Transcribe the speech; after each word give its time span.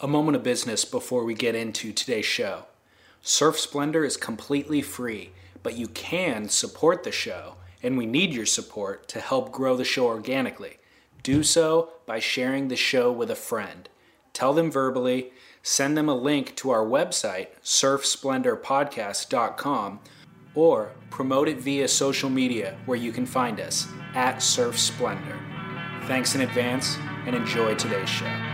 A 0.00 0.06
moment 0.06 0.36
of 0.36 0.44
business 0.44 0.84
before 0.84 1.24
we 1.24 1.34
get 1.34 1.56
into 1.56 1.92
today's 1.92 2.24
show. 2.24 2.66
Surf 3.20 3.58
Splendor 3.58 4.04
is 4.04 4.16
completely 4.16 4.80
free, 4.80 5.32
but 5.64 5.76
you 5.76 5.88
can 5.88 6.48
support 6.48 7.02
the 7.02 7.10
show, 7.10 7.56
and 7.82 7.98
we 7.98 8.06
need 8.06 8.32
your 8.32 8.46
support 8.46 9.08
to 9.08 9.20
help 9.20 9.50
grow 9.50 9.76
the 9.76 9.84
show 9.84 10.06
organically. 10.06 10.76
Do 11.24 11.42
so 11.42 11.94
by 12.06 12.20
sharing 12.20 12.68
the 12.68 12.76
show 12.76 13.10
with 13.10 13.28
a 13.28 13.34
friend. 13.34 13.88
Tell 14.32 14.52
them 14.52 14.70
verbally, 14.70 15.32
send 15.64 15.96
them 15.96 16.08
a 16.08 16.14
link 16.14 16.54
to 16.56 16.70
our 16.70 16.86
website, 16.86 17.48
surfsplendorpodcast.com, 17.64 20.00
or 20.54 20.92
promote 21.10 21.48
it 21.48 21.58
via 21.58 21.88
social 21.88 22.30
media 22.30 22.78
where 22.86 22.98
you 22.98 23.10
can 23.10 23.26
find 23.26 23.58
us 23.58 23.88
at 24.14 24.44
Surf 24.44 24.78
Splendor. 24.78 25.40
Thanks 26.04 26.36
in 26.36 26.42
advance 26.42 26.96
and 27.26 27.34
enjoy 27.34 27.74
today's 27.74 28.08
show. 28.08 28.47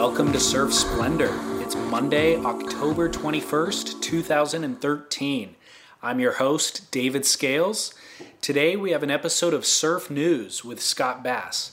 Welcome 0.00 0.32
to 0.32 0.40
Surf 0.40 0.72
Splendor. 0.72 1.38
It's 1.60 1.76
Monday, 1.76 2.34
October 2.36 3.06
21st, 3.10 4.00
2013. 4.00 5.56
I'm 6.02 6.20
your 6.20 6.32
host, 6.32 6.90
David 6.90 7.26
Scales. 7.26 7.92
Today 8.40 8.76
we 8.76 8.92
have 8.92 9.02
an 9.02 9.10
episode 9.10 9.52
of 9.52 9.66
Surf 9.66 10.10
News 10.10 10.64
with 10.64 10.80
Scott 10.80 11.22
Bass. 11.22 11.72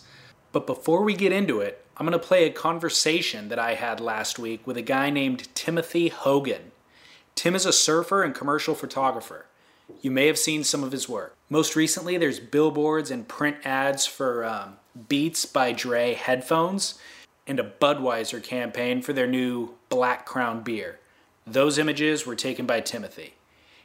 But 0.51 0.67
before 0.67 1.03
we 1.03 1.13
get 1.13 1.31
into 1.31 1.61
it, 1.61 1.85
I'm 1.95 2.05
going 2.05 2.19
to 2.19 2.27
play 2.27 2.43
a 2.43 2.51
conversation 2.51 3.47
that 3.47 3.59
I 3.59 3.75
had 3.75 4.01
last 4.01 4.37
week 4.37 4.67
with 4.67 4.75
a 4.75 4.81
guy 4.81 5.09
named 5.09 5.47
Timothy 5.55 6.09
Hogan. 6.09 6.73
Tim 7.33 7.55
is 7.55 7.65
a 7.65 7.71
surfer 7.71 8.23
and 8.23 8.35
commercial 8.35 8.75
photographer. 8.75 9.45
You 10.01 10.11
may 10.11 10.27
have 10.27 10.37
seen 10.37 10.65
some 10.65 10.83
of 10.83 10.91
his 10.91 11.07
work. 11.07 11.37
Most 11.49 11.77
recently, 11.77 12.17
there's 12.17 12.41
billboards 12.41 13.09
and 13.09 13.25
print 13.25 13.55
ads 13.63 14.05
for 14.05 14.43
um, 14.43 14.73
Beats 15.07 15.45
by 15.45 15.71
Dre 15.71 16.13
headphones 16.13 16.99
and 17.47 17.59
a 17.59 17.71
Budweiser 17.79 18.43
campaign 18.43 19.01
for 19.01 19.13
their 19.13 19.25
new 19.25 19.75
Black 19.87 20.25
Crown 20.25 20.61
beer. 20.61 20.99
Those 21.45 21.77
images 21.77 22.25
were 22.25 22.35
taken 22.35 22.65
by 22.65 22.81
Timothy. 22.81 23.35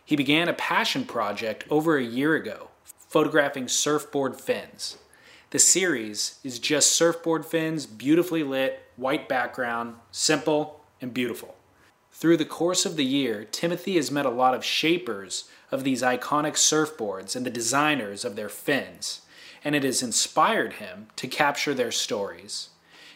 He 0.05 0.17
began 0.17 0.49
a 0.49 0.53
passion 0.53 1.05
project 1.05 1.65
over 1.71 1.97
a 1.97 2.03
year 2.03 2.35
ago, 2.35 2.69
photographing 3.09 3.69
surfboard 3.69 4.41
fins. 4.41 4.99
The 5.51 5.61
series 5.61 6.41
is 6.43 6.59
just 6.59 6.93
surfboard 6.93 7.47
fins, 7.47 7.87
beautifully 7.87 8.43
lit, 8.43 8.83
white 8.97 9.29
background, 9.29 9.95
simple 10.11 10.81
and 11.01 11.15
beautiful. 11.15 11.55
Through 12.11 12.39
the 12.39 12.45
course 12.45 12.85
of 12.85 12.97
the 12.97 13.05
year, 13.05 13.45
Timothy 13.45 13.95
has 13.95 14.11
met 14.11 14.27
a 14.27 14.31
lot 14.31 14.55
of 14.55 14.65
shapers 14.65 15.49
of 15.71 15.85
these 15.85 16.03
iconic 16.03 16.55
surfboards 16.55 17.37
and 17.37 17.47
the 17.47 17.51
designers 17.51 18.25
of 18.25 18.35
their 18.35 18.49
fins, 18.49 19.21
and 19.65 19.77
it 19.77 19.85
has 19.85 20.03
inspired 20.03 20.75
him 20.75 21.09
to 21.17 21.29
capture 21.29 21.75
their 21.75 21.93
stories 21.93 22.71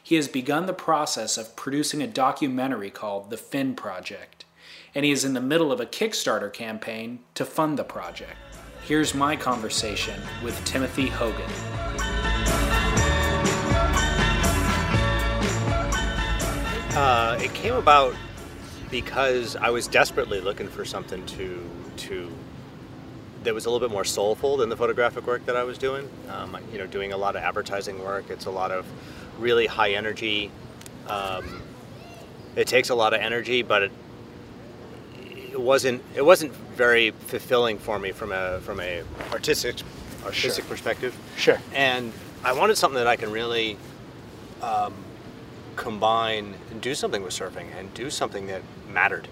he 0.06 0.14
has 0.14 0.28
begun 0.28 0.66
the 0.66 0.72
process 0.72 1.36
of 1.36 1.56
producing 1.56 2.00
a 2.00 2.06
documentary 2.06 2.90
called 2.90 3.28
The 3.28 3.36
Fin 3.36 3.74
Project, 3.74 4.44
and 4.94 5.04
he 5.04 5.10
is 5.10 5.24
in 5.24 5.34
the 5.34 5.40
middle 5.40 5.72
of 5.72 5.80
a 5.80 5.84
Kickstarter 5.84 6.52
campaign 6.52 7.18
to 7.34 7.44
fund 7.44 7.76
the 7.76 7.82
project. 7.82 8.36
Here's 8.84 9.16
my 9.16 9.34
conversation 9.34 10.22
with 10.44 10.64
Timothy 10.64 11.08
Hogan. 11.08 11.50
Uh, 16.96 17.36
it 17.42 17.52
came 17.52 17.74
about 17.74 18.14
because 18.92 19.56
I 19.56 19.70
was 19.70 19.88
desperately 19.88 20.41
looking 20.41 20.68
for 20.68 20.84
something 20.84 21.26
to 21.26 21.68
to 21.96 22.30
that 23.42 23.52
was 23.54 23.66
a 23.66 23.70
little 23.70 23.88
bit 23.88 23.92
more 23.92 24.04
soulful 24.04 24.56
than 24.56 24.68
the 24.68 24.76
photographic 24.76 25.26
work 25.26 25.46
that 25.46 25.56
I 25.56 25.64
was 25.64 25.78
doing. 25.78 26.08
Um, 26.28 26.56
you 26.72 26.78
know, 26.78 26.86
doing 26.86 27.12
a 27.12 27.16
lot 27.16 27.34
of 27.34 27.42
advertising 27.42 28.02
work. 28.04 28.30
It's 28.30 28.46
a 28.46 28.50
lot 28.50 28.70
of 28.70 28.86
really 29.38 29.66
high 29.66 29.92
energy. 29.92 30.50
Um, 31.08 31.62
it 32.56 32.66
takes 32.66 32.88
a 32.91 32.94
lot 32.94 33.14
of 33.14 33.20
energy, 33.20 33.62
but 33.62 33.82
it, 33.84 33.92
it 35.52 35.60
wasn't 35.60 36.02
it 36.14 36.24
wasn't 36.24 36.52
very 36.76 37.10
fulfilling 37.10 37.78
for 37.78 37.98
me 37.98 38.12
from 38.12 38.32
a 38.32 38.60
from 38.60 38.80
a 38.80 39.02
artistic 39.32 39.76
artistic 40.25 40.64
Sure. 40.64 40.70
perspective. 40.70 41.16
Sure. 41.36 41.58
And 41.75 42.12
I 42.44 42.52
wanted 42.52 42.76
something 42.76 42.96
that 42.98 43.06
I 43.06 43.16
can 43.16 43.30
really 43.30 43.76
um, 44.62 44.94
combine 45.76 46.54
and 46.70 46.80
do 46.80 46.94
something 46.94 47.22
with 47.22 47.32
surfing 47.32 47.66
and 47.78 47.92
do 47.94 48.10
something 48.10 48.46
that 48.48 48.62
mattered 48.92 49.28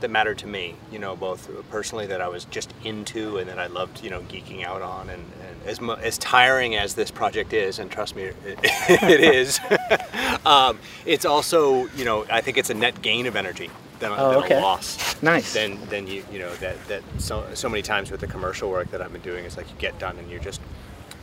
that 0.00 0.10
mattered 0.10 0.38
to 0.38 0.46
me 0.46 0.74
you 0.92 0.98
know 0.98 1.16
both 1.16 1.48
personally 1.70 2.06
that 2.06 2.20
i 2.20 2.28
was 2.28 2.44
just 2.46 2.72
into 2.84 3.38
and 3.38 3.48
that 3.48 3.58
i 3.58 3.66
loved 3.66 4.02
you 4.04 4.10
know 4.10 4.20
geeking 4.22 4.64
out 4.64 4.82
on 4.82 5.08
and, 5.08 5.22
and 5.48 5.68
as, 5.68 5.80
as 6.04 6.18
tiring 6.18 6.76
as 6.76 6.94
this 6.94 7.10
project 7.10 7.52
is 7.52 7.78
and 7.78 7.90
trust 7.90 8.14
me 8.16 8.24
it, 8.24 8.36
it 8.44 9.20
is 9.20 9.58
um, 10.46 10.78
it's 11.04 11.24
also 11.24 11.86
you 11.96 12.04
know 12.04 12.24
i 12.30 12.40
think 12.40 12.58
it's 12.58 12.70
a 12.70 12.74
net 12.74 13.00
gain 13.02 13.26
of 13.26 13.36
energy 13.36 13.70
than, 13.98 14.12
a- 14.12 14.16
Oh, 14.16 14.30
than 14.34 14.42
okay. 14.44 14.58
a 14.58 14.60
loss 14.60 15.20
Nice. 15.22 15.52
then 15.54 15.78
then 15.88 16.06
you 16.06 16.22
you 16.30 16.38
know 16.38 16.54
that 16.56 16.76
that 16.88 17.02
so 17.18 17.46
so 17.54 17.68
many 17.68 17.82
times 17.82 18.10
with 18.10 18.20
the 18.20 18.26
commercial 18.26 18.70
work 18.70 18.90
that 18.90 19.00
i've 19.00 19.12
been 19.12 19.22
doing 19.22 19.44
is 19.44 19.56
like 19.56 19.68
you 19.70 19.76
get 19.78 19.98
done 19.98 20.18
and 20.18 20.30
you're 20.30 20.40
just 20.40 20.60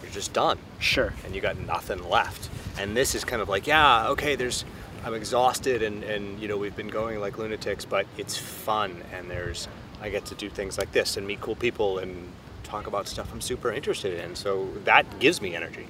you're 0.01 0.11
just 0.11 0.33
done 0.33 0.57
Sure. 0.79 1.13
and 1.25 1.33
you 1.35 1.39
got 1.41 1.57
nothing 1.59 2.07
left. 2.09 2.49
And 2.77 2.97
this 2.97 3.15
is 3.15 3.23
kind 3.23 3.41
of 3.41 3.47
like, 3.47 3.67
yeah, 3.67 4.09
okay, 4.09 4.35
there's 4.35 4.65
I'm 5.05 5.13
exhausted 5.13 5.83
and, 5.83 6.03
and 6.03 6.39
you 6.39 6.47
know, 6.47 6.57
we've 6.57 6.75
been 6.75 6.87
going 6.87 7.19
like 7.19 7.37
lunatics, 7.37 7.85
but 7.85 8.05
it's 8.17 8.37
fun 8.37 9.01
and 9.13 9.29
there's 9.29 9.67
I 10.01 10.09
get 10.09 10.25
to 10.25 10.35
do 10.35 10.49
things 10.49 10.77
like 10.77 10.91
this 10.91 11.17
and 11.17 11.25
meet 11.25 11.41
cool 11.41 11.55
people 11.55 11.99
and 11.99 12.31
talk 12.63 12.87
about 12.87 13.07
stuff 13.07 13.31
I'm 13.33 13.41
super 13.41 13.71
interested 13.71 14.19
in. 14.23 14.35
So 14.35 14.67
that 14.85 15.19
gives 15.19 15.41
me 15.41 15.55
energy. 15.55 15.87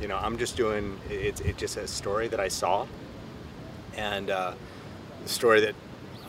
You 0.00 0.08
know, 0.08 0.16
I'm 0.16 0.36
just 0.38 0.56
doing 0.56 0.98
it's 1.08 1.40
it's 1.40 1.58
just 1.58 1.76
a 1.76 1.86
story 1.86 2.28
that 2.28 2.40
I 2.40 2.48
saw 2.48 2.86
and 3.96 4.30
uh, 4.30 4.52
a 5.24 5.28
story 5.28 5.60
that 5.60 5.74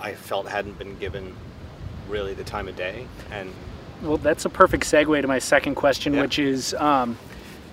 I 0.01 0.13
felt 0.13 0.47
hadn't 0.47 0.77
been 0.77 0.97
given 0.99 1.35
really 2.09 2.33
the 2.33 2.43
time 2.43 2.67
of 2.67 2.75
day 2.75 3.07
and 3.31 3.51
Well, 4.01 4.17
that's 4.17 4.45
a 4.45 4.49
perfect 4.49 4.83
segue 4.83 5.21
to 5.21 5.27
my 5.27 5.39
second 5.39 5.75
question, 5.75 6.13
Yeah. 6.13 6.21
which 6.21 6.39
is 6.39 6.73
um, 6.75 7.17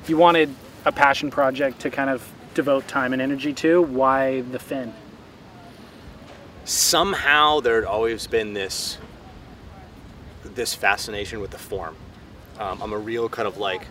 you 0.07 0.17
wanted 0.17 0.55
a 0.85 0.93
passion 0.93 1.31
project 1.31 1.81
to 1.81 1.91
kind 1.91 2.09
of 2.09 2.27
devote 2.55 2.89
time 2.89 3.13
and 3.13 3.21
energy 3.23 3.53
to. 3.55 3.83
Why 3.83 4.41
the 4.41 4.59
fin? 4.59 4.95
somehow 6.71 7.59
there 7.59 7.75
had 7.75 7.85
always 7.85 8.29
been 8.29 8.55
this 8.55 8.97
this 10.45 10.75
fascination 10.75 11.41
with 11.41 11.51
the 11.51 11.59
form. 11.59 11.97
Um, 12.59 12.81
I'm 12.83 12.93
a 12.93 12.99
real 12.99 13.29
kind 13.29 13.47
of 13.47 13.59
like 13.59 13.87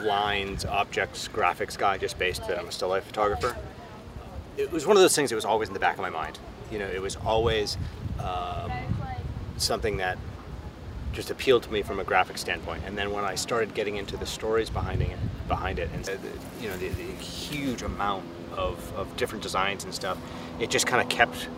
lines, 0.00 0.64
objects, 0.64 1.28
graphics 1.28 1.76
guy, 1.76 1.98
just 1.98 2.18
based 2.18 2.46
that 2.46 2.58
I'm 2.58 2.68
a 2.68 2.72
still 2.72 2.88
life 2.88 3.04
photographer. 3.04 3.56
It 4.56 4.70
was 4.70 4.86
one 4.86 4.96
of 4.96 5.02
those 5.02 5.14
things 5.14 5.30
that 5.30 5.36
was 5.36 5.44
always 5.44 5.68
in 5.68 5.74
the 5.74 5.80
back 5.80 5.94
of 5.94 6.00
my 6.00 6.10
mind. 6.10 6.38
You 6.70 6.78
know, 6.78 6.86
it 6.86 7.00
was 7.00 7.16
always 7.16 7.76
um, 8.20 8.72
something 9.56 9.98
that 9.98 10.18
just 11.12 11.30
appealed 11.30 11.62
to 11.64 11.72
me 11.72 11.82
from 11.82 12.00
a 12.00 12.04
graphic 12.04 12.38
standpoint. 12.38 12.82
And 12.86 12.96
then 12.96 13.12
when 13.12 13.24
I 13.24 13.34
started 13.34 13.74
getting 13.74 13.96
into 13.96 14.16
the 14.16 14.26
stories 14.26 14.70
behind 14.70 15.02
it, 15.02 15.16
behind 15.48 15.78
it, 15.78 15.90
and 15.92 16.08
you 16.60 16.68
know 16.68 16.76
the, 16.76 16.88
the 16.88 17.12
huge 17.22 17.82
amount 17.82 18.24
of, 18.52 18.92
of 18.96 19.16
different 19.16 19.42
designs 19.42 19.84
and 19.84 19.94
stuff, 19.94 20.18
it 20.60 20.70
just 20.70 20.86
kind 20.86 21.02
of 21.02 21.08
kept 21.08 21.48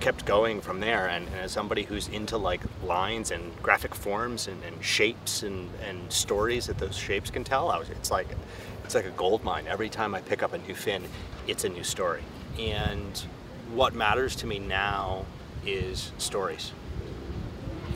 kept 0.00 0.24
going 0.24 0.60
from 0.60 0.80
there. 0.80 1.08
And, 1.08 1.26
and 1.28 1.36
as 1.36 1.52
somebody 1.52 1.82
who's 1.82 2.08
into 2.08 2.36
like 2.36 2.60
lines 2.84 3.30
and 3.30 3.56
graphic 3.62 3.94
forms 3.94 4.46
and, 4.46 4.62
and 4.62 4.82
shapes 4.82 5.42
and, 5.42 5.68
and 5.86 6.12
stories 6.12 6.66
that 6.66 6.78
those 6.78 6.96
shapes 6.96 7.30
can 7.30 7.44
tell, 7.44 7.66
was, 7.66 7.90
it's 7.90 8.10
like 8.10 8.28
it's 8.84 8.94
like 8.94 9.06
a 9.06 9.10
gold 9.10 9.44
mine. 9.44 9.66
Every 9.68 9.88
time 9.88 10.14
I 10.14 10.20
pick 10.20 10.42
up 10.42 10.52
a 10.52 10.58
new 10.58 10.74
fin, 10.74 11.04
it's 11.46 11.64
a 11.64 11.68
new 11.68 11.84
story. 11.84 12.22
And 12.58 13.22
what 13.74 13.94
matters 13.94 14.34
to 14.36 14.46
me 14.46 14.58
now 14.58 15.26
is 15.66 16.12
stories 16.18 16.72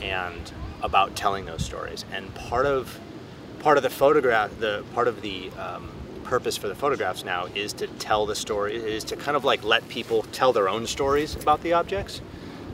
and 0.03 0.51
about 0.83 1.15
telling 1.15 1.45
those 1.45 1.65
stories. 1.65 2.05
And 2.11 2.33
part 2.35 2.65
of 2.65 2.99
part 3.59 3.77
of 3.77 3.83
the 3.83 3.89
photograph, 3.89 4.59
the 4.59 4.83
part 4.93 5.07
of 5.07 5.21
the 5.21 5.49
um, 5.51 5.89
purpose 6.23 6.57
for 6.57 6.67
the 6.67 6.75
photographs 6.75 7.23
now 7.23 7.45
is 7.55 7.73
to 7.73 7.87
tell 7.87 8.25
the 8.25 8.35
story, 8.35 8.75
is 8.75 9.03
to 9.05 9.15
kind 9.15 9.37
of 9.37 9.45
like 9.45 9.63
let 9.63 9.87
people 9.87 10.23
tell 10.31 10.53
their 10.53 10.67
own 10.67 10.85
stories 10.85 11.35
about 11.35 11.61
the 11.63 11.73
objects. 11.73 12.21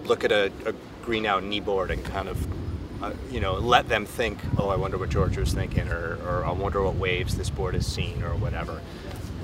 Look 0.06 0.24
at 0.24 0.32
a, 0.32 0.52
a 0.66 0.74
Greenough 1.04 1.44
kneeboard 1.44 1.90
and 1.92 2.04
kind 2.06 2.28
of, 2.28 3.04
uh, 3.04 3.14
you 3.32 3.40
know, 3.40 3.54
let 3.54 3.88
them 3.88 4.06
think, 4.06 4.40
oh, 4.58 4.70
I 4.70 4.76
wonder 4.76 4.98
what 4.98 5.10
George 5.10 5.38
was 5.38 5.54
thinking, 5.54 5.88
or, 5.90 6.18
or 6.26 6.46
I 6.46 6.52
wonder 6.52 6.82
what 6.84 6.96
waves 6.96 7.36
this 7.36 7.50
board 7.50 7.74
has 7.74 7.88
seen, 7.88 8.24
or 8.24 8.36
whatever. 8.36 8.82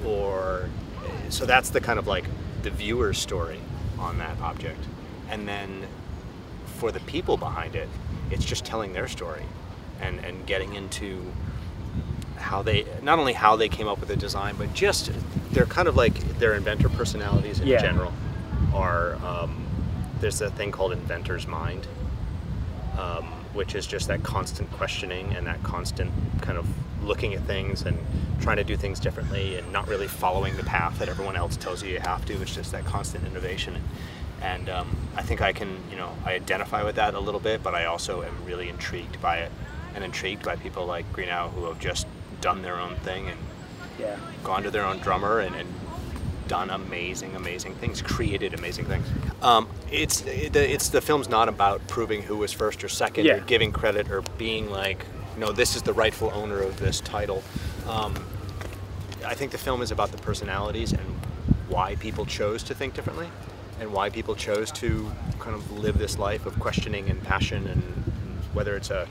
Or 0.05 0.69
so 1.29 1.45
that's 1.45 1.69
the 1.69 1.81
kind 1.81 1.99
of 1.99 2.07
like 2.07 2.25
the 2.61 2.69
viewer's 2.69 3.17
story 3.17 3.59
on 3.99 4.17
that 4.17 4.39
object, 4.41 4.83
and 5.29 5.47
then 5.47 5.87
for 6.77 6.91
the 6.91 6.99
people 7.01 7.37
behind 7.37 7.75
it, 7.75 7.89
it's 8.31 8.45
just 8.45 8.65
telling 8.65 8.93
their 8.93 9.07
story 9.07 9.43
and, 10.01 10.19
and 10.25 10.45
getting 10.45 10.73
into 10.75 11.31
how 12.37 12.61
they 12.61 12.85
not 13.01 13.17
only 13.19 13.33
how 13.33 13.55
they 13.55 13.69
came 13.69 13.87
up 13.87 13.99
with 13.99 14.09
the 14.09 14.15
design, 14.15 14.55
but 14.57 14.73
just 14.73 15.11
they're 15.51 15.65
kind 15.65 15.87
of 15.87 15.95
like 15.95 16.13
their 16.39 16.53
inventor 16.53 16.89
personalities 16.89 17.59
in 17.59 17.67
Yeah. 17.67 17.81
general 17.81 18.13
are. 18.73 19.15
Um, 19.25 19.61
there's 20.21 20.39
a 20.41 20.49
thing 20.51 20.71
called 20.71 20.93
inventor's 20.93 21.45
mind, 21.45 21.85
um, 22.97 23.25
which 23.53 23.75
is 23.75 23.85
just 23.85 24.07
that 24.07 24.23
constant 24.23 24.71
questioning 24.71 25.33
and 25.35 25.45
that 25.45 25.61
constant 25.63 26.11
kind 26.41 26.57
of 26.57 26.65
looking 27.03 27.33
at 27.33 27.41
things 27.43 27.83
and 27.83 27.97
trying 28.41 28.57
to 28.57 28.63
do 28.63 28.75
things 28.77 28.99
differently 28.99 29.57
and 29.57 29.71
not 29.73 29.87
really 29.87 30.07
following 30.07 30.55
the 30.57 30.63
path 30.63 30.97
that 30.99 31.09
everyone 31.09 31.35
else 31.35 31.57
tells 31.57 31.83
you 31.83 31.89
you 31.91 31.99
have 31.99 32.25
to. 32.25 32.41
It's 32.41 32.55
just 32.55 32.71
that 32.71 32.85
constant 32.85 33.25
innovation. 33.27 33.75
And 34.41 34.69
um, 34.69 34.95
I 35.15 35.21
think 35.21 35.41
I 35.41 35.53
can, 35.53 35.77
you 35.89 35.97
know, 35.97 36.11
I 36.25 36.33
identify 36.33 36.83
with 36.83 36.95
that 36.95 37.13
a 37.13 37.19
little 37.19 37.39
bit, 37.39 37.63
but 37.63 37.73
I 37.73 37.85
also 37.85 38.21
am 38.23 38.35
really 38.45 38.69
intrigued 38.69 39.21
by 39.21 39.37
it 39.37 39.51
and 39.95 40.03
intrigued 40.03 40.43
by 40.43 40.55
people 40.55 40.85
like 40.85 41.11
Greenough 41.13 41.51
who 41.53 41.65
have 41.65 41.79
just 41.79 42.05
done 42.41 42.61
their 42.61 42.75
own 42.79 42.95
thing 42.97 43.27
and 43.29 43.37
Yeah. 43.99 44.17
gone 44.43 44.63
to 44.63 44.71
their 44.71 44.85
own 44.85 44.99
drummer 44.99 45.39
and, 45.39 45.55
and 45.55 45.67
done 46.47 46.69
amazing, 46.69 47.35
amazing 47.35 47.73
things, 47.75 48.01
created 48.01 48.53
amazing 48.53 48.85
things. 48.85 49.07
Um, 49.41 49.67
it's 49.91 50.21
it, 50.25 50.55
it's 50.55 50.89
the 50.89 51.01
film's 51.01 51.27
not 51.29 51.49
about 51.49 51.87
proving 51.87 52.21
who 52.21 52.37
was 52.37 52.51
first 52.53 52.83
or 52.83 52.89
second, 52.89 53.25
Yeah. 53.25 53.35
or 53.35 53.39
giving 53.39 53.71
credit, 53.71 54.11
or 54.11 54.21
being 54.37 54.69
like, 54.69 55.05
no, 55.37 55.51
this 55.51 55.75
is 55.75 55.81
the 55.81 55.93
rightful 55.93 56.29
owner 56.35 56.61
of 56.61 56.79
this 56.79 56.99
title. 56.99 57.41
Um, 57.89 58.13
I 59.25 59.33
think 59.33 59.51
the 59.51 59.57
film 59.57 59.81
is 59.81 59.91
about 59.91 60.11
the 60.11 60.17
personalities 60.19 60.91
and 60.93 61.01
why 61.67 61.95
people 61.95 62.25
chose 62.27 62.61
to 62.63 62.75
think 62.75 62.93
differently, 62.93 63.27
and 63.79 63.91
why 63.91 64.09
people 64.09 64.35
chose 64.35 64.71
to 64.73 65.11
kind 65.39 65.55
of 65.55 65.79
live 65.79 65.97
this 65.97 66.17
life 66.17 66.45
of 66.45 66.59
questioning 66.59 67.09
and 67.09 67.21
passion, 67.23 67.67
and 67.67 67.81
whether 68.53 68.75
it's 68.75 68.89
a 68.89 69.07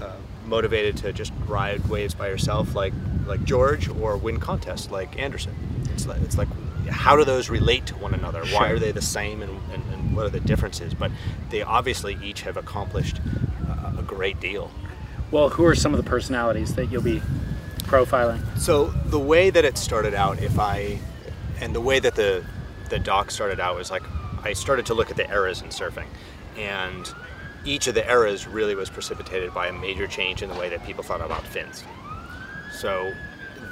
uh, 0.00 0.12
motivated 0.46 0.96
to 0.98 1.12
just 1.12 1.32
ride 1.46 1.86
waves 1.88 2.14
by 2.14 2.28
yourself 2.28 2.74
like 2.74 2.92
like 3.26 3.42
George 3.44 3.88
or 3.88 4.16
win 4.16 4.38
contests 4.38 4.90
like 4.90 5.18
Anderson. 5.18 5.54
It's 5.92 6.06
like, 6.06 6.20
it's 6.22 6.36
like 6.36 6.48
how 6.88 7.16
do 7.16 7.24
those 7.24 7.48
relate 7.48 7.86
to 7.86 7.94
one 7.96 8.14
another? 8.14 8.44
Why 8.46 8.68
are 8.68 8.78
they 8.78 8.92
the 8.92 9.02
same 9.02 9.42
and, 9.42 9.58
and, 9.72 9.82
and 9.92 10.16
what 10.16 10.26
are 10.26 10.30
the 10.30 10.40
differences? 10.40 10.92
But 10.94 11.10
they 11.50 11.62
obviously 11.62 12.18
each 12.22 12.42
have 12.42 12.56
accomplished 12.56 13.20
uh, 13.68 13.92
a 13.98 14.02
great 14.02 14.40
deal. 14.40 14.70
Well, 15.30 15.48
who 15.48 15.64
are 15.64 15.74
some 15.74 15.94
of 15.94 16.02
the 16.02 16.08
personalities 16.08 16.74
that 16.74 16.90
you'll 16.90 17.02
be 17.02 17.22
profiling? 17.78 18.58
So 18.58 18.86
the 19.06 19.18
way 19.18 19.50
that 19.50 19.64
it 19.64 19.78
started 19.78 20.14
out, 20.14 20.42
if 20.42 20.58
I, 20.58 20.98
and 21.60 21.74
the 21.74 21.80
way 21.80 21.98
that 22.00 22.14
the 22.14 22.44
the 22.90 22.98
doc 22.98 23.30
started 23.30 23.60
out 23.60 23.76
was 23.76 23.90
like 23.90 24.02
I 24.42 24.52
started 24.52 24.86
to 24.86 24.94
look 24.94 25.10
at 25.10 25.16
the 25.16 25.28
eras 25.30 25.62
in 25.62 25.68
surfing, 25.68 26.06
and 26.56 27.12
each 27.64 27.86
of 27.86 27.94
the 27.94 28.08
eras 28.08 28.46
really 28.46 28.74
was 28.74 28.90
precipitated 28.90 29.54
by 29.54 29.68
a 29.68 29.72
major 29.72 30.06
change 30.06 30.42
in 30.42 30.50
the 30.50 30.54
way 30.54 30.68
that 30.68 30.84
people 30.84 31.02
thought 31.02 31.22
about 31.22 31.42
fins. 31.46 31.82
So 32.72 33.12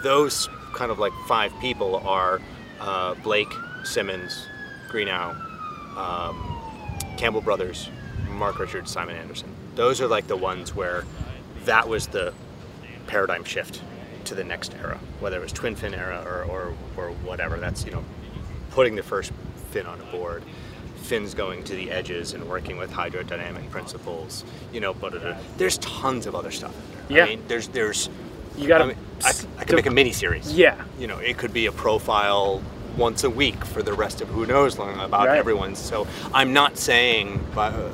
those 0.03 0.49
kind 0.75 0.91
of 0.91 0.99
like 0.99 1.13
five 1.29 1.53
people 1.61 1.97
are 1.97 2.41
uh, 2.81 3.15
Blake, 3.17 3.53
Simmons, 3.85 4.47
Greenough, 4.89 5.37
um, 5.97 6.59
Campbell 7.19 7.43
Brothers, 7.43 7.91
Mark 8.31 8.59
Richards, 8.59 8.91
Simon 8.91 9.17
Anderson. 9.17 9.55
Those 9.75 10.01
are 10.01 10.07
like 10.07 10.27
the 10.27 10.37
ones 10.37 10.75
where 10.75 11.05
that 11.65 11.89
was 11.89 12.07
the 12.09 12.33
paradigm 13.07 13.45
shift 13.45 13.83
to 14.25 14.35
the 14.35 14.45
next 14.45 14.75
era, 14.75 14.99
whether 15.21 15.37
it 15.37 15.43
was 15.43 15.53
twin 15.53 15.77
fin 15.77 15.95
era 15.95 16.23
or, 16.27 16.45
or, 16.45 16.75
or 16.97 17.11
whatever. 17.17 17.59
That's, 17.59 17.85
you 17.85 17.93
know, 17.93 18.05
putting 18.73 18.97
the 18.97 19.03
first 19.03 19.33
fin 19.71 19.87
on 19.87 20.01
a 20.01 20.05
board, 20.05 20.43
fins 20.97 21.35
going 21.35 21.63
to 21.65 21.75
the 21.75 21.91
edges 21.91 22.33
and 22.33 22.49
working 22.49 22.77
with 22.77 22.91
hydrodynamic 22.91 23.71
principles, 23.71 24.45
you 24.73 24.81
know, 24.81 24.95
but 24.95 25.15
there's 25.59 25.79
tons 25.79 26.27
of 26.27 26.35
other 26.35 26.51
stuff 26.51 26.75
in 26.75 27.15
there. 27.15 27.19
Yeah. 27.19 27.25
I 27.25 27.37
mean, 27.37 27.43
there's, 27.49 27.69
there's, 27.69 28.09
You 28.57 28.69
got 28.69 28.83
I, 28.83 28.87
mean, 28.87 28.97
I, 29.25 29.33
I 29.59 29.65
could 29.65 29.77
make 29.77 29.87
a 29.87 29.91
mini 29.91 30.13
series. 30.13 30.53
Yeah. 30.53 30.83
You 30.99 31.07
know, 31.07 31.19
it 31.19 31.37
could 31.39 31.53
be 31.53 31.67
a 31.67 31.73
profile 31.73 32.63
once 32.97 33.25
a 33.25 33.31
week 33.31 33.65
for 33.65 33.83
the 33.83 33.93
rest 33.93 34.21
of 34.21 34.29
who 34.29 34.45
knows 34.47 34.79
long 34.79 34.99
about 35.01 35.29
Right. 35.29 35.39
everyone's. 35.39 35.79
So 35.79 36.07
I'm 36.35 36.53
not 36.53 36.77
saying, 36.77 37.45
but 37.55 37.73
uh, 37.75 37.91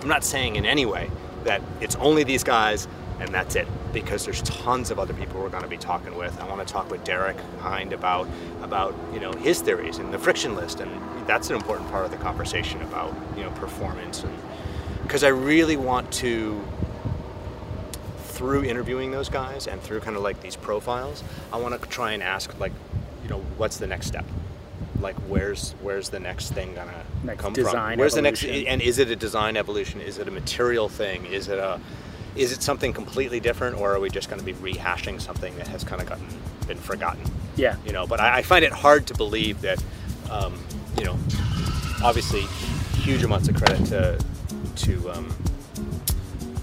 I'm 0.00 0.08
not 0.08 0.24
saying 0.24 0.56
in 0.56 0.66
any 0.66 0.84
way 0.86 1.10
that 1.44 1.62
it's 1.80 1.96
only 1.96 2.24
these 2.24 2.44
guys 2.44 2.86
and 3.20 3.28
that's 3.30 3.56
it. 3.56 3.66
Because 3.92 4.24
there's 4.24 4.42
tons 4.42 4.90
of 4.90 4.98
other 4.98 5.14
people 5.14 5.40
we're 5.40 5.48
going 5.48 5.62
to 5.62 5.68
be 5.68 5.76
talking 5.76 6.16
with. 6.16 6.38
I 6.40 6.48
want 6.48 6.66
to 6.66 6.72
talk 6.72 6.90
with 6.90 7.04
Derek 7.04 7.38
Hynd 7.60 7.92
about 7.92 8.28
about 8.62 8.94
you 9.12 9.20
know 9.20 9.32
his 9.32 9.60
theories 9.60 9.98
and 9.98 10.12
the 10.12 10.18
frictionless, 10.18 10.74
and 10.74 10.90
that's 11.26 11.50
an 11.50 11.56
important 11.56 11.90
part 11.90 12.04
of 12.04 12.10
the 12.10 12.16
conversation 12.16 12.80
about 12.82 13.14
you 13.36 13.42
know 13.42 13.50
performance 13.50 14.22
and 14.22 14.36
because 15.02 15.24
I 15.24 15.28
really 15.28 15.76
want 15.76 16.10
to 16.14 16.62
through 18.18 18.64
interviewing 18.64 19.10
those 19.10 19.28
guys 19.28 19.66
and 19.66 19.80
through 19.80 20.00
kind 20.00 20.16
of 20.16 20.22
like 20.22 20.40
these 20.40 20.56
profiles, 20.56 21.22
I 21.52 21.58
want 21.58 21.80
to 21.80 21.88
try 21.88 22.12
and 22.12 22.22
ask 22.22 22.58
like, 22.58 22.72
you 23.22 23.28
know, 23.28 23.40
what's 23.56 23.76
the 23.76 23.86
next 23.86 24.06
step? 24.06 24.24
Like, 25.00 25.16
where's 25.28 25.74
where's 25.82 26.08
the 26.08 26.20
next 26.20 26.52
thing 26.52 26.74
gonna 26.74 27.04
Next 27.24 27.40
come 27.40 27.54
from? 27.54 27.98
Where's 27.98 28.14
the 28.14 28.22
next? 28.22 28.44
And 28.44 28.80
is 28.80 28.98
it 28.98 29.10
a 29.10 29.16
design 29.16 29.56
evolution? 29.56 30.00
Is 30.00 30.18
it 30.18 30.28
a 30.28 30.30
material 30.30 30.88
thing? 30.88 31.26
Is 31.26 31.48
it 31.48 31.58
a 31.58 31.80
is 32.36 32.52
it 32.52 32.62
something 32.62 32.92
completely 32.92 33.40
different, 33.40 33.76
or 33.76 33.94
are 33.94 34.00
we 34.00 34.08
just 34.08 34.28
going 34.28 34.40
to 34.40 34.44
be 34.44 34.54
rehashing 34.54 35.20
something 35.20 35.54
that 35.56 35.68
has 35.68 35.84
kind 35.84 36.00
of 36.00 36.08
gotten 36.08 36.26
been 36.66 36.78
forgotten? 36.78 37.22
Yeah. 37.56 37.76
You 37.84 37.92
know, 37.92 38.06
but 38.06 38.20
I, 38.20 38.38
I 38.38 38.42
find 38.42 38.64
it 38.64 38.72
hard 38.72 39.06
to 39.08 39.14
believe 39.14 39.60
that, 39.60 39.82
um, 40.30 40.58
you 40.98 41.04
know, 41.04 41.18
obviously, 42.02 42.42
huge 43.00 43.22
amounts 43.22 43.48
of 43.48 43.56
credit 43.56 43.84
to 43.86 44.18
to 44.74 45.10
um, 45.10 45.34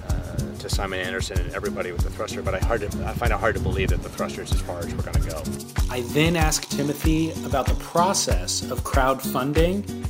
uh, 0.08 0.38
to 0.60 0.70
Simon 0.70 1.00
Anderson 1.00 1.38
and 1.40 1.54
everybody 1.54 1.92
with 1.92 2.02
the 2.02 2.10
thruster, 2.10 2.42
but 2.42 2.56
I 2.56 2.60
hard 2.60 2.82
to, 2.82 3.06
I 3.06 3.14
find 3.14 3.32
it 3.32 3.40
hard 3.40 3.56
to 3.56 3.62
believe 3.62 3.90
that 3.90 4.02
the 4.02 4.10
thruster 4.10 4.42
is 4.42 4.52
as 4.52 4.62
far 4.62 4.80
as 4.80 4.94
we're 4.94 5.04
going 5.04 5.22
to 5.22 5.30
go. 5.30 5.44
I 5.90 6.02
then 6.14 6.36
asked 6.36 6.72
Timothy 6.72 7.32
about 7.46 7.68
the 7.68 7.76
process 7.76 8.64
of 8.72 8.84
crowdfunding 8.84 10.08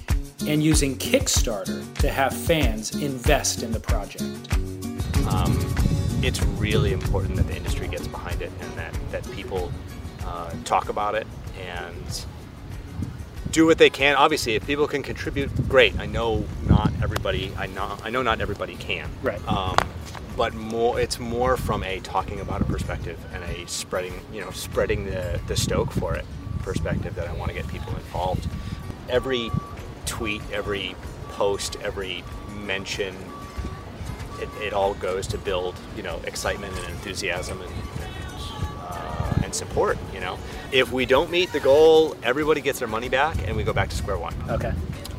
and 0.47 0.63
using 0.63 0.97
Kickstarter 0.97 1.83
to 1.95 2.09
have 2.09 2.33
fans 2.33 2.95
invest 2.95 3.61
in 3.61 3.71
the 3.71 3.79
project. 3.79 4.47
Um, 5.27 5.57
it's 6.21 6.41
really 6.43 6.93
important 6.93 7.35
that 7.37 7.47
the 7.47 7.55
industry 7.55 7.87
gets 7.87 8.07
behind 8.07 8.41
it 8.41 8.51
and 8.61 8.73
that 8.73 8.93
that 9.11 9.29
people 9.31 9.71
uh, 10.25 10.51
talk 10.65 10.89
about 10.89 11.15
it 11.15 11.27
and 11.59 12.25
do 13.51 13.65
what 13.65 13.77
they 13.77 13.89
can. 13.89 14.15
Obviously, 14.15 14.55
if 14.55 14.65
people 14.65 14.87
can 14.87 15.01
contribute, 15.01 15.49
great. 15.67 15.97
I 15.99 16.05
know 16.05 16.45
not 16.67 16.91
everybody. 17.01 17.51
I 17.57 17.67
know 17.67 17.97
I 18.03 18.09
know 18.09 18.21
not 18.21 18.41
everybody 18.41 18.75
can. 18.75 19.09
Right. 19.21 19.45
Um, 19.47 19.75
but 20.37 20.53
more, 20.53 20.97
it's 20.99 21.19
more 21.19 21.57
from 21.57 21.83
a 21.83 21.99
talking 21.99 22.39
about 22.39 22.61
a 22.61 22.63
perspective 22.63 23.19
and 23.33 23.43
a 23.43 23.67
spreading, 23.67 24.13
you 24.31 24.39
know, 24.39 24.51
spreading 24.51 25.05
the 25.05 25.39
the 25.47 25.57
stoke 25.57 25.91
for 25.91 26.15
it 26.15 26.25
perspective 26.59 27.15
that 27.15 27.27
I 27.27 27.33
want 27.33 27.49
to 27.49 27.55
get 27.55 27.67
people 27.67 27.95
involved. 27.95 28.47
Every 29.09 29.51
tweet, 30.05 30.41
every 30.51 30.95
post, 31.29 31.77
every 31.81 32.23
mention, 32.65 33.15
it, 34.41 34.49
it 34.61 34.73
all 34.73 34.93
goes 34.95 35.27
to 35.27 35.37
build, 35.37 35.75
you 35.95 36.03
know, 36.03 36.19
excitement 36.25 36.75
and 36.77 36.87
enthusiasm 36.89 37.61
and, 37.61 37.71
and, 37.71 38.13
uh, 38.81 39.33
and 39.43 39.53
support. 39.53 39.97
You 40.13 40.19
know, 40.19 40.37
if 40.71 40.91
we 40.91 41.05
don't 41.05 41.29
meet 41.29 41.51
the 41.51 41.59
goal, 41.59 42.15
everybody 42.23 42.61
gets 42.61 42.79
their 42.79 42.87
money 42.87 43.09
back 43.09 43.37
and 43.47 43.55
we 43.55 43.63
go 43.63 43.73
back 43.73 43.89
to 43.89 43.95
square 43.95 44.17
one. 44.17 44.33
Okay. 44.49 44.73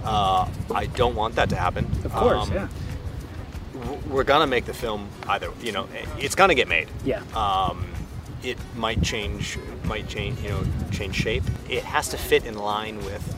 Uh, 0.05 0.49
I 0.75 0.87
don't 0.87 1.15
want 1.15 1.35
that 1.35 1.49
to 1.51 1.57
happen. 1.57 1.85
Of 2.05 2.13
course, 2.13 2.49
Um, 2.49 2.55
yeah. 2.55 2.69
We're 4.09 4.25
gonna 4.25 4.47
make 4.47 4.65
the 4.67 4.75
film 4.75 5.09
either. 5.29 5.51
You 5.63 5.73
know, 5.73 5.89
it's 6.19 6.35
gonna 6.35 6.55
get 6.55 6.69
made. 6.69 6.89
Yeah. 7.05 7.23
Um, 7.35 7.87
it 8.43 8.59
might 8.77 9.03
change, 9.03 9.59
might 9.85 10.09
change, 10.09 10.41
you 10.41 10.49
know, 10.51 10.63
change 10.91 11.15
shape. 11.15 11.45
It 11.69 11.83
has 11.85 12.09
to 12.09 12.17
fit 12.19 12.45
in 12.45 12.59
line 12.59 12.99
with 13.05 13.37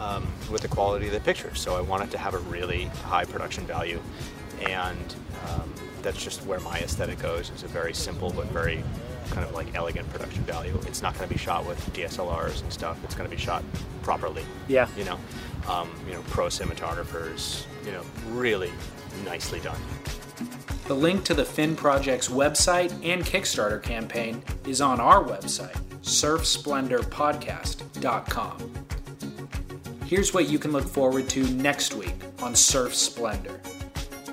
um, 0.00 0.26
with 0.50 0.62
the 0.62 0.68
quality 0.68 1.06
of 1.06 1.12
the 1.12 1.20
picture. 1.20 1.54
So 1.54 1.76
I 1.76 1.80
want 1.80 2.02
it 2.04 2.10
to 2.12 2.18
have 2.18 2.34
a 2.34 2.38
really 2.38 2.84
high 3.04 3.24
production 3.24 3.66
value, 3.66 4.00
and 4.62 5.14
um, 5.48 5.72
that's 6.02 6.22
just 6.22 6.44
where 6.46 6.60
my 6.60 6.78
aesthetic 6.78 7.18
goes. 7.18 7.50
It's 7.50 7.62
a 7.62 7.68
very 7.68 7.94
simple 7.94 8.32
but 8.32 8.46
very 8.46 8.82
kind 9.30 9.46
of 9.46 9.54
like 9.54 9.74
elegant 9.74 10.08
production 10.10 10.42
value. 10.44 10.78
It's 10.86 11.02
not 11.02 11.14
going 11.14 11.28
to 11.28 11.34
be 11.34 11.38
shot 11.38 11.66
with 11.66 11.78
DSLRs 11.94 12.62
and 12.62 12.72
stuff. 12.72 13.02
It's 13.04 13.14
going 13.14 13.28
to 13.28 13.34
be 13.34 13.40
shot 13.40 13.64
properly. 14.02 14.44
Yeah. 14.68 14.88
You 14.96 15.04
know, 15.04 15.18
um, 15.68 15.90
you 16.06 16.12
know, 16.12 16.22
pro 16.28 16.46
cinematographers. 16.46 17.64
You 17.84 17.90
know, 17.92 18.02
really 18.28 18.72
nicely 19.24 19.58
done. 19.60 19.80
The 20.86 20.94
link 20.94 21.24
to 21.24 21.34
the 21.34 21.46
Fin 21.46 21.76
Project's 21.76 22.28
website 22.28 22.92
and 23.02 23.24
Kickstarter 23.24 23.82
campaign 23.82 24.42
is 24.66 24.82
on 24.82 25.00
our 25.00 25.24
website, 25.24 25.80
surfsplendorpodcast.com. 26.02 28.74
Here's 30.04 30.34
what 30.34 30.50
you 30.50 30.58
can 30.58 30.72
look 30.72 30.86
forward 30.86 31.30
to 31.30 31.42
next 31.54 31.94
week 31.94 32.16
on 32.40 32.54
Surf 32.54 32.94
Splendor. 32.94 33.58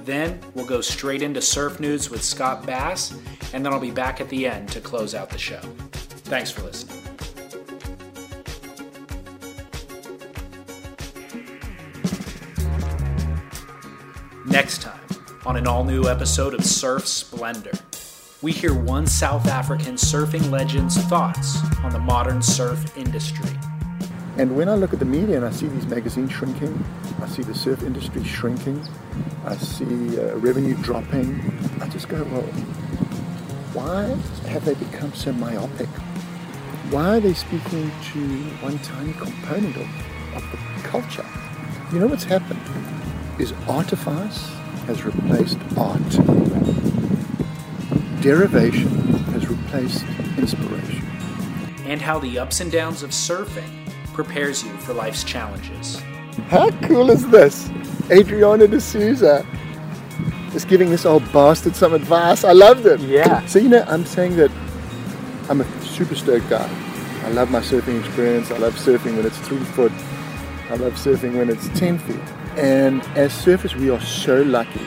Then 0.03 0.39
we'll 0.55 0.65
go 0.65 0.81
straight 0.81 1.21
into 1.21 1.41
surf 1.41 1.79
news 1.79 2.09
with 2.09 2.23
Scott 2.23 2.65
Bass, 2.65 3.13
and 3.53 3.65
then 3.65 3.71
I'll 3.71 3.79
be 3.79 3.91
back 3.91 4.19
at 4.19 4.29
the 4.29 4.47
end 4.47 4.69
to 4.69 4.81
close 4.81 5.13
out 5.13 5.29
the 5.29 5.37
show. 5.37 5.61
Thanks 6.25 6.49
for 6.49 6.63
listening. 6.63 6.97
Next 14.45 14.81
time 14.81 14.99
on 15.45 15.55
an 15.55 15.67
all 15.67 15.83
new 15.83 16.07
episode 16.07 16.53
of 16.53 16.65
Surf 16.65 17.07
Splendor, 17.07 17.71
we 18.41 18.51
hear 18.51 18.73
one 18.73 19.05
South 19.07 19.47
African 19.47 19.95
surfing 19.95 20.49
legend's 20.49 20.97
thoughts 21.03 21.59
on 21.83 21.91
the 21.91 21.99
modern 21.99 22.41
surf 22.41 22.97
industry. 22.97 23.49
And 24.37 24.55
when 24.55 24.69
I 24.69 24.75
look 24.75 24.93
at 24.93 24.99
the 24.99 25.05
media 25.05 25.35
and 25.35 25.45
I 25.45 25.51
see 25.51 25.67
these 25.67 25.85
magazines 25.87 26.31
shrinking, 26.31 26.83
I 27.21 27.27
see 27.27 27.43
the 27.43 27.53
surf 27.53 27.83
industry 27.83 28.23
shrinking, 28.23 28.81
I 29.45 29.57
see 29.57 30.19
uh, 30.19 30.37
revenue 30.37 30.75
dropping, 30.81 31.41
I 31.81 31.89
just 31.89 32.07
go, 32.07 32.23
well, 32.23 32.41
why 33.73 34.05
have 34.49 34.63
they 34.63 34.73
become 34.75 35.13
so 35.13 35.33
myopic? 35.33 35.89
Why 36.91 37.17
are 37.17 37.19
they 37.19 37.33
speaking 37.33 37.91
to 38.13 38.19
one 38.61 38.79
tiny 38.79 39.13
component 39.13 39.75
of, 39.75 40.35
of 40.35 40.51
the 40.51 40.87
culture? 40.87 41.25
You 41.91 41.99
know 41.99 42.07
what's 42.07 42.23
happened 42.23 42.61
is 43.37 43.53
artifice 43.67 44.49
has 44.87 45.03
replaced 45.03 45.57
art. 45.77 45.99
Derivation 48.21 48.89
has 49.33 49.47
replaced 49.49 50.05
inspiration. 50.37 51.05
And 51.85 52.01
how 52.01 52.19
the 52.19 52.39
ups 52.39 52.61
and 52.61 52.71
downs 52.71 53.03
of 53.03 53.09
surfing 53.09 53.80
prepares 54.13 54.63
you 54.63 54.71
for 54.77 54.93
life's 54.93 55.23
challenges. 55.23 56.01
How 56.47 56.71
cool 56.87 57.09
is 57.11 57.27
this? 57.29 57.69
Adriana 58.09 58.67
D'Souza 58.67 59.45
is 60.53 60.65
giving 60.65 60.89
this 60.89 61.05
old 61.05 61.23
bastard 61.31 61.75
some 61.75 61.93
advice. 61.93 62.43
I 62.43 62.51
loved 62.51 62.85
it. 62.85 62.99
Yeah. 63.01 63.45
So, 63.45 63.59
you 63.59 63.69
know, 63.69 63.83
I'm 63.87 64.05
saying 64.05 64.35
that 64.37 64.51
I'm 65.49 65.61
a 65.61 65.81
super 65.81 66.15
stoked 66.15 66.49
guy. 66.49 66.69
I 67.23 67.29
love 67.29 67.51
my 67.51 67.59
surfing 67.59 67.99
experience. 67.99 68.51
I 68.51 68.57
love 68.57 68.75
surfing 68.75 69.15
when 69.17 69.25
it's 69.25 69.37
three 69.39 69.57
foot. 69.59 69.91
I 70.69 70.75
love 70.75 70.93
surfing 70.93 71.37
when 71.37 71.49
it's 71.49 71.67
10 71.79 71.99
feet. 71.99 72.19
And 72.57 73.01
as 73.17 73.31
surfers, 73.33 73.75
we 73.75 73.89
are 73.89 74.01
so 74.01 74.41
lucky 74.41 74.85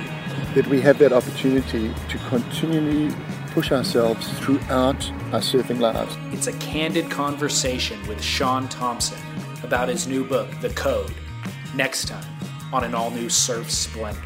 that 0.54 0.66
we 0.68 0.80
have 0.80 0.98
that 0.98 1.12
opportunity 1.12 1.92
to 2.08 2.18
continually 2.28 3.14
push 3.54 3.70
ourselves 3.70 4.28
throughout 4.40 5.08
our 5.32 5.38
surfing 5.38 5.78
lives. 5.78 6.16
It's 6.32 6.48
a 6.48 6.52
candid 6.54 7.08
conversation 7.08 8.04
with 8.08 8.20
Shaun 8.20 8.68
Tomson 8.68 9.16
about 9.62 9.88
his 9.88 10.08
new 10.08 10.26
book, 10.26 10.48
The 10.60 10.70
Code, 10.70 11.14
next 11.72 12.08
time 12.08 12.26
on 12.72 12.82
an 12.82 12.96
all 12.96 13.12
new 13.12 13.28
Surf 13.28 13.70
Splendor. 13.70 14.20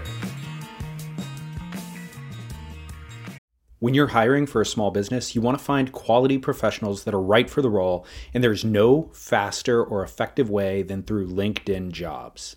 When 3.80 3.92
you're 3.92 4.08
hiring 4.08 4.47
for 4.47 4.62
a 4.62 4.66
small 4.66 4.90
business, 4.90 5.35
you 5.35 5.42
want 5.42 5.58
to 5.58 5.64
find 5.64 5.92
quality 5.92 6.38
professionals 6.38 7.04
that 7.04 7.12
are 7.12 7.20
right 7.20 7.50
for 7.50 7.61
the 7.61 7.68
role, 7.68 8.06
and 8.32 8.42
there's 8.42 8.64
no 8.64 9.11
faster 9.12 9.85
or 9.85 10.02
effective 10.02 10.49
way 10.49 10.82
than 10.82 11.02
through 11.02 11.28
LinkedIn 11.28 11.92
jobs. 11.92 12.56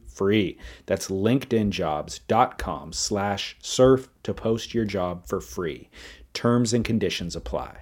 free. 0.15 0.57
That's 0.85 1.07
linkedinjobs.com 1.09 2.93
slash 2.93 3.57
surf 3.61 4.09
to 4.23 4.33
post 4.33 4.73
your 4.73 4.85
job 4.85 5.27
for 5.27 5.41
free. 5.41 5.89
Terms 6.33 6.73
and 6.73 6.85
conditions 6.85 7.35
apply. 7.35 7.77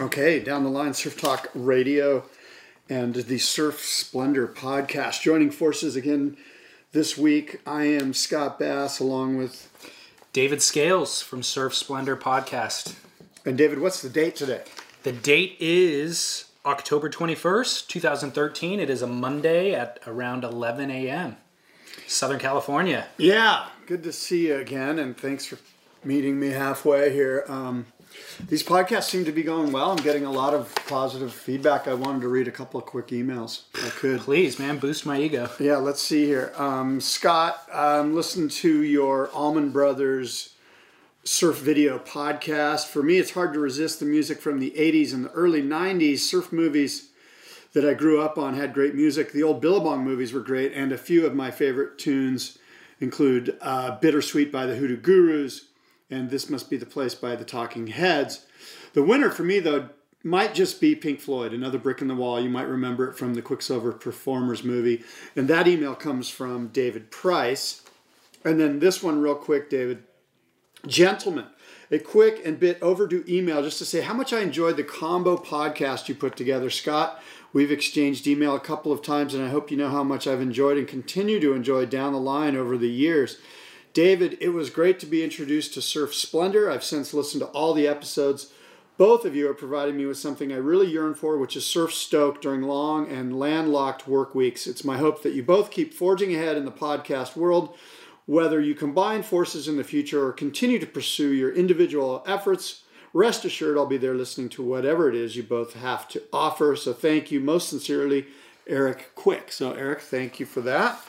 Okay, 0.00 0.40
down 0.40 0.64
the 0.64 0.70
line, 0.70 0.94
Surf 0.94 1.20
Talk 1.20 1.50
Radio 1.54 2.24
and 2.88 3.14
the 3.14 3.38
Surf 3.38 3.80
Splendor 3.80 4.48
podcast. 4.48 5.22
Joining 5.22 5.50
forces 5.50 5.96
again 5.96 6.36
this 6.92 7.16
week, 7.16 7.60
I 7.66 7.84
am 7.84 8.12
Scott 8.12 8.58
Bass 8.58 9.00
along 9.00 9.38
with 9.38 9.70
David 10.32 10.62
Scales 10.62 11.22
from 11.22 11.42
Surf 11.42 11.74
Splendor 11.74 12.16
podcast. 12.16 12.96
And 13.44 13.56
David, 13.56 13.80
what's 13.80 14.02
the 14.02 14.08
date 14.08 14.36
today? 14.36 14.62
The 15.02 15.12
date 15.12 15.56
is 15.58 16.46
October 16.64 17.10
21st, 17.10 17.88
2013. 17.88 18.78
It 18.78 18.88
is 18.88 19.02
a 19.02 19.06
Monday 19.06 19.74
at 19.74 19.98
around 20.06 20.44
11 20.44 20.92
a.m. 20.92 21.36
Southern 22.06 22.38
California. 22.38 23.06
Yeah, 23.18 23.66
good 23.86 24.04
to 24.04 24.12
see 24.12 24.46
you 24.46 24.56
again, 24.56 25.00
and 25.00 25.16
thanks 25.16 25.44
for 25.44 25.58
meeting 26.04 26.38
me 26.38 26.50
halfway 26.50 27.12
here. 27.12 27.44
Um, 27.48 27.86
these 28.48 28.62
podcasts 28.62 29.04
seem 29.04 29.24
to 29.24 29.32
be 29.32 29.42
going 29.42 29.72
well. 29.72 29.90
I'm 29.90 30.04
getting 30.04 30.24
a 30.24 30.30
lot 30.30 30.54
of 30.54 30.72
positive 30.86 31.32
feedback. 31.32 31.88
I 31.88 31.94
wanted 31.94 32.20
to 32.22 32.28
read 32.28 32.46
a 32.46 32.52
couple 32.52 32.78
of 32.78 32.86
quick 32.86 33.08
emails. 33.08 33.62
I 33.74 33.88
could. 33.88 34.20
Please, 34.20 34.60
man, 34.60 34.78
boost 34.78 35.04
my 35.04 35.20
ego. 35.20 35.50
Yeah, 35.58 35.78
let's 35.78 36.02
see 36.02 36.26
here. 36.26 36.52
Um, 36.56 37.00
Scott, 37.00 37.66
um, 37.72 38.14
listen 38.14 38.48
to 38.48 38.82
your 38.82 39.30
Allman 39.30 39.70
Brothers 39.70 40.51
surf 41.24 41.58
video 41.58 41.98
podcast. 41.98 42.86
For 42.86 43.02
me, 43.02 43.18
it's 43.18 43.32
hard 43.32 43.52
to 43.52 43.60
resist 43.60 44.00
the 44.00 44.06
music 44.06 44.40
from 44.40 44.58
the 44.58 44.72
80s 44.72 45.14
and 45.14 45.24
the 45.24 45.30
early 45.30 45.62
90s. 45.62 46.18
Surf 46.18 46.52
movies 46.52 47.10
that 47.72 47.88
I 47.88 47.94
grew 47.94 48.20
up 48.20 48.36
on 48.36 48.54
had 48.54 48.74
great 48.74 48.94
music. 48.94 49.32
The 49.32 49.42
old 49.42 49.60
Billabong 49.60 50.04
movies 50.04 50.32
were 50.32 50.40
great, 50.40 50.72
and 50.72 50.92
a 50.92 50.98
few 50.98 51.24
of 51.24 51.34
my 51.34 51.50
favorite 51.50 51.98
tunes 51.98 52.58
include 53.00 53.56
uh, 53.60 53.98
Bittersweet 53.98 54.50
by 54.50 54.66
the 54.66 54.76
Hoodoo 54.76 54.96
Gurus 54.96 55.66
and 56.10 56.28
This 56.28 56.50
Must 56.50 56.68
Be 56.68 56.76
the 56.76 56.86
Place 56.86 57.14
by 57.14 57.36
the 57.36 57.44
Talking 57.44 57.86
Heads. 57.88 58.44
The 58.92 59.02
winner 59.02 59.30
for 59.30 59.44
me, 59.44 59.60
though, 59.60 59.90
might 60.24 60.54
just 60.54 60.80
be 60.80 60.94
Pink 60.94 61.20
Floyd, 61.20 61.52
another 61.52 61.78
brick 61.78 62.00
in 62.00 62.08
the 62.08 62.14
wall. 62.14 62.40
You 62.40 62.50
might 62.50 62.68
remember 62.68 63.08
it 63.08 63.16
from 63.16 63.34
the 63.34 63.42
Quiksilver 63.42 63.92
Performers 63.92 64.62
movie. 64.62 65.02
And 65.34 65.48
that 65.48 65.66
email 65.66 65.94
comes 65.94 66.28
from 66.28 66.68
David 66.68 67.10
Price. 67.10 67.82
And 68.44 68.60
then 68.60 68.80
this 68.80 69.02
one, 69.02 69.20
real 69.20 69.34
quick, 69.34 69.70
David. 69.70 70.04
Gentlemen, 70.86 71.46
a 71.92 71.98
quick 72.00 72.44
and 72.44 72.58
bit 72.58 72.82
overdue 72.82 73.24
email 73.28 73.62
just 73.62 73.78
to 73.78 73.84
say 73.84 74.00
how 74.00 74.14
much 74.14 74.32
I 74.32 74.40
enjoyed 74.40 74.76
the 74.76 74.82
combo 74.82 75.36
podcast 75.36 76.08
you 76.08 76.16
put 76.16 76.36
together. 76.36 76.70
Scott, 76.70 77.22
we've 77.52 77.70
exchanged 77.70 78.26
email 78.26 78.56
a 78.56 78.60
couple 78.60 78.90
of 78.90 79.00
times, 79.00 79.32
and 79.32 79.44
I 79.44 79.48
hope 79.48 79.70
you 79.70 79.76
know 79.76 79.90
how 79.90 80.02
much 80.02 80.26
I've 80.26 80.40
enjoyed 80.40 80.76
and 80.76 80.88
continue 80.88 81.38
to 81.38 81.52
enjoy 81.52 81.86
down 81.86 82.12
the 82.12 82.18
line 82.18 82.56
over 82.56 82.76
the 82.76 82.90
years. 82.90 83.38
David, 83.92 84.36
it 84.40 84.48
was 84.48 84.70
great 84.70 84.98
to 85.00 85.06
be 85.06 85.22
introduced 85.22 85.72
to 85.74 85.82
Surf 85.82 86.14
Splendor. 86.14 86.68
I've 86.68 86.82
since 86.82 87.14
listened 87.14 87.42
to 87.42 87.48
all 87.48 87.74
the 87.74 87.86
episodes. 87.86 88.52
Both 88.96 89.24
of 89.24 89.36
you 89.36 89.48
are 89.48 89.54
providing 89.54 89.96
me 89.96 90.06
with 90.06 90.18
something 90.18 90.52
I 90.52 90.56
really 90.56 90.90
yearn 90.90 91.14
for, 91.14 91.38
which 91.38 91.56
is 91.56 91.64
surf 91.64 91.94
stoked 91.94 92.42
during 92.42 92.62
long 92.62 93.08
and 93.08 93.38
landlocked 93.38 94.08
work 94.08 94.34
weeks. 94.34 94.66
It's 94.66 94.84
my 94.84 94.98
hope 94.98 95.22
that 95.22 95.34
you 95.34 95.44
both 95.44 95.70
keep 95.70 95.94
forging 95.94 96.34
ahead 96.34 96.56
in 96.56 96.64
the 96.64 96.72
podcast 96.72 97.36
world 97.36 97.76
whether 98.26 98.60
you 98.60 98.74
combine 98.74 99.22
forces 99.22 99.68
in 99.68 99.76
the 99.76 99.84
future 99.84 100.24
or 100.26 100.32
continue 100.32 100.78
to 100.78 100.86
pursue 100.86 101.32
your 101.32 101.52
individual 101.52 102.22
efforts, 102.26 102.82
rest 103.12 103.44
assured 103.44 103.76
I'll 103.76 103.86
be 103.86 103.96
there 103.98 104.14
listening 104.14 104.48
to 104.50 104.62
whatever 104.62 105.08
it 105.08 105.14
is 105.14 105.36
you 105.36 105.42
both 105.42 105.74
have 105.74 106.08
to 106.08 106.22
offer. 106.32 106.76
So 106.76 106.92
thank 106.92 107.30
you 107.30 107.40
most 107.40 107.68
sincerely, 107.68 108.26
Eric 108.66 109.10
Quick. 109.14 109.50
So, 109.52 109.72
Eric, 109.72 110.00
thank 110.00 110.38
you 110.40 110.46
for 110.46 110.60
that. 110.62 111.00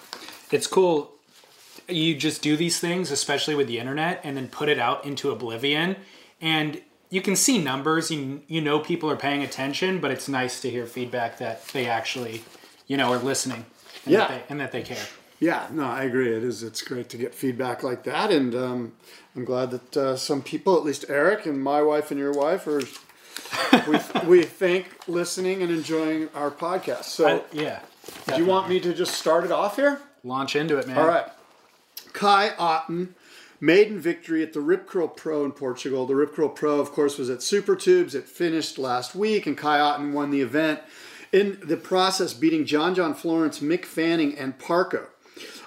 It's 0.51 0.67
cool. 0.67 1.11
You 1.87 2.15
just 2.15 2.41
do 2.41 2.55
these 2.55 2.79
things, 2.79 3.11
especially 3.11 3.55
with 3.55 3.67
the 3.67 3.77
internet, 3.79 4.21
and 4.23 4.35
then 4.37 4.47
put 4.47 4.69
it 4.69 4.79
out 4.79 5.05
into 5.05 5.31
oblivion. 5.31 5.97
And 6.41 6.81
you 7.09 7.21
can 7.21 7.35
see 7.35 7.57
numbers, 7.57 8.09
you, 8.09 8.41
you 8.47 8.59
know 8.61 8.79
people 8.79 9.09
are 9.11 9.15
paying 9.15 9.43
attention, 9.43 9.99
but 9.99 10.09
it's 10.09 10.27
nice 10.27 10.61
to 10.61 10.69
hear 10.69 10.87
feedback 10.87 11.37
that 11.37 11.65
they 11.67 11.85
actually, 11.87 12.43
you 12.87 12.97
know, 12.97 13.11
are 13.11 13.19
listening 13.19 13.65
and, 14.05 14.13
Yeah. 14.13 14.19
that, 14.19 14.29
they, 14.29 14.43
and 14.49 14.59
that 14.59 14.71
they 14.71 14.81
care. 14.81 15.05
Yeah, 15.43 15.67
no, 15.71 15.83
I 15.83 16.03
agree. 16.03 16.33
It 16.33 16.41
is. 16.41 16.63
It's 16.63 16.81
great 16.81 17.09
to 17.09 17.17
get 17.17 17.35
feedback 17.35 17.83
like 17.83 18.05
that, 18.05 18.31
and 18.31 18.55
um, 18.55 18.93
I'm 19.35 19.43
glad 19.43 19.71
that 19.71 19.97
uh, 19.97 20.15
some 20.15 20.41
people, 20.41 20.77
at 20.77 20.85
least 20.85 21.03
Eric 21.09 21.45
and 21.45 21.61
my 21.61 21.81
wife 21.81 22.11
and 22.11 22.17
your 22.17 22.31
wife, 22.31 22.65
are 22.65 22.81
we, 23.85 23.99
we 24.25 24.43
think 24.43 25.05
listening 25.05 25.61
and 25.61 25.69
enjoying 25.69 26.29
our 26.33 26.49
podcast. 26.49 27.03
So, 27.03 27.27
I- 27.27 27.41
yeah. 27.51 27.81
do 28.27 28.37
you 28.37 28.45
want 28.45 28.69
me 28.69 28.79
to 28.79 28.93
just 28.93 29.15
start 29.15 29.43
it 29.43 29.51
off 29.51 29.75
here? 29.75 29.99
Launch 30.23 30.55
into 30.55 30.77
it, 30.77 30.87
man. 30.87 30.97
All 30.97 31.07
right. 31.07 31.27
Kai 32.13 32.51
Otton, 32.57 33.09
maiden 33.59 33.99
victory 33.99 34.43
at 34.43 34.53
the 34.53 34.61
Rip 34.61 34.87
Curl 34.87 35.09
Pro 35.09 35.43
in 35.43 35.51
Portugal. 35.51 36.05
The 36.05 36.15
Rip 36.15 36.35
Curl 36.35 36.47
Pro, 36.47 36.79
of 36.79 36.93
course, 36.93 37.17
was 37.17 37.29
at 37.29 37.43
Super 37.43 37.75
Tubes. 37.75 38.15
It 38.15 38.29
finished 38.29 38.77
last 38.77 39.13
week, 39.13 39.45
and 39.45 39.57
Kai 39.57 39.79
Otton 39.79 40.13
won 40.13 40.31
the 40.31 40.39
event. 40.39 40.79
In 41.33 41.59
the 41.61 41.75
process, 41.75 42.33
beating 42.33 42.63
John 42.65 42.95
John 42.95 43.13
Florence, 43.13 43.59
Mick 43.59 43.83
Fanning, 43.83 44.37
and 44.37 44.57
Parko 44.57 45.07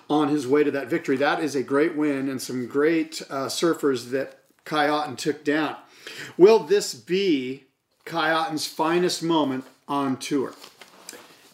on 0.08 0.28
his 0.28 0.46
way 0.46 0.64
to 0.64 0.70
that 0.70 0.88
victory. 0.88 1.16
That 1.16 1.42
is 1.42 1.54
a 1.54 1.62
great 1.62 1.96
win 1.96 2.28
and 2.28 2.40
some 2.40 2.66
great 2.66 3.22
uh, 3.28 3.46
surfers 3.46 4.10
that 4.10 4.38
Kai 4.64 4.88
Otton 4.88 5.16
took 5.16 5.44
down. 5.44 5.76
Will 6.36 6.60
this 6.60 6.94
be 6.94 7.64
Kai 8.04 8.30
Otton's 8.30 8.66
finest 8.66 9.22
moment 9.22 9.64
on 9.88 10.16
tour? 10.16 10.54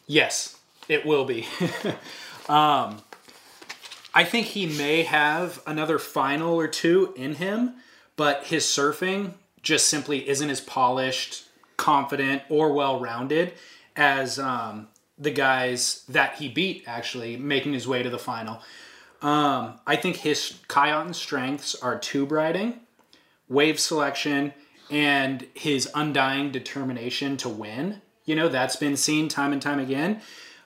Yes, 0.06 0.58
it 0.88 1.06
will 1.06 1.24
be. 1.24 1.46
um, 2.48 3.02
I 4.14 4.24
think 4.24 4.48
he 4.48 4.66
may 4.66 5.04
have 5.04 5.62
another 5.66 5.98
final 5.98 6.54
or 6.54 6.68
two 6.68 7.14
in 7.16 7.36
him, 7.36 7.74
but 8.16 8.44
his 8.44 8.64
surfing 8.64 9.34
just 9.62 9.88
simply 9.88 10.28
isn't 10.28 10.50
as 10.50 10.60
polished, 10.60 11.44
confident, 11.76 12.42
or 12.48 12.72
well 12.72 13.00
rounded 13.00 13.54
as 13.96 14.38
um, 14.38 14.88
the 15.22 15.30
guys 15.30 16.04
that 16.08 16.36
he 16.36 16.48
beat, 16.48 16.84
actually, 16.86 17.36
making 17.36 17.72
his 17.72 17.86
way 17.86 18.02
to 18.02 18.10
the 18.10 18.18
final. 18.18 18.60
Um, 19.22 19.78
I 19.86 19.96
think 19.96 20.16
his 20.16 20.58
Kai 20.68 21.10
strengths 21.12 21.74
are 21.76 21.98
tube 21.98 22.32
riding, 22.32 22.80
wave 23.48 23.78
selection, 23.78 24.52
and 24.90 25.46
his 25.54 25.88
undying 25.94 26.50
determination 26.50 27.36
to 27.38 27.48
win. 27.48 28.02
You 28.24 28.34
know, 28.34 28.48
that's 28.48 28.76
been 28.76 28.96
seen 28.96 29.28
time 29.28 29.52
and 29.52 29.62
time 29.62 29.78
again. 29.78 30.20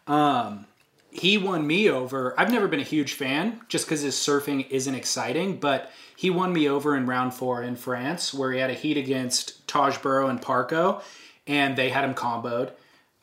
Um, 0.07 0.67
he 1.11 1.39
won 1.39 1.67
me 1.67 1.89
over. 1.91 2.39
I've 2.39 2.51
never 2.51 2.69
been 2.69 2.81
a 2.81 2.85
huge 2.85 3.15
fan 3.15 3.61
just 3.69 3.87
because 3.87 4.03
his 4.03 4.15
surfing 4.15 4.69
isn't 4.71 4.95
exciting, 4.95 5.59
but 5.59 5.91
he 6.17 6.31
won 6.31 6.53
me 6.53 6.69
over 6.69 6.97
in 6.97 7.07
round 7.07 7.35
four 7.35 7.63
in 7.63 7.77
France 7.77 8.35
where 8.35 8.53
he 8.53 8.59
had 8.59 8.71
a 8.71 8.75
heat 8.75 8.97
against 8.97 9.67
Taj 9.69 9.99
Burrow 9.99 10.29
and 10.29 10.41
Parko, 10.41 11.03
and 11.47 11.77
they 11.77 11.91
had 11.91 12.05
him 12.05 12.15
comboed. 12.15 12.73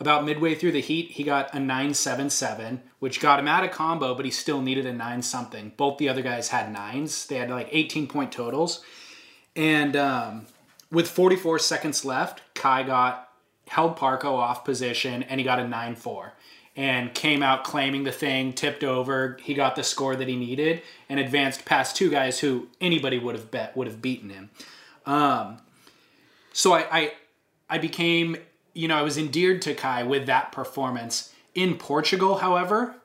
About 0.04 0.26
midway 0.26 0.54
through 0.54 0.74
the 0.74 0.82
heat, 0.82 1.12
he 1.12 1.24
got 1.24 1.54
a 1.54 1.60
977, 1.62 2.82
which 3.00 3.22
got 3.22 3.40
him 3.40 3.48
out 3.48 3.64
of 3.64 3.72
combo, 3.72 4.14
but 4.14 4.26
he 4.26 4.32
still 4.32 4.62
needed 4.62 4.86
a 4.86 4.92
9 4.92 5.22
something. 5.22 5.72
Both 5.78 5.98
the 5.98 6.10
other 6.10 6.22
guys 6.22 6.50
had 6.50 6.76
9s. 6.76 7.26
They 7.28 7.38
had 7.38 7.50
like 7.50 7.70
18 7.72 8.08
point 8.08 8.34
totals. 8.34 8.84
And 9.56 9.96
um, 9.96 10.48
with 10.92 11.08
44 11.08 11.58
seconds 11.60 12.04
left, 12.04 12.42
Kai 12.54 12.84
got 12.84 13.30
held 13.70 13.96
Parko 13.96 14.34
off 14.34 14.66
position 14.66 15.24
and 15.24 15.40
he 15.40 15.46
got 15.46 15.60
a 15.60 15.66
9 15.70 15.96
4 15.96 16.34
and 16.76 17.14
came 17.14 17.42
out 17.42 17.64
claiming 17.64 18.04
the 18.04 18.12
thing, 18.12 18.52
tipped 18.52 18.84
over. 18.84 19.38
He 19.42 19.54
got 19.54 19.78
the 19.78 19.84
score 19.84 20.18
that 20.18 20.28
he 20.28 20.36
needed 20.36 20.82
and 21.08 21.18
advanced 21.18 21.64
past 21.64 21.96
two 21.96 22.12
guys 22.12 22.42
who 22.42 22.68
anybody 22.82 23.20
would 23.20 23.36
have 23.36 23.52
bet 23.52 23.78
would 23.78 23.88
have 23.88 24.02
beaten 24.02 24.32
him. 24.32 24.50
Um, 25.06 25.60
so 26.52 26.74
I, 26.74 26.88
I, 26.92 27.14
I 27.70 27.78
became 27.78 28.36
you 28.74 28.88
know, 28.88 28.98
I 28.98 29.02
was 29.02 29.18
endeared 29.18 29.62
to 29.64 29.74
Kai 29.74 30.04
with 30.04 30.26
that 30.28 30.52
performance. 30.52 31.34
In 31.54 31.76
Portugal, 31.76 32.38
however, 32.38 32.96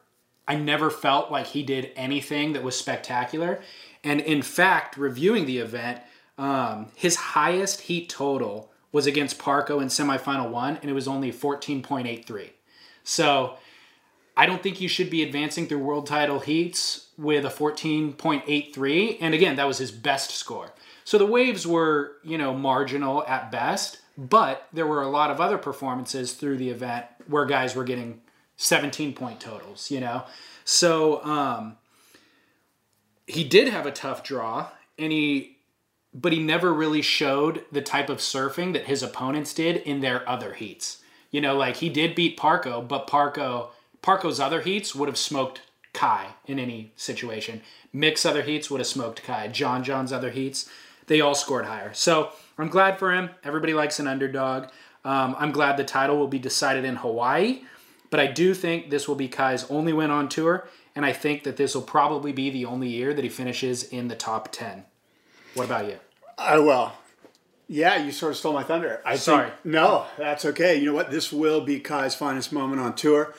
I 0.46 0.56
never 0.56 0.90
felt 0.90 1.30
like 1.30 1.48
he 1.48 1.62
did 1.62 1.90
anything 1.94 2.54
that 2.54 2.62
was 2.62 2.76
spectacular. 2.76 3.60
And 4.02 4.20
in 4.20 4.42
fact, 4.42 4.96
reviewing 4.96 5.44
the 5.44 5.58
event, 5.58 6.00
um, 6.38 6.86
his 6.94 7.16
highest 7.16 7.82
heat 7.82 8.08
total 8.08 8.70
was 8.90 9.06
against 9.06 9.38
Parko 9.38 9.82
in 9.82 9.88
semifinal 9.88 10.50
one, 10.50 10.78
and 10.80 10.90
it 10.90 10.94
was 10.94 11.06
only 11.06 11.30
14.83. 11.30 12.50
So 13.04 13.58
I 14.36 14.46
don't 14.46 14.62
think 14.62 14.80
you 14.80 14.88
should 14.88 15.10
be 15.10 15.22
advancing 15.22 15.66
through 15.66 15.78
world 15.78 16.06
title 16.06 16.38
heats 16.38 17.08
with 17.18 17.44
a 17.44 17.50
14.83. 17.50 19.18
And 19.20 19.34
again, 19.34 19.56
that 19.56 19.66
was 19.66 19.78
his 19.78 19.90
best 19.90 20.30
score. 20.30 20.72
So 21.04 21.18
the 21.18 21.26
waves 21.26 21.66
were, 21.66 22.12
you 22.22 22.38
know, 22.38 22.54
marginal 22.54 23.24
at 23.26 23.50
best. 23.50 23.98
But 24.18 24.66
there 24.72 24.86
were 24.86 25.00
a 25.00 25.08
lot 25.08 25.30
of 25.30 25.40
other 25.40 25.56
performances 25.56 26.32
through 26.32 26.56
the 26.56 26.70
event 26.70 27.06
where 27.28 27.44
guys 27.44 27.76
were 27.76 27.84
getting 27.84 28.20
17 28.56 29.14
point 29.14 29.38
totals, 29.38 29.92
you 29.92 30.00
know? 30.00 30.24
So 30.64 31.24
um, 31.24 31.76
he 33.28 33.44
did 33.44 33.68
have 33.68 33.86
a 33.86 33.92
tough 33.92 34.24
draw, 34.24 34.70
and 34.98 35.12
he, 35.12 35.58
but 36.12 36.32
he 36.32 36.40
never 36.40 36.74
really 36.74 37.00
showed 37.00 37.64
the 37.70 37.80
type 37.80 38.10
of 38.10 38.18
surfing 38.18 38.72
that 38.72 38.86
his 38.86 39.04
opponents 39.04 39.54
did 39.54 39.76
in 39.76 40.00
their 40.00 40.28
other 40.28 40.54
heats. 40.54 40.98
You 41.30 41.40
know, 41.40 41.56
like 41.56 41.76
he 41.76 41.88
did 41.88 42.16
beat 42.16 42.36
Parko, 42.36 42.86
but 42.86 43.06
Parko, 43.06 43.68
Parko's 44.02 44.40
other 44.40 44.62
heats 44.62 44.96
would 44.96 45.08
have 45.08 45.18
smoked 45.18 45.60
Kai 45.92 46.30
in 46.46 46.58
any 46.58 46.92
situation. 46.96 47.62
Mick's 47.92 48.26
other 48.26 48.42
heats 48.42 48.68
would 48.68 48.80
have 48.80 48.86
smoked 48.88 49.22
Kai. 49.22 49.46
John 49.48 49.84
John's 49.84 50.12
other 50.12 50.30
heats, 50.30 50.68
they 51.06 51.20
all 51.20 51.34
scored 51.36 51.66
higher. 51.66 51.94
So 51.94 52.32
I'm 52.58 52.68
glad 52.68 52.98
for 52.98 53.12
him. 53.12 53.30
Everybody 53.44 53.72
likes 53.72 54.00
an 54.00 54.06
underdog. 54.06 54.68
Um, 55.04 55.36
I'm 55.38 55.52
glad 55.52 55.76
the 55.76 55.84
title 55.84 56.18
will 56.18 56.28
be 56.28 56.38
decided 56.38 56.84
in 56.84 56.96
Hawaii, 56.96 57.62
but 58.10 58.20
I 58.20 58.26
do 58.26 58.52
think 58.52 58.90
this 58.90 59.06
will 59.06 59.14
be 59.14 59.28
Kai's 59.28 59.70
only 59.70 59.92
win 59.92 60.10
on 60.10 60.28
tour, 60.28 60.68
and 60.94 61.06
I 61.06 61.12
think 61.12 61.44
that 61.44 61.56
this 61.56 61.74
will 61.74 61.82
probably 61.82 62.32
be 62.32 62.50
the 62.50 62.64
only 62.64 62.88
year 62.88 63.14
that 63.14 63.22
he 63.22 63.30
finishes 63.30 63.84
in 63.84 64.08
the 64.08 64.16
top 64.16 64.50
10. 64.50 64.84
What 65.54 65.64
about 65.64 65.86
you? 65.86 65.98
Uh, 66.36 66.62
well, 66.64 66.98
yeah, 67.68 67.96
you 67.96 68.12
sort 68.12 68.32
of 68.32 68.38
stole 68.38 68.52
my 68.52 68.64
thunder. 68.64 69.00
I 69.04 69.16
Sorry. 69.16 69.50
Think, 69.50 69.64
no, 69.64 70.06
that's 70.16 70.44
okay. 70.44 70.76
You 70.76 70.86
know 70.86 70.94
what? 70.94 71.10
This 71.10 71.32
will 71.32 71.60
be 71.60 71.80
Kai's 71.80 72.14
finest 72.14 72.52
moment 72.52 72.80
on 72.80 72.94
tour. 72.94 73.34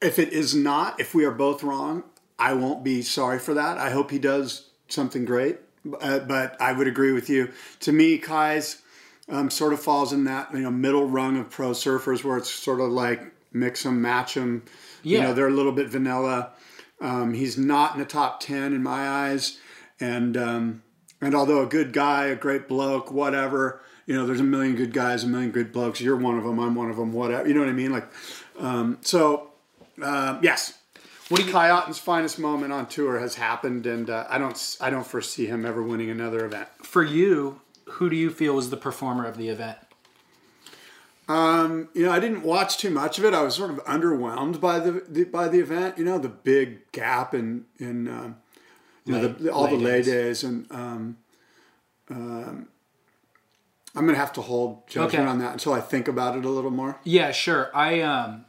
If 0.00 0.18
it 0.18 0.32
is 0.32 0.54
not, 0.54 1.00
if 1.00 1.14
we 1.14 1.24
are 1.24 1.32
both 1.32 1.62
wrong, 1.62 2.04
I 2.38 2.54
won't 2.54 2.84
be 2.84 3.02
sorry 3.02 3.38
for 3.38 3.54
that. 3.54 3.78
I 3.78 3.90
hope 3.90 4.10
he 4.10 4.18
does 4.18 4.68
something 4.86 5.24
great. 5.24 5.58
Uh, 6.00 6.18
but 6.20 6.60
I 6.60 6.72
would 6.72 6.88
agree 6.88 7.12
with 7.12 7.28
you. 7.30 7.52
To 7.80 7.92
me, 7.92 8.18
Kai's 8.18 8.82
um, 9.28 9.50
sort 9.50 9.72
of 9.72 9.80
falls 9.80 10.12
in 10.12 10.24
that 10.24 10.52
you 10.52 10.60
know 10.60 10.70
middle 10.70 11.06
rung 11.06 11.36
of 11.38 11.50
pro 11.50 11.70
surfers 11.70 12.24
where 12.24 12.36
it's 12.36 12.50
sort 12.50 12.80
of 12.80 12.90
like 12.90 13.22
mix 13.52 13.82
them, 13.82 14.00
match 14.02 14.34
them. 14.34 14.64
Yeah. 15.02 15.18
You 15.18 15.24
know, 15.24 15.34
they're 15.34 15.48
a 15.48 15.52
little 15.52 15.72
bit 15.72 15.88
vanilla. 15.88 16.50
Um, 17.00 17.34
he's 17.34 17.56
not 17.56 17.94
in 17.94 18.00
the 18.00 18.06
top 18.06 18.40
ten 18.40 18.72
in 18.72 18.82
my 18.82 19.08
eyes, 19.08 19.58
and 20.00 20.36
um, 20.36 20.82
and 21.20 21.34
although 21.34 21.62
a 21.62 21.66
good 21.66 21.92
guy, 21.92 22.26
a 22.26 22.36
great 22.36 22.68
bloke, 22.68 23.12
whatever. 23.12 23.80
You 24.06 24.14
know, 24.14 24.26
there's 24.26 24.40
a 24.40 24.44
million 24.44 24.74
good 24.74 24.94
guys, 24.94 25.22
a 25.22 25.26
million 25.26 25.50
good 25.50 25.70
blokes. 25.70 26.00
You're 26.00 26.16
one 26.16 26.38
of 26.38 26.44
them. 26.44 26.58
I'm 26.58 26.74
one 26.74 26.90
of 26.90 26.96
them. 26.96 27.12
Whatever. 27.12 27.46
You 27.46 27.52
know 27.52 27.60
what 27.60 27.68
I 27.68 27.72
mean? 27.72 27.92
Like, 27.92 28.08
um, 28.58 28.96
so 29.02 29.50
uh, 30.02 30.38
yes, 30.42 30.77
what 31.28 31.40
do 31.40 31.46
you, 31.46 31.52
Kai 31.52 31.70
Otton's 31.70 31.98
finest 31.98 32.38
moment 32.38 32.72
on 32.72 32.86
tour 32.86 33.18
has 33.18 33.34
happened, 33.34 33.86
and 33.86 34.08
uh, 34.08 34.26
I 34.28 34.38
don't 34.38 34.76
I 34.80 34.90
don't 34.90 35.06
foresee 35.06 35.46
him 35.46 35.66
ever 35.66 35.82
winning 35.82 36.10
another 36.10 36.44
event. 36.44 36.68
For 36.82 37.04
you, 37.04 37.60
who 37.84 38.08
do 38.08 38.16
you 38.16 38.30
feel 38.30 38.54
was 38.54 38.70
the 38.70 38.76
performer 38.76 39.26
of 39.26 39.36
the 39.36 39.48
event? 39.48 39.78
Um, 41.28 41.90
you 41.92 42.06
know, 42.06 42.12
I 42.12 42.20
didn't 42.20 42.42
watch 42.42 42.78
too 42.78 42.88
much 42.88 43.18
of 43.18 43.24
it. 43.26 43.34
I 43.34 43.42
was 43.42 43.54
sort 43.54 43.70
of 43.70 43.84
underwhelmed 43.84 44.60
by 44.60 44.78
the, 44.78 45.04
the 45.06 45.24
by 45.24 45.48
the 45.48 45.58
event. 45.58 45.98
You 45.98 46.04
know, 46.04 46.18
the 46.18 46.30
big 46.30 46.90
gap 46.92 47.34
in 47.34 47.66
in 47.78 48.08
um, 48.08 48.36
you 49.04 49.14
lay, 49.14 49.22
know 49.22 49.28
the, 49.28 49.52
all 49.52 49.68
the 49.68 49.76
lay 49.76 50.02
days, 50.02 50.06
days 50.06 50.44
and 50.44 50.66
um, 50.72 51.18
um, 52.10 52.68
I'm 53.94 54.06
gonna 54.06 54.16
have 54.16 54.32
to 54.34 54.40
hold 54.40 54.88
judgment 54.88 55.24
okay. 55.24 55.30
on 55.30 55.38
that 55.40 55.52
until 55.52 55.74
I 55.74 55.80
think 55.80 56.08
about 56.08 56.38
it 56.38 56.46
a 56.46 56.48
little 56.48 56.70
more. 56.70 56.98
Yeah, 57.04 57.32
sure. 57.32 57.70
I 57.74 58.00
um, 58.00 58.46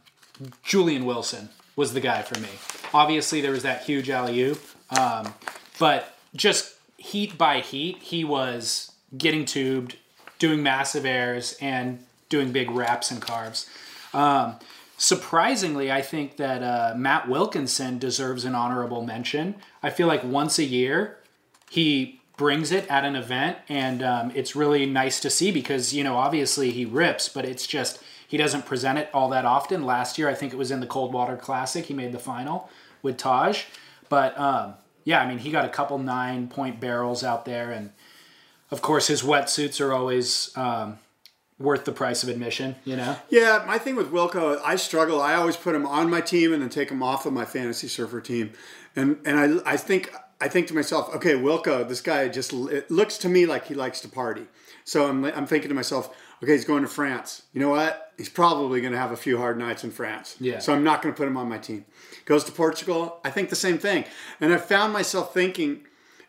Julian 0.62 1.04
Wilson 1.04 1.50
was 1.80 1.94
the 1.94 2.00
guy 2.00 2.20
for 2.20 2.38
me. 2.38 2.50
Obviously, 2.92 3.40
there 3.40 3.52
was 3.52 3.62
that 3.62 3.84
huge 3.84 4.10
alley 4.10 4.38
oop, 4.42 4.60
um, 4.90 5.32
but 5.78 6.18
just 6.36 6.74
heat 6.98 7.38
by 7.38 7.60
heat, 7.60 7.96
he 8.02 8.22
was 8.22 8.92
getting 9.16 9.46
tubed, 9.46 9.96
doing 10.38 10.62
massive 10.62 11.06
airs, 11.06 11.56
and 11.58 12.04
doing 12.28 12.52
big 12.52 12.70
wraps 12.70 13.10
and 13.10 13.22
carves. 13.22 13.66
Um, 14.12 14.56
surprisingly, 14.98 15.90
I 15.90 16.02
think 16.02 16.36
that 16.36 16.62
uh, 16.62 16.94
Matt 16.96 17.30
Wilkinson 17.30 17.98
deserves 17.98 18.44
an 18.44 18.54
honorable 18.54 19.02
mention. 19.02 19.54
I 19.82 19.88
feel 19.88 20.06
like 20.06 20.22
once 20.22 20.58
a 20.58 20.64
year, 20.64 21.16
he 21.70 22.20
brings 22.36 22.72
it 22.72 22.86
at 22.90 23.06
an 23.06 23.16
event, 23.16 23.56
and 23.70 24.02
um, 24.02 24.32
it's 24.34 24.54
really 24.54 24.84
nice 24.84 25.18
to 25.20 25.30
see 25.30 25.50
because, 25.50 25.94
you 25.94 26.04
know, 26.04 26.16
obviously 26.16 26.72
he 26.72 26.84
rips, 26.84 27.30
but 27.30 27.46
it's 27.46 27.66
just 27.66 28.02
he 28.30 28.36
doesn't 28.36 28.64
present 28.64 28.96
it 28.96 29.10
all 29.12 29.28
that 29.30 29.44
often. 29.44 29.82
Last 29.82 30.16
year, 30.16 30.28
I 30.28 30.34
think 30.34 30.52
it 30.52 30.56
was 30.56 30.70
in 30.70 30.78
the 30.78 30.86
Coldwater 30.86 31.36
Classic. 31.36 31.84
He 31.84 31.94
made 31.94 32.12
the 32.12 32.20
final 32.20 32.70
with 33.02 33.16
Taj. 33.16 33.64
But 34.08 34.38
um, 34.38 34.74
yeah, 35.02 35.20
I 35.20 35.26
mean, 35.26 35.38
he 35.38 35.50
got 35.50 35.64
a 35.64 35.68
couple 35.68 35.98
nine 35.98 36.46
point 36.46 36.78
barrels 36.78 37.24
out 37.24 37.44
there. 37.44 37.72
And 37.72 37.90
of 38.70 38.82
course, 38.82 39.08
his 39.08 39.22
wetsuits 39.22 39.84
are 39.84 39.92
always 39.92 40.56
um, 40.56 41.00
worth 41.58 41.84
the 41.84 41.90
price 41.90 42.22
of 42.22 42.28
admission, 42.28 42.76
you 42.84 42.94
know? 42.94 43.16
Yeah, 43.30 43.64
my 43.66 43.78
thing 43.78 43.96
with 43.96 44.12
Wilco, 44.12 44.60
I 44.64 44.76
struggle. 44.76 45.20
I 45.20 45.34
always 45.34 45.56
put 45.56 45.74
him 45.74 45.84
on 45.84 46.08
my 46.08 46.20
team 46.20 46.52
and 46.52 46.62
then 46.62 46.68
take 46.68 46.88
him 46.88 47.02
off 47.02 47.26
of 47.26 47.32
my 47.32 47.44
fantasy 47.44 47.88
surfer 47.88 48.20
team. 48.20 48.52
And, 48.94 49.18
and 49.24 49.60
I, 49.66 49.72
I 49.72 49.76
think 49.76 50.14
I 50.40 50.46
think 50.46 50.68
to 50.68 50.74
myself, 50.74 51.12
okay, 51.16 51.34
Wilco, 51.34 51.86
this 51.86 52.00
guy 52.00 52.28
just 52.28 52.52
it 52.52 52.92
looks 52.92 53.18
to 53.18 53.28
me 53.28 53.44
like 53.44 53.66
he 53.66 53.74
likes 53.74 54.00
to 54.02 54.08
party. 54.08 54.46
So 54.84 55.08
I'm, 55.08 55.24
I'm 55.24 55.46
thinking 55.46 55.68
to 55.68 55.74
myself, 55.74 56.16
okay, 56.42 56.52
he's 56.52 56.64
going 56.64 56.82
to 56.82 56.88
France. 56.88 57.42
You 57.52 57.60
know 57.60 57.68
what? 57.70 58.12
He's 58.16 58.28
probably 58.28 58.80
going 58.80 58.92
to 58.92 58.98
have 58.98 59.12
a 59.12 59.16
few 59.16 59.38
hard 59.38 59.58
nights 59.58 59.84
in 59.84 59.90
France. 59.90 60.36
Yeah. 60.40 60.58
So 60.58 60.72
I'm 60.74 60.84
not 60.84 61.02
going 61.02 61.14
to 61.14 61.16
put 61.18 61.26
him 61.28 61.36
on 61.36 61.48
my 61.48 61.58
team. 61.58 61.84
Goes 62.24 62.44
to 62.44 62.52
Portugal. 62.52 63.18
I 63.24 63.30
think 63.30 63.48
the 63.48 63.56
same 63.56 63.78
thing. 63.78 64.04
And 64.40 64.52
I 64.52 64.56
found 64.58 64.92
myself 64.92 65.32
thinking, 65.34 65.80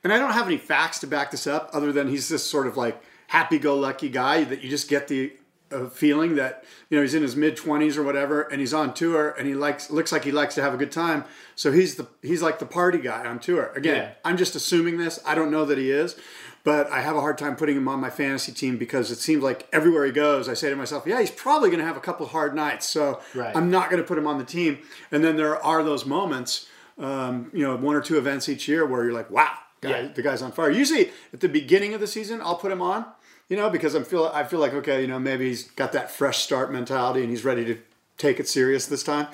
and 0.04 0.12
I 0.14 0.18
don't 0.20 0.32
have 0.34 0.48
any 0.48 0.58
facts 0.58 1.00
to 1.00 1.08
back 1.08 1.32
this 1.32 1.46
up 1.48 1.70
other 1.74 1.92
than 1.92 2.08
he's 2.08 2.30
this 2.30 2.44
sort 2.46 2.68
of 2.68 2.78
like 2.78 3.02
happy-go-lucky 3.28 4.10
guy 4.10 4.44
that 4.44 4.62
you 4.62 4.70
just 4.70 4.90
get 4.90 5.08
the 5.08 5.34
uh, 5.72 5.88
feeling 5.88 6.36
that 6.36 6.66
you 6.90 6.98
know 6.98 7.02
he's 7.02 7.14
in 7.14 7.22
his 7.24 7.34
mid 7.38 7.56
20s 7.56 7.96
or 7.96 8.04
whatever 8.04 8.42
and 8.42 8.60
he's 8.60 8.74
on 8.74 8.94
tour 8.94 9.30
and 9.40 9.48
he 9.48 9.54
likes 9.54 9.90
looks 9.90 10.12
like 10.12 10.26
he 10.26 10.32
likes 10.32 10.54
to 10.54 10.62
have 10.62 10.74
a 10.74 10.78
good 10.78 10.92
time 10.92 11.24
so 11.56 11.72
he's 11.72 11.96
the 11.96 12.06
he's 12.22 12.42
like 12.42 12.60
the 12.60 12.66
party 12.66 12.98
guy 12.98 13.26
on 13.26 13.40
tour 13.40 13.72
again 13.74 13.96
Yeah. 13.96 14.12
i'm 14.26 14.36
just 14.36 14.54
assuming 14.54 14.98
this 14.98 15.18
i 15.26 15.34
don't 15.34 15.50
know 15.50 15.64
that 15.64 15.78
he 15.78 15.90
is 15.90 16.18
but 16.64 16.90
i 16.92 17.02
have 17.02 17.16
a 17.16 17.22
hard 17.22 17.38
time 17.38 17.56
putting 17.56 17.76
him 17.78 17.88
on 17.88 18.00
my 18.00 18.10
fantasy 18.10 18.52
team 18.52 18.78
because 18.78 19.12
it 19.12 19.18
seems 19.18 19.44
like 19.44 19.68
everywhere 19.72 20.06
he 20.06 20.12
goes 20.12 20.48
i 20.50 20.54
say 20.54 20.70
to 20.70 20.76
myself 20.76 21.04
yeah 21.08 21.20
he's 21.20 21.32
probably 21.32 21.70
going 21.70 21.80
to 21.80 21.86
have 21.86 21.98
a 21.98 22.02
couple 22.02 22.26
hard 22.28 22.56
nights 22.56 22.88
so 22.88 23.20
Right. 23.36 23.56
i'm 23.56 23.70
not 23.72 23.90
going 23.90 24.02
to 24.02 24.08
put 24.08 24.18
him 24.18 24.28
on 24.28 24.38
the 24.38 24.46
team 24.46 24.80
and 25.12 25.24
then 25.24 25.36
there 25.38 25.62
are 25.64 25.84
those 25.84 26.06
moments 26.06 26.68
um, 27.00 27.50
you 27.54 27.64
know 27.66 27.76
one 27.78 27.96
or 27.96 28.02
two 28.02 28.18
events 28.18 28.48
each 28.50 28.68
year 28.68 28.86
where 28.86 29.04
you're 29.04 29.14
like 29.14 29.32
wow 29.32 29.52
guy, 29.82 29.90
Yeah. 29.90 30.08
the 30.10 30.22
guy's 30.22 30.42
on 30.42 30.52
fire 30.52 30.70
usually 30.70 31.10
at 31.34 31.40
the 31.40 31.50
beginning 31.50 31.94
of 31.94 32.00
the 32.00 32.08
season 32.08 32.42
i'll 32.42 32.56
put 32.58 32.72
him 32.72 32.82
on 32.82 33.06
you 33.50 33.58
know, 33.58 33.70
because 33.70 33.96
I'm 33.96 34.06
feel 34.06 34.32
I 34.34 34.46
feel 34.46 34.60
like 34.62 34.74
okay, 34.74 35.02
you 35.02 35.08
know, 35.08 35.20
maybe 35.20 35.50
he's 35.50 35.70
got 35.72 35.92
that 35.92 36.10
fresh 36.10 36.38
start 36.38 36.72
mentality 36.72 37.20
and 37.20 37.30
he's 37.30 37.44
ready 37.44 37.66
to 37.66 37.78
take 38.18 38.40
it 38.40 38.48
serious 38.48 38.86
this 38.86 39.04
time. 39.04 39.28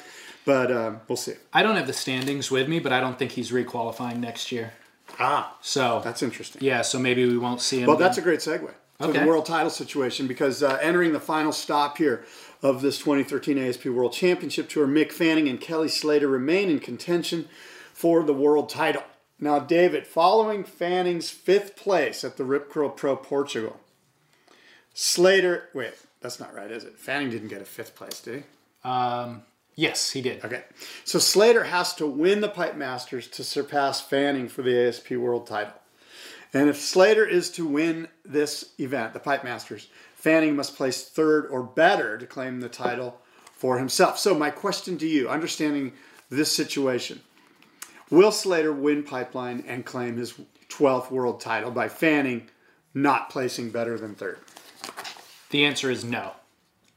But 0.44 0.72
um, 0.72 1.02
we'll 1.08 1.18
see. 1.18 1.34
I 1.54 1.62
don't 1.62 1.76
have 1.76 1.86
the 1.86 1.94
standings 1.94 2.50
with 2.50 2.68
me, 2.68 2.80
but 2.80 2.92
I 2.92 3.00
don't 3.00 3.20
think 3.20 3.34
he's 3.34 3.52
requalifying 3.52 4.18
next 4.18 4.52
year. 4.52 4.74
Ah, 5.20 5.56
So 5.62 6.02
that's 6.04 6.22
interesting. 6.22 6.62
yeah, 6.64 6.82
so 6.82 7.00
maybe 7.00 7.26
we 7.26 7.38
won't 7.38 7.62
see 7.62 7.80
him. 7.80 7.88
Well, 7.88 7.98
that's 7.98 8.18
a 8.18 8.22
great 8.22 8.40
segue 8.40 8.70
to 9.00 9.06
Okay. 9.06 9.20
the 9.20 9.26
world 9.26 9.46
title 9.46 9.70
situation 9.70 10.28
because 10.28 10.64
uh, 10.64 10.78
entering 10.82 11.14
the 11.14 11.20
final 11.20 11.52
stop 11.52 11.98
here 11.98 12.26
of 12.64 12.82
this 12.82 12.98
2013 12.98 13.58
ASP 13.58 13.86
World 13.86 14.14
Championship 14.14 14.70
Tour, 14.70 14.88
Mick 14.88 15.12
Fanning 15.12 15.48
and 15.48 15.62
Kelly 15.62 15.88
Slater 15.90 16.28
remain 16.28 16.70
in 16.70 16.80
contention 16.80 17.48
for 17.94 18.24
the 18.24 18.34
world 18.34 18.70
title. 18.70 19.04
Now, 19.40 19.60
David, 19.60 20.08
following 20.08 20.64
Fanning's 20.64 21.30
fifth 21.30 21.76
place 21.76 22.24
at 22.24 22.38
the 22.38 22.44
Rip 22.44 22.70
Curl 22.72 22.90
Pro 22.90 23.16
Portugal, 23.16 23.80
Slater, 24.94 25.70
wait, 25.74 25.94
that's 26.22 26.40
not 26.40 26.54
right, 26.56 26.72
is 26.72 26.84
it? 26.84 26.98
Fanning 26.98 27.30
didn't 27.30 27.50
get 27.50 27.62
a 27.62 27.66
fifth 27.66 27.96
place, 27.96 28.20
did 28.22 28.44
he? 28.84 28.90
um, 28.90 29.44
yes, 29.78 30.12
he 30.12 30.22
did. 30.22 30.44
Okay. 30.44 30.66
So 31.06 31.20
Slater 31.20 31.64
has 31.64 31.94
to 31.96 32.06
win 32.06 32.42
the 32.42 32.50
Pipe 32.50 32.76
Masters 32.76 33.30
to 33.30 33.44
surpass 33.46 34.02
Fanning 34.02 34.50
for 34.50 34.62
the 34.62 34.78
ASP 34.88 35.12
World 35.12 35.48
title. 35.48 35.74
And 36.54 36.70
if 36.70 36.78
Slater 36.82 37.26
is 37.26 37.50
to 37.52 37.66
win 37.66 38.10
this 38.26 38.74
event, 38.78 39.14
the 39.14 39.20
Pipe 39.20 39.46
Masters, 39.46 39.88
Fanning 40.16 40.56
must 40.56 40.76
place 40.76 41.08
third 41.08 41.48
or 41.48 41.64
better 41.64 42.18
to 42.18 42.26
claim 42.26 42.60
the 42.60 42.70
title 42.70 43.22
for 43.54 43.78
himself. 43.78 44.18
So 44.20 44.34
my 44.34 44.50
question 44.50 44.98
to 44.98 45.08
you, 45.08 45.30
understanding 45.30 45.94
this 46.30 46.52
situation, 46.52 47.22
will 48.10 48.32
Slater 48.32 48.74
win 48.74 49.04
Pipeline 49.04 49.64
and 49.68 49.86
claim 49.86 50.18
his 50.18 50.34
12th 50.70 51.12
world 51.12 51.40
title 51.40 51.72
by 51.72 51.88
Fanning 51.88 52.50
not 52.94 53.30
placing 53.30 53.70
better 53.70 53.98
than 53.98 54.16
third? 54.16 54.40
The 55.50 55.66
answer 55.66 55.90
is 55.90 56.04
no. 56.04 56.34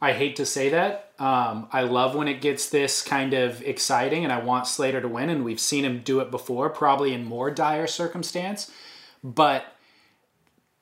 I 0.01 0.13
hate 0.13 0.37
to 0.37 0.47
say 0.47 0.71
that. 0.71 1.13
Um, 1.19 1.69
I 1.73 1.83
love 1.83 2.15
when 2.15 2.29
it 2.29 2.41
gets 2.41 2.71
this 2.71 3.03
kind 3.03 3.35
of 3.35 3.63
exciting, 3.63 4.25
and 4.25 4.33
I 4.33 4.41
want 4.41 4.67
Slater 4.67 5.01
to 5.01 5.09
win, 5.09 5.29
and 5.29 5.45
we've 5.45 5.61
seen 5.61 5.85
him 5.85 6.01
do 6.03 6.21
it 6.21 6.31
before, 6.31 6.71
probably 6.71 7.13
in 7.13 7.25
more 7.25 7.51
dire 7.51 7.87
circumstance. 7.87 8.71
But 9.23 9.67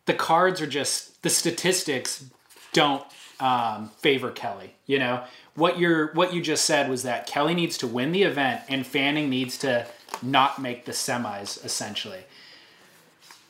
the 0.07 0.15
cards 0.15 0.61
are 0.61 0.67
just 0.67 1.23
the 1.23 1.31
statistics 1.31 2.25
don't 2.73 3.05
um, 3.41 3.91
favor 3.99 4.31
Kelly. 4.31 4.75
You 4.87 5.01
know 5.01 5.25
what 5.55 5.79
you're 5.81 6.13
what 6.13 6.33
you 6.33 6.41
just 6.41 6.65
said 6.65 6.89
was 6.89 7.03
that 7.03 7.27
Kelly 7.27 7.55
needs 7.55 7.79
to 7.79 7.87
win 7.89 8.13
the 8.13 8.23
event, 8.23 8.63
and 8.69 8.87
Fanning 8.87 9.29
needs 9.29 9.59
to 9.59 9.87
not 10.23 10.61
make 10.61 10.85
the 10.85 10.93
semis. 10.93 11.65
Essentially, 11.65 12.25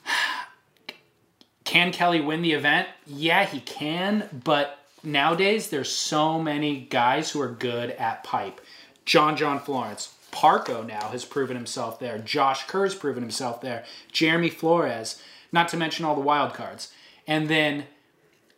can 1.65 1.93
Kelly 1.93 2.23
win 2.23 2.41
the 2.41 2.53
event? 2.53 2.89
Yeah, 3.07 3.45
he 3.45 3.61
can, 3.61 4.41
but 4.45 4.79
nowadays 5.03 5.71
there's 5.71 5.91
so 5.91 6.41
many 6.41 6.81
guys 6.81 7.31
who 7.31 7.41
are 7.41 7.49
good 7.49 7.91
at 7.93 8.25
pipe. 8.25 8.61
John 9.05 9.37
John 9.37 9.59
Florence, 9.61 10.15
Parko 10.33 10.87
now 10.87 11.09
has 11.09 11.25
proven 11.25 11.57
himself 11.57 11.99
there. 11.99 12.19
Josh 12.19 12.67
Kerr's 12.67 12.95
proven 12.95 13.23
himself 13.23 13.61
there. 13.61 13.85
Jeremy 14.13 14.51
Flores, 14.51 15.23
not 15.53 15.69
to 15.69 15.77
mention 15.77 16.05
all 16.05 16.15
the 16.15 16.21
wild 16.21 16.55
cards. 16.55 16.93
And 17.27 17.49
then 17.49 17.85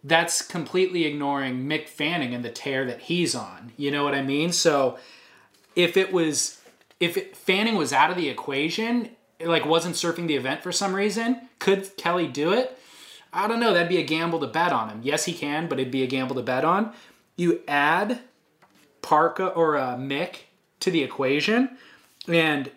that's 0.03 0.43
completely 0.43 1.05
ignoring 1.05 1.67
Mick 1.67 1.89
Fanning 1.89 2.35
and 2.35 2.45
the 2.45 2.51
tear 2.51 2.85
that 2.87 3.03
he's 3.03 3.35
on. 3.35 3.73
You 3.77 3.91
know 3.91 4.05
what 4.05 4.15
I 4.15 4.23
mean? 4.23 4.53
So 4.53 4.99
if 5.77 5.97
it 5.97 6.13
was 6.13 6.61
if 6.99 7.17
it, 7.17 7.37
Fanning 7.37 7.77
was 7.77 7.93
out 7.93 8.11
of 8.11 8.17
the 8.17 8.29
equation, 8.29 9.11
like 9.41 9.65
wasn't 9.65 9.97
surfing 9.97 10.27
the 10.27 10.37
event 10.37 10.63
for 10.63 10.73
some 10.73 10.95
reason, 10.95 11.49
could 11.59 11.97
Kelly 11.97 12.27
do 12.27 12.53
it? 12.53 12.79
I 13.33 13.47
don't 13.47 13.61
know. 13.61 13.73
That'd 13.73 13.89
be 13.89 13.99
a 13.99 14.05
gamble 14.05 14.41
to 14.41 14.47
bet 14.47 14.73
on 14.73 14.89
him. 14.89 15.01
Yes, 15.03 15.25
he 15.25 15.33
can, 15.33 15.69
but 15.69 15.79
it'd 15.79 15.93
be 15.93 16.03
a 16.03 16.09
gamble 16.09 16.37
to 16.37 16.43
bet 16.43 16.65
on. 16.65 16.93
You 17.37 17.61
add 17.69 18.21
Parko 19.03 19.57
or 19.57 19.77
uh, 19.77 19.97
Mick 19.97 20.37
to 20.81 20.91
the 20.91 21.03
equation, 21.03 21.77
and 22.27 22.71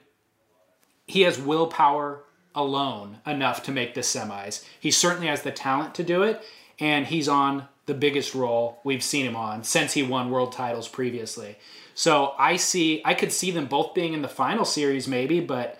he 1.07 1.21
has 1.21 1.39
willpower 1.39 2.23
alone 2.55 3.17
enough 3.25 3.63
to 3.63 3.71
make 3.71 3.93
the 3.93 4.01
semis. 4.01 4.63
He 4.79 4.91
certainly 4.91 5.27
has 5.27 5.41
the 5.41 5.51
talent 5.51 5.95
to 5.95 6.03
do 6.03 6.23
it, 6.23 6.43
and 6.79 7.07
he's 7.07 7.27
on 7.27 7.67
the 7.85 7.93
biggest 7.93 8.33
role 8.33 8.79
we've 8.83 9.03
seen 9.03 9.25
him 9.25 9.35
on 9.35 9.63
since 9.63 9.93
he 9.93 10.03
won 10.03 10.29
world 10.29 10.51
titles 10.51 10.87
previously. 10.87 11.57
So 11.95 12.33
I 12.37 12.55
see, 12.55 13.01
I 13.03 13.13
could 13.13 13.31
see 13.31 13.51
them 13.51 13.65
both 13.65 13.93
being 13.93 14.13
in 14.13 14.21
the 14.21 14.27
final 14.27 14.65
series 14.65 15.07
maybe, 15.07 15.39
but 15.39 15.79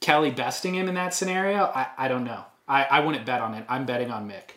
Kelly 0.00 0.30
besting 0.30 0.74
him 0.74 0.88
in 0.88 0.94
that 0.94 1.14
scenario, 1.14 1.64
I, 1.64 1.88
I 1.96 2.08
don't 2.08 2.24
know. 2.24 2.44
I, 2.70 2.84
I 2.84 3.00
wouldn't 3.00 3.26
bet 3.26 3.40
on 3.42 3.54
it. 3.54 3.64
I'm 3.68 3.84
betting 3.84 4.10
on 4.10 4.28
Mick. 4.28 4.52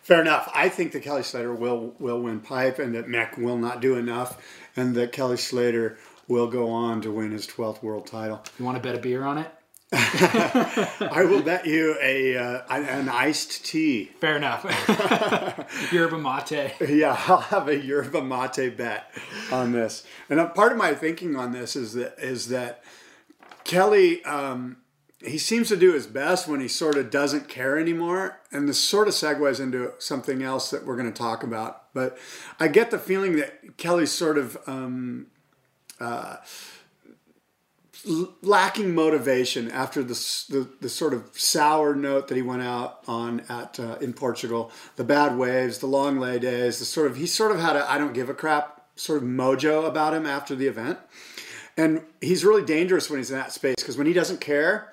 Fair 0.00 0.20
enough. 0.20 0.48
I 0.54 0.68
think 0.68 0.92
that 0.92 1.02
Kelly 1.02 1.22
Slater 1.24 1.52
will 1.52 1.94
will 1.98 2.20
win 2.20 2.40
pipe, 2.40 2.78
and 2.78 2.94
that 2.94 3.06
Mick 3.06 3.36
will 3.36 3.58
not 3.58 3.80
do 3.80 3.96
enough, 3.96 4.40
and 4.76 4.94
that 4.94 5.12
Kelly 5.12 5.36
Slater 5.36 5.98
will 6.28 6.46
go 6.46 6.70
on 6.70 7.02
to 7.02 7.10
win 7.10 7.32
his 7.32 7.46
twelfth 7.46 7.82
world 7.82 8.06
title. 8.06 8.42
You 8.58 8.64
want 8.64 8.76
to 8.76 8.82
bet 8.82 8.96
a 8.96 9.00
beer 9.00 9.24
on 9.24 9.38
it? 9.38 9.50
I 9.92 11.26
will 11.28 11.42
bet 11.42 11.66
you 11.66 11.96
a 12.00 12.36
uh, 12.36 12.62
an- 12.70 13.08
iced 13.08 13.66
tea. 13.66 14.04
Fair 14.20 14.36
enough. 14.36 14.64
Yerba 15.92 16.16
mate. 16.16 16.74
Yeah, 16.88 17.20
I'll 17.26 17.38
have 17.38 17.68
a 17.68 17.76
yerba 17.76 18.22
mate 18.22 18.76
bet 18.76 19.12
on 19.50 19.72
this. 19.72 20.06
And 20.28 20.38
part 20.54 20.70
of 20.70 20.78
my 20.78 20.94
thinking 20.94 21.34
on 21.34 21.50
this 21.50 21.74
is 21.74 21.94
that 21.94 22.14
is 22.18 22.48
that 22.48 22.84
Kelly 23.64 24.24
um, 24.24 24.76
he 25.24 25.38
seems 25.38 25.68
to 25.68 25.76
do 25.76 25.92
his 25.92 26.06
best 26.06 26.48
when 26.48 26.60
he 26.60 26.68
sort 26.68 26.96
of 26.96 27.10
doesn't 27.10 27.48
care 27.48 27.78
anymore, 27.78 28.40
and 28.50 28.68
this 28.68 28.78
sort 28.78 29.06
of 29.06 29.14
segues 29.14 29.60
into 29.60 29.92
something 29.98 30.42
else 30.42 30.70
that 30.70 30.86
we're 30.86 30.96
going 30.96 31.12
to 31.12 31.18
talk 31.18 31.42
about. 31.42 31.92
But 31.92 32.16
I 32.58 32.68
get 32.68 32.90
the 32.90 32.98
feeling 32.98 33.36
that 33.36 33.76
Kelly's 33.76 34.12
sort 34.12 34.38
of 34.38 34.56
um, 34.66 35.26
l- 38.08 38.34
lacking 38.42 38.94
motivation 38.94 39.70
after 39.70 40.02
the, 40.02 40.14
the 40.48 40.68
the 40.80 40.88
sort 40.88 41.12
of 41.12 41.30
sour 41.34 41.94
note 41.94 42.28
that 42.28 42.36
he 42.36 42.42
went 42.42 42.62
out 42.62 43.00
on 43.06 43.42
at 43.48 43.78
uh, 43.78 43.96
in 44.00 44.12
Portugal, 44.12 44.70
the 44.96 45.04
bad 45.04 45.36
waves, 45.36 45.78
the 45.78 45.86
long 45.86 46.18
lay 46.18 46.38
days, 46.38 46.78
the 46.78 46.84
sort 46.84 47.10
of 47.10 47.16
he 47.16 47.26
sort 47.26 47.52
of 47.52 47.60
had 47.60 47.76
a 47.76 47.90
I 47.90 47.98
don't 47.98 48.14
give 48.14 48.30
a 48.30 48.34
crap 48.34 48.86
sort 48.96 49.22
of 49.22 49.28
mojo 49.28 49.86
about 49.86 50.14
him 50.14 50.26
after 50.26 50.54
the 50.54 50.66
event, 50.66 50.98
and 51.76 52.02
he's 52.20 52.44
really 52.44 52.64
dangerous 52.64 53.10
when 53.10 53.18
he's 53.18 53.30
in 53.30 53.36
that 53.36 53.52
space 53.52 53.76
because 53.76 53.98
when 53.98 54.06
he 54.06 54.12
doesn't 54.12 54.40
care, 54.40 54.92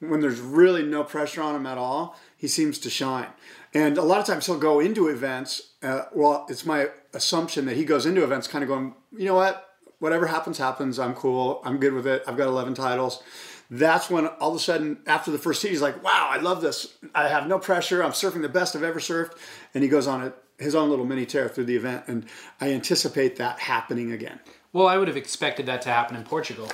when 0.00 0.20
there's 0.20 0.40
really 0.40 0.82
no 0.82 1.04
pressure 1.04 1.42
on 1.42 1.56
him 1.56 1.66
at 1.66 1.78
all, 1.78 2.16
he 2.36 2.48
seems 2.48 2.78
to 2.80 2.90
shine. 2.90 3.28
And 3.72 3.98
a 3.98 4.02
lot 4.02 4.20
of 4.20 4.26
times 4.26 4.46
he'll 4.46 4.58
go 4.58 4.80
into 4.80 5.08
events. 5.08 5.74
Uh, 5.82 6.02
well, 6.14 6.46
it's 6.48 6.66
my 6.66 6.88
assumption 7.14 7.66
that 7.66 7.76
he 7.76 7.84
goes 7.84 8.06
into 8.06 8.22
events 8.22 8.46
kind 8.48 8.62
of 8.62 8.68
going, 8.68 8.94
you 9.12 9.26
know 9.26 9.34
what, 9.34 9.68
whatever 9.98 10.26
happens, 10.26 10.58
happens. 10.58 10.98
I'm 10.98 11.14
cool. 11.14 11.60
I'm 11.64 11.78
good 11.78 11.92
with 11.92 12.06
it. 12.06 12.22
I've 12.26 12.36
got 12.36 12.48
11 12.48 12.74
titles. 12.74 13.22
That's 13.70 14.08
when 14.08 14.26
all 14.26 14.50
of 14.50 14.56
a 14.56 14.60
sudden, 14.60 14.98
after 15.06 15.30
the 15.30 15.38
first 15.38 15.60
seat, 15.60 15.70
he's 15.70 15.82
like, 15.82 16.02
wow, 16.04 16.28
I 16.30 16.38
love 16.38 16.60
this. 16.60 16.94
I 17.14 17.28
have 17.28 17.48
no 17.48 17.58
pressure. 17.58 18.02
I'm 18.02 18.12
surfing 18.12 18.42
the 18.42 18.48
best 18.48 18.76
I've 18.76 18.82
ever 18.82 19.00
surfed. 19.00 19.32
And 19.74 19.82
he 19.82 19.88
goes 19.88 20.06
on 20.06 20.22
a, 20.22 20.32
his 20.58 20.74
own 20.74 20.88
little 20.88 21.04
mini 21.04 21.26
tear 21.26 21.48
through 21.48 21.64
the 21.64 21.76
event. 21.76 22.04
And 22.06 22.26
I 22.60 22.72
anticipate 22.72 23.36
that 23.36 23.58
happening 23.58 24.12
again. 24.12 24.40
Well, 24.72 24.86
I 24.86 24.98
would 24.98 25.08
have 25.08 25.16
expected 25.16 25.66
that 25.66 25.82
to 25.82 25.88
happen 25.88 26.16
in 26.16 26.22
Portugal. 26.22 26.70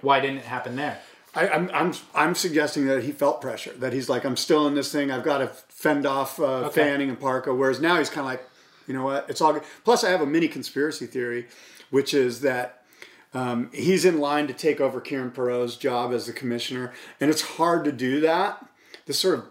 Why 0.00 0.20
didn't 0.20 0.38
it 0.38 0.44
happen 0.44 0.76
there? 0.76 1.00
I, 1.34 1.48
I'm, 1.48 1.70
I'm, 1.72 1.92
I'm 2.14 2.34
suggesting 2.34 2.86
that 2.86 3.02
he 3.02 3.12
felt 3.12 3.40
pressure, 3.40 3.72
that 3.78 3.92
he's 3.92 4.08
like, 4.08 4.24
I'm 4.24 4.36
still 4.36 4.66
in 4.66 4.74
this 4.74 4.92
thing. 4.92 5.10
I've 5.10 5.24
got 5.24 5.38
to 5.38 5.48
fend 5.48 6.06
off 6.06 6.38
uh, 6.38 6.66
Okay. 6.66 6.82
Fanning 6.82 7.08
and 7.08 7.18
Parker 7.18 7.52
Whereas 7.52 7.80
now 7.80 7.98
he's 7.98 8.08
kind 8.08 8.20
of 8.20 8.26
like, 8.26 8.48
you 8.86 8.94
know 8.94 9.04
what? 9.04 9.28
It's 9.28 9.40
all 9.40 9.52
good. 9.52 9.62
Plus, 9.84 10.04
I 10.04 10.10
have 10.10 10.20
a 10.20 10.26
mini 10.26 10.48
conspiracy 10.48 11.06
theory, 11.06 11.46
which 11.90 12.14
is 12.14 12.40
that 12.42 12.84
um, 13.32 13.70
he's 13.72 14.04
in 14.04 14.20
line 14.20 14.46
to 14.46 14.52
take 14.52 14.80
over 14.80 15.00
Kieran 15.00 15.30
Perrow's 15.30 15.76
job 15.76 16.12
as 16.12 16.26
the 16.26 16.32
commissioner. 16.32 16.92
And 17.20 17.30
it's 17.30 17.42
hard 17.42 17.84
to 17.84 17.92
do 17.92 18.20
that. 18.20 18.64
This 19.06 19.18
sort 19.18 19.38
of 19.38 19.44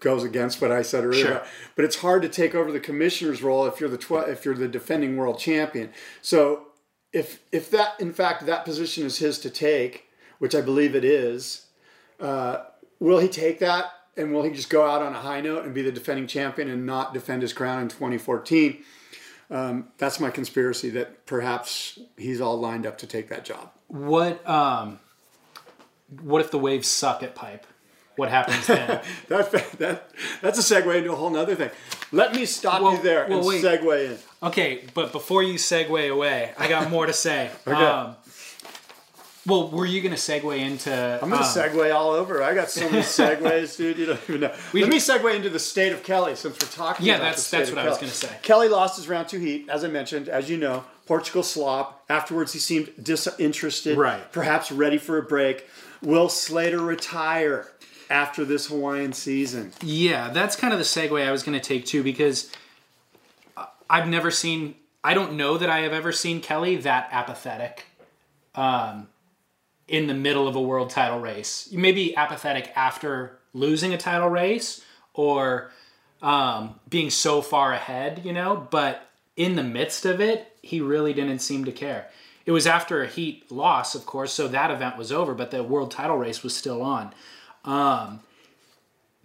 goes 0.00 0.22
against 0.24 0.60
what 0.60 0.70
I 0.70 0.82
said 0.82 1.04
earlier. 1.04 1.24
Sure. 1.24 1.42
But 1.76 1.84
it's 1.84 1.96
hard 1.96 2.22
to 2.22 2.28
take 2.28 2.54
over 2.54 2.70
the 2.70 2.80
commissioner's 2.80 3.42
role 3.42 3.66
if 3.66 3.80
you're 3.80 3.88
the 3.88 3.98
tw- 3.98 4.28
if 4.28 4.44
you're 4.44 4.54
the 4.54 4.68
defending 4.68 5.16
world 5.16 5.38
champion. 5.38 5.90
So 6.22 6.68
if 7.12 7.40
if 7.52 7.70
that 7.70 8.00
in 8.00 8.12
fact 8.12 8.46
that 8.46 8.64
position 8.64 9.04
is 9.04 9.18
his 9.18 9.38
to 9.40 9.50
take, 9.50 10.07
which 10.38 10.54
I 10.54 10.60
believe 10.60 10.94
it 10.94 11.04
is, 11.04 11.66
uh, 12.20 12.64
will 13.00 13.18
he 13.18 13.28
take 13.28 13.58
that 13.60 13.92
and 14.16 14.32
will 14.32 14.42
he 14.42 14.50
just 14.50 14.70
go 14.70 14.86
out 14.88 15.02
on 15.02 15.14
a 15.14 15.20
high 15.20 15.40
note 15.40 15.64
and 15.64 15.74
be 15.74 15.82
the 15.82 15.92
defending 15.92 16.26
champion 16.26 16.68
and 16.68 16.84
not 16.86 17.14
defend 17.14 17.42
his 17.42 17.52
crown 17.52 17.82
in 17.82 17.88
2014? 17.88 18.82
Um, 19.50 19.88
that's 19.96 20.20
my 20.20 20.30
conspiracy 20.30 20.90
that 20.90 21.24
perhaps 21.26 21.98
he's 22.16 22.40
all 22.40 22.58
lined 22.60 22.84
up 22.86 22.98
to 22.98 23.06
take 23.06 23.28
that 23.28 23.44
job. 23.44 23.70
What 23.86 24.46
um, 24.48 24.98
what 26.22 26.40
if 26.40 26.50
the 26.50 26.58
waves 26.58 26.86
suck 26.88 27.22
at 27.22 27.34
pipe? 27.34 27.66
What 28.16 28.28
happens 28.30 28.66
then? 28.66 29.00
That, 29.28 29.50
that 29.78 30.10
that's 30.42 30.58
a 30.58 30.74
segue 30.74 30.94
into 30.96 31.12
a 31.12 31.16
whole 31.16 31.30
nother 31.30 31.54
thing. 31.54 31.70
Let 32.12 32.34
me 32.34 32.44
stop 32.46 32.82
Well- 32.82 32.94
you 32.96 33.02
there 33.02 33.26
well, 33.28 33.38
and 33.38 33.46
wait. 33.46 33.62
segue 33.64 34.10
in. 34.10 34.18
okay, 34.48 34.84
but 34.92 35.12
before 35.12 35.42
you 35.42 35.54
segue 35.54 36.10
away, 36.12 36.52
I 36.58 36.68
got 36.68 36.90
more 36.90 37.06
to 37.06 37.12
say. 37.12 37.50
Okay. 37.66 37.76
Um, 37.84 38.16
well, 39.48 39.70
were 39.70 39.86
you 39.86 40.00
going 40.02 40.14
to 40.14 40.20
segue 40.20 40.58
into? 40.58 40.92
I'm 41.22 41.30
gonna 41.30 41.42
um, 41.42 41.48
segue 41.48 41.94
all 41.94 42.10
over. 42.10 42.42
I 42.42 42.54
got 42.54 42.70
so 42.70 42.84
many 42.88 43.02
segues, 43.02 43.76
dude. 43.76 43.98
You 43.98 44.06
don't 44.06 44.20
even 44.28 44.42
know. 44.42 44.54
Let 44.74 44.88
me 44.88 44.98
segue 44.98 45.34
into 45.34 45.48
the 45.50 45.58
state 45.58 45.92
of 45.92 46.02
Kelly 46.02 46.36
since 46.36 46.54
we're 46.62 46.70
talking. 46.70 47.06
Yeah, 47.06 47.14
about 47.14 47.22
that's- 47.24 47.50
that's 47.50 47.70
what 47.70 47.78
I 47.78 47.88
was 47.88 47.98
gonna 47.98 48.12
say. 48.12 48.30
Kelly 48.42 48.68
lost 48.68 48.96
his 48.96 49.08
round 49.08 49.28
two 49.28 49.40
heat, 49.40 49.68
as 49.68 49.84
I 49.84 49.88
mentioned, 49.88 50.28
as 50.28 50.48
you 50.50 50.56
know. 50.58 50.84
Portugal 51.06 51.42
slop. 51.42 52.04
Afterwards, 52.10 52.52
he 52.52 52.58
seemed 52.58 52.90
disinterested. 53.02 53.96
Right. 53.96 54.30
Perhaps 54.30 54.70
ready 54.70 54.98
for 54.98 55.16
a 55.16 55.22
break. 55.22 55.66
Will 56.02 56.28
Slater 56.28 56.80
retire 56.80 57.66
after 58.10 58.44
this 58.44 58.66
Hawaiian 58.66 59.14
season? 59.14 59.72
Yeah, 59.82 60.28
that's 60.28 60.54
kind 60.54 60.74
of 60.74 60.78
the 60.78 60.84
segue 60.84 61.26
I 61.26 61.32
was 61.32 61.42
going 61.42 61.58
to 61.58 61.64
take 61.66 61.86
too, 61.86 62.02
because 62.02 62.52
I've 63.88 64.06
never 64.06 64.30
seen. 64.30 64.74
I 65.02 65.14
don't 65.14 65.34
know 65.34 65.56
that 65.56 65.70
I 65.70 65.78
have 65.80 65.92
ever 65.94 66.12
seen 66.12 66.40
Kelly 66.42 66.76
that 66.76 67.08
apathetic. 67.10 67.86
Um, 68.54 69.08
in 69.88 70.06
the 70.06 70.14
middle 70.14 70.46
of 70.46 70.54
a 70.54 70.60
world 70.60 70.90
title 70.90 71.18
race, 71.18 71.68
you 71.70 71.78
may 71.78 71.92
be 71.92 72.14
apathetic 72.16 72.70
after 72.76 73.38
losing 73.54 73.94
a 73.94 73.98
title 73.98 74.28
race 74.28 74.84
or 75.14 75.70
um, 76.22 76.78
being 76.88 77.10
so 77.10 77.40
far 77.40 77.72
ahead, 77.72 78.22
you 78.24 78.32
know. 78.32 78.68
But 78.70 79.08
in 79.36 79.56
the 79.56 79.62
midst 79.62 80.04
of 80.04 80.20
it, 80.20 80.52
he 80.62 80.80
really 80.80 81.12
didn't 81.12 81.40
seem 81.40 81.64
to 81.64 81.72
care. 81.72 82.08
It 82.44 82.52
was 82.52 82.66
after 82.66 83.02
a 83.02 83.08
heat 83.08 83.50
loss, 83.50 83.94
of 83.94 84.06
course, 84.06 84.32
so 84.32 84.48
that 84.48 84.70
event 84.70 84.96
was 84.96 85.12
over, 85.12 85.34
but 85.34 85.50
the 85.50 85.62
world 85.62 85.90
title 85.90 86.16
race 86.16 86.42
was 86.42 86.54
still 86.56 86.82
on 86.82 87.14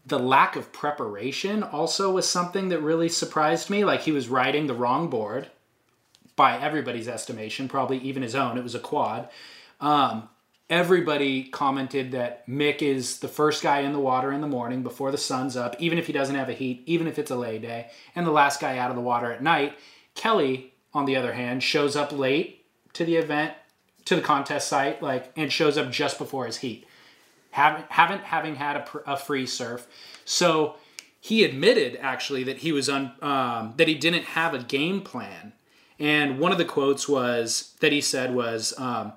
the 0.06 0.20
lack 0.20 0.56
of 0.56 0.74
preparation 0.74 1.64
also 1.64 2.12
was 2.12 2.30
something 2.30 2.70
that 2.70 2.80
really 2.80 3.10
surprised 3.10 3.70
me. 3.70 3.86
Like 3.86 4.02
he 4.02 4.12
was 4.12 4.28
riding 4.28 4.68
the 4.68 4.74
wrong 4.74 5.10
board 5.10 5.48
by 6.36 6.60
everybody's 6.60 7.08
estimation, 7.08 7.68
probably 7.68 8.00
even 8.00 8.24
his 8.24 8.36
own. 8.36 8.58
It 8.58 8.64
was 8.64 8.76
a 8.76 8.80
quad. 8.80 9.30
Um, 9.80 10.30
everybody 10.74 11.44
commented 11.44 12.12
that 12.14 12.48
Mick 12.48 12.82
is 12.82 13.20
the 13.20 13.28
first 13.28 13.62
guy 13.62 13.82
in 13.82 13.94
the 13.94 14.00
water 14.00 14.32
in 14.32 14.42
the 14.42 14.48
morning 14.48 14.82
before 14.82 15.12
the 15.12 15.18
sun's 15.18 15.56
up, 15.56 15.76
even 15.80 15.98
if 15.98 16.08
he 16.08 16.14
doesn't 16.14 16.36
have 16.36 16.50
a 16.50 16.54
heat, 16.54 16.82
even 16.88 17.06
if 17.06 17.20
it's 17.20 17.32
a 17.32 17.36
lay 17.36 17.60
day, 17.60 17.92
and 18.16 18.26
the 18.26 18.32
last 18.32 18.60
guy 18.60 18.78
out 18.78 18.90
of 18.90 18.96
the 18.96 19.02
water 19.02 19.32
at 19.32 19.44
night. 19.44 19.78
Kelly, 20.16 20.74
on 20.94 21.06
the 21.06 21.16
other 21.16 21.34
hand, 21.34 21.62
shows 21.62 21.96
up 21.96 22.12
late 22.12 22.66
to 22.94 23.06
the 23.06 23.18
event, 23.18 23.54
to 24.06 24.16
the 24.16 24.22
contest 24.22 24.68
site, 24.68 25.02
like, 25.02 25.32
and 25.36 25.52
shows 25.52 25.78
up 25.78 25.92
just 25.92 26.18
before 26.18 26.46
his 26.46 26.58
heat 26.58 26.88
haven't 27.54 27.86
haven't 27.92 28.24
having 28.24 28.56
had 28.56 28.78
a, 28.78 28.80
pr- 28.80 28.98
a 29.06 29.16
free 29.16 29.46
surf. 29.46 29.88
So 30.26 30.76
he 31.22 31.44
admitted 31.44 31.98
actually 32.02 32.44
that 32.46 32.58
he 32.58 32.72
was 32.72 32.90
on 32.90 33.14
um, 33.22 33.74
that 33.78 33.88
he 33.88 33.96
didn't 33.96 34.24
have 34.24 34.54
a 34.54 34.60
game 34.60 35.02
plan. 35.02 35.54
And 36.00 36.40
one 36.40 36.52
of 36.52 36.58
the 36.58 36.66
quotes 36.66 37.08
was 37.08 37.76
that 37.80 37.92
he 37.92 38.02
said 38.02 38.34
was, 38.34 38.74
um, 38.80 39.14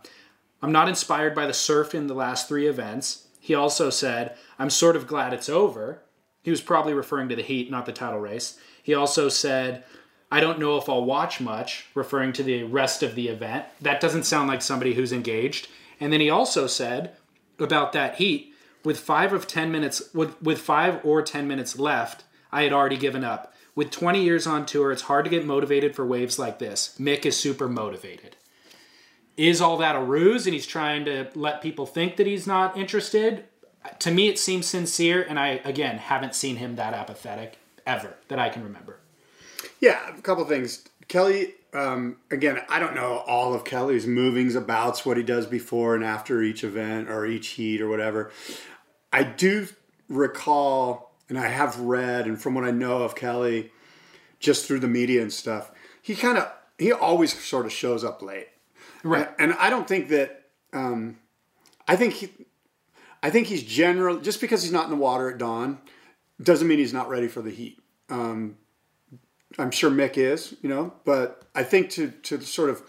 "I'm 0.63 0.73
not 0.73 0.89
inspired 0.89 1.35
by 1.35 1.47
the 1.47 1.53
surf 1.53 1.95
in 1.95 2.07
the 2.07 2.15
last 2.15 2.49
three 2.49 2.67
events." 2.67 3.27
He 3.41 3.55
also 3.55 3.91
said, 3.91 4.37
"I'm 4.59 4.71
sort 4.71 4.97
of 4.97 5.07
glad 5.07 5.33
it's 5.33 5.49
over." 5.49 6.03
He 6.43 6.51
was 6.51 6.61
probably 6.61 6.95
referring 6.95 7.29
to 7.29 7.37
the 7.37 7.43
heat, 7.43 7.71
not 7.71 7.87
the 7.87 7.93
title 7.93 8.21
race. 8.21 8.59
He 8.83 8.95
also 8.95 9.29
said, 9.29 9.83
I 10.31 10.41
don't 10.41 10.59
know 10.59 10.77
if 10.77 10.89
I'll 10.89 11.05
watch 11.05 11.41
much, 11.41 11.87
referring 11.95 12.33
to 12.35 12.43
the 12.43 12.65
rest 12.65 13.03
of 13.03 13.15
the 13.15 13.29
event. 13.29 13.65
That 13.81 14.01
doesn't 14.01 14.25
sound 14.25 14.49
like 14.49 14.63
somebody 14.63 14.95
who's 14.95 15.13
engaged. 15.13 15.69
And 16.01 16.13
then 16.13 16.21
he 16.21 16.31
also 16.31 16.67
said 16.67 17.17
about 17.59 17.93
that 17.93 18.17
heat, 18.17 18.53
with 18.85 19.01
five 19.01 19.33
of 19.33 19.47
ten 19.47 19.73
minutes 19.73 20.15
with, 20.15 20.41
with 20.43 20.61
five 20.61 21.05
or 21.05 21.23
ten 21.23 21.49
minutes 21.49 21.79
left, 21.79 22.25
I 22.53 22.63
had 22.63 22.73
already 22.73 22.97
given 22.97 23.25
up. 23.25 23.53
With 23.75 23.91
20 23.91 24.23
years 24.23 24.47
on 24.47 24.65
tour, 24.65 24.91
it's 24.91 25.03
hard 25.03 25.25
to 25.25 25.31
get 25.31 25.45
motivated 25.45 25.95
for 25.95 26.07
waves 26.07 26.39
like 26.39 26.59
this. 26.59 26.97
Mick 26.99 27.27
is 27.27 27.37
super 27.37 27.69
motivated. 27.69 28.36
Is 29.37 29.61
all 29.61 29.77
that 29.79 29.97
a 29.97 30.01
ruse 30.01 30.47
and 30.47 30.55
he's 30.55 30.67
trying 30.67 31.05
to 31.05 31.29
let 31.35 31.61
people 31.61 31.87
think 31.87 32.17
that 32.17 32.27
he's 32.27 32.47
not 32.47 32.77
interested? 32.77 33.45
To 34.01 34.11
me, 34.11 34.29
it 34.29 34.39
seems 34.39 34.67
sincere, 34.67 35.25
and 35.29 35.39
I, 35.39 35.61
again, 35.65 35.99
haven't 35.99 36.35
seen 36.35 36.57
him 36.57 36.77
that 36.77 36.95
apathetic 36.95 37.59
ever 37.87 38.15
that 38.29 38.39
I 38.39 38.49
can 38.49 38.65
remember. 38.65 38.99
Yeah, 39.81 40.17
a 40.17 40.21
couple 40.23 40.45
things. 40.45 40.89
Kelly, 41.09 41.55
um, 41.73 42.17
again, 42.31 42.61
I 42.69 42.79
don't 42.79 42.95
know 42.95 43.23
all 43.27 43.55
of 43.55 43.65
Kelly's 43.65 44.07
movings, 44.07 44.55
abouts, 44.55 45.05
what 45.05 45.17
he 45.17 45.23
does 45.23 45.47
before 45.47 45.95
and 45.95 46.03
after 46.03 46.43
each 46.43 46.65
event 46.65 47.09
or 47.09 47.27
each 47.27 47.49
heat 47.49 47.81
or 47.81 47.89
whatever. 47.89 48.33
I 49.13 49.23
do 49.23 49.69
recall, 50.09 51.13
and 51.29 51.39
I 51.39 51.49
have 51.49 51.79
read, 51.79 52.27
and 52.27 52.41
from 52.41 52.55
what 52.55 52.65
I 52.65 52.71
know 52.71 53.03
of 53.03 53.15
Kelly, 53.15 53.71
just 54.41 54.67
through 54.67 54.81
the 54.81 54.89
media 54.89 55.23
and 55.23 55.33
stuff, 55.33 55.71
he 56.03 56.15
kind 56.15 56.39
of 56.39 56.51
he 56.79 56.93
always 56.93 57.39
sort 57.39 57.67
of 57.67 57.73
shows 57.73 58.05
up 58.05 58.21
late, 58.23 58.49
Right. 59.03 59.29
And 59.39 59.55
I 59.55 59.71
don't 59.71 59.87
think 59.87 60.09
that. 60.09 60.43
Um, 60.73 61.19
I 61.89 61.95
think 61.97 62.15
he, 62.15 62.29
I 63.23 63.31
think 63.31 63.47
he's 63.47 63.63
general. 63.63 64.19
Just 64.19 64.41
because 64.41 64.63
he's 64.63 64.73
not 64.73 64.85
in 64.85 64.91
the 64.91 64.97
water 64.97 65.31
at 65.31 65.39
dawn, 65.39 65.79
doesn't 66.43 66.67
mean 66.67 66.79
he's 66.79 66.93
not 66.93 67.09
ready 67.09 67.29
for 67.29 67.43
the 67.43 67.51
heat. 67.51 67.81
Um, 68.11 68.57
I'm 69.59 69.71
sure 69.71 69.91
Mick 69.91 70.17
is, 70.17 70.55
you 70.63 70.69
know, 70.69 70.93
but 71.05 71.43
I 71.55 71.63
think 71.63 71.91
to 71.91 72.11
to 72.11 72.41
sort 72.43 72.71
of 72.71 72.83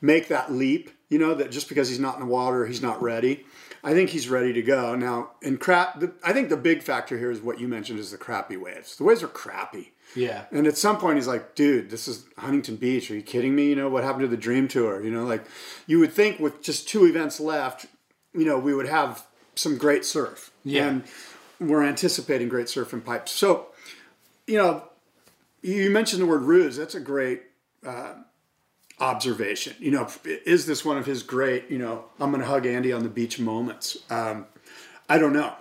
make 0.00 0.28
that 0.28 0.52
leap, 0.52 0.90
you 1.08 1.18
know, 1.18 1.34
that 1.34 1.50
just 1.50 1.68
because 1.68 1.88
he's 1.88 2.00
not 2.00 2.14
in 2.14 2.20
the 2.20 2.26
water, 2.26 2.66
he's 2.66 2.82
not 2.82 3.02
ready. 3.02 3.44
I 3.84 3.92
think 3.92 4.10
he's 4.10 4.28
ready 4.28 4.52
to 4.54 4.62
go 4.62 4.96
now. 4.96 5.30
And 5.42 5.60
crap, 5.60 6.00
the, 6.00 6.12
I 6.24 6.32
think 6.32 6.48
the 6.48 6.56
big 6.56 6.82
factor 6.82 7.16
here 7.16 7.30
is 7.30 7.40
what 7.40 7.60
you 7.60 7.68
mentioned 7.68 8.00
is 8.00 8.10
the 8.10 8.18
crappy 8.18 8.56
waves. 8.56 8.96
The 8.96 9.04
waves 9.04 9.22
are 9.22 9.28
crappy. 9.28 9.92
Yeah. 10.14 10.44
And 10.50 10.66
at 10.66 10.76
some 10.76 10.98
point, 10.98 11.16
he's 11.16 11.26
like, 11.26 11.54
dude, 11.54 11.90
this 11.90 12.08
is 12.08 12.24
Huntington 12.38 12.76
Beach. 12.76 13.10
Are 13.10 13.14
you 13.14 13.22
kidding 13.22 13.54
me? 13.54 13.68
You 13.68 13.76
know, 13.76 13.88
what 13.88 14.04
happened 14.04 14.22
to 14.22 14.28
the 14.28 14.36
Dream 14.36 14.68
Tour? 14.68 15.02
You 15.02 15.10
know, 15.10 15.24
like 15.24 15.44
you 15.86 15.98
would 16.00 16.12
think 16.12 16.40
with 16.40 16.62
just 16.62 16.88
two 16.88 17.04
events 17.06 17.40
left, 17.40 17.86
you 18.34 18.44
know, 18.44 18.58
we 18.58 18.74
would 18.74 18.88
have 18.88 19.26
some 19.54 19.76
great 19.76 20.04
surf. 20.04 20.50
Yeah. 20.64 20.88
And 20.88 21.04
we're 21.60 21.84
anticipating 21.84 22.48
great 22.48 22.68
surf 22.68 22.92
and 22.92 23.04
pipes. 23.04 23.32
So, 23.32 23.68
you 24.46 24.56
know, 24.56 24.84
you 25.62 25.90
mentioned 25.90 26.22
the 26.22 26.26
word 26.26 26.42
ruse. 26.42 26.76
That's 26.76 26.94
a 26.94 27.00
great 27.00 27.42
uh, 27.84 28.14
observation. 29.00 29.74
You 29.78 29.90
know, 29.90 30.08
is 30.24 30.66
this 30.66 30.84
one 30.84 30.96
of 30.96 31.06
his 31.06 31.22
great, 31.22 31.70
you 31.70 31.78
know, 31.78 32.04
I'm 32.20 32.30
going 32.30 32.40
to 32.40 32.48
hug 32.48 32.64
Andy 32.64 32.92
on 32.92 33.02
the 33.02 33.08
beach 33.08 33.38
moments? 33.40 33.98
Um, 34.10 34.46
I 35.08 35.18
don't 35.18 35.32
know. 35.32 35.54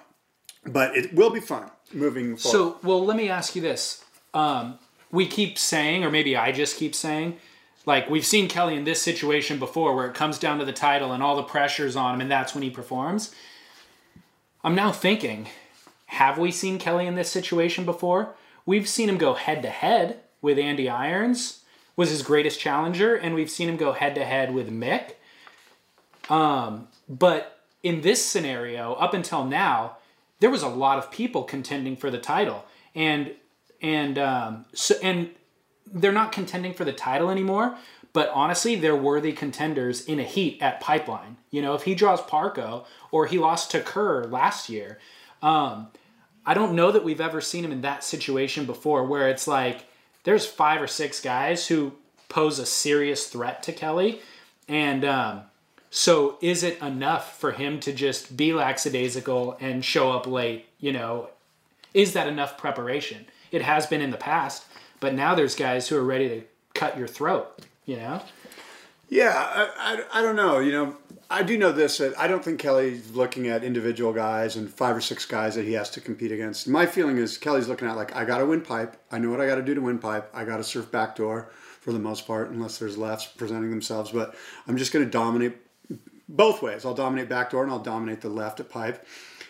But 0.65 0.95
it 0.97 1.13
will 1.13 1.29
be 1.29 1.39
fun 1.39 1.71
moving 1.93 2.35
forward. 2.37 2.57
So, 2.57 2.77
well, 2.83 3.03
let 3.03 3.15
me 3.17 3.29
ask 3.29 3.55
you 3.55 3.61
this. 3.61 4.03
Um, 4.33 4.79
we 5.11 5.25
keep 5.25 5.57
saying, 5.57 6.03
or 6.03 6.11
maybe 6.11 6.35
I 6.35 6.51
just 6.51 6.77
keep 6.77 6.93
saying, 6.93 7.37
like 7.85 8.09
we've 8.09 8.25
seen 8.25 8.49
Kelly 8.49 8.75
in 8.75 8.83
this 8.83 9.01
situation 9.01 9.59
before 9.59 9.95
where 9.95 10.07
it 10.07 10.13
comes 10.13 10.37
down 10.37 10.59
to 10.59 10.65
the 10.65 10.73
title 10.73 11.13
and 11.13 11.23
all 11.23 11.35
the 11.35 11.43
pressure's 11.43 11.95
on 11.95 12.15
him 12.15 12.21
and 12.21 12.29
that's 12.29 12.53
when 12.53 12.63
he 12.63 12.69
performs. 12.69 13.33
I'm 14.63 14.75
now 14.75 14.91
thinking, 14.91 15.47
have 16.07 16.37
we 16.37 16.51
seen 16.51 16.79
Kelly 16.79 17.07
in 17.07 17.15
this 17.15 17.31
situation 17.31 17.85
before? 17.85 18.35
We've 18.65 18.87
seen 18.87 19.07
him 19.07 19.17
go 19.17 19.33
head 19.33 19.61
to 19.63 19.69
head 19.69 20.19
with 20.41 20.59
Andy 20.59 20.89
Irons, 20.89 21.61
was 21.95 22.09
his 22.09 22.21
greatest 22.21 22.59
challenger, 22.59 23.15
and 23.15 23.33
we've 23.33 23.49
seen 23.49 23.69
him 23.69 23.77
go 23.77 23.93
head 23.93 24.15
to 24.15 24.25
head 24.25 24.53
with 24.53 24.69
Mick. 24.69 25.13
Um, 26.29 26.89
but 27.07 27.59
in 27.83 28.01
this 28.01 28.25
scenario, 28.25 28.93
up 28.95 29.13
until 29.13 29.45
now, 29.45 29.97
there 30.39 30.49
was 30.49 30.63
a 30.63 30.67
lot 30.67 30.97
of 30.97 31.11
people 31.11 31.43
contending 31.43 31.95
for 31.95 32.11
the 32.11 32.19
title, 32.19 32.65
and 32.93 33.31
and 33.81 34.17
um, 34.17 34.65
so 34.73 34.95
and 35.03 35.29
they're 35.85 36.11
not 36.11 36.31
contending 36.31 36.73
for 36.73 36.85
the 36.85 36.93
title 36.93 37.29
anymore. 37.29 37.77
But 38.13 38.31
honestly, 38.33 38.75
they're 38.75 38.95
worthy 38.95 39.31
contenders 39.31 40.05
in 40.05 40.19
a 40.19 40.23
heat 40.23 40.59
at 40.61 40.79
Pipeline. 40.79 41.37
You 41.51 41.61
know, 41.61 41.75
if 41.75 41.83
he 41.83 41.93
draws 41.93 42.21
Parko 42.21 42.85
or 43.11 43.27
he 43.27 43.37
lost 43.37 43.69
to 43.71 43.81
Kerr 43.81 44.23
last 44.23 44.69
year, 44.69 44.97
um, 45.43 45.89
I 46.45 46.55
don't 46.55 46.73
know 46.73 46.91
that 46.91 47.03
we've 47.03 47.21
ever 47.21 47.41
seen 47.41 47.63
him 47.63 47.71
in 47.71 47.81
that 47.81 48.03
situation 48.03 48.65
before, 48.65 49.03
where 49.05 49.29
it's 49.29 49.47
like 49.47 49.85
there's 50.23 50.45
five 50.47 50.81
or 50.81 50.87
six 50.87 51.21
guys 51.21 51.67
who 51.67 51.93
pose 52.27 52.57
a 52.57 52.65
serious 52.65 53.27
threat 53.27 53.61
to 53.63 53.73
Kelly, 53.73 54.21
and 54.67 55.05
um, 55.05 55.41
so 55.91 56.37
is 56.41 56.63
it 56.63 56.81
enough 56.81 57.39
for 57.39 57.51
him 57.51 57.79
to 57.81 57.93
just 57.93 58.35
be 58.35 58.53
lackadaisical 58.53 59.57
and 59.59 59.85
show 59.85 60.11
up 60.11 60.25
late? 60.25 60.65
You 60.79 60.93
know, 60.93 61.29
Is 61.93 62.13
that 62.13 62.27
enough 62.27 62.57
preparation? 62.57 63.25
It 63.57 63.63
has 63.63 63.87
been 63.87 64.01
in 64.01 64.11
the 64.11 64.17
past, 64.17 64.65
but 64.99 65.15
now 65.15 65.33
there's 65.33 65.55
guys 65.55 65.87
who 65.87 65.97
are 65.97 66.03
ready 66.03 66.29
to 66.29 66.43
cut 66.75 66.95
your 66.95 67.07
throat. 67.07 67.65
You 67.87 67.95
know. 67.95 68.21
Yeah, 69.09 69.33
I, 69.35 70.03
I, 70.13 70.19
I 70.19 70.21
don't 70.21 70.35
know. 70.35 70.59
You 70.59 70.71
know, 70.73 70.97
I 71.27 71.41
do 71.41 71.57
know 71.57 71.71
this 71.71 71.97
that 71.97 72.15
I 72.19 72.27
don't 72.27 72.45
think 72.45 72.59
Kelly's 72.59 73.15
looking 73.15 73.47
at 73.47 73.63
individual 73.63 74.13
guys 74.13 74.57
and 74.57 74.69
five 74.69 74.95
or 74.95 75.01
six 75.01 75.25
guys 75.25 75.55
that 75.55 75.65
he 75.65 75.73
has 75.73 75.89
to 75.91 76.01
compete 76.01 76.31
against. 76.31 76.67
My 76.67 76.85
feeling 76.85 77.17
is 77.17 77.35
Kelly's 77.39 77.67
looking 77.67 77.87
at 77.87 77.95
like 77.95 78.15
I 78.15 78.25
got 78.25 78.37
to 78.37 78.45
win 78.45 78.61
pipe. 78.61 78.95
I 79.11 79.17
know 79.17 79.31
what 79.31 79.41
I 79.41 79.47
got 79.47 79.55
to 79.55 79.63
do 79.63 79.73
to 79.73 79.81
win 79.81 79.97
pipe. 79.97 80.29
I 80.35 80.45
got 80.45 80.57
to 80.57 80.63
surf 80.63 80.91
backdoor 80.91 81.49
for 81.81 81.91
the 81.91 81.99
most 81.99 82.27
part, 82.27 82.51
unless 82.51 82.77
there's 82.77 82.95
lefts 82.95 83.25
presenting 83.25 83.71
themselves. 83.71 84.11
But 84.11 84.35
I'm 84.67 84.77
just 84.77 84.93
going 84.93 85.03
to 85.03 85.09
dominate 85.09 85.57
both 86.29 86.61
ways. 86.61 86.85
I'll 86.85 86.93
dominate 86.93 87.27
backdoor 87.27 87.63
and 87.63 87.71
I'll 87.71 87.79
dominate 87.79 88.21
the 88.21 88.29
left 88.29 88.59
at 88.59 88.69
pipe. 88.69 89.03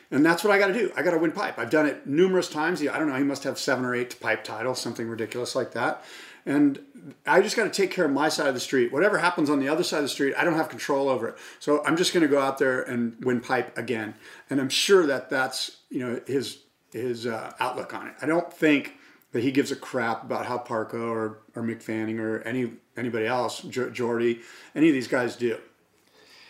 And 0.10 0.26
that's 0.26 0.43
what 0.43 0.52
I 0.52 0.60
got 0.60 0.67
to 0.67 0.74
do. 0.74 0.91
I 0.96 1.02
got 1.02 1.12
to 1.12 1.17
win 1.17 1.32
pipe. 1.32 1.60
I've 1.60 1.70
done 1.70 1.86
it 1.86 2.08
numerous 2.08 2.50
times. 2.50 2.82
I 2.82 2.98
don't 2.98 3.10
know. 3.10 3.15
He 3.15 3.24
must 3.24 3.43
have 3.43 3.60
seven 3.60 3.84
or 3.84 3.93
eight 3.93 4.20
pipe 4.20 4.43
titles, 4.43 4.80
something 4.80 5.08
ridiculous 5.08 5.56
like 5.56 5.74
that. 5.74 6.04
And 6.46 6.80
I 7.26 7.41
just 7.41 7.58
got 7.58 7.65
to 7.65 7.70
take 7.70 7.91
care 7.91 8.06
of 8.06 8.12
my 8.12 8.30
side 8.30 8.48
of 8.48 8.54
the 8.54 8.62
street. 8.62 8.93
Whatever 8.93 9.17
happens 9.17 9.50
on 9.50 9.60
the 9.60 9.67
other 9.67 9.84
side 9.84 9.98
of 9.98 10.04
the 10.04 10.10
street, 10.10 10.34
I 10.38 10.46
don't 10.46 10.56
have 10.56 10.70
control 10.70 11.10
over 11.10 11.28
it. 11.28 11.38
So 11.60 11.84
I'm 11.84 11.98
just 11.98 12.13
going 12.13 12.22
to 12.22 12.30
go 12.30 12.39
out 12.39 12.58
there 12.58 12.82
and 12.84 13.24
win 13.24 13.41
pipe 13.41 13.78
again. 13.78 14.15
And 14.50 14.62
I'm 14.62 14.70
sure 14.70 15.06
that 15.08 15.30
that's 15.30 15.78
you 15.89 16.00
know 16.00 16.22
his 16.26 16.60
his 16.93 17.28
uh, 17.28 17.54
outlook 17.60 17.93
on 17.93 18.08
it. 18.08 18.13
I 18.22 18.28
don't 18.28 18.52
think 18.52 18.93
that 19.34 19.43
he 19.43 19.52
gives 19.52 19.72
a 19.72 19.76
crap 19.76 20.24
about 20.24 20.46
how 20.46 20.58
Parko 20.58 21.10
or 21.10 21.39
or 21.54 21.63
Mick 21.63 21.82
Fanning 21.82 22.17
or 22.17 22.39
any 22.43 22.72
anybody 22.96 23.26
else, 23.26 23.60
Jordy, 23.62 24.39
any 24.74 24.88
of 24.88 24.93
these 24.93 25.10
guys 25.10 25.36
do. 25.36 25.58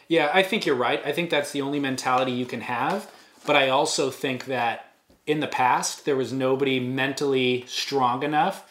Yeah, 0.08 0.30
I 0.32 0.44
think 0.44 0.66
you're 0.66 0.76
right. 0.76 1.02
I 1.06 1.12
think 1.12 1.32
that's 1.32 1.52
the 1.52 1.62
only 1.62 1.80
mentality 1.80 2.32
you 2.32 2.46
can 2.46 2.62
have. 2.62 3.12
But 3.48 3.56
I 3.56 3.70
also 3.70 4.12
think 4.12 4.46
that 4.46 4.92
in 5.26 5.40
the 5.40 5.48
past 5.48 6.04
there 6.04 6.18
was 6.18 6.34
nobody 6.34 6.82
mentally 6.82 7.64
strong 7.66 8.22
enough 8.22 8.70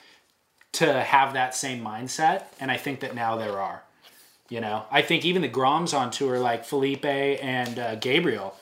to 0.73 1.03
have 1.03 1.33
that 1.33 1.55
same 1.55 1.83
mindset, 1.83 2.45
and 2.61 2.71
I 2.71 2.77
think 2.77 3.01
that 3.01 3.15
now 3.15 3.37
there 3.37 3.59
are. 3.59 3.83
You 4.51 4.61
know, 4.61 4.85
I 4.91 5.01
think 5.01 5.25
even 5.25 5.41
the 5.41 5.49
Groms 5.49 5.99
on 5.99 6.11
tour, 6.11 6.39
like 6.39 6.67
Filipe 6.67 7.07
and 7.07 7.79
uh, 7.79 7.95
Gabriel, 7.97 8.55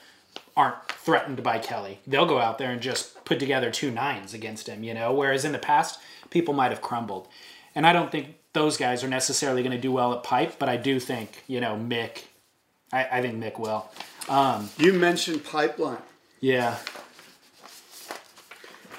aren't 0.56 0.88
threatened 0.88 1.42
by 1.42 1.58
Kelly. 1.58 1.98
They'll 2.06 2.26
go 2.26 2.38
out 2.38 2.58
there 2.58 2.70
and 2.70 2.80
just 2.80 3.24
put 3.24 3.40
together 3.40 3.72
two 3.72 3.90
nines 3.90 4.32
against 4.32 4.68
him. 4.68 4.84
You 4.84 4.94
know, 4.94 5.12
whereas 5.12 5.44
in 5.44 5.50
the 5.50 5.58
past, 5.58 5.98
people 6.30 6.54
might 6.54 6.70
have 6.70 6.80
crumbled, 6.80 7.26
and 7.74 7.84
I 7.84 7.92
don't 7.92 8.12
think 8.12 8.36
those 8.52 8.76
guys 8.76 9.02
are 9.02 9.08
necessarily 9.08 9.64
going 9.64 9.76
to 9.76 9.82
do 9.82 9.90
well 9.90 10.14
at 10.14 10.22
pipe. 10.22 10.60
But 10.60 10.68
I 10.68 10.76
do 10.76 11.00
think 11.00 11.42
you 11.48 11.60
know 11.60 11.74
Mick. 11.74 12.22
I, 12.92 13.18
I 13.18 13.20
think 13.20 13.42
Mick 13.42 13.58
will. 13.58 13.90
Um, 14.28 14.70
you 14.78 14.92
mentioned 14.92 15.44
pipeline. 15.44 16.02
Yeah. 16.40 16.78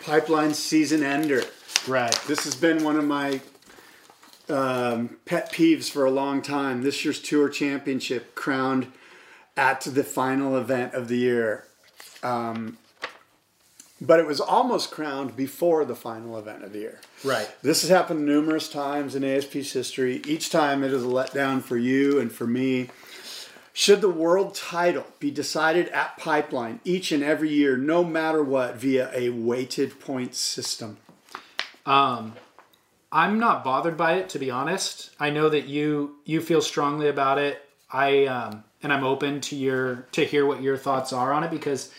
Pipeline 0.03 0.53
season 0.53 1.03
ender. 1.03 1.43
Right. 1.87 2.13
This 2.27 2.43
has 2.43 2.55
been 2.55 2.83
one 2.83 2.95
of 2.95 3.05
my 3.05 3.41
um, 4.49 5.17
pet 5.25 5.51
peeves 5.51 5.89
for 5.89 6.05
a 6.05 6.11
long 6.11 6.41
time. 6.41 6.83
This 6.83 7.03
year's 7.03 7.19
tour 7.19 7.49
championship 7.49 8.35
crowned 8.35 8.91
at 9.57 9.81
the 9.81 10.03
final 10.03 10.57
event 10.57 10.93
of 10.93 11.07
the 11.07 11.17
year. 11.17 11.65
Um, 12.21 12.77
but 14.01 14.19
it 14.19 14.27
was 14.27 14.41
almost 14.41 14.91
crowned 14.91 15.35
before 15.35 15.85
the 15.85 15.95
final 15.95 16.37
event 16.37 16.63
of 16.63 16.73
the 16.73 16.79
year. 16.79 16.99
Right. 17.23 17.49
This 17.61 17.81
has 17.81 17.89
happened 17.89 18.25
numerous 18.25 18.67
times 18.67 19.15
in 19.15 19.23
ASP's 19.23 19.71
history. 19.71 20.21
Each 20.27 20.49
time 20.49 20.83
it 20.83 20.91
is 20.91 21.03
a 21.03 21.07
letdown 21.07 21.61
for 21.61 21.77
you 21.77 22.19
and 22.19 22.31
for 22.31 22.45
me. 22.45 22.89
Should 23.77 23.99
the 23.99 24.09
world 24.09 24.55
title 24.55 25.05
be 25.19 25.31
decided 25.31 25.89
at 25.89 26.15
Pipeline 26.15 26.79
each 26.85 27.11
and 27.11 27.21
every 27.21 27.49
year, 27.49 27.75
no 27.75 28.05
matter 28.05 28.41
what, 28.41 28.77
via 28.77 29.11
a 29.13 29.31
weighted 29.31 29.99
point 29.99 30.33
system? 30.33 30.95
Um, 31.85 32.35
I'm 33.11 33.37
not 33.37 33.65
bothered 33.65 33.97
by 33.97 34.13
it, 34.13 34.29
to 34.29 34.39
be 34.39 34.49
honest. 34.49 35.09
I 35.19 35.29
know 35.29 35.49
that 35.49 35.67
you 35.67 36.15
you 36.23 36.39
feel 36.39 36.61
strongly 36.61 37.09
about 37.09 37.37
it. 37.37 37.67
I 37.91 38.27
um, 38.27 38.63
and 38.81 38.93
I'm 38.93 39.03
open 39.03 39.41
to 39.41 39.57
your 39.57 40.07
to 40.13 40.23
hear 40.23 40.45
what 40.45 40.61
your 40.61 40.77
thoughts 40.77 41.11
are 41.11 41.33
on 41.33 41.43
it 41.43 41.51
because 41.51 41.91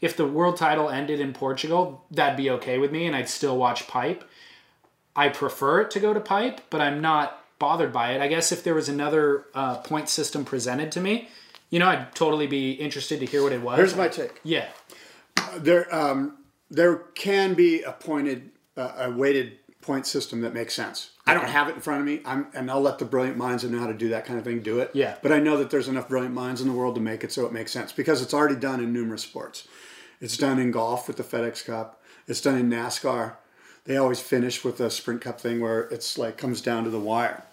if 0.00 0.16
the 0.16 0.28
world 0.28 0.56
title 0.56 0.88
ended 0.88 1.18
in 1.18 1.32
Portugal, 1.32 2.04
that'd 2.12 2.36
be 2.36 2.50
okay 2.50 2.78
with 2.78 2.92
me, 2.92 3.06
and 3.06 3.16
I'd 3.16 3.28
still 3.28 3.56
watch 3.56 3.88
Pipe. 3.88 4.22
I 5.16 5.30
prefer 5.30 5.80
it 5.80 5.90
to 5.90 6.00
go 6.00 6.14
to 6.14 6.20
Pipe, 6.20 6.60
but 6.70 6.80
I'm 6.80 7.00
not 7.00 7.43
bothered 7.58 7.92
by 7.92 8.12
it. 8.12 8.20
I 8.20 8.28
guess 8.28 8.52
if 8.52 8.62
there 8.64 8.74
was 8.74 8.88
another 8.88 9.46
uh, 9.54 9.78
point 9.78 10.08
system 10.08 10.44
presented 10.44 10.92
to 10.92 11.00
me, 11.00 11.28
you 11.70 11.78
know, 11.78 11.88
I'd 11.88 12.14
totally 12.14 12.46
be 12.46 12.72
interested 12.72 13.20
to 13.20 13.26
hear 13.26 13.42
what 13.42 13.52
it 13.52 13.62
was. 13.62 13.76
Here's 13.78 13.96
my 13.96 14.08
take. 14.08 14.40
Yeah. 14.44 14.68
There, 15.56 15.92
um, 15.94 16.38
there 16.70 16.96
can 16.96 17.54
be 17.54 17.82
a 17.82 17.92
pointed 17.92 18.50
a 18.76 19.10
weighted 19.10 19.58
point 19.80 20.06
system 20.06 20.40
that 20.40 20.54
makes 20.54 20.74
sense. 20.74 21.10
I 21.26 21.34
don't 21.34 21.48
have 21.48 21.68
it 21.68 21.74
in 21.74 21.80
front 21.80 22.00
of 22.00 22.06
me. 22.06 22.20
I'm, 22.24 22.46
and 22.54 22.70
I'll 22.70 22.80
let 22.80 22.98
the 22.98 23.04
brilliant 23.04 23.36
minds 23.36 23.62
that 23.62 23.70
know 23.70 23.78
how 23.78 23.86
to 23.86 23.94
do 23.94 24.08
that 24.10 24.24
kind 24.24 24.38
of 24.38 24.44
thing 24.44 24.60
do 24.60 24.80
it. 24.80 24.90
Yeah. 24.94 25.16
But 25.22 25.32
I 25.32 25.38
know 25.38 25.56
that 25.58 25.70
there's 25.70 25.88
enough 25.88 26.08
brilliant 26.08 26.34
minds 26.34 26.60
in 26.60 26.68
the 26.68 26.74
world 26.74 26.94
to 26.96 27.00
make 27.00 27.22
it 27.22 27.32
so 27.32 27.46
it 27.46 27.52
makes 27.52 27.72
sense 27.72 27.92
because 27.92 28.22
it's 28.22 28.34
already 28.34 28.56
done 28.56 28.80
in 28.80 28.92
numerous 28.92 29.22
sports. 29.22 29.68
It's 30.20 30.36
done 30.36 30.58
in 30.58 30.70
golf 30.70 31.06
with 31.06 31.16
the 31.16 31.22
FedEx 31.22 31.64
Cup. 31.64 32.02
It's 32.26 32.40
done 32.40 32.56
in 32.56 32.70
NASCAR. 32.70 33.36
They 33.84 33.96
always 33.96 34.20
finish 34.20 34.64
with 34.64 34.80
a 34.80 34.90
Sprint 34.90 35.20
Cup 35.20 35.40
thing 35.40 35.60
where 35.60 35.82
it's 35.82 36.16
like 36.16 36.38
comes 36.38 36.60
down 36.60 36.84
to 36.84 36.90
the 36.90 36.98
wire. 36.98 37.44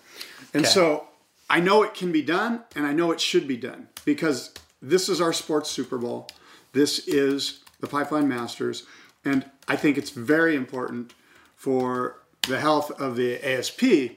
And 0.53 0.63
okay. 0.63 0.73
so 0.73 1.07
I 1.49 1.59
know 1.59 1.83
it 1.83 1.93
can 1.93 2.11
be 2.11 2.21
done 2.21 2.63
and 2.75 2.85
I 2.85 2.93
know 2.93 3.11
it 3.11 3.19
should 3.19 3.47
be 3.47 3.57
done 3.57 3.89
because 4.05 4.53
this 4.81 5.09
is 5.09 5.19
our 5.19 5.33
sports 5.33 5.69
Super 5.69 5.97
Bowl. 5.97 6.29
This 6.73 6.99
is 7.07 7.59
the 7.81 7.87
Pipeline 7.87 8.29
Masters. 8.29 8.85
And 9.25 9.45
I 9.67 9.75
think 9.75 9.97
it's 9.97 10.09
very 10.09 10.55
important 10.55 11.13
for 11.55 12.21
the 12.47 12.59
health 12.59 12.89
of 12.99 13.15
the 13.15 13.37
ASP 13.45 14.15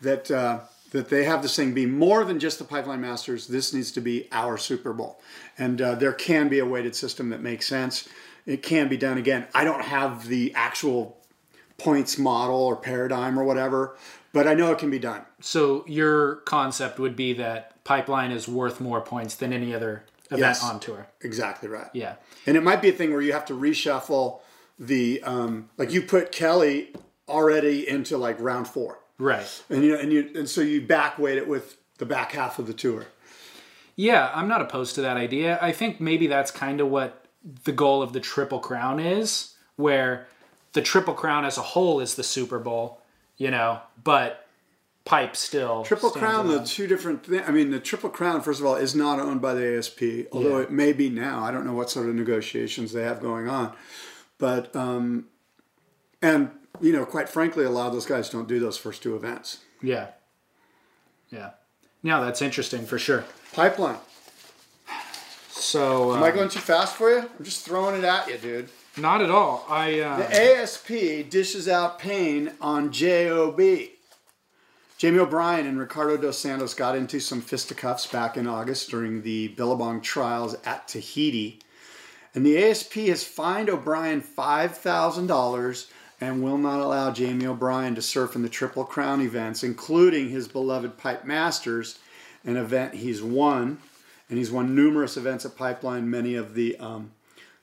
that 0.00 0.30
uh, 0.30 0.60
that 0.90 1.08
they 1.08 1.24
have 1.24 1.42
this 1.42 1.56
thing 1.56 1.72
be 1.72 1.86
more 1.86 2.24
than 2.24 2.38
just 2.38 2.58
the 2.58 2.64
Pipeline 2.64 3.00
Masters. 3.00 3.46
This 3.46 3.72
needs 3.72 3.92
to 3.92 4.00
be 4.00 4.28
our 4.32 4.58
Super 4.58 4.92
Bowl, 4.92 5.20
and 5.56 5.80
uh, 5.80 5.94
there 5.94 6.12
can 6.12 6.48
be 6.48 6.58
a 6.58 6.66
weighted 6.66 6.94
system 6.94 7.30
that 7.30 7.40
makes 7.40 7.66
sense. 7.66 8.08
It 8.44 8.62
can 8.62 8.88
be 8.88 8.96
done 8.96 9.16
again. 9.16 9.46
I 9.54 9.64
don't 9.64 9.82
have 9.82 10.26
the 10.26 10.52
actual 10.54 11.21
points 11.78 12.18
model 12.18 12.56
or 12.56 12.76
paradigm 12.76 13.38
or 13.38 13.44
whatever, 13.44 13.96
but 14.32 14.46
I 14.46 14.54
know 14.54 14.72
it 14.72 14.78
can 14.78 14.90
be 14.90 14.98
done. 14.98 15.22
So 15.40 15.84
your 15.86 16.36
concept 16.36 16.98
would 16.98 17.16
be 17.16 17.32
that 17.34 17.82
Pipeline 17.84 18.30
is 18.30 18.46
worth 18.46 18.80
more 18.80 19.00
points 19.00 19.34
than 19.34 19.52
any 19.52 19.74
other 19.74 20.04
event 20.26 20.40
yes, 20.40 20.64
on 20.64 20.80
tour. 20.80 21.08
Exactly 21.20 21.68
right. 21.68 21.88
Yeah. 21.92 22.14
And 22.46 22.56
it 22.56 22.62
might 22.62 22.80
be 22.80 22.88
a 22.88 22.92
thing 22.92 23.12
where 23.12 23.20
you 23.20 23.32
have 23.32 23.44
to 23.46 23.54
reshuffle 23.54 24.40
the 24.78 25.22
um, 25.22 25.68
like 25.76 25.92
you 25.92 26.02
put 26.02 26.32
Kelly 26.32 26.92
already 27.28 27.88
into 27.88 28.16
like 28.16 28.40
round 28.40 28.68
four. 28.68 28.98
Right. 29.18 29.62
And 29.68 29.84
you 29.84 29.92
know, 29.92 30.00
and 30.00 30.12
you 30.12 30.30
and 30.34 30.48
so 30.48 30.60
you 30.60 30.80
back 30.80 31.18
weight 31.18 31.38
it 31.38 31.48
with 31.48 31.76
the 31.98 32.06
back 32.06 32.32
half 32.32 32.58
of 32.58 32.66
the 32.66 32.72
tour. 32.72 33.06
Yeah, 33.94 34.30
I'm 34.34 34.48
not 34.48 34.62
opposed 34.62 34.94
to 34.96 35.02
that 35.02 35.16
idea. 35.16 35.58
I 35.60 35.72
think 35.72 36.00
maybe 36.00 36.26
that's 36.26 36.50
kind 36.50 36.80
of 36.80 36.88
what 36.88 37.26
the 37.64 37.72
goal 37.72 38.02
of 38.02 38.12
the 38.12 38.20
Triple 38.20 38.58
Crown 38.58 38.98
is, 38.98 39.54
where 39.76 40.26
the 40.72 40.82
Triple 40.82 41.14
Crown 41.14 41.44
as 41.44 41.58
a 41.58 41.62
whole 41.62 42.00
is 42.00 42.14
the 42.14 42.22
Super 42.22 42.58
Bowl, 42.58 43.00
you 43.36 43.50
know, 43.50 43.80
but 44.02 44.46
pipe 45.04 45.36
still. 45.36 45.82
Triple 45.84 46.10
Crown, 46.10 46.46
alone. 46.46 46.62
the 46.62 46.66
two 46.66 46.86
different 46.86 47.26
things. 47.26 47.44
I 47.46 47.50
mean, 47.50 47.70
the 47.70 47.80
Triple 47.80 48.10
Crown, 48.10 48.40
first 48.40 48.60
of 48.60 48.66
all, 48.66 48.76
is 48.76 48.94
not 48.94 49.18
owned 49.18 49.42
by 49.42 49.54
the 49.54 49.76
ASP, 49.78 50.02
although 50.32 50.58
yeah. 50.58 50.64
it 50.64 50.70
may 50.70 50.92
be 50.92 51.10
now. 51.10 51.44
I 51.44 51.50
don't 51.50 51.66
know 51.66 51.74
what 51.74 51.90
sort 51.90 52.08
of 52.08 52.14
negotiations 52.14 52.92
they 52.92 53.02
have 53.02 53.20
going 53.20 53.48
on. 53.48 53.74
But, 54.38 54.74
um, 54.74 55.26
and, 56.20 56.50
you 56.80 56.92
know, 56.92 57.04
quite 57.04 57.28
frankly, 57.28 57.64
a 57.64 57.70
lot 57.70 57.88
of 57.88 57.92
those 57.92 58.06
guys 58.06 58.30
don't 58.30 58.48
do 58.48 58.58
those 58.58 58.78
first 58.78 59.02
two 59.02 59.14
events. 59.14 59.58
Yeah. 59.82 60.08
Yeah. 61.30 61.50
Yeah, 62.02 62.20
that's 62.20 62.42
interesting 62.42 62.86
for 62.86 62.98
sure. 62.98 63.24
Pipeline. 63.52 63.98
So. 65.50 66.12
Am 66.12 66.18
um, 66.18 66.22
I 66.24 66.30
going 66.30 66.48
too 66.48 66.60
fast 66.60 66.96
for 66.96 67.10
you? 67.10 67.18
I'm 67.18 67.44
just 67.44 67.64
throwing 67.64 67.96
it 67.96 68.04
at 68.04 68.28
you, 68.28 68.38
dude. 68.38 68.68
Not 68.96 69.22
at 69.22 69.30
all. 69.30 69.64
I. 69.68 70.00
Uh, 70.00 70.16
the 70.18 70.58
ASP 70.58 71.30
dishes 71.30 71.68
out 71.68 71.98
pain 71.98 72.52
on 72.60 72.92
JOB. 72.92 73.60
Jamie 74.98 75.18
O'Brien 75.18 75.66
and 75.66 75.80
Ricardo 75.80 76.16
dos 76.16 76.38
Santos 76.38 76.74
got 76.74 76.96
into 76.96 77.18
some 77.18 77.40
fisticuffs 77.40 78.06
back 78.06 78.36
in 78.36 78.46
August 78.46 78.88
during 78.90 79.22
the 79.22 79.48
Billabong 79.48 80.00
trials 80.00 80.54
at 80.64 80.86
Tahiti. 80.86 81.58
And 82.34 82.46
the 82.46 82.62
ASP 82.62 82.94
has 82.94 83.24
fined 83.24 83.68
O'Brien 83.68 84.22
$5,000 84.22 85.86
and 86.20 86.42
will 86.42 86.56
not 86.56 86.80
allow 86.80 87.10
Jamie 87.10 87.46
O'Brien 87.46 87.96
to 87.96 88.02
surf 88.02 88.36
in 88.36 88.42
the 88.42 88.48
Triple 88.48 88.84
Crown 88.84 89.20
events, 89.20 89.64
including 89.64 90.28
his 90.28 90.46
beloved 90.46 90.96
Pipe 90.96 91.24
Masters, 91.24 91.98
an 92.44 92.56
event 92.56 92.94
he's 92.94 93.22
won. 93.22 93.78
And 94.30 94.38
he's 94.38 94.52
won 94.52 94.74
numerous 94.74 95.16
events 95.16 95.44
at 95.44 95.56
Pipeline, 95.56 96.08
many 96.08 96.36
of 96.36 96.54
the, 96.54 96.76
um, 96.78 97.10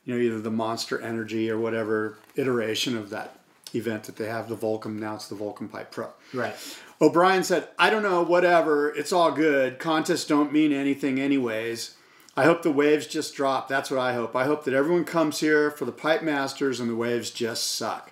you 0.10 0.16
know, 0.16 0.22
either 0.22 0.42
the 0.42 0.50
Monster 0.50 1.00
Energy 1.00 1.52
or 1.52 1.60
whatever 1.60 2.18
iteration 2.36 2.98
of 2.98 3.12
that 3.12 3.38
event 3.76 4.06
that 4.06 4.16
they 4.16 4.26
have, 4.26 4.50
the 4.50 4.56
Volcom. 4.56 4.98
Now 4.98 5.14
it's 5.14 5.28
the 5.28 5.36
Volcom 5.36 5.72
Pipe 5.72 5.92
Pro. 5.92 6.08
Right. 6.34 6.56
O'Brien 7.00 7.44
said, 7.44 7.68
I 7.78 7.92
don't 7.92 8.02
know, 8.02 8.24
whatever, 8.24 8.90
it's 8.90 9.14
all 9.14 9.32
good. 9.32 9.78
Contests 9.78 10.26
don't 10.26 10.52
mean 10.52 10.74
anything, 10.74 11.20
anyways. 11.20 11.96
I 12.36 12.46
hope 12.46 12.64
the 12.64 12.72
waves 12.72 13.06
just 13.06 13.36
drop. 13.36 13.68
That's 13.68 13.92
what 13.92 14.00
I 14.00 14.14
hope. 14.14 14.36
I 14.36 14.46
hope 14.46 14.64
that 14.64 14.74
everyone 14.74 15.06
comes 15.06 15.42
here 15.42 15.70
for 15.70 15.86
the 15.86 15.92
Pipe 15.92 16.24
Masters 16.24 16.80
and 16.80 16.90
the 16.90 16.96
waves 16.96 17.30
just 17.30 17.76
suck. 17.76 18.12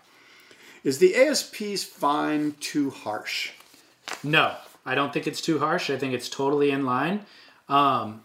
Is 0.84 1.00
the 1.00 1.16
ASP's 1.16 1.84
fine 1.84 2.54
too 2.60 2.92
harsh? 2.92 3.54
No, 4.24 4.56
I 4.86 4.94
don't 4.94 5.12
think 5.12 5.26
it's 5.26 5.42
too 5.42 5.58
harsh. 5.58 5.90
I 5.90 5.98
think 5.98 6.14
it's 6.14 6.30
totally 6.30 6.70
in 6.70 6.86
line. 6.86 7.26
Um, 7.68 8.24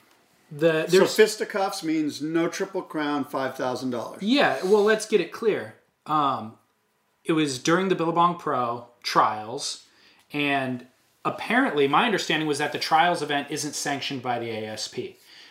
the 0.54 0.86
So 0.88 1.06
fisticuffs 1.06 1.82
means 1.82 2.20
no 2.20 2.48
triple 2.48 2.82
crown, 2.82 3.24
five 3.24 3.56
thousand 3.56 3.90
dollars. 3.90 4.22
yeah. 4.22 4.58
Well, 4.64 4.84
let's 4.84 5.06
get 5.06 5.20
it 5.20 5.32
clear. 5.32 5.74
Um, 6.06 6.54
it 7.24 7.32
was 7.32 7.58
during 7.58 7.88
the 7.88 7.94
Billabong 7.94 8.38
Pro 8.38 8.86
trials, 9.02 9.86
and 10.32 10.86
apparently, 11.24 11.88
my 11.88 12.04
understanding 12.04 12.46
was 12.48 12.58
that 12.58 12.72
the 12.72 12.78
trials 12.78 13.22
event 13.22 13.48
isn't 13.50 13.74
sanctioned 13.74 14.22
by 14.22 14.38
the 14.38 14.50
ASP. 14.50 14.98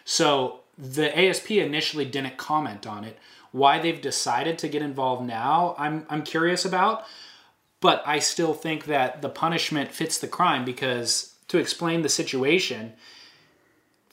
So 0.06 0.60
the 0.78 1.18
ASP 1.18 1.52
initially 1.52 2.06
didn't 2.06 2.38
comment 2.38 2.86
on 2.86 3.04
it. 3.04 3.18
Why 3.52 3.80
they've 3.80 4.00
decided 4.02 4.58
to 4.60 4.68
get 4.70 4.82
involved 4.82 5.26
now, 5.26 5.76
I'm 5.78 6.06
I'm 6.10 6.24
curious 6.24 6.64
about. 6.66 7.06
But 7.82 8.04
I 8.06 8.20
still 8.20 8.54
think 8.54 8.86
that 8.86 9.24
the 9.24 9.30
punishment 9.30 9.92
fits 9.92 10.20
the 10.20 10.28
crime 10.28 10.64
because 10.64 11.34
to 11.48 11.58
explain 11.58 12.04
the 12.04 12.10
situation, 12.10 12.94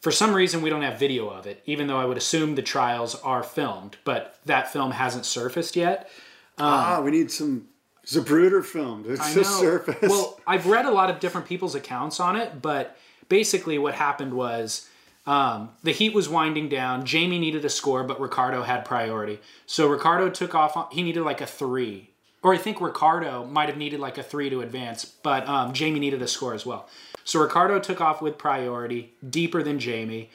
for 0.00 0.10
some 0.10 0.34
reason 0.34 0.62
we 0.62 0.70
don't 0.70 0.82
have 0.82 0.98
video 0.98 1.28
of 1.28 1.46
it, 1.46 1.62
even 1.66 1.86
though 1.86 1.98
I 1.98 2.04
would 2.04 2.16
assume 2.16 2.54
the 2.54 2.62
trials 2.62 3.14
are 3.16 3.42
filmed, 3.42 3.96
but 4.04 4.38
that 4.46 4.72
film 4.72 4.92
hasn't 4.92 5.26
surfaced 5.26 5.76
yet. 5.76 6.10
ah, 6.58 7.00
we 7.02 7.10
need 7.10 7.30
some 7.30 7.68
Zapruder 8.06 8.64
filmed. 8.64 9.06
It's 9.06 9.20
I 9.20 9.32
the 9.34 9.42
know. 9.42 9.60
surface. 9.60 10.08
Well, 10.10 10.40
I've 10.46 10.66
read 10.66 10.86
a 10.86 10.90
lot 10.90 11.10
of 11.10 11.20
different 11.20 11.46
people's 11.46 11.74
accounts 11.74 12.20
on 12.20 12.36
it, 12.36 12.62
but 12.62 12.96
basically 13.28 13.78
what 13.78 13.94
happened 13.94 14.32
was 14.32 14.88
um, 15.26 15.70
the 15.82 15.92
heat 15.92 16.14
was 16.14 16.26
winding 16.28 16.68
down. 16.70 17.04
Jamie 17.04 17.38
needed 17.38 17.64
a 17.64 17.68
score, 17.68 18.02
but 18.04 18.18
Ricardo 18.18 18.62
had 18.62 18.84
priority. 18.86 19.40
So 19.66 19.86
Ricardo 19.88 20.30
took 20.30 20.54
off. 20.54 20.74
On, 20.76 20.86
he 20.90 21.02
needed 21.02 21.22
like 21.22 21.42
a 21.42 21.46
three, 21.46 22.10
or 22.42 22.54
I 22.54 22.56
think 22.56 22.80
Ricardo 22.80 23.44
might 23.44 23.68
have 23.68 23.76
needed 23.76 24.00
like 24.00 24.16
a 24.16 24.22
three 24.22 24.48
to 24.48 24.62
advance, 24.62 25.04
but 25.04 25.46
um, 25.46 25.74
Jamie 25.74 26.00
needed 26.00 26.22
a 26.22 26.28
score 26.28 26.54
as 26.54 26.64
well. 26.64 26.88
So 27.28 27.40
Ricardo 27.40 27.78
took 27.78 28.00
off 28.00 28.22
with 28.22 28.38
priority, 28.38 29.12
deeper 29.28 29.62
than 29.62 29.78
Jamie. 29.78 30.30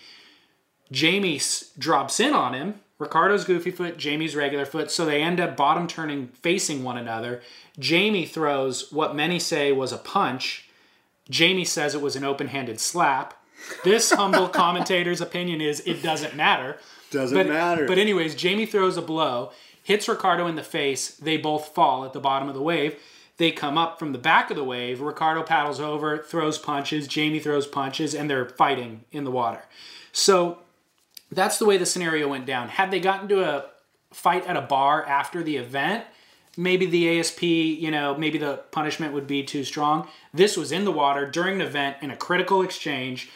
Jamie 0.91 1.41
drops 1.76 2.20
in 2.20 2.36
on 2.36 2.54
him. 2.54 2.82
Ricardo's 3.00 3.46
goofy 3.46 3.72
foot, 3.72 3.98
Jamie's 3.98 4.36
regular 4.36 4.64
foot, 4.64 4.91
so 4.91 5.04
they 5.04 5.24
end 5.24 5.39
up 5.39 5.58
bottom 5.58 5.88
turning 5.88 6.28
facing 6.28 6.84
one 6.84 6.96
another. 6.96 7.41
Jamie 7.80 8.28
throws 8.28 8.91
what 8.91 9.16
many 9.16 9.39
say 9.39 9.72
was 9.72 9.91
a 9.91 9.98
punch. 9.98 10.70
Jamie 11.32 11.66
says 11.66 11.96
it 11.96 12.02
was 12.02 12.16
an 12.16 12.24
open 12.24 12.50
handed 12.50 12.80
slap. 12.80 13.44
This 13.84 14.12
humble 14.12 14.48
commentator's 14.62 15.20
opinion 15.20 15.62
is 15.62 15.80
it 15.88 16.04
doesn't 16.04 16.36
matter. 16.36 16.78
Doesn't 17.10 17.36
but, 17.36 17.48
matter. 17.48 17.88
But, 17.88 17.98
anyways, 17.98 18.36
Jamie 18.36 18.68
throws 18.68 18.98
a 18.98 19.02
blow, 19.02 19.52
hits 19.82 20.08
Ricardo 20.08 20.46
in 20.46 20.58
the 20.58 20.62
face. 20.62 21.10
They 21.10 21.38
both 21.38 21.70
fall 21.70 22.06
at 22.06 22.14
the 22.14 22.20
bottom 22.20 22.50
of 22.50 22.54
the 22.54 22.62
wave. 22.62 23.00
They 23.38 23.52
come 23.52 23.78
up 23.78 23.98
from 23.98 24.12
the 24.12 24.20
back 24.20 24.52
of 24.52 24.58
the 24.58 24.64
wave. 24.64 25.02
Ricardo 25.02 25.44
paddles 25.44 25.80
over, 25.80 26.20
throws 26.20 26.58
punches. 26.58 27.08
Jamie 27.08 27.40
throws 27.40 27.66
punches, 27.66 28.14
and 28.14 28.30
they're 28.30 28.50
fighting 28.50 29.06
in 29.12 29.24
the 29.24 29.32
water. 29.32 29.64
So 30.12 30.60
that's 31.32 31.58
the 31.58 31.66
way 31.66 31.78
the 31.78 31.86
scenario 31.86 32.28
went 32.28 32.46
down. 32.46 32.70
Had 32.70 32.92
they 32.92 33.00
gotten 33.00 33.28
to 33.30 33.44
a 33.44 33.66
fight 34.12 34.46
at 34.46 34.56
a 34.56 34.62
bar 34.62 35.04
after 35.06 35.42
the 35.42 35.58
event, 35.58 36.06
maybe 36.56 36.86
the 36.86 37.20
ASP, 37.20 37.42
you 37.42 37.90
know, 37.90 38.16
maybe 38.16 38.38
the 38.38 38.62
punishment 38.72 39.14
would 39.14 39.28
be 39.28 39.44
too 39.44 39.64
strong. 39.64 40.08
This 40.34 40.56
was 40.56 40.72
in 40.72 40.86
the 40.86 40.92
water 40.92 41.30
during 41.30 41.56
an 41.56 41.68
event 41.68 41.98
in 42.02 42.12
a 42.12 42.16
critical 42.16 42.62
exchange, 42.62 43.30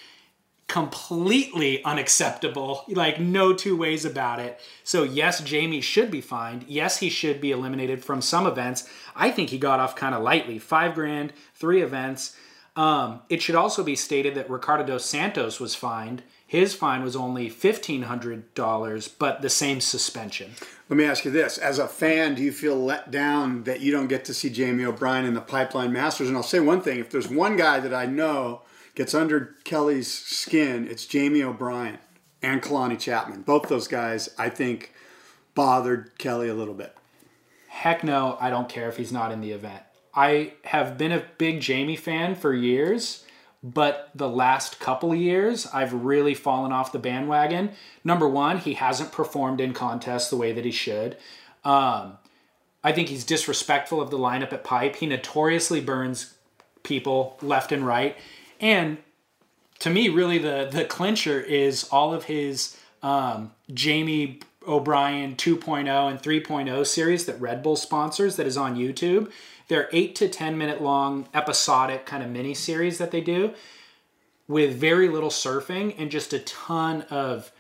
completely 0.68 1.84
unacceptable. 1.84 2.84
Like, 2.90 3.20
no 3.20 3.54
two 3.54 3.78
ways 3.78 4.04
about 4.06 4.40
it. 4.40 4.60
So, 4.84 5.04
yes, 5.04 5.42
Jamie 5.42 5.82
should 5.82 6.12
be 6.12 6.22
fined. 6.22 6.66
Yes, 6.68 6.98
he 6.98 7.10
should 7.10 7.40
be 7.40 7.52
eliminated 7.52 8.04
from 8.04 8.22
some 8.22 8.46
events. 8.46 8.88
I 9.16 9.32
think 9.32 9.50
he 9.50 9.58
got 9.58 9.80
off 9.80 9.96
kind 9.96 10.14
of 10.14 10.22
lightly. 10.22 10.60
Five 10.60 10.94
grand, 10.94 11.34
three 11.56 11.82
events. 11.82 12.36
Um, 12.76 13.22
it 13.30 13.42
should 13.42 13.56
also 13.56 13.84
be 13.84 13.96
stated 13.96 14.36
that 14.36 14.50
Ricardo 14.50 14.84
dos 14.84 15.06
Santos 15.06 15.60
was 15.60 15.74
fined. 15.74 16.22
His 16.46 16.76
fine 16.76 17.04
was 17.04 17.16
only 17.16 17.50
$1,500, 17.50 19.10
but 19.18 19.42
the 19.42 19.50
same 19.50 19.82
suspension. 19.82 20.52
Let 20.88 20.96
me 20.96 21.04
ask 21.04 21.26
you 21.26 21.32
this: 21.32 21.58
As 21.58 21.80
a 21.80 21.88
fan, 21.88 22.36
do 22.36 22.42
you 22.42 22.54
feel 22.54 22.76
let 22.76 23.12
down 23.12 23.64
that 23.64 23.82
you 23.82 23.92
don't 23.92 24.08
get 24.08 24.24
to 24.26 24.34
see 24.34 24.50
Jamie 24.50 24.86
O'Brien 24.86 25.26
in 25.26 25.34
the 25.34 25.42
Pipeline 25.42 25.92
Masters? 25.92 26.30
And 26.30 26.38
I'll 26.38 26.44
say 26.44 26.62
one 26.62 26.82
thing: 26.82 27.00
if 27.00 27.10
there's 27.10 27.28
one 27.28 27.58
guy 27.58 27.80
that 27.82 27.94
I 27.94 28.06
know 28.06 28.62
gets 28.98 29.14
under 29.14 29.56
Kelly's 29.64 30.12
skin, 30.12 30.88
it's 30.90 31.06
Jamie 31.06 31.44
O'Brien 31.44 32.00
and 32.42 32.64
Kalani 32.64 33.00
Chapman. 33.00 33.44
Both 33.44 33.70
those 33.70 33.88
guys, 33.88 34.28
I 34.40 34.50
think, 34.50 34.92
bothered 35.54 36.18
Kelly 36.18 36.50
a 36.50 36.56
little 36.56 36.74
bit. 36.74 36.98
Heck 37.68 38.04
no, 38.04 38.40
I 38.42 38.50
don't 38.50 38.68
care 38.68 38.90
if 38.90 38.98
he's 38.98 39.12
not 39.12 39.32
in 39.32 39.40
the 39.40 39.52
event. 39.52 39.84
I 40.16 40.54
have 40.64 40.98
been 40.98 41.12
a 41.12 41.24
big 41.38 41.62
Jamie 41.62 41.96
fan 41.96 42.34
for 42.34 42.56
years, 42.56 43.24
but 43.62 44.10
the 44.16 44.28
last 44.28 44.80
couple 44.80 45.14
years, 45.14 45.68
I've 45.68 45.94
really 45.94 46.34
fallen 46.34 46.72
off 46.72 46.92
the 46.92 46.98
bandwagon. 46.98 47.74
Number 48.04 48.28
one, 48.28 48.58
he 48.58 48.74
hasn't 48.74 49.12
performed 49.12 49.62
in 49.62 49.74
contests 49.74 50.32
the 50.32 50.38
way 50.38 50.54
that 50.54 50.66
he 50.66 50.72
should. 50.72 51.18
Um, 51.64 52.18
I 52.84 52.94
think 52.94 53.10
he's 53.10 53.24
disrespectful 53.24 54.02
of 54.02 54.10
the 54.10 54.18
lineup 54.18 54.54
at 54.54 54.64
Pipe. 54.64 54.96
He 54.96 55.06
notoriously 55.06 55.82
burns 55.82 56.34
people 56.82 57.38
left 57.44 57.72
and 57.72 57.86
right. 57.86 58.18
And 58.60 58.98
to 59.80 59.90
me, 59.90 60.10
really, 60.10 60.38
the 60.38 60.68
the 60.72 60.86
clincher 60.86 61.40
is 61.40 61.88
all 61.92 62.14
of 62.14 62.26
his 62.26 62.78
um, 63.04 63.52
Jamie 63.74 64.40
O'Brien 64.68 65.36
2.0 65.36 66.12
and 66.12 66.22
3.0 66.22 66.86
series 66.86 67.26
that 67.26 67.40
Red 67.40 67.64
Bull 67.64 67.76
sponsors 67.76 68.36
that 68.36 68.46
is 68.46 68.58
on 68.58 68.76
YouTube. 68.76 69.32
They're 69.70 69.90
eight 69.92 70.16
to 70.16 70.28
10 70.28 70.58
minute 70.58 70.82
long 70.82 71.28
episodic 71.34 72.06
kind 72.06 72.24
of 72.24 72.30
mini 72.30 72.54
series 72.54 72.98
that 72.98 73.12
they 73.12 73.22
do 73.22 73.54
with 74.48 74.76
very 74.76 75.10
little 75.10 75.30
surfing 75.30 75.96
and 75.98 76.10
just 76.10 76.34
a 76.34 76.40
ton 76.40 77.04
of 77.04 77.52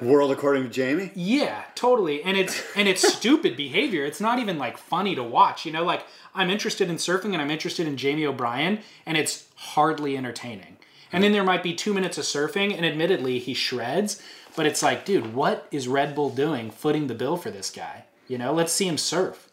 World 0.00 0.32
according 0.32 0.64
to 0.64 0.68
Jamie. 0.68 1.12
yeah, 1.14 1.64
totally. 1.74 2.22
And 2.22 2.36
it's 2.36 2.62
and 2.74 2.88
it's 2.88 3.06
stupid 3.06 3.56
behavior. 3.56 4.04
It's 4.04 4.20
not 4.20 4.38
even 4.38 4.58
like 4.58 4.76
funny 4.76 5.14
to 5.14 5.22
watch, 5.22 5.64
you 5.64 5.72
know, 5.72 5.84
like 5.84 6.04
I'm 6.34 6.50
interested 6.50 6.88
in 6.88 6.96
surfing 6.96 7.32
and 7.32 7.40
I'm 7.40 7.50
interested 7.50 7.86
in 7.86 7.96
Jamie 7.96 8.26
O'Brien 8.26 8.80
and 9.06 9.16
it's 9.16 9.46
hardly 9.74 10.16
entertaining. 10.16 10.76
And 11.12 11.22
then 11.22 11.32
there 11.32 11.44
might 11.44 11.62
be 11.62 11.74
2 11.74 11.94
minutes 11.94 12.18
of 12.18 12.24
surfing 12.24 12.74
and 12.76 12.84
admittedly 12.84 13.38
he 13.38 13.54
shreds, 13.54 14.20
but 14.56 14.66
it's 14.66 14.82
like, 14.82 15.04
dude, 15.04 15.34
what 15.34 15.66
is 15.70 15.86
Red 15.88 16.14
Bull 16.14 16.30
doing 16.30 16.70
footing 16.70 17.06
the 17.06 17.14
bill 17.14 17.36
for 17.36 17.50
this 17.50 17.70
guy? 17.70 18.04
You 18.26 18.38
know, 18.38 18.52
let's 18.52 18.72
see 18.72 18.88
him 18.88 18.98
surf. 18.98 19.50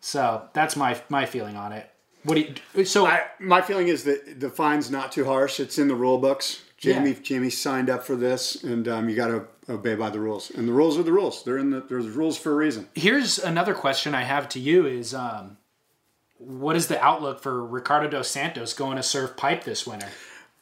So, 0.00 0.48
that's 0.52 0.76
my 0.76 1.00
my 1.08 1.26
feeling 1.26 1.56
on 1.56 1.72
it. 1.72 1.90
What 2.22 2.34
do 2.34 2.54
you 2.74 2.84
so 2.84 3.06
I, 3.06 3.24
my 3.40 3.60
feeling 3.62 3.88
is 3.88 4.04
that 4.04 4.40
the 4.40 4.50
fine's 4.50 4.90
not 4.90 5.10
too 5.12 5.24
harsh. 5.24 5.58
It's 5.60 5.78
in 5.78 5.88
the 5.88 5.94
rule 5.94 6.18
books. 6.18 6.62
Jamie 6.76 7.10
Yeah. 7.10 7.16
Jamie 7.22 7.50
signed 7.50 7.88
up 7.88 8.04
for 8.04 8.14
this, 8.16 8.62
and 8.62 8.86
um, 8.86 9.08
you 9.08 9.16
got 9.16 9.28
to 9.28 9.46
obey 9.68 9.94
by 9.94 10.10
the 10.10 10.20
rules. 10.20 10.50
And 10.50 10.68
the 10.68 10.72
rules 10.72 10.98
are 10.98 11.02
the 11.02 11.12
rules. 11.12 11.42
They're 11.42 11.58
in 11.58 11.70
the 11.70 11.80
there's 11.80 12.06
rules 12.08 12.36
for 12.36 12.52
a 12.52 12.56
reason. 12.56 12.88
here's 12.94 13.38
another 13.38 13.74
question 13.74 14.14
I 14.14 14.22
have 14.22 14.48
to 14.50 14.60
you 14.60 14.86
is 14.86 15.14
um 15.14 15.56
what 16.38 16.76
is 16.76 16.88
the 16.88 17.00
outlook 17.02 17.40
for 17.40 17.64
Ricardo 17.64 18.08
dos 18.08 18.28
Santos 18.28 18.72
going 18.72 18.96
to 18.96 19.02
surf 19.02 19.36
pipe 19.36 19.64
this 19.64 19.86
winter? 19.86 20.08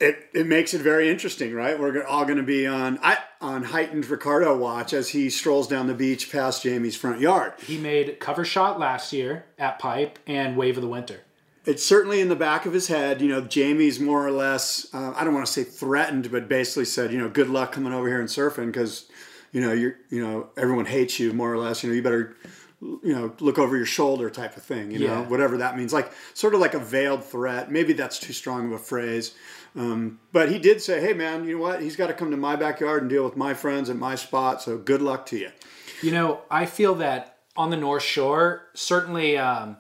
It, 0.00 0.28
it 0.34 0.46
makes 0.46 0.74
it 0.74 0.80
very 0.80 1.08
interesting, 1.08 1.54
right? 1.54 1.78
We're 1.78 2.04
all 2.04 2.24
going 2.24 2.36
to 2.36 2.42
be 2.42 2.66
on 2.66 2.98
I, 3.02 3.18
on 3.40 3.62
heightened 3.62 4.06
Ricardo 4.06 4.56
watch 4.56 4.92
as 4.92 5.10
he 5.10 5.30
strolls 5.30 5.68
down 5.68 5.86
the 5.86 5.94
beach 5.94 6.32
past 6.32 6.64
Jamie's 6.64 6.96
front 6.96 7.20
yard. 7.20 7.54
He 7.60 7.78
made 7.78 8.18
cover 8.18 8.44
shot 8.44 8.78
last 8.78 9.12
year 9.12 9.46
at 9.58 9.78
Pipe 9.78 10.18
and 10.26 10.56
Wave 10.56 10.76
of 10.76 10.82
the 10.82 10.88
Winter. 10.88 11.20
It's 11.64 11.84
certainly 11.84 12.20
in 12.20 12.28
the 12.28 12.36
back 12.36 12.66
of 12.66 12.72
his 12.72 12.88
head. 12.88 13.22
You 13.22 13.28
know, 13.28 13.40
Jamie's 13.40 13.98
more 13.98 14.26
or 14.26 14.32
less, 14.32 14.86
uh, 14.92 15.14
I 15.16 15.24
don't 15.24 15.32
want 15.32 15.46
to 15.46 15.52
say 15.52 15.64
threatened, 15.64 16.30
but 16.30 16.48
basically 16.48 16.84
said, 16.84 17.12
you 17.12 17.18
know, 17.18 17.28
good 17.28 17.48
luck 17.48 17.72
coming 17.72 17.92
over 17.92 18.06
here 18.06 18.20
and 18.20 18.28
surfing 18.28 18.66
because, 18.66 19.08
you 19.52 19.60
know, 19.60 19.72
you're, 19.72 19.96
you 20.10 20.26
know, 20.26 20.50
everyone 20.58 20.86
hates 20.86 21.18
you 21.18 21.32
more 21.32 21.50
or 21.50 21.56
less. 21.56 21.82
You 21.82 21.88
know, 21.88 21.96
you 21.96 22.02
better, 22.02 22.36
you 23.02 23.14
know, 23.14 23.32
look 23.40 23.58
over 23.58 23.76
your 23.76 23.86
shoulder 23.86 24.28
type 24.28 24.56
of 24.56 24.62
thing, 24.62 24.90
you 24.90 24.98
know, 25.06 25.22
whatever 25.22 25.56
that 25.58 25.76
means. 25.76 25.92
Like, 25.92 26.12
sort 26.34 26.54
of 26.54 26.60
like 26.60 26.74
a 26.74 26.78
veiled 26.78 27.24
threat. 27.24 27.70
Maybe 27.70 27.94
that's 27.94 28.18
too 28.18 28.34
strong 28.34 28.66
of 28.66 28.72
a 28.72 28.78
phrase. 28.78 29.34
Um, 29.74 30.20
but 30.32 30.52
he 30.52 30.58
did 30.58 30.82
say, 30.82 31.00
hey, 31.00 31.14
man, 31.14 31.44
you 31.44 31.56
know 31.56 31.62
what? 31.62 31.80
He's 31.80 31.96
got 31.96 32.08
to 32.08 32.12
come 32.12 32.30
to 32.30 32.36
my 32.36 32.56
backyard 32.56 33.02
and 33.02 33.10
deal 33.10 33.24
with 33.24 33.36
my 33.36 33.54
friends 33.54 33.88
at 33.88 33.96
my 33.96 34.14
spot. 34.16 34.60
So 34.60 34.76
good 34.76 35.00
luck 35.00 35.24
to 35.26 35.38
you. 35.38 35.50
You 36.02 36.12
know, 36.12 36.42
I 36.50 36.66
feel 36.66 36.94
that 36.96 37.38
on 37.56 37.70
the 37.70 37.76
North 37.76 38.02
Shore, 38.02 38.66
certainly 38.74 39.38
um, 39.38 39.78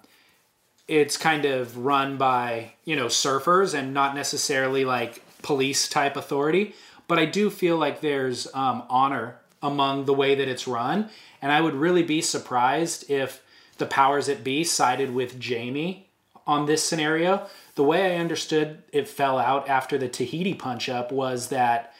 it's 0.88 1.16
kind 1.16 1.44
of 1.44 1.76
run 1.76 2.16
by, 2.16 2.72
you 2.84 2.96
know, 2.96 3.06
surfers 3.06 3.78
and 3.78 3.92
not 3.92 4.14
necessarily 4.14 4.84
like 4.84 5.22
police 5.42 5.88
type 5.88 6.16
authority. 6.16 6.74
But 7.06 7.18
I 7.18 7.26
do 7.26 7.50
feel 7.50 7.76
like 7.76 8.00
there's 8.00 8.46
um, 8.54 8.84
honor 8.88 9.36
among 9.64 10.04
the 10.04 10.14
way 10.14 10.34
that 10.36 10.46
it's 10.46 10.68
run. 10.68 11.10
And 11.42 11.50
I 11.50 11.60
would 11.60 11.74
really 11.74 12.04
be 12.04 12.20
surprised 12.20 13.10
if 13.10 13.42
the 13.78 13.86
powers 13.86 14.26
that 14.26 14.44
be 14.44 14.62
sided 14.62 15.12
with 15.12 15.40
Jamie 15.40 16.10
on 16.46 16.66
this 16.66 16.84
scenario. 16.84 17.46
The 17.74 17.82
way 17.82 18.14
I 18.14 18.20
understood 18.20 18.82
it 18.92 19.08
fell 19.08 19.38
out 19.38 19.68
after 19.68 19.98
the 19.98 20.08
Tahiti 20.08 20.54
punch 20.54 20.88
up 20.88 21.10
was 21.10 21.48
that 21.48 21.94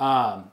um, 0.00 0.50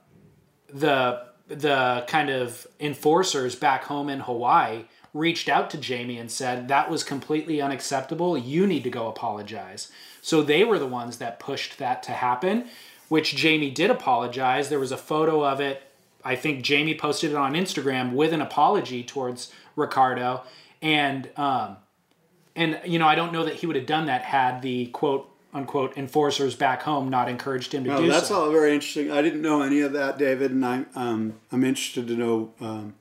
the 0.72 1.28
the 1.48 2.04
kind 2.08 2.30
of 2.30 2.68
enforcers 2.80 3.56
back 3.56 3.86
home 3.86 4.08
in 4.08 4.20
Hawaii 4.20 4.84
reached 5.16 5.50
out 5.50 5.72
to 5.72 5.78
Jamie 5.80 6.20
and 6.20 6.30
said 6.30 6.68
that 6.68 6.92
was 6.92 7.04
completely 7.04 7.60
unacceptable. 7.60 8.38
You 8.38 8.68
need 8.68 8.84
to 8.84 8.92
go 8.92 9.08
apologize. 9.08 9.92
So 10.22 10.44
they 10.44 10.64
were 10.64 10.78
the 10.78 10.86
ones 10.86 11.18
that 11.18 11.40
pushed 11.40 11.80
that 11.80 12.04
to 12.04 12.12
happen, 12.12 12.68
which 13.08 13.36
Jamie 13.36 13.72
did 13.72 13.90
apologize. 13.90 14.70
There 14.70 14.78
was 14.78 14.92
a 14.92 14.98
photo 14.98 15.44
of 15.44 15.60
it. 15.60 15.89
I 16.24 16.36
think 16.36 16.64
Jamie 16.64 16.96
posted 16.96 17.32
it 17.32 17.36
on 17.38 17.54
Instagram 17.54 18.14
with 18.14 18.34
an 18.34 18.42
apology 18.42 19.04
towards 19.04 19.52
Ricardo, 19.76 20.44
and 20.82 21.30
um, 21.38 21.78
and 22.56 22.80
you 22.86 23.00
know 23.00 23.08
I 23.08 23.16
don't 23.16 23.32
know 23.34 23.46
that 23.46 23.56
he 23.56 23.68
would 23.68 23.76
have 23.76 23.86
done 23.86 24.08
that 24.08 24.24
had 24.24 24.62
the 24.62 24.88
quote 24.88 25.30
unquote 25.54 25.98
enforcers 25.98 26.56
back 26.56 26.84
home 26.84 27.10
not 27.10 27.28
encouraged 27.30 27.74
him 27.74 27.84
to 27.86 27.94
Oh, 27.96 28.02
do 28.02 28.08
that's 28.12 28.28
so. 28.28 28.42
all 28.46 28.52
very 28.52 28.74
interesting. 28.74 29.12
I 29.12 29.22
didn't 29.22 29.42
know 29.42 29.62
any 29.62 29.80
of 29.82 29.94
that, 29.94 30.18
David, 30.20 30.52
and 30.52 30.64
I, 30.66 30.86
um, 30.96 31.34
I'm 31.52 31.64
interested 31.64 32.08
to 32.08 32.14
know 32.16 32.54
um, 32.62 32.94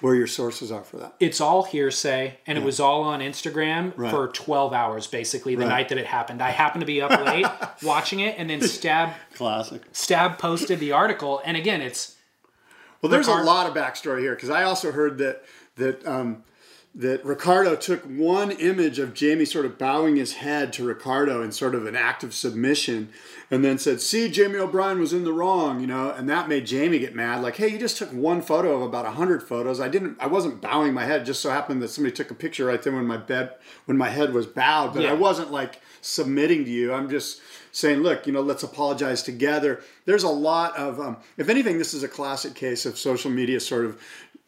where 0.00 0.14
your 0.16 0.26
sources 0.26 0.72
are 0.72 0.82
for 0.82 0.96
that. 0.96 1.14
it's 1.20 1.40
all 1.40 1.64
hearsay 1.64 2.38
and 2.46 2.56
it 2.58 2.64
was 2.64 2.78
all 2.80 3.02
on 3.02 3.20
Instagram 3.20 3.92
Right. 3.96 4.10
for 4.10 4.28
12 4.28 4.72
hours 4.72 5.06
basically 5.06 5.54
the 5.56 5.62
Right. 5.62 5.68
night 5.68 5.88
that 5.90 5.98
it 5.98 6.06
happened. 6.06 6.40
I 6.42 6.50
happened 6.50 6.82
to 6.82 6.86
be 6.86 7.00
up 7.02 7.10
late 7.24 7.46
watching 7.82 8.20
it 8.20 8.34
and 8.38 8.48
then 8.50 8.60
Stab 8.60 9.10
Classic. 9.34 9.82
Stab 9.92 10.38
posted 10.38 10.78
the 10.80 10.92
article 10.92 11.40
and 11.44 11.56
again 11.56 11.80
it's 11.80 12.14
Well, 13.02 13.10
there's 13.10 13.28
a 13.28 13.34
lot 13.34 13.66
of 13.68 13.74
backstory 13.74 14.20
here 14.20 14.34
because 14.34 14.50
I 14.50 14.64
also 14.64 14.92
heard 14.92 15.18
that 15.18 15.44
that 15.76 16.04
um, 16.06 16.42
that 16.94 17.24
Ricardo 17.24 17.76
took 17.76 18.02
one 18.04 18.50
image 18.50 18.98
of 18.98 19.14
Jamie 19.14 19.44
sort 19.44 19.64
of 19.64 19.78
bowing 19.78 20.16
his 20.16 20.32
head 20.34 20.72
to 20.72 20.84
Ricardo 20.84 21.42
in 21.42 21.52
sort 21.52 21.76
of 21.76 21.86
an 21.86 21.94
act 21.94 22.24
of 22.24 22.34
submission, 22.34 23.10
and 23.52 23.64
then 23.64 23.78
said, 23.78 24.00
"See, 24.00 24.28
Jamie 24.28 24.58
O'Brien 24.58 24.98
was 24.98 25.12
in 25.12 25.22
the 25.22 25.32
wrong," 25.32 25.80
you 25.80 25.86
know, 25.86 26.10
and 26.10 26.28
that 26.28 26.48
made 26.48 26.66
Jamie 26.66 26.98
get 26.98 27.14
mad. 27.14 27.40
Like, 27.40 27.56
hey, 27.56 27.68
you 27.68 27.78
just 27.78 27.98
took 27.98 28.10
one 28.12 28.42
photo 28.42 28.74
of 28.74 28.82
about 28.82 29.06
hundred 29.06 29.44
photos. 29.44 29.78
I 29.80 29.88
didn't. 29.88 30.16
I 30.18 30.26
wasn't 30.26 30.60
bowing 30.60 30.92
my 30.92 31.04
head. 31.04 31.22
It 31.22 31.24
just 31.24 31.40
so 31.40 31.50
happened 31.50 31.80
that 31.82 31.88
somebody 31.88 32.14
took 32.16 32.32
a 32.32 32.34
picture 32.34 32.64
right 32.64 32.82
then 32.82 32.96
when 32.96 33.06
my 33.06 33.18
bed 33.18 33.52
when 33.86 33.96
my 33.96 34.08
head 34.08 34.32
was 34.32 34.46
bowed, 34.46 34.92
but 34.92 35.04
Yeah. 35.04 35.10
I 35.10 35.14
wasn't 35.14 35.52
like 35.52 35.80
submitting 36.00 36.64
to 36.64 36.70
you. 36.70 36.92
I'm 36.92 37.08
just 37.10 37.40
saying, 37.72 38.00
look, 38.00 38.26
you 38.26 38.32
know, 38.32 38.40
let's 38.40 38.62
apologize 38.62 39.22
together. 39.22 39.80
There's 40.04 40.24
a 40.24 40.28
lot 40.28 40.76
of, 40.76 40.98
um, 41.00 41.16
if 41.36 41.48
anything, 41.48 41.78
this 41.78 41.94
is 41.94 42.02
a 42.02 42.08
classic 42.08 42.54
case 42.54 42.86
of 42.86 42.98
social 42.98 43.30
media 43.30 43.60
sort 43.60 43.84
of, 43.84 44.00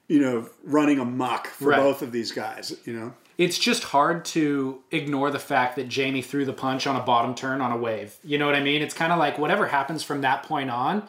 you 0.09 0.21
know, 0.21 0.49
running 0.65 0.99
amok 0.99 1.47
for 1.47 1.69
Right. 1.69 1.79
both 1.81 2.03
of 2.03 2.13
these 2.13 2.33
guys. 2.33 2.75
You 2.85 2.93
know, 2.95 3.13
it's 3.39 3.59
just 3.59 3.85
hard 3.85 4.25
to 4.27 4.83
ignore 4.91 5.31
the 5.31 5.39
fact 5.39 5.77
that 5.77 5.89
Jamie 5.89 6.23
threw 6.23 6.45
the 6.45 6.53
punch 6.53 6.87
on 6.87 6.97
a 6.97 7.01
bottom 7.01 7.35
turn 7.35 7.61
on 7.61 7.71
a 7.73 7.77
wave. 7.77 8.17
You 8.25 8.37
know 8.39 8.47
what 8.47 8.55
I 8.57 8.61
mean? 8.63 8.83
It's 8.83 8.95
kind 8.95 9.13
of 9.13 9.19
like 9.19 9.39
whatever 9.39 9.69
happens 9.69 10.03
from 10.03 10.23
that 10.23 10.43
point 10.43 10.71
on, 10.71 11.07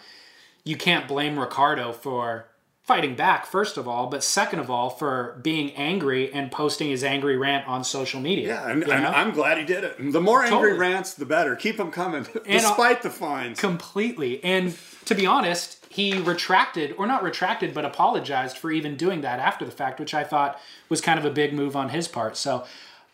you 0.63 0.77
can't 0.77 1.07
blame 1.07 1.39
Ricardo 1.39 1.91
for 1.91 2.45
fighting 2.91 3.15
back 3.15 3.45
first 3.45 3.77
of 3.77 3.87
all, 3.87 4.07
but 4.07 4.21
second 4.21 4.59
of 4.59 4.69
all 4.69 4.89
for 4.89 5.39
being 5.41 5.71
angry 5.77 6.29
and 6.33 6.51
posting 6.51 6.89
his 6.89 7.05
angry 7.05 7.37
rant 7.37 7.65
on 7.65 7.85
social 7.85 8.19
media. 8.19 8.49
yeah, 8.49 8.69
and, 8.69 8.85
you 8.85 8.91
and 8.91 9.03
know? 9.03 9.09
I'm 9.09 9.31
glad 9.31 9.57
he 9.57 9.63
did 9.63 9.85
it. 9.85 9.95
The 10.11 10.19
more 10.19 10.43
angry 10.43 10.71
Totally. 10.71 10.77
rants, 10.77 11.13
the 11.13 11.25
better. 11.25 11.55
Keep 11.55 11.77
them 11.77 11.89
coming, 11.89 12.25
uh, 12.35 12.39
despite 12.45 13.01
the 13.01 13.09
fines. 13.09 13.57
completely. 13.61 14.43
And 14.43 14.77
to 15.05 15.15
be 15.15 15.25
honest, 15.25 15.85
he 15.87 16.19
retracted, 16.19 16.93
or 16.97 17.07
not 17.07 17.23
retracted, 17.23 17.73
but 17.73 17.85
apologized 17.85 18.57
for 18.57 18.71
even 18.71 18.97
doing 18.97 19.21
that 19.21 19.39
after 19.39 19.63
the 19.63 19.71
fact, 19.71 19.97
which 19.97 20.13
I 20.13 20.25
thought 20.25 20.59
was 20.89 20.99
kind 20.99 21.17
of 21.17 21.23
a 21.23 21.31
big 21.31 21.53
move 21.53 21.77
on 21.77 21.89
his 21.89 22.09
part. 22.09 22.35
So 22.35 22.65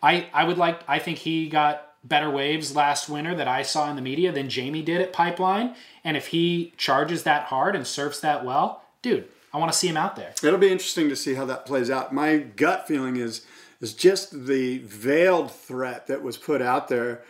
I, 0.01 0.25
I 0.34 0.43
would 0.43 0.57
like, 0.57 0.80
I 0.88 0.97
think 0.97 1.19
he 1.19 1.49
got 1.49 1.91
better 2.03 2.32
waves 2.32 2.75
last 2.75 3.09
winter 3.09 3.36
that 3.36 3.47
I 3.47 3.61
saw 3.61 3.91
in 3.91 3.95
the 3.95 4.01
media 4.01 4.32
than 4.32 4.49
Jamie 4.49 4.82
did 4.82 5.01
at 5.01 5.13
Pipeline. 5.13 5.75
And 6.03 6.17
if 6.17 6.30
he 6.30 6.73
charges 6.78 7.21
that 7.23 7.43
hard 7.43 7.75
and 7.75 7.86
surfs 7.86 8.19
that 8.21 8.43
well, 8.43 8.82
dude, 9.03 9.28
I 9.58 9.60
want 9.60 9.74
to 9.74 9.78
see 9.78 9.88
him 9.88 9.97
out 9.97 10.16
there. 10.16 10.36
It'll 10.43 10.60
be 10.60 10.72
interesting 10.72 11.10
to 11.10 11.16
see 11.16 11.34
how 11.34 11.45
that 11.45 11.66
plays 11.66 11.89
out. 11.89 12.14
My 12.14 12.38
gut 12.38 12.88
feeling 12.88 13.16
is 13.16 13.43
is 13.82 13.93
just 13.93 14.45
the 14.45 14.78
veiled 14.80 15.51
threat 15.51 16.05
that 16.08 16.22
was 16.22 16.38
put 16.38 16.62
out 16.62 16.88
there 16.89 17.24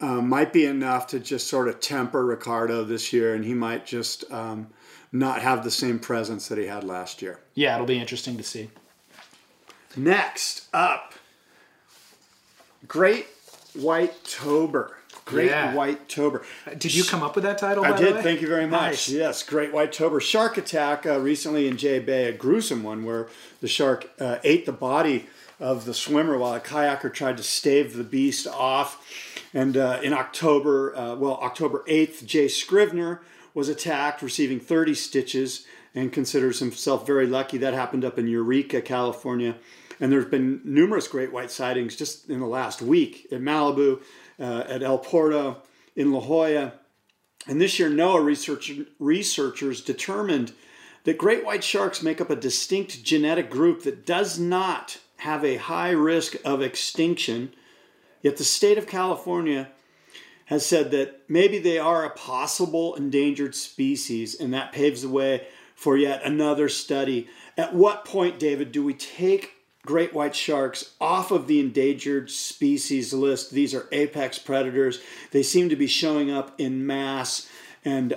um, 0.00 0.28
might 0.28 0.52
be 0.52 0.66
enough 0.66 1.06
to 1.08 1.20
just 1.20 1.46
sort 1.46 1.68
of 1.68 1.80
temper 1.80 2.24
Ricardo 2.24 2.84
this 2.84 3.14
year, 3.14 3.34
and 3.34 3.46
he 3.46 3.54
might 3.54 3.86
just 3.86 4.30
um, 4.30 4.68
not 5.10 5.40
have 5.40 5.64
the 5.64 5.70
same 5.70 5.98
presence 5.98 6.48
that 6.48 6.58
he 6.58 6.66
had 6.66 6.84
last 6.84 7.22
year. 7.22 7.40
Yeah, 7.54 7.74
it'll 7.74 7.86
be 7.86 7.98
interesting 7.98 8.36
to 8.36 8.42
see. 8.42 8.68
Next 9.96 10.68
up, 10.74 11.14
Great 12.86 13.26
White 13.74 14.22
Tober. 14.24 14.98
Great 15.30 15.50
Yeah. 15.50 15.74
White 15.74 16.08
Tober. 16.08 16.42
Did 16.76 16.94
you 16.94 17.04
come 17.04 17.22
up 17.22 17.34
with 17.34 17.44
that 17.44 17.58
title? 17.58 17.84
I 17.84 17.92
by 17.92 17.96
the 17.98 18.04
did. 18.04 18.14
way? 18.16 18.22
Thank 18.22 18.40
you 18.42 18.48
very 18.48 18.66
much. 18.66 18.80
Nice. 18.82 19.08
Yes, 19.08 19.42
Great 19.42 19.72
White 19.72 19.92
Tober 19.92 20.20
shark 20.20 20.58
attack 20.58 21.06
uh, 21.06 21.18
recently 21.20 21.66
in 21.68 21.76
Jay 21.76 21.98
Bay, 22.00 22.24
a 22.28 22.32
gruesome 22.32 22.82
one 22.82 23.04
where 23.04 23.28
the 23.60 23.68
shark 23.68 24.10
uh, 24.20 24.38
ate 24.44 24.66
the 24.66 24.72
body 24.72 25.26
of 25.58 25.84
the 25.84 25.94
swimmer 25.94 26.36
while 26.38 26.54
a 26.54 26.60
kayaker 26.60 27.12
tried 27.12 27.36
to 27.36 27.42
stave 27.42 27.94
the 27.94 28.04
beast 28.04 28.46
off. 28.46 29.06
And 29.54 29.76
uh, 29.76 30.00
in 30.02 30.12
October, 30.12 30.96
uh, 30.96 31.14
well, 31.16 31.34
October 31.42 31.84
8th, 31.88 32.24
Jay 32.26 32.48
Scrivener 32.48 33.20
was 33.54 33.68
attacked, 33.68 34.22
receiving 34.22 34.58
30 34.60 34.94
stitches, 34.94 35.66
and 35.94 36.12
considers 36.12 36.60
himself 36.60 37.06
very 37.06 37.26
lucky. 37.26 37.58
That 37.58 37.74
happened 37.74 38.04
up 38.04 38.18
in 38.18 38.26
Eureka, 38.28 38.80
California. 38.80 39.56
And 39.98 40.10
there 40.10 40.20
have 40.20 40.30
been 40.30 40.62
numerous 40.64 41.08
great 41.08 41.30
white 41.32 41.50
sightings 41.50 41.94
just 41.94 42.30
in 42.30 42.40
the 42.40 42.46
last 42.46 42.80
week 42.80 43.26
in 43.30 43.42
Malibu, 43.42 44.00
uh, 44.40 44.64
at 44.68 44.82
El 44.82 44.98
Porto, 44.98 45.62
in 45.94 46.12
La 46.12 46.20
Jolla. 46.20 46.72
And 47.46 47.60
this 47.60 47.78
year, 47.78 47.90
NOAA 47.90 48.24
research, 48.24 48.72
researchers 48.98 49.82
determined 49.82 50.52
that 51.04 51.18
great 51.18 51.44
white 51.44 51.64
sharks 51.64 52.02
make 52.02 52.20
up 52.20 52.30
a 52.30 52.36
distinct 52.36 53.02
genetic 53.04 53.50
group 53.50 53.82
that 53.82 54.06
does 54.06 54.38
not 54.38 54.98
have 55.18 55.44
a 55.44 55.56
high 55.56 55.90
risk 55.90 56.36
of 56.44 56.62
extinction. 56.62 57.52
Yet 58.22 58.36
the 58.36 58.44
state 58.44 58.78
of 58.78 58.86
California 58.86 59.68
has 60.46 60.66
said 60.66 60.90
that 60.90 61.22
maybe 61.28 61.58
they 61.58 61.78
are 61.78 62.04
a 62.04 62.10
possible 62.10 62.94
endangered 62.96 63.54
species, 63.54 64.38
and 64.38 64.52
that 64.52 64.72
paves 64.72 65.02
the 65.02 65.08
way 65.08 65.46
for 65.74 65.96
yet 65.96 66.24
another 66.24 66.68
study. 66.68 67.28
At 67.56 67.74
what 67.74 68.04
point, 68.04 68.38
David, 68.38 68.72
do 68.72 68.84
we 68.84 68.94
take 68.94 69.52
great 69.86 70.12
white 70.14 70.34
sharks 70.36 70.92
off 71.00 71.30
of 71.30 71.46
the 71.46 71.60
endangered 71.60 72.30
species 72.30 73.12
list? 73.12 73.50
These 73.50 73.74
are 73.74 73.86
apex 73.92 74.38
predators. 74.38 75.00
They 75.30 75.42
seem 75.42 75.68
to 75.68 75.76
be 75.76 75.86
showing 75.86 76.30
up 76.30 76.54
in 76.58 76.86
mass, 76.86 77.48
and 77.84 78.14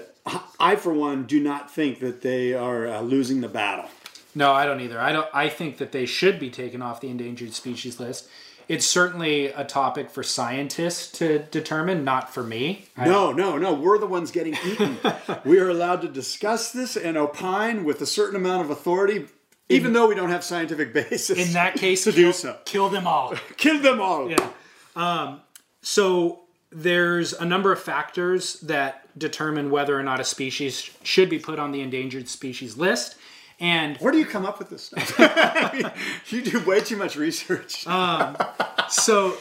I, 0.60 0.76
for 0.76 0.94
one, 0.94 1.24
do 1.26 1.40
not 1.40 1.72
think 1.72 2.00
that 2.00 2.22
they 2.22 2.54
are 2.54 2.88
uh, 2.88 3.02
losing 3.02 3.42
the 3.42 3.50
battle. 3.50 3.90
No, 4.36 4.52
I 4.52 4.66
don't 4.66 4.82
either. 4.82 5.00
I 5.00 5.12
don't. 5.12 5.28
I 5.34 5.50
think 5.50 5.78
that 5.78 5.92
they 5.92 6.06
should 6.06 6.40
be 6.40 6.50
taken 6.50 6.82
off 6.82 7.02
the 7.02 7.10
endangered 7.10 7.54
species 7.54 8.00
list. 8.00 8.28
It's 8.70 8.86
certainly 8.86 9.48
a 9.48 9.66
topic 9.66 10.10
for 10.10 10.24
scientists 10.24 11.12
to 11.20 11.40
determine, 11.40 12.06
not 12.06 12.34
for 12.34 12.44
me. 12.44 12.86
I- 12.96 13.06
No, 13.10 13.34
no, 13.34 13.58
no. 13.58 13.74
We're 13.74 13.98
the 13.98 14.08
ones 14.08 14.32
getting 14.32 14.56
eaten. 14.66 14.98
we 15.46 15.60
are 15.60 15.70
allowed 15.70 16.02
to 16.04 16.08
discuss 16.08 16.72
this 16.72 16.96
and 16.96 17.18
opine 17.18 17.84
with 17.84 18.02
a 18.02 18.06
certain 18.06 18.38
amount 18.38 18.64
of 18.64 18.70
authority, 18.70 19.26
even 19.70 19.94
though 19.94 20.08
we 20.08 20.16
don't 20.16 20.30
have 20.30 20.44
scientific 20.44 20.94
basis. 21.10 21.38
in 21.48 21.54
that 21.54 21.76
case, 21.76 22.04
to 22.04 22.12
kill, 22.12 22.32
do 22.32 22.34
so. 22.34 22.58
kill 22.66 22.90
them 22.90 23.08
all. 23.08 23.34
Kill 23.58 23.80
them 23.82 24.02
all. 24.02 24.30
Yeah. 24.30 24.50
Um, 24.96 25.42
so 25.82 26.42
there's 26.72 27.34
a 27.34 27.46
number 27.46 27.72
of 27.72 27.82
factors 27.82 28.60
that 28.62 29.08
determine 29.18 29.70
whether 29.70 29.98
or 29.98 30.04
not 30.04 30.20
a 30.20 30.24
species 30.24 30.90
should 31.04 31.30
be 31.30 31.40
put 31.40 31.60
on 31.60 31.72
the 31.72 31.82
endangered 31.82 32.28
species 32.28 32.78
list. 32.78 33.16
And 33.60 33.98
Where 33.98 34.12
do 34.12 34.18
you 34.18 34.26
come 34.26 34.46
up 34.46 34.60
with 34.60 34.70
this 34.70 34.84
stuff? 34.86 35.14
I 35.20 35.70
mean, 35.84 35.92
you 36.28 36.42
do 36.42 36.60
way 36.66 36.82
too 36.82 36.98
much 36.98 37.16
research. 37.16 37.84
so, 38.90 39.38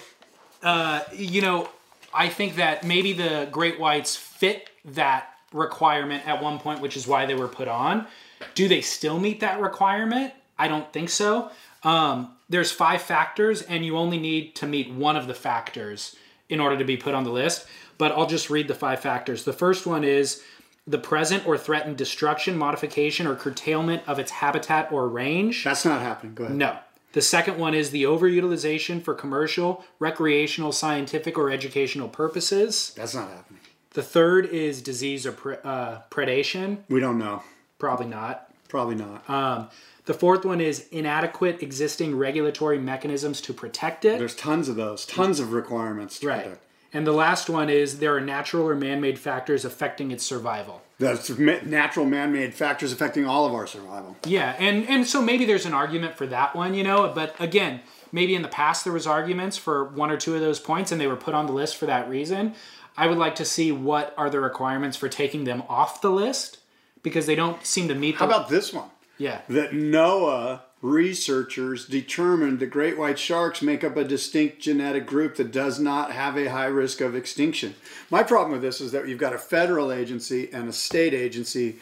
uh, 0.62 1.00
you 1.14 1.40
know, 1.40 1.68
I 2.14 2.28
think 2.28 2.56
that 2.56 2.84
maybe 2.84 3.14
the 3.14 3.48
great 3.50 3.80
whites 3.80 4.14
fit 4.16 4.68
that 4.84 5.30
requirement 5.52 6.26
at 6.26 6.42
one 6.42 6.58
point, 6.58 6.80
which 6.80 6.96
is 6.96 7.06
why 7.06 7.26
they 7.26 7.34
were 7.34 7.48
put 7.48 7.68
on. 7.68 8.06
Do 8.54 8.68
they 8.68 8.80
still 8.80 9.18
meet 9.18 9.40
that 9.40 9.60
requirement? 9.60 10.32
I 10.58 10.68
don't 10.68 10.92
think 10.92 11.08
so. 11.08 11.50
Um, 11.82 12.34
there's 12.48 12.70
five 12.70 13.02
factors, 13.02 13.62
and 13.62 13.84
you 13.84 13.96
only 13.96 14.18
need 14.18 14.54
to 14.56 14.66
meet 14.66 14.90
one 14.92 15.16
of 15.16 15.26
the 15.26 15.34
factors 15.34 16.16
in 16.48 16.60
order 16.60 16.76
to 16.76 16.84
be 16.84 16.96
put 16.96 17.14
on 17.14 17.24
the 17.24 17.30
list. 17.30 17.66
But 17.98 18.12
I'll 18.12 18.26
just 18.26 18.50
read 18.50 18.68
the 18.68 18.74
five 18.74 19.00
factors. 19.00 19.44
The 19.44 19.52
first 19.52 19.86
one 19.86 20.04
is 20.04 20.42
the 20.86 20.98
present 20.98 21.46
or 21.46 21.56
threatened 21.56 21.96
destruction, 21.96 22.56
modification, 22.56 23.26
or 23.26 23.34
curtailment 23.34 24.02
of 24.06 24.18
its 24.18 24.30
habitat 24.30 24.92
or 24.92 25.08
range. 25.08 25.64
That's 25.64 25.84
not 25.84 26.00
happening. 26.00 26.34
Go 26.34 26.44
ahead. 26.44 26.56
No. 26.56 26.78
The 27.12 27.22
second 27.22 27.58
one 27.58 27.74
is 27.74 27.90
the 27.90 28.04
overutilization 28.04 29.02
for 29.02 29.14
commercial, 29.14 29.84
recreational, 29.98 30.72
scientific, 30.72 31.36
or 31.36 31.50
educational 31.50 32.08
purposes. 32.08 32.92
That's 32.96 33.14
not 33.14 33.28
happening. 33.28 33.60
The 33.90 34.02
third 34.02 34.46
is 34.46 34.80
disease 34.80 35.26
or 35.26 35.32
pre- 35.32 35.56
uh, 35.62 35.98
predation. 36.10 36.78
We 36.88 37.00
don't 37.00 37.18
know. 37.18 37.42
Probably 37.82 38.06
not. 38.06 38.48
Probably 38.68 38.94
not. 38.94 39.28
Um, 39.28 39.68
the 40.04 40.14
fourth 40.14 40.44
one 40.44 40.60
is 40.60 40.86
inadequate 40.92 41.64
existing 41.64 42.16
regulatory 42.16 42.78
mechanisms 42.78 43.40
to 43.40 43.52
protect 43.52 44.04
it. 44.04 44.20
There's 44.20 44.36
tons 44.36 44.68
of 44.68 44.76
those. 44.76 45.04
Tons 45.04 45.40
of 45.40 45.52
requirements 45.52 46.20
to 46.20 46.28
right. 46.28 46.44
protect. 46.44 46.62
And 46.92 47.04
the 47.04 47.12
last 47.12 47.50
one 47.50 47.68
is 47.68 47.98
there 47.98 48.14
are 48.14 48.20
natural 48.20 48.68
or 48.68 48.76
man 48.76 49.00
made 49.00 49.18
factors 49.18 49.64
affecting 49.64 50.12
its 50.12 50.22
survival. 50.22 50.82
That's 51.00 51.28
natural 51.28 52.06
man-made 52.06 52.54
factors 52.54 52.92
affecting 52.92 53.26
all 53.26 53.46
of 53.46 53.52
our 53.52 53.66
survival. 53.66 54.14
Yeah, 54.24 54.54
and, 54.60 54.88
and 54.88 55.04
so 55.04 55.20
maybe 55.20 55.44
there's 55.44 55.66
an 55.66 55.74
argument 55.74 56.16
for 56.16 56.28
that 56.28 56.54
one, 56.54 56.74
you 56.74 56.84
know, 56.84 57.10
but 57.12 57.34
again, 57.40 57.80
maybe 58.12 58.36
in 58.36 58.42
the 58.42 58.48
past 58.48 58.84
there 58.84 58.92
was 58.92 59.08
arguments 59.08 59.56
for 59.56 59.82
one 59.82 60.08
or 60.08 60.16
two 60.16 60.36
of 60.36 60.40
those 60.40 60.60
points 60.60 60.92
and 60.92 61.00
they 61.00 61.08
were 61.08 61.16
put 61.16 61.34
on 61.34 61.46
the 61.46 61.52
list 61.52 61.76
for 61.76 61.86
that 61.86 62.08
reason. 62.08 62.54
I 62.96 63.08
would 63.08 63.18
like 63.18 63.34
to 63.36 63.44
see 63.44 63.72
what 63.72 64.14
are 64.16 64.30
the 64.30 64.38
requirements 64.38 64.96
for 64.96 65.08
taking 65.08 65.42
them 65.42 65.64
off 65.68 66.00
the 66.00 66.10
list 66.10 66.58
because 67.02 67.26
they 67.26 67.34
don't 67.34 67.64
seem 67.64 67.88
to 67.88 67.94
meet 67.94 68.12
the 68.12 68.18
How 68.18 68.26
about 68.26 68.48
this 68.48 68.72
one? 68.72 68.88
Yeah. 69.18 69.40
That 69.48 69.72
NOAA 69.72 70.60
researchers 70.82 71.86
determined 71.86 72.58
the 72.58 72.66
great 72.66 72.98
white 72.98 73.18
sharks 73.18 73.62
make 73.62 73.84
up 73.84 73.96
a 73.96 74.04
distinct 74.04 74.60
genetic 74.60 75.06
group 75.06 75.36
that 75.36 75.52
does 75.52 75.78
not 75.78 76.10
have 76.10 76.36
a 76.36 76.50
high 76.50 76.66
risk 76.66 77.00
of 77.00 77.14
extinction. 77.14 77.74
My 78.10 78.24
problem 78.24 78.50
with 78.50 78.62
this 78.62 78.80
is 78.80 78.90
that 78.90 79.06
you've 79.06 79.18
got 79.18 79.32
a 79.32 79.38
federal 79.38 79.92
agency 79.92 80.52
and 80.52 80.68
a 80.68 80.72
state 80.72 81.14
agency 81.14 81.76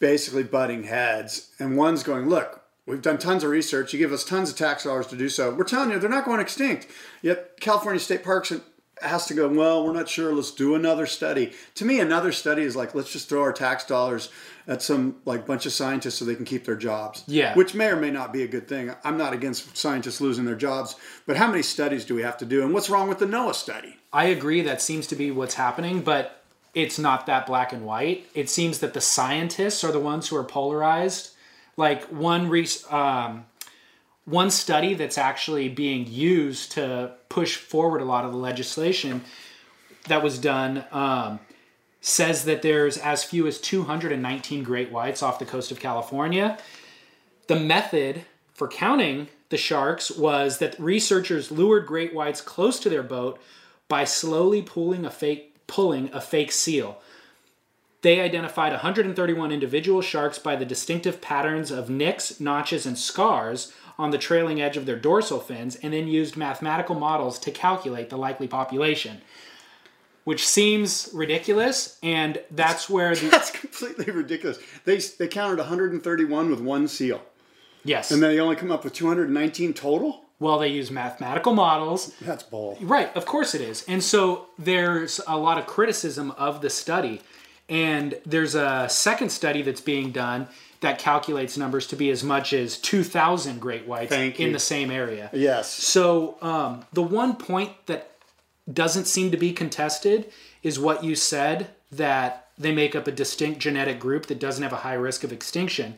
basically 0.00 0.42
butting 0.42 0.84
heads, 0.84 1.50
and 1.60 1.76
one's 1.76 2.02
going, 2.02 2.28
look, 2.28 2.62
we've 2.86 3.02
done 3.02 3.18
tons 3.18 3.44
of 3.44 3.50
research. 3.50 3.92
You 3.92 3.98
give 3.98 4.12
us 4.12 4.24
tons 4.24 4.50
of 4.50 4.56
tax 4.56 4.84
dollars 4.84 5.06
to 5.08 5.16
do 5.16 5.28
so. 5.28 5.54
We're 5.54 5.64
telling 5.64 5.90
you 5.90 5.98
they're 5.98 6.10
not 6.10 6.24
going 6.24 6.40
extinct. 6.40 6.88
Yet 7.22 7.60
California 7.60 8.00
State 8.00 8.24
Parks 8.24 8.52
has 9.02 9.26
to 9.26 9.34
go, 9.34 9.48
well, 9.48 9.84
we're 9.84 9.92
not 9.92 10.08
sure. 10.08 10.32
Let's 10.32 10.50
do 10.50 10.74
another 10.74 11.06
study. 11.06 11.52
To 11.76 11.84
me, 11.84 12.00
another 12.00 12.32
study 12.32 12.62
is 12.62 12.76
like, 12.76 12.94
let's 12.94 13.12
just 13.12 13.28
throw 13.28 13.42
our 13.42 13.52
tax 13.52 13.84
dollars 13.84 14.30
at 14.66 14.82
some 14.82 15.16
like 15.24 15.46
bunch 15.46 15.66
of 15.66 15.72
scientists 15.72 16.16
so 16.16 16.24
they 16.24 16.34
can 16.34 16.44
keep 16.44 16.64
their 16.64 16.76
jobs. 16.76 17.24
Yeah. 17.26 17.54
Which 17.54 17.74
may 17.74 17.88
or 17.88 17.96
may 17.96 18.10
not 18.10 18.32
be 18.32 18.42
a 18.42 18.48
good 18.48 18.68
thing. 18.68 18.94
I'm 19.04 19.18
not 19.18 19.32
against 19.32 19.76
scientists 19.76 20.20
losing 20.20 20.44
their 20.44 20.54
jobs, 20.54 20.96
but 21.26 21.36
how 21.36 21.48
many 21.48 21.62
studies 21.62 22.04
do 22.04 22.14
we 22.14 22.22
have 22.22 22.38
to 22.38 22.46
do? 22.46 22.62
And 22.62 22.72
what's 22.72 22.90
wrong 22.90 23.08
with 23.08 23.18
the 23.18 23.26
NOAA 23.26 23.54
study? 23.54 23.96
I 24.12 24.26
agree 24.26 24.62
that 24.62 24.80
seems 24.80 25.06
to 25.08 25.16
be 25.16 25.30
what's 25.30 25.54
happening, 25.54 26.02
but 26.02 26.42
it's 26.74 26.98
not 26.98 27.26
that 27.26 27.46
black 27.46 27.72
and 27.72 27.84
white. 27.84 28.26
It 28.34 28.48
seems 28.48 28.78
that 28.80 28.94
the 28.94 29.00
scientists 29.00 29.82
are 29.82 29.92
the 29.92 30.00
ones 30.00 30.28
who 30.28 30.36
are 30.36 30.44
polarized. 30.44 31.32
Like 31.76 32.04
one 32.04 32.48
re- 32.48 32.68
um, 32.90 33.46
one 34.30 34.50
study 34.50 34.94
that's 34.94 35.18
actually 35.18 35.68
being 35.68 36.06
used 36.06 36.72
to 36.72 37.12
push 37.28 37.56
forward 37.56 38.00
a 38.00 38.04
lot 38.04 38.24
of 38.24 38.32
the 38.32 38.38
legislation 38.38 39.22
that 40.08 40.22
was 40.22 40.38
done 40.38 40.84
um, 40.92 41.40
says 42.00 42.44
that 42.44 42.62
there's 42.62 42.96
as 42.96 43.24
few 43.24 43.46
as 43.46 43.60
219 43.60 44.62
great 44.62 44.90
whites 44.90 45.22
off 45.22 45.38
the 45.38 45.44
coast 45.44 45.70
of 45.70 45.80
California. 45.80 46.58
The 47.48 47.58
method 47.58 48.24
for 48.54 48.68
counting 48.68 49.28
the 49.48 49.56
sharks 49.56 50.10
was 50.10 50.58
that 50.58 50.78
researchers 50.78 51.50
lured 51.50 51.86
great 51.86 52.14
whites 52.14 52.40
close 52.40 52.78
to 52.80 52.88
their 52.88 53.02
boat 53.02 53.40
by 53.88 54.04
slowly 54.04 54.62
pulling 54.62 55.04
a 55.04 55.10
fake 55.10 55.48
pulling 55.66 56.12
a 56.12 56.20
fake 56.20 56.50
seal. 56.52 57.00
They 58.02 58.20
identified 58.20 58.72
131 58.72 59.52
individual 59.52 60.00
sharks 60.00 60.38
by 60.38 60.56
the 60.56 60.64
distinctive 60.64 61.20
patterns 61.20 61.70
of 61.70 61.90
nicks, 61.90 62.40
notches, 62.40 62.86
and 62.86 62.98
scars 62.98 63.72
on 64.00 64.10
the 64.10 64.18
trailing 64.18 64.60
edge 64.60 64.76
of 64.76 64.86
their 64.86 64.96
dorsal 64.96 65.40
fins, 65.40 65.76
and 65.76 65.92
then 65.92 66.08
used 66.08 66.36
mathematical 66.36 66.94
models 66.94 67.38
to 67.40 67.50
calculate 67.50 68.08
the 68.08 68.16
likely 68.16 68.48
population. 68.48 69.20
Which 70.24 70.46
seems 70.46 71.10
ridiculous, 71.12 71.98
and 72.02 72.40
that's 72.50 72.88
where 72.88 73.14
the 73.14 73.28
That's 73.30 73.50
completely 73.50 74.12
ridiculous. 74.12 74.58
They, 74.84 74.98
they 74.98 75.28
counted 75.28 75.58
131 75.58 76.50
with 76.50 76.60
one 76.60 76.88
seal, 76.88 77.22
yes, 77.84 78.10
and 78.10 78.22
then 78.22 78.32
they 78.32 78.40
only 78.40 78.56
come 78.56 78.72
up 78.72 78.84
with 78.84 78.94
219 78.94 79.74
total? 79.74 80.24
well 80.40 80.58
they 80.58 80.68
use 80.68 80.90
mathematical 80.90 81.52
models 81.52 82.14
That's 82.22 82.42
bull. 82.42 82.78
Right, 82.80 83.14
of 83.14 83.26
course 83.26 83.54
it 83.54 83.60
is. 83.60 83.84
And 83.86 84.02
so 84.02 84.46
there's 84.58 85.20
a 85.28 85.36
lot 85.36 85.58
of 85.58 85.66
criticism 85.66 86.30
of 86.32 86.62
the 86.62 86.70
study. 86.70 87.20
And 87.68 88.18
there's 88.26 88.56
a 88.56 88.88
second 88.88 89.30
study 89.30 89.62
that's 89.62 89.82
being 89.82 90.10
done 90.10 90.48
that 90.80 90.98
calculates 90.98 91.56
numbers 91.56 91.86
to 91.88 91.96
be 91.96 92.10
as 92.10 92.24
much 92.24 92.52
as 92.52 92.78
2,000 92.78 93.60
great 93.60 93.86
whites 93.86 94.12
in 94.12 94.52
the 94.52 94.58
same 94.58 94.90
area. 94.90 95.28
Yes. 95.32 95.70
So 95.70 96.38
um, 96.40 96.84
the 96.92 97.02
one 97.02 97.36
point 97.36 97.72
that 97.86 98.10
doesn't 98.72 99.06
seem 99.06 99.30
to 99.30 99.36
be 99.36 99.52
contested 99.52 100.30
is 100.62 100.78
what 100.78 101.04
you 101.04 101.14
said 101.14 101.68
that 101.92 102.48
they 102.56 102.72
make 102.72 102.94
up 102.94 103.06
a 103.06 103.12
distinct 103.12 103.60
genetic 103.60 103.98
group 103.98 104.26
that 104.26 104.38
doesn't 104.38 104.62
have 104.62 104.72
a 104.72 104.76
high 104.76 104.94
risk 104.94 105.24
of 105.24 105.32
extinction. 105.32 105.96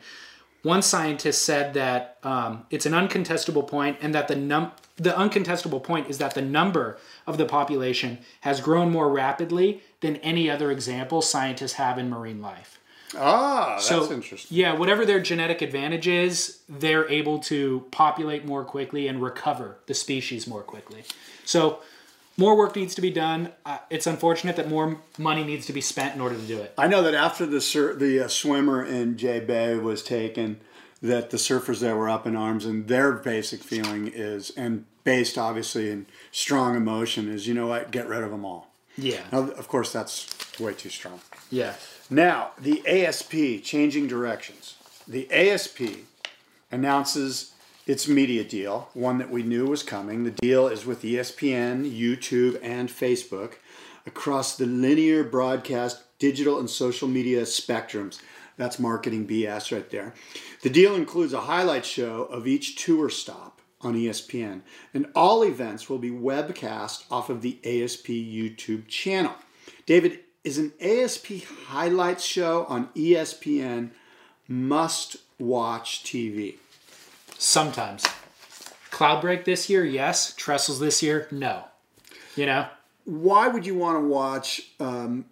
One 0.63 0.83
scientist 0.83 1.43
said 1.43 1.75
that 1.75 2.19
um, 2.23 2.67
it's 2.71 2.87
an 2.87 2.93
uncontestable 2.93 3.67
point, 3.67 3.99
and 4.01 4.15
that 4.15 4.29
the 4.29 4.37
num 4.37 4.71
the 4.97 5.11
uncontestable 5.11 5.83
point 5.83 6.09
is 6.09 6.19
that 6.19 6.35
the 6.35 6.43
number 6.43 6.99
of 7.27 7.37
the 7.37 7.47
population 7.47 8.19
has 8.43 8.61
grown 8.61 8.91
more 8.93 9.11
rapidly 9.11 9.83
than 10.01 10.17
any 10.17 10.49
other 10.49 10.71
example 10.71 11.21
scientists 11.21 11.73
have 11.73 11.99
in 11.99 12.09
marine 12.09 12.41
life. 12.41 12.79
Ah, 13.17 13.75
that's 13.77 13.87
So, 13.87 14.11
interesting. 14.13 14.57
Yeah, 14.57 14.75
whatever 14.75 15.05
their 15.05 15.21
genetic 15.21 15.61
advantage 15.63 16.09
is, 16.09 16.61
they're 16.69 17.09
able 17.11 17.39
to 17.41 17.87
populate 17.91 18.45
more 18.47 18.65
quickly 18.65 19.09
and 19.09 19.23
recover 19.23 19.79
the 19.87 19.95
species 19.95 20.47
more 20.47 20.63
quickly. 20.63 21.05
So, 21.45 21.81
more 22.39 22.57
work 22.57 22.75
needs 22.77 22.95
to 22.95 23.03
be 23.03 23.11
done. 23.11 23.51
Uh, 23.67 23.79
it's 23.91 24.07
unfortunate 24.07 24.57
that 24.57 24.69
more 24.69 24.99
money 25.19 25.45
needs 25.45 25.67
to 25.67 25.73
be 25.73 25.83
spent 25.83 26.15
in 26.15 26.21
order 26.21 26.37
to 26.37 26.43
do 26.43 26.59
it. 26.59 26.73
I 26.79 26.87
know 26.87 27.03
that 27.03 27.15
after 27.15 27.45
the 27.45 27.61
sur- 27.61 27.95
the 27.95 28.21
uh, 28.25 28.29
swimmer 28.29 28.83
in 28.85 29.19
J 29.19 29.41
Bay 29.41 29.77
was 29.77 30.03
taken, 30.03 30.61
that 31.03 31.29
the 31.31 31.37
surfers 31.37 31.81
there 31.81 31.97
were 31.97 32.09
up 32.09 32.27
in 32.27 32.35
arms, 32.35 32.65
and 32.65 32.89
their 32.89 33.13
basic 33.13 33.63
feeling 33.63 34.09
is, 34.09 34.51
and 34.57 34.87
based 35.05 35.37
obviously 35.37 35.91
in 35.91 36.07
strong 36.31 36.75
emotion, 36.77 37.29
is 37.29 37.47
you 37.47 37.53
know 37.55 37.67
what, 37.67 37.91
get 37.91 38.09
rid 38.09 38.23
of 38.23 38.31
them 38.31 38.45
all. 38.47 38.73
Yeah. 38.97 39.21
Now, 39.31 39.49
of 39.51 39.69
course, 39.69 39.93
that's 39.93 40.27
way 40.59 40.73
too 40.75 40.91
strong. 40.91 41.21
Yeah. 41.51 41.75
Now, 42.13 42.51
the 42.59 42.87
ASP 42.87 43.65
changing 43.65 44.07
directions. 44.07 44.75
The 45.09 45.33
ASP 45.33 45.81
announces 46.71 47.55
its 47.87 48.07
media 48.07 48.45
deal, 48.45 48.91
one 48.93 49.17
that 49.17 49.31
we 49.31 49.43
knew 49.43 49.65
was 49.65 49.83
coming. 49.83 50.25
The 50.25 50.31
deal 50.31 50.69
is 50.69 50.85
with 50.85 51.01
ESPN, 51.01 51.91
YouTube, 51.91 52.59
and 52.63 52.91
Facebook 52.91 53.55
across 54.05 54.59
the 54.59 54.67
linear 54.67 55.25
broadcast, 55.25 56.03
digital, 56.19 56.59
and 56.59 56.69
social 56.69 57.09
media 57.09 57.45
spectrums. 57.45 58.21
That's 58.59 58.79
marketing 58.79 59.27
BS 59.27 59.73
right 59.73 59.89
there. 59.89 60.13
The 60.61 60.69
deal 60.69 60.95
includes 60.95 61.33
a 61.33 61.41
highlight 61.41 61.87
show 61.87 62.25
of 62.25 62.47
each 62.47 62.77
tour 62.77 63.09
stop 63.09 63.63
on 63.81 63.95
ESPN, 63.95 64.61
and 64.93 65.07
all 65.15 65.45
events 65.45 65.89
will 65.89 65.97
be 65.97 66.11
webcast 66.11 67.05
off 67.11 67.31
of 67.31 67.41
the 67.41 67.59
ASP 67.65 68.09
YouTube 68.09 68.87
channel. 68.87 69.33
David, 69.87 70.21
is 70.45 70.59
an 70.59 70.73
ASP 70.81 71.45
highlights 71.67 72.25
show 72.25 72.65
on 72.65 72.89
ESPN 72.97 73.91
must 74.49 75.17
watch 75.39 76.03
TV? 76.05 76.57
Sometimes. 77.39 78.05
Cloud 78.91 79.21
break 79.21 79.45
this 79.45 79.71
year, 79.71 79.85
yes. 79.85 80.35
Trestles 80.35 80.81
this 80.81 81.03
year, 81.03 81.29
no. 81.31 81.65
You 82.37 82.47
know? 82.47 82.67
Why 83.05 83.49
would 83.49 83.67
you 83.67 83.75
want 83.75 83.99
to 83.99 84.07
watch 84.07 84.63
um, 84.79 85.27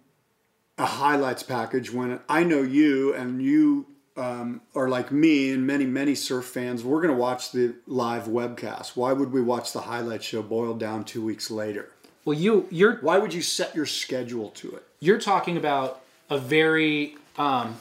a 0.77 0.85
highlights 0.85 1.43
package 1.43 1.91
when 1.91 2.19
I 2.27 2.43
know 2.43 2.61
you 2.61 3.13
and 3.13 3.41
you 3.41 3.87
um, 4.17 4.61
are 4.75 4.89
like 4.89 5.11
me 5.11 5.51
and 5.51 5.65
many, 5.65 5.85
many 5.85 6.15
surf 6.15 6.45
fans? 6.45 6.83
We're 6.83 7.01
going 7.01 7.13
to 7.13 7.19
watch 7.19 7.51
the 7.51 7.75
live 7.85 8.23
webcast. 8.23 8.95
Why 8.95 9.13
would 9.13 9.31
we 9.31 9.41
watch 9.41 9.73
the 9.73 9.81
highlight 9.81 10.23
show 10.23 10.41
boiled 10.41 10.79
down 10.79 11.03
two 11.03 11.23
weeks 11.23 11.51
later? 11.51 11.89
Well, 12.25 12.37
you 12.37 12.67
you're 12.69 12.97
Why 12.97 13.17
would 13.17 13.33
you 13.33 13.41
set 13.41 13.75
your 13.75 13.85
schedule 13.85 14.49
to 14.51 14.75
it? 14.75 14.85
You're 15.01 15.19
talking 15.19 15.57
about 15.57 16.01
a 16.29 16.37
very 16.37 17.15
um, 17.37 17.75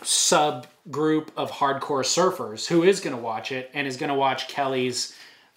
subgroup 0.00 1.28
of 1.36 1.52
hardcore 1.52 2.02
surfers 2.02 2.66
who 2.66 2.82
is 2.82 3.00
going 3.00 3.14
to 3.14 3.22
watch 3.22 3.52
it 3.52 3.70
and 3.74 3.86
is 3.86 3.98
going 3.98 4.08
to 4.08 4.14
watch 4.14 4.48
Kelly's, 4.48 5.14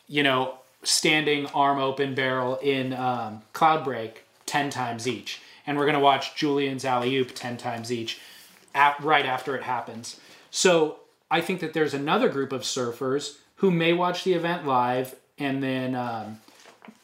you 0.08 0.22
know, 0.22 0.56
standing 0.84 1.48
arm 1.48 1.80
open 1.80 2.14
barrel 2.14 2.58
in 2.58 2.94
um, 2.94 3.42
Cloud 3.54 3.84
Break 3.84 4.24
10 4.46 4.70
times 4.70 5.08
each. 5.08 5.42
And 5.66 5.78
we're 5.78 5.86
going 5.86 5.96
to 5.96 6.02
watch 6.02 6.36
Julian's 6.36 6.86
alley 6.86 7.16
oop 7.16 7.34
10 7.34 7.58
times 7.58 7.92
each 7.92 8.20
at, 8.76 9.02
right 9.02 9.26
after 9.26 9.56
it 9.56 9.64
happens. 9.64 10.20
So 10.52 11.00
I 11.32 11.40
think 11.42 11.62
that 11.62 11.74
there's 11.74 11.94
another 11.94 12.28
group 12.30 12.52
of 12.52 12.62
surfers 12.62 13.38
who 13.56 13.72
may 13.72 13.94
watch 13.94 14.24
the 14.24 14.34
event 14.34 14.68
live 14.68 15.16
and 15.40 15.64
then 15.64 15.96
um, 15.96 16.42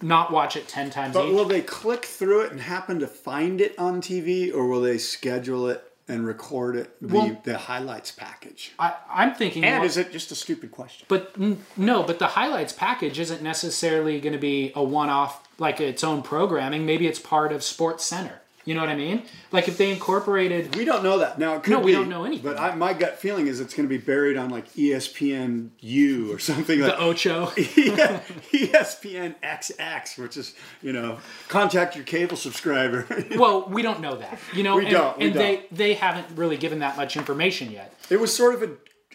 not 0.03 0.31
watch 0.31 0.55
it 0.55 0.67
10 0.67 0.89
times 0.89 1.13
But 1.13 1.27
each. 1.27 1.33
will 1.33 1.45
they 1.45 1.61
click 1.61 2.05
through 2.05 2.41
it 2.41 2.51
and 2.51 2.61
happen 2.61 2.99
to 2.99 3.07
find 3.07 3.61
it 3.61 3.77
on 3.79 4.01
TV, 4.01 4.53
or 4.53 4.67
will 4.67 4.81
they 4.81 4.97
schedule 4.97 5.67
it 5.69 5.83
and 6.07 6.27
record 6.27 6.75
it, 6.75 6.95
the, 7.01 7.07
Well- 7.15 7.41
the 7.43 7.57
highlights 7.57 8.11
package? 8.11 8.73
I, 8.77 8.93
I'm 9.09 9.33
thinking. 9.33 9.63
And 9.63 9.77
more- 9.77 9.85
is 9.85 9.97
it 9.97 10.11
just 10.11 10.31
a 10.31 10.35
stupid 10.35 10.71
question? 10.71 11.05
But 11.07 11.35
no, 11.77 12.03
but 12.03 12.19
the 12.19 12.27
highlights 12.27 12.73
package 12.73 13.19
isn't 13.19 13.41
necessarily 13.41 14.19
going 14.19 14.33
to 14.33 14.39
be 14.39 14.71
a 14.75 14.83
one-off 14.83 15.47
like 15.59 15.79
its 15.79 16.03
own 16.03 16.21
programming. 16.21 16.85
Maybe 16.85 17.07
it's 17.07 17.19
part 17.19 17.51
of 17.53 17.63
Sports 17.63 18.03
Center. 18.03 18.41
You 18.65 18.73
know 18.75 18.79
what 18.79 18.89
I 18.89 18.95
mean? 18.95 19.23
Like 19.51 19.67
if 19.67 19.77
they 19.77 19.91
incorporated. 19.91 20.75
We 20.75 20.85
don't 20.85 21.03
know 21.03 21.17
that 21.19 21.37
now. 21.37 21.61
No, 21.67 21.79
we 21.79 21.87
be, 21.87 21.91
don't 21.91 22.07
know 22.09 22.23
anything. 22.23 22.45
But 22.45 22.59
I, 22.59 22.73
my 22.75 22.93
gut 22.93 23.19
feeling 23.19 23.47
is 23.47 23.59
it's 23.59 23.73
going 23.73 23.87
to 23.87 23.93
be 23.93 24.01
buried 24.03 24.37
on 24.37 24.49
like 24.49 24.71
ESPN 24.73 25.69
U 25.81 26.33
or 26.33 26.39
something 26.39 26.79
like 26.79 26.91
The 26.91 26.99
Ocho. 27.03 27.51
yeah, 27.57 28.21
ESPN 28.53 29.35
XX, 29.43 30.17
which 30.17 30.37
is 30.37 30.53
you 30.81 30.93
know 30.93 31.19
contact 31.47 31.95
your 31.95 32.05
cable 32.05 32.37
subscriber. 32.37 33.05
well, 33.35 33.67
we 33.69 33.81
don't 33.81 33.99
know 34.01 34.15
that. 34.15 34.39
You 34.53 34.63
know, 34.63 34.77
We 34.77 34.85
and, 34.85 34.93
don't, 34.93 35.17
we 35.17 35.25
and 35.25 35.33
they 35.35 35.55
don't. 35.57 35.75
they 35.75 35.93
haven't 35.95 36.27
really 36.37 36.57
given 36.57 36.79
that 36.79 36.95
much 36.97 37.17
information 37.17 37.71
yet. 37.71 37.93
it 38.09 38.19
was 38.19 38.35
sort 38.35 38.55
of 38.55 38.63
a, 38.63 38.69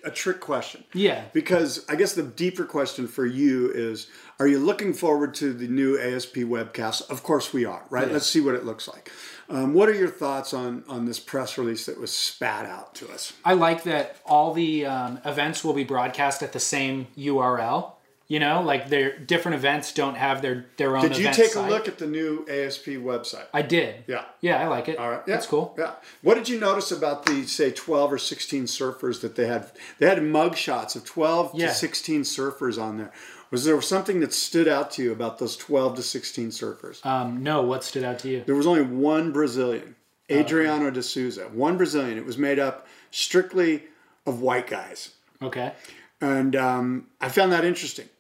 a 0.05 0.11
trick 0.11 0.41
question. 0.41 0.85
Yeah. 0.93 1.25
Because 1.33 1.85
I 1.89 1.97
guess 1.97 2.15
the 2.15 2.23
deeper 2.23 2.65
question 2.65 3.07
for 3.07 3.27
you 3.27 3.71
is: 3.71 4.09
Are 4.39 4.47
you 4.47 4.59
looking 4.59 4.93
forward 4.93 5.35
to 5.35 5.53
the 5.53 5.69
new 5.69 5.99
ASP 5.99 6.37
webcast? 6.37 7.09
Of 7.11 7.23
course 7.23 7.53
we 7.53 7.65
are. 7.65 7.85
Right. 7.91 8.07
Yeah. 8.07 8.15
Let's 8.15 8.27
see 8.27 8.41
what 8.41 8.55
it 8.55 8.65
looks 8.65 8.89
like. 8.89 9.11
Um, 9.51 9.73
what 9.73 9.89
are 9.89 9.95
your 9.95 10.09
thoughts 10.09 10.53
on 10.53 10.85
on 10.89 11.07
this 11.07 11.19
press 11.19 11.57
release 11.57 11.87
that 11.87 11.99
was 11.99 12.13
spat 12.13 12.67
out 12.67 12.95
to 12.97 13.11
us? 13.11 13.33
I 13.45 13.55
like 13.55 13.85
that 13.85 14.17
all 14.27 14.53
the 14.53 14.87
um, 14.87 15.21
events 15.25 15.65
will 15.65 15.75
be 15.75 15.85
broadcast 15.85 16.43
at 16.43 16.53
the 16.53 16.61
same 16.61 17.07
URL. 17.17 17.93
You 18.29 18.41
know, 18.41 18.61
like 18.61 18.91
their 18.91 19.19
different 19.19 19.55
events 19.57 19.93
don't 19.95 20.15
have 20.17 20.43
their 20.43 20.67
their 20.77 20.95
own. 20.99 21.03
Did 21.03 21.17
you 21.17 21.33
take 21.33 21.53
site. 21.53 21.67
a 21.67 21.73
look 21.73 21.89
at 21.89 21.97
the 21.97 22.07
new 22.07 22.45
ASP 22.47 22.85
website? 23.01 23.47
I 23.55 23.63
did. 23.63 24.05
Yeah. 24.07 24.27
Yeah, 24.43 24.63
I 24.63 24.69
like 24.69 24.89
it. 24.89 24.99
All 24.99 25.09
right. 25.11 25.23
Yeah. 25.27 25.35
That's 25.35 25.47
cool. 25.47 25.75
Yeah. 25.79 25.93
What 26.21 26.35
did 26.35 26.47
you 26.47 26.61
notice 26.61 26.93
about 26.93 27.25
the 27.25 27.45
say 27.47 27.71
12 27.71 28.13
or 28.13 28.19
16 28.19 28.65
surfers 28.65 29.23
that 29.23 29.35
they 29.35 29.47
had? 29.47 29.73
They 29.99 30.07
had 30.07 30.23
mug 30.23 30.57
shots 30.57 30.95
of 30.95 31.07
12 31.07 31.53
Yeah. 31.55 31.69
to 31.69 31.75
16 31.75 32.21
surfers 32.23 32.81
on 32.81 32.99
there. 32.99 33.13
Was 33.51 33.65
there 33.65 33.81
something 33.81 34.21
that 34.21 34.35
stood 34.35 34.69
out 34.69 34.91
to 34.93 35.03
you 35.03 35.11
about 35.11 35.39
those 35.39 35.57
12 35.57 35.97
to 35.97 36.03
16 36.03 36.51
surfers? 36.51 37.05
Um, 37.07 37.43
no, 37.43 37.63
what 37.63 37.83
stood 37.83 38.05
out 38.05 38.19
to 38.19 38.29
you? 38.29 38.43
there 38.45 38.55
was 38.55 38.67
only 38.67 38.83
one 38.83 39.33
Brazilian, 39.33 39.97
Adriano 40.31 40.91
de 40.91 41.03
Souza. 41.03 41.49
One 41.49 41.79
Brazilian. 41.79 42.19
It 42.19 42.27
was 42.27 42.37
made 42.37 42.59
up 42.59 42.87
strictly 43.11 43.85
of 44.27 44.43
white 44.43 44.67
guys. 44.67 45.13
Okay. 45.41 45.73
And 46.21 46.55
um, 46.57 47.07
I 47.23 47.31
found 47.31 47.53
that 47.53 47.65
interesting. 47.65 48.11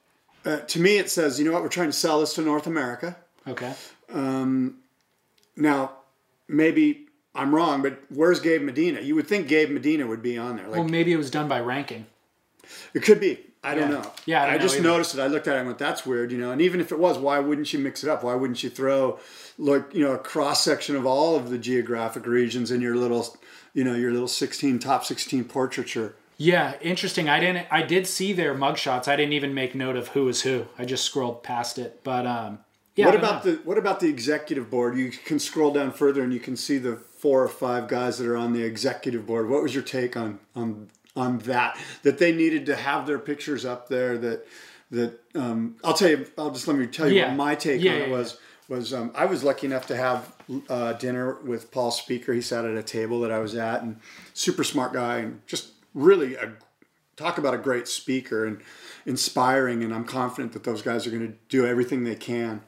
Uh, 0.48 0.60
to 0.60 0.80
me, 0.80 0.96
it 0.96 1.10
says, 1.10 1.38
you 1.38 1.44
know 1.44 1.52
what, 1.52 1.62
we're 1.62 1.68
trying 1.68 1.90
to 1.90 1.92
sell 1.92 2.20
this 2.20 2.32
to 2.34 2.40
North 2.40 2.66
America. 2.66 3.16
Okay. 3.46 3.74
Now, 5.56 5.92
maybe 6.48 7.06
I'm 7.34 7.54
wrong, 7.54 7.82
but 7.82 8.00
where's 8.08 8.40
Gabe 8.40 8.62
Medina? 8.62 9.00
You 9.00 9.14
would 9.16 9.26
think 9.26 9.48
Gabe 9.48 9.70
Medina 9.70 10.06
would 10.06 10.22
be 10.22 10.38
on 10.38 10.56
there. 10.56 10.66
Like 10.68 10.78
Well, 10.78 10.88
maybe 10.88 11.12
it 11.12 11.16
was 11.16 11.30
done 11.30 11.48
by 11.48 11.60
ranking. 11.60 12.06
it 12.94 13.02
could 13.02 13.20
be. 13.20 13.40
I 13.62 13.74
don't 13.74 13.90
know. 13.90 14.12
Yeah, 14.24 14.44
I 14.44 14.46
don't 14.46 14.54
know 14.54 14.62
just 14.62 14.74
either. 14.76 14.84
noticed 14.84 15.14
it. 15.16 15.20
I 15.20 15.26
looked 15.26 15.48
at 15.48 15.56
it 15.56 15.58
and 15.58 15.66
went, 15.66 15.78
"That's 15.78 16.06
weird," 16.06 16.30
you 16.30 16.38
know. 16.38 16.52
And 16.52 16.62
even 16.62 16.80
if 16.80 16.92
it 16.92 16.98
was, 16.98 17.18
why 17.18 17.40
wouldn't 17.40 17.72
you 17.72 17.80
mix 17.80 18.04
it 18.04 18.08
up? 18.08 18.22
Why 18.22 18.34
wouldn't 18.34 18.62
you 18.62 18.70
throw, 18.70 19.18
like, 19.58 19.92
you 19.92 20.00
know, 20.04 20.12
a 20.12 20.18
cross 20.18 20.62
section 20.62 20.94
of 20.94 21.04
all 21.04 21.34
of 21.34 21.50
the 21.50 21.58
geographic 21.58 22.24
regions 22.24 22.70
in 22.70 22.80
your 22.80 22.94
little, 22.94 23.36
you 23.74 23.82
know, 23.82 23.94
your 23.94 24.12
little 24.12 24.28
16 24.28 24.78
top 24.78 25.04
16 25.04 25.44
portraiture? 25.44 26.14
Yeah, 26.40 26.74
interesting. 26.80 27.28
I 27.28 27.40
didn't. 27.40 27.66
I 27.68 27.82
did 27.82 28.06
see 28.06 28.32
their 28.32 28.54
mugshots. 28.54 29.08
I 29.08 29.16
didn't 29.16 29.32
even 29.32 29.54
make 29.54 29.74
note 29.74 29.96
of 29.96 30.08
who 30.08 30.24
was 30.24 30.42
who. 30.42 30.66
I 30.78 30.84
just 30.84 31.04
scrolled 31.04 31.42
past 31.42 31.78
it. 31.78 32.00
But 32.04 32.26
um, 32.26 32.60
yeah. 32.94 33.06
what 33.06 33.16
about 33.16 33.44
know. 33.44 33.52
the 33.52 33.56
What 33.64 33.76
about 33.76 33.98
the 33.98 34.08
executive 34.08 34.70
board? 34.70 34.96
You 34.96 35.10
can 35.10 35.40
scroll 35.40 35.72
down 35.72 35.90
further 35.90 36.22
and 36.22 36.32
you 36.32 36.38
can 36.38 36.56
see 36.56 36.78
the 36.78 36.94
four 36.96 37.42
or 37.42 37.48
five 37.48 37.88
guys 37.88 38.18
that 38.18 38.28
are 38.28 38.36
on 38.36 38.52
the 38.52 38.62
executive 38.62 39.26
board. 39.26 39.48
What 39.48 39.62
was 39.64 39.74
your 39.74 39.82
take 39.82 40.16
on 40.16 40.38
on 40.54 40.88
on 41.16 41.38
that? 41.40 41.76
That 42.04 42.18
they 42.18 42.32
needed 42.32 42.66
to 42.66 42.76
have 42.76 43.08
their 43.08 43.18
pictures 43.18 43.64
up 43.64 43.88
there. 43.88 44.16
That 44.16 44.46
that 44.92 45.18
um, 45.34 45.74
I'll 45.82 45.94
tell 45.94 46.10
you. 46.10 46.24
I'll 46.38 46.52
just 46.52 46.68
let 46.68 46.76
me 46.76 46.86
tell 46.86 47.08
you 47.08 47.16
Yeah. 47.16 47.28
what 47.28 47.36
my 47.36 47.54
take 47.56 47.82
Yeah, 47.82 47.94
on 47.94 47.98
yeah, 47.98 48.04
it 48.04 48.10
was. 48.10 48.38
Was 48.68 48.92
um, 48.92 49.12
I 49.14 49.24
was 49.24 49.42
lucky 49.42 49.66
enough 49.66 49.86
to 49.86 49.96
have 49.96 50.36
uh, 50.68 50.92
dinner 50.92 51.38
with 51.42 51.70
Paul 51.70 51.90
Speaker. 51.90 52.34
He 52.34 52.42
sat 52.42 52.66
at 52.66 52.76
a 52.76 52.82
table 52.82 53.20
that 53.22 53.32
I 53.32 53.38
was 53.38 53.54
at, 53.54 53.82
and 53.82 53.98
super 54.34 54.62
smart 54.62 54.92
guy, 54.92 55.20
and 55.20 55.40
just 55.46 55.70
really 55.94 56.34
a 56.36 56.52
talk 57.16 57.36
about 57.36 57.52
a 57.52 57.58
great 57.58 57.88
speaker 57.88 58.46
and 58.46 58.60
inspiring 59.04 59.82
and 59.82 59.92
i'm 59.92 60.04
confident 60.04 60.52
that 60.52 60.64
those 60.64 60.82
guys 60.82 61.06
are 61.06 61.10
going 61.10 61.26
to 61.26 61.34
do 61.48 61.66
everything 61.66 62.04
they 62.04 62.14
can 62.14 62.62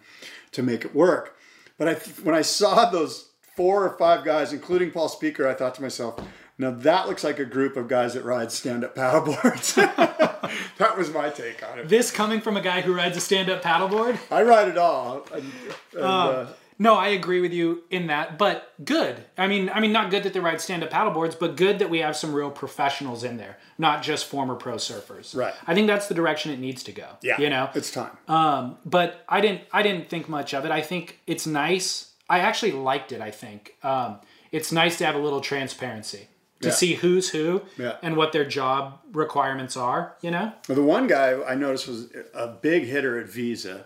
to 0.51 0.63
make 0.63 0.85
it 0.85 0.95
work. 0.95 1.37
But 1.79 1.89
I, 1.89 1.95
when 2.23 2.35
i 2.35 2.43
saw 2.43 2.91
those 2.91 3.31
four 3.57 3.85
or 3.85 3.97
five 3.97 4.25
guys 4.25 4.53
including 4.53 4.91
paul 4.91 5.09
speaker 5.09 5.47
i 5.47 5.55
thought 5.55 5.75
to 5.77 5.83
myself 5.83 6.21
now 6.59 6.71
that 6.71 7.09
looks 7.09 7.25
like 7.25 7.39
a 7.39 7.45
group 7.45 7.77
of 7.77 7.89
guys 7.89 8.15
that 8.15 8.25
ride 8.25 8.53
stand-up 8.53 8.95
paddleboards. 8.95 10.29
That 10.79 10.97
was 10.97 11.13
my 11.13 11.29
take 11.29 11.63
on 11.63 11.79
it. 11.79 11.89
This 11.89 12.11
coming 12.11 12.41
from 12.41 12.57
a 12.57 12.61
guy 12.61 12.81
who 12.81 12.95
rides 12.95 13.17
a 13.17 13.21
stand-up 13.21 13.63
paddleboard? 13.63 14.19
i 14.31 14.43
ride 14.43 14.67
it 14.69 14.79
all 14.79 15.27
and, 15.33 15.53
and, 15.93 16.03
uh, 16.03 16.47
No, 16.83 16.95
I 16.97 17.09
agree 17.09 17.41
with 17.43 17.53
you 17.53 17.83
in 17.91 18.07
that, 18.07 18.39
but 18.39 18.73
good. 18.83 19.17
I 19.37 19.47
mean, 19.47 19.69
I 19.73 19.81
mean, 19.81 19.93
not 19.93 20.11
good 20.11 20.23
that 20.23 20.33
they 20.33 20.41
ride 20.41 20.61
stand-up 20.63 20.89
paddleboards, 20.91 21.39
but 21.39 21.55
good 21.55 21.79
that 21.81 21.91
we 21.91 21.99
have 21.99 22.17
some 22.17 22.33
real 22.33 22.51
professionals 22.51 23.23
in 23.23 23.37
there, 23.37 23.59
not 23.77 24.03
just 24.03 24.25
former 24.25 24.55
pro 24.55 24.77
surfers. 24.77 25.37
Right. 25.37 25.53
I 25.67 25.75
think 25.75 25.87
that's 25.89 26.07
the 26.09 26.15
direction 26.15 26.51
it 26.53 26.59
needs 26.59 26.83
to 26.85 26.93
go. 26.93 27.07
yeah 27.23 27.39
You 27.39 27.51
know. 27.51 27.69
it's 27.75 27.91
time 27.93 28.17
Um, 28.29 28.79
but 28.87 29.23
I 29.29 29.43
didn't. 29.43 29.61
I 29.73 29.83
didn't 29.83 30.09
think 30.09 30.27
much 30.29 30.55
of 30.55 30.65
it. 30.65 30.71
I 30.71 30.81
think 30.81 31.21
it's 31.27 31.47
nice. 31.47 32.13
I 32.31 32.39
actually 32.41 32.73
liked 32.73 33.13
it. 33.13 33.21
I 33.21 33.31
think 33.31 33.75
um, 33.83 34.19
it's 34.51 34.73
nice 34.73 34.97
to 34.99 35.05
have 35.07 35.15
a 35.17 35.19
little 35.19 35.43
transparency 35.43 36.29
to 36.63 36.69
Yeah. 36.69 36.75
see 36.75 36.95
who's 36.95 37.29
who 37.31 37.63
Yeah. 37.77 37.97
and 38.03 38.17
what 38.17 38.33
their 38.33 38.47
job 38.47 39.01
requirements 39.13 39.77
are. 39.77 40.15
You 40.23 40.31
know. 40.31 40.53
Well, 40.67 40.77
the 40.77 40.83
one 40.83 41.07
guy 41.09 41.39
I 41.43 41.55
noticed 41.57 41.87
was 41.89 42.09
a 42.33 42.47
big 42.47 42.85
hitter 42.85 43.19
at 43.19 43.27
Visa, 43.27 43.85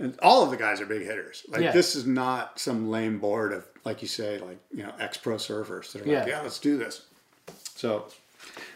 and 0.00 0.18
all 0.20 0.42
of 0.42 0.50
the 0.50 0.56
guys 0.56 0.80
are 0.80 0.86
big 0.86 1.02
hitters. 1.02 1.44
Like 1.48 1.60
Yeah. 1.60 1.70
this 1.72 1.94
is 1.94 2.06
not 2.06 2.58
some 2.58 2.90
lame 2.90 3.18
board 3.18 3.52
of, 3.52 3.64
like 3.84 4.02
you 4.02 4.08
say, 4.08 4.38
like 4.38 4.58
you 4.74 4.82
know, 4.82 4.92
ex 4.98 5.16
pro 5.16 5.36
surfers 5.36 5.92
that 5.92 6.02
are 6.02 6.04
like, 6.04 6.26
Yeah. 6.26 6.26
yeah, 6.26 6.40
let's 6.40 6.58
do 6.58 6.76
this. 6.76 7.02
So 7.76 8.06
it's 8.06 8.16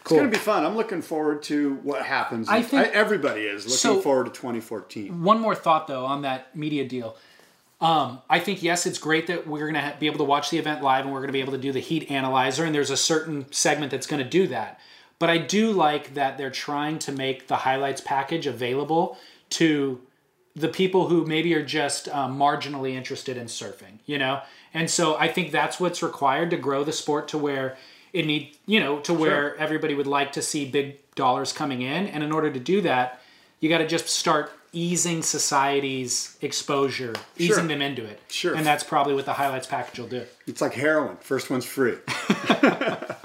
going 0.03 0.23
to 0.23 0.29
be 0.29 0.37
fun. 0.37 0.65
I'm 0.65 0.75
looking 0.77 1.01
forward 1.01 1.43
to 1.43 1.75
what 1.83 2.03
happens. 2.05 2.47
I 2.47 2.61
think- 2.61 2.87
everybody 2.93 3.41
is 3.41 3.65
looking 3.65 3.77
So- 3.77 4.01
forward 4.01 4.25
to 4.27 4.31
2014. 4.31 5.23
One 5.23 5.39
more 5.41 5.55
thought 5.55 5.87
though 5.87 6.05
on 6.05 6.21
that 6.21 6.55
media 6.55 6.85
deal. 6.87 7.17
Um, 7.81 8.21
I 8.29 8.39
think 8.39 8.63
yes, 8.63 8.85
it's 8.85 8.97
great 8.97 9.27
that 9.27 9.45
we're 9.47 9.65
going 9.69 9.73
to 9.73 9.81
ha- 9.81 9.95
be 9.99 10.05
able 10.05 10.19
to 10.19 10.23
watch 10.23 10.49
the 10.49 10.57
event 10.57 10.81
live 10.81 11.03
and 11.03 11.13
we're 11.13 11.19
going 11.19 11.27
to 11.27 11.33
be 11.33 11.41
able 11.41 11.51
to 11.51 11.57
do 11.59 11.73
the 11.73 11.81
heat 11.81 12.09
analyzer, 12.09 12.63
and 12.63 12.73
there's 12.73 12.89
a 12.89 12.95
certain 12.97 13.51
segment 13.51 13.91
that's 13.91 14.07
going 14.07 14.23
to 14.23 14.29
do 14.29 14.47
that. 14.47 14.79
But 15.19 15.29
I 15.29 15.37
do 15.39 15.71
like 15.71 16.13
that 16.13 16.37
they're 16.37 16.49
trying 16.49 16.99
to 16.99 17.11
make 17.11 17.47
the 17.47 17.57
highlights 17.57 17.99
package 18.01 18.47
available 18.47 19.17
to 19.51 19.99
the 20.55 20.69
people 20.69 21.07
who 21.07 21.25
maybe 21.25 21.53
are 21.53 21.65
just 21.65 22.07
um, 22.09 22.37
marginally 22.37 22.93
interested 22.93 23.37
in 23.37 23.47
surfing, 23.47 23.99
you 24.05 24.17
know. 24.17 24.41
And 24.73 24.89
so 24.89 25.15
I 25.17 25.27
think 25.27 25.51
that's 25.51 25.79
what's 25.79 26.01
required 26.01 26.49
to 26.51 26.57
grow 26.57 26.83
the 26.83 26.93
sport 26.93 27.27
to 27.29 27.37
where 27.37 27.77
it 28.13 28.25
need, 28.25 28.57
you 28.65 28.79
know, 28.79 28.99
to 29.01 29.13
where 29.13 29.55
everybody 29.57 29.93
would 29.93 30.07
like 30.07 30.31
to 30.33 30.41
see 30.41 30.69
big 30.69 30.97
dollars 31.15 31.51
coming 31.51 31.81
in. 31.81 32.07
And 32.07 32.23
in 32.23 32.31
order 32.31 32.51
to 32.51 32.59
do 32.59 32.81
that, 32.81 33.21
you 33.59 33.69
got 33.69 33.79
to 33.79 33.87
just 33.87 34.07
start 34.07 34.51
easing 34.71 35.21
society's 35.21 36.37
exposure, 36.41 37.13
easing 37.37 37.67
them 37.67 37.81
into 37.81 38.03
it. 38.03 38.19
Sure. 38.29 38.55
And 38.55 38.65
that's 38.65 38.83
probably 38.83 39.13
what 39.13 39.25
the 39.25 39.33
highlights 39.33 39.67
package 39.67 39.99
will 39.99 40.07
do. 40.07 40.25
It's 40.47 40.61
like 40.61 40.73
heroin. 40.73 41.17
First 41.17 41.49
one's 41.49 41.65
free. 41.65 41.97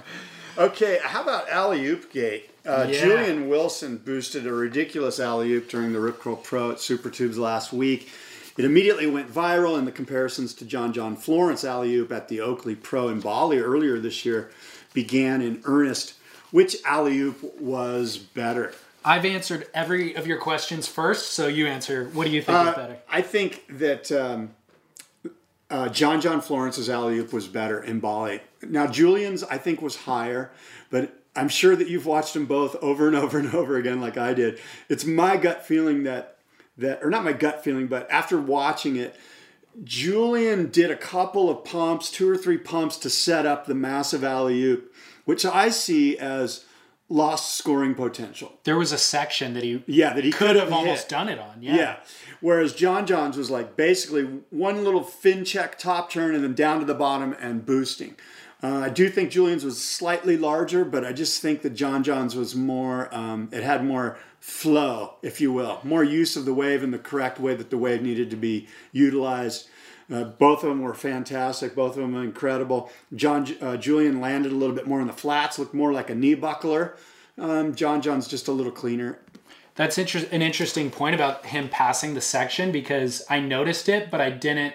okay, 0.58 0.98
how 1.02 1.22
about 1.22 1.48
alley 1.48 1.84
oop 1.86 2.12
gate? 2.12 2.50
Uh, 2.66 2.86
Yeah. 2.88 3.00
Julian 3.04 3.48
Wilson 3.48 3.96
boosted 3.98 4.46
a 4.46 4.52
ridiculous 4.52 5.18
alley 5.18 5.52
oop 5.52 5.68
during 5.68 5.92
the 5.92 6.00
Rip 6.00 6.20
Curl 6.20 6.36
Pro 6.36 6.70
at 6.72 6.80
Super 6.80 7.10
Tubes 7.10 7.38
last 7.38 7.72
week. 7.72 8.10
It 8.58 8.64
immediately 8.64 9.06
went 9.06 9.32
viral, 9.32 9.78
and 9.78 9.86
the 9.86 9.92
comparisons 9.92 10.52
to 10.54 10.64
John 10.66 10.92
John 10.92 11.16
Florence 11.16 11.64
alley 11.64 11.94
oop 11.94 12.12
at 12.12 12.28
the 12.28 12.40
Oakley 12.40 12.74
Pro 12.74 13.08
in 13.08 13.20
Bali 13.20 13.58
earlier 13.58 13.98
this 13.98 14.24
year 14.26 14.50
began 14.92 15.40
in 15.40 15.62
earnest. 15.64 16.14
Which 16.50 16.76
alley 16.84 17.18
oop 17.20 17.58
was 17.60 18.18
better? 18.18 18.74
I've 19.04 19.24
answered 19.24 19.66
every 19.72 20.14
of 20.14 20.26
your 20.26 20.36
questions 20.36 20.86
first, 20.86 21.32
so 21.32 21.46
you 21.46 21.66
answer. 21.68 22.10
What 22.12 22.26
do 22.26 22.32
you 22.32 22.42
think 22.42 22.58
is 22.58 22.66
Uh, 22.68 22.72
better? 22.74 22.96
I 23.08 23.22
think 23.22 23.64
that 23.78 24.12
um, 24.12 24.50
uh, 25.70 25.88
John 25.88 26.20
John 26.20 26.40
Florence's 26.42 26.90
alley 26.90 27.18
oop 27.18 27.32
was 27.32 27.46
better 27.48 27.82
in 27.82 28.00
Bali. 28.00 28.40
Now 28.62 28.86
Julian's 28.86 29.42
I 29.44 29.58
think 29.58 29.80
was 29.82 29.96
higher, 29.96 30.50
but 30.90 31.16
I'm 31.36 31.48
sure 31.48 31.76
that 31.76 31.88
you've 31.88 32.06
watched 32.06 32.34
them 32.34 32.46
both 32.46 32.76
over 32.76 33.06
and 33.06 33.16
over 33.16 33.38
and 33.38 33.54
over 33.54 33.76
again, 33.76 34.00
like 34.00 34.16
I 34.18 34.34
did. 34.34 34.58
It's 34.88 35.04
my 35.04 35.36
gut 35.36 35.64
feeling 35.64 36.02
that 36.04 36.36
that, 36.78 37.00
or 37.02 37.10
not 37.10 37.24
my 37.24 37.32
gut 37.32 37.62
feeling, 37.62 37.88
but 37.88 38.10
after 38.10 38.40
watching 38.40 38.96
it, 38.96 39.14
Julian 39.84 40.70
did 40.70 40.90
a 40.90 40.96
couple 40.96 41.48
of 41.50 41.64
pumps, 41.64 42.10
two 42.10 42.28
or 42.28 42.36
three 42.36 42.58
pumps 42.58 42.96
to 42.98 43.10
set 43.10 43.46
up 43.46 43.66
the 43.66 43.74
massive 43.74 44.24
alley 44.24 44.60
oop, 44.62 44.92
which 45.24 45.44
I 45.46 45.68
see 45.70 46.18
as 46.18 46.64
lost 47.08 47.54
scoring 47.58 47.94
potential. 47.94 48.52
There 48.64 48.78
was 48.78 48.92
a 48.92 48.98
section 48.98 49.54
that 49.54 49.62
he 49.64 49.82
Yeah, 49.86 50.12
that 50.14 50.24
he 50.24 50.30
could 50.30 50.56
have 50.56 50.72
almost 50.72 51.02
hit. 51.02 51.08
done 51.08 51.28
it 51.28 51.38
on. 51.38 51.58
Yeah. 51.60 51.74
Yeah. 51.76 51.96
Whereas 52.40 52.72
John 52.72 53.06
John's 53.06 53.36
was 53.36 53.50
like 53.50 53.76
basically 53.76 54.24
one 54.50 54.84
little 54.84 55.02
fin 55.02 55.44
check 55.44 55.78
top 55.78 56.10
turn 56.10 56.34
and 56.34 56.42
then 56.44 56.54
down 56.54 56.78
to 56.78 56.84
the 56.84 56.94
bottom 56.94 57.34
and 57.40 57.66
boosting. 57.66 58.16
Uh, 58.62 58.80
I 58.80 58.88
do 58.90 59.08
think 59.08 59.30
Julian's 59.30 59.64
was 59.64 59.82
slightly 59.82 60.36
larger, 60.36 60.84
but 60.84 61.04
I 61.04 61.12
just 61.12 61.40
think 61.40 61.62
that 61.62 61.70
John 61.70 62.02
John's 62.02 62.36
was 62.36 62.54
more, 62.54 63.12
um, 63.14 63.48
it 63.52 63.62
had 63.62 63.84
more 63.84 64.18
flow, 64.38 65.14
if 65.22 65.40
you 65.40 65.52
will, 65.52 65.80
more 65.82 66.04
use 66.04 66.36
of 66.36 66.44
the 66.44 66.52
wave 66.54 66.82
in 66.82 66.90
the 66.90 66.98
correct 66.98 67.40
way 67.40 67.54
that 67.54 67.70
the 67.70 67.78
wave 67.78 68.02
needed 68.02 68.30
to 68.30 68.36
be 68.36 68.68
utilized. 68.92 69.68
Uh, 70.12 70.24
both 70.24 70.62
of 70.62 70.68
them 70.68 70.80
were 70.80 70.94
fantastic. 70.94 71.74
Both 71.74 71.96
of 71.96 72.02
them 72.02 72.16
incredible. 72.16 72.90
John 73.14 73.46
uh, 73.60 73.76
Julian 73.76 74.20
landed 74.20 74.52
a 74.52 74.56
little 74.56 74.74
bit 74.74 74.86
more 74.86 75.00
in 75.00 75.06
the 75.06 75.12
flats, 75.12 75.58
looked 75.58 75.74
more 75.74 75.92
like 75.92 76.10
a 76.10 76.14
knee 76.14 76.34
buckler. 76.34 76.96
Um, 77.38 77.74
John 77.74 78.02
John's 78.02 78.26
just 78.26 78.48
a 78.48 78.52
little 78.52 78.72
cleaner. 78.72 79.20
That's 79.76 79.96
inter- 79.96 80.26
an 80.32 80.42
interesting 80.42 80.90
point 80.90 81.14
about 81.14 81.46
him 81.46 81.68
passing 81.68 82.14
the 82.14 82.20
section 82.20 82.72
because 82.72 83.24
I 83.30 83.40
noticed 83.40 83.88
it, 83.88 84.10
but 84.10 84.20
I 84.20 84.30
didn't 84.30 84.74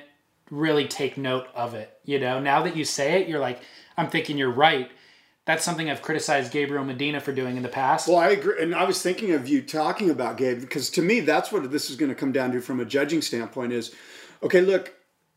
really 0.51 0.87
take 0.87 1.17
note 1.17 1.47
of 1.55 1.73
it. 1.73 1.97
You 2.03 2.19
know, 2.19 2.39
now 2.39 2.63
that 2.63 2.75
you 2.75 2.85
say 2.85 3.21
it, 3.21 3.27
you're 3.27 3.39
like, 3.39 3.61
I'm 3.97 4.09
thinking 4.09 4.37
you're 4.37 4.51
right. 4.51 4.89
That's 5.45 5.63
something 5.63 5.89
I've 5.91 6.01
criticized 6.01 6.51
Gabriel 6.51 6.83
Medina 6.83 7.19
for 7.19 7.31
doing 7.31 7.55
in 7.55 7.61
the 7.61 7.69
past. 7.69 8.07
Well, 8.07 8.17
I 8.17 8.29
agree, 8.29 8.61
and 8.61 8.73
I 8.73 8.83
was 8.83 9.01
thinking 9.01 9.31
of 9.31 9.47
you 9.47 9.61
talking 9.61 10.09
about 10.09 10.37
Gabe 10.37 10.59
because 10.59 10.89
to 10.91 11.03
me, 11.03 11.19
that's 11.19 11.51
what 11.51 11.71
this 11.71 11.91
is 11.91 11.95
going 11.95 12.09
to 12.09 12.15
come 12.15 12.31
down 12.31 12.51
to 12.53 12.61
from 12.61 12.79
a 12.79 12.85
judging 12.85 13.21
standpoint. 13.21 13.71
Is 13.71 13.93
okay. 14.41 14.61
Look, 14.61 14.94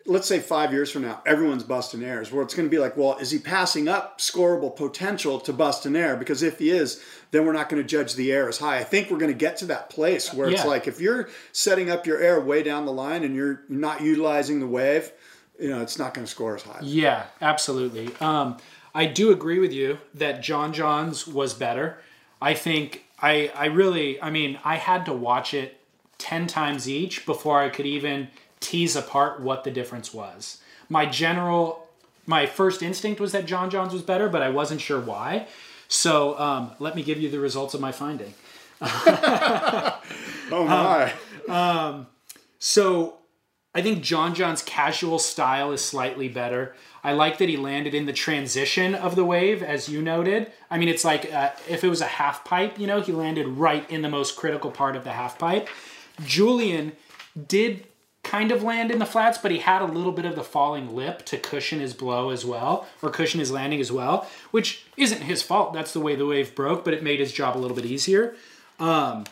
let's 0.09 0.27
say 0.27 0.41
five 0.41 0.73
years 0.73 0.91
from 0.91 1.03
now, 1.03 1.23
everyone's 1.27 1.63
busting 1.63 2.03
airs. 2.03 2.33
Where 2.33 2.43
it's 2.43 2.55
going 2.55 2.67
to 2.67 2.71
be 2.71 2.79
like, 2.81 2.97
well, 2.97 3.17
is 3.19 3.31
he 3.31 3.39
passing 3.39 3.87
up 3.89 4.19
scoreable 4.19 4.75
potential 4.75 5.39
to 5.41 5.53
bust 5.53 5.87
an 5.87 5.95
air? 5.95 6.17
Because 6.17 6.43
if 6.43 6.59
he 6.59 6.71
is, 6.71 7.01
then 7.31 7.45
we're 7.47 7.53
not 7.53 7.69
going 7.69 7.81
to 7.83 7.87
judge 7.87 8.15
the 8.15 8.33
air 8.33 8.49
as 8.49 8.59
high. 8.59 8.79
I 8.79 8.85
think 8.85 9.11
we're 9.11 9.19
going 9.19 9.31
to 9.33 9.39
get 9.39 9.59
to 9.59 9.67
that 9.67 9.91
place 9.91 10.33
where 10.35 10.49
it's 10.49 10.63
Yeah. 10.65 10.69
like 10.69 10.89
if 10.89 11.01
you're 11.01 11.29
setting 11.53 11.91
up 11.91 12.07
your 12.07 12.19
air 12.21 12.41
way 12.41 12.63
down 12.63 12.87
the 12.87 12.93
line 12.93 13.23
and 13.23 13.37
you're 13.37 13.63
not 13.69 14.01
utilizing 14.01 14.61
the 14.61 14.67
wave, 14.67 15.13
you 15.61 15.69
know, 15.69 15.83
it's 15.83 15.99
not 15.99 16.15
going 16.15 16.25
to 16.25 16.31
score 16.31 16.55
as 16.57 16.63
high. 16.63 16.81
Yeah, 16.83 17.25
absolutely. 17.41 18.11
Um, 18.21 18.57
I 18.95 19.07
do 19.07 19.31
agree 19.31 19.59
with 19.59 19.73
you 19.73 19.99
that 20.15 20.43
John 20.43 20.73
John's 20.73 21.27
was 21.27 21.53
better. 21.55 21.99
I 22.41 22.55
think 22.55 23.05
I 23.21 23.51
I 23.55 23.67
really 23.67 24.21
I 24.23 24.31
mean 24.31 24.59
I 24.65 24.77
had 24.77 25.05
to 25.07 25.13
watch 25.13 25.53
it 25.55 25.79
ten 26.17 26.47
times 26.47 26.89
each 26.89 27.27
before 27.27 27.61
I 27.61 27.69
could 27.69 27.87
even 27.87 28.29
tease 28.61 28.97
apart 28.97 29.41
what 29.41 29.65
the 29.65 29.71
difference 29.71 30.13
was. 30.13 30.59
My 30.89 31.07
general 31.07 31.87
my 32.27 32.45
first 32.45 32.83
instinct 32.83 33.21
was 33.21 33.33
that 33.33 33.47
John 33.47 33.71
John's 33.71 33.95
was 33.95 34.03
better, 34.03 34.29
but 34.29 34.43
I 34.43 34.51
wasn't 34.51 34.83
sure 34.83 35.01
why. 35.01 35.47
So 35.89 36.39
um, 36.39 36.73
let 36.79 36.95
me 36.95 37.03
give 37.03 37.19
you 37.19 37.31
the 37.31 37.41
results 37.41 37.73
of 37.75 37.81
my 37.81 37.93
finding. 37.93 38.35
Oh 40.51 40.65
my! 40.65 41.13
So 42.59 43.19
I 43.75 43.83
think 43.83 44.03
John 44.03 44.35
John's 44.35 44.63
casual 44.63 45.19
style 45.19 45.73
is 45.73 45.85
slightly 45.85 46.29
better. 46.29 46.75
I 47.05 47.13
like 47.13 47.39
that 47.39 47.49
he 47.49 47.57
landed 47.57 47.95
in 47.95 48.07
the 48.07 48.13
transition 48.13 48.95
of 48.95 49.15
the 49.15 49.25
wave, 49.25 49.63
as 49.63 49.89
you 49.89 50.03
noted. 50.03 50.51
I 50.71 50.79
mean, 50.79 50.89
it's 50.89 51.05
like 51.05 51.33
uh, 51.33 51.51
if 51.69 51.85
it 51.85 51.89
was 51.89 52.01
a 52.01 52.07
half 52.07 52.45
pipe, 52.45 52.79
you 52.79 52.87
know, 52.87 53.01
he 53.01 53.13
landed 53.13 53.47
right 53.47 53.89
in 53.91 54.03
the 54.03 54.09
most 54.09 54.37
critical 54.37 54.71
part 54.71 54.97
of 54.97 55.05
the 55.05 55.13
half 55.13 55.39
pipe. 55.39 55.69
Julian 56.25 56.93
did 57.47 57.87
kind 58.23 58.53
of 58.53 58.63
land 58.63 58.91
in 58.91 58.99
the 58.99 59.07
flats, 59.07 59.39
but 59.39 59.51
he 59.51 59.59
had 59.59 59.81
a 59.81 59.87
little 59.87 60.13
bit 60.13 60.27
of 60.27 60.37
the 60.37 60.45
falling 60.45 60.95
lip 60.95 61.25
to 61.27 61.39
cushion 61.39 61.81
his 61.81 61.95
blow 61.95 62.31
as 62.31 62.45
well, 62.45 62.87
or 63.01 63.11
cushion 63.11 63.41
his 63.41 63.51
landing 63.51 63.81
as 63.81 63.91
well, 63.91 64.29
which 64.51 64.85
isn't 64.97 65.23
his 65.23 65.43
fault. 65.43 65.73
That's 65.73 65.93
the 65.93 66.01
way 66.01 66.15
the 66.15 66.27
wave 66.27 66.55
broke, 66.55 66.85
but 66.85 66.95
it 66.95 67.03
made 67.03 67.21
his 67.21 67.33
job 67.33 67.57
a 67.57 67.59
little 67.59 67.77
bit 67.77 67.87
easier 67.87 68.35
um, 68.79 69.25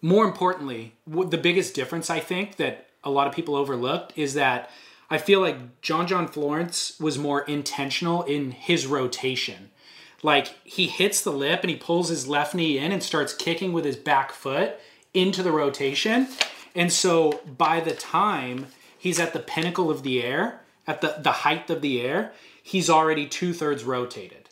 more 0.00 0.24
importantly, 0.24 0.92
the 1.06 1.38
biggest 1.38 1.74
difference 1.74 2.10
I 2.10 2.20
think 2.20 2.56
that 2.56 2.88
a 3.02 3.10
lot 3.10 3.26
of 3.26 3.34
people 3.34 3.56
overlooked 3.56 4.12
is 4.16 4.34
that 4.34 4.70
I 5.10 5.18
feel 5.18 5.40
like 5.40 5.80
John 5.82 6.06
John 6.06 6.28
Florence 6.28 6.98
was 6.98 7.18
more 7.18 7.42
intentional 7.42 8.22
in 8.22 8.52
his 8.52 8.86
rotation. 8.86 9.70
Like 10.22 10.54
he 10.64 10.86
hits 10.86 11.20
the 11.20 11.32
lip 11.32 11.60
and 11.62 11.70
he 11.70 11.76
pulls 11.76 12.08
his 12.08 12.26
left 12.26 12.54
knee 12.54 12.78
in 12.78 12.92
and 12.92 13.02
starts 13.02 13.34
kicking 13.34 13.72
with 13.72 13.84
his 13.84 13.96
back 13.96 14.32
foot 14.32 14.78
into 15.12 15.42
the 15.42 15.52
rotation. 15.52 16.28
And 16.74 16.92
so 16.92 17.40
by 17.46 17.80
the 17.80 17.94
time 17.94 18.66
he's 18.98 19.20
at 19.20 19.32
the 19.32 19.38
pinnacle 19.38 19.90
of 19.90 20.02
the 20.02 20.22
air, 20.22 20.60
at 20.86 21.00
the, 21.00 21.16
the 21.20 21.32
height 21.32 21.70
of 21.70 21.80
the 21.82 22.00
air, 22.00 22.32
he's 22.62 22.90
already 22.90 23.26
two 23.26 23.52
thirds 23.52 23.84
rotated. 23.84 24.48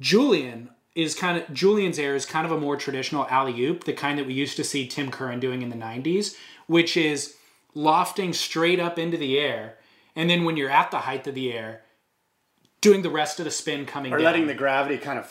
Julian 0.00 0.70
is 0.94 1.14
kind 1.14 1.38
of 1.38 1.52
Julian's 1.54 1.98
air 1.98 2.14
is 2.14 2.26
kind 2.26 2.44
of 2.44 2.52
a 2.52 2.60
more 2.60 2.76
traditional 2.76 3.26
alley 3.28 3.58
oop, 3.64 3.84
the 3.84 3.92
kind 3.92 4.18
that 4.18 4.26
we 4.26 4.34
used 4.34 4.56
to 4.56 4.64
see 4.64 4.86
Tim 4.86 5.10
Curran 5.10 5.40
doing 5.40 5.62
in 5.62 5.70
the 5.70 5.76
90s, 5.76 6.36
which 6.66 6.96
is 6.96 7.36
lofting 7.74 8.32
straight 8.34 8.78
up 8.78 8.98
into 8.98 9.16
the 9.16 9.38
air, 9.38 9.78
and 10.14 10.28
then 10.28 10.44
when 10.44 10.56
you're 10.58 10.70
at 10.70 10.90
the 10.90 10.98
height 10.98 11.26
of 11.26 11.34
the 11.34 11.52
air, 11.52 11.80
doing 12.82 13.00
the 13.02 13.10
rest 13.10 13.38
of 13.38 13.46
the 13.46 13.50
spin 13.50 13.86
coming 13.86 14.12
Or 14.12 14.18
down. 14.18 14.24
letting 14.24 14.46
the 14.46 14.54
gravity 14.54 14.98
kind 14.98 15.18
of 15.18 15.26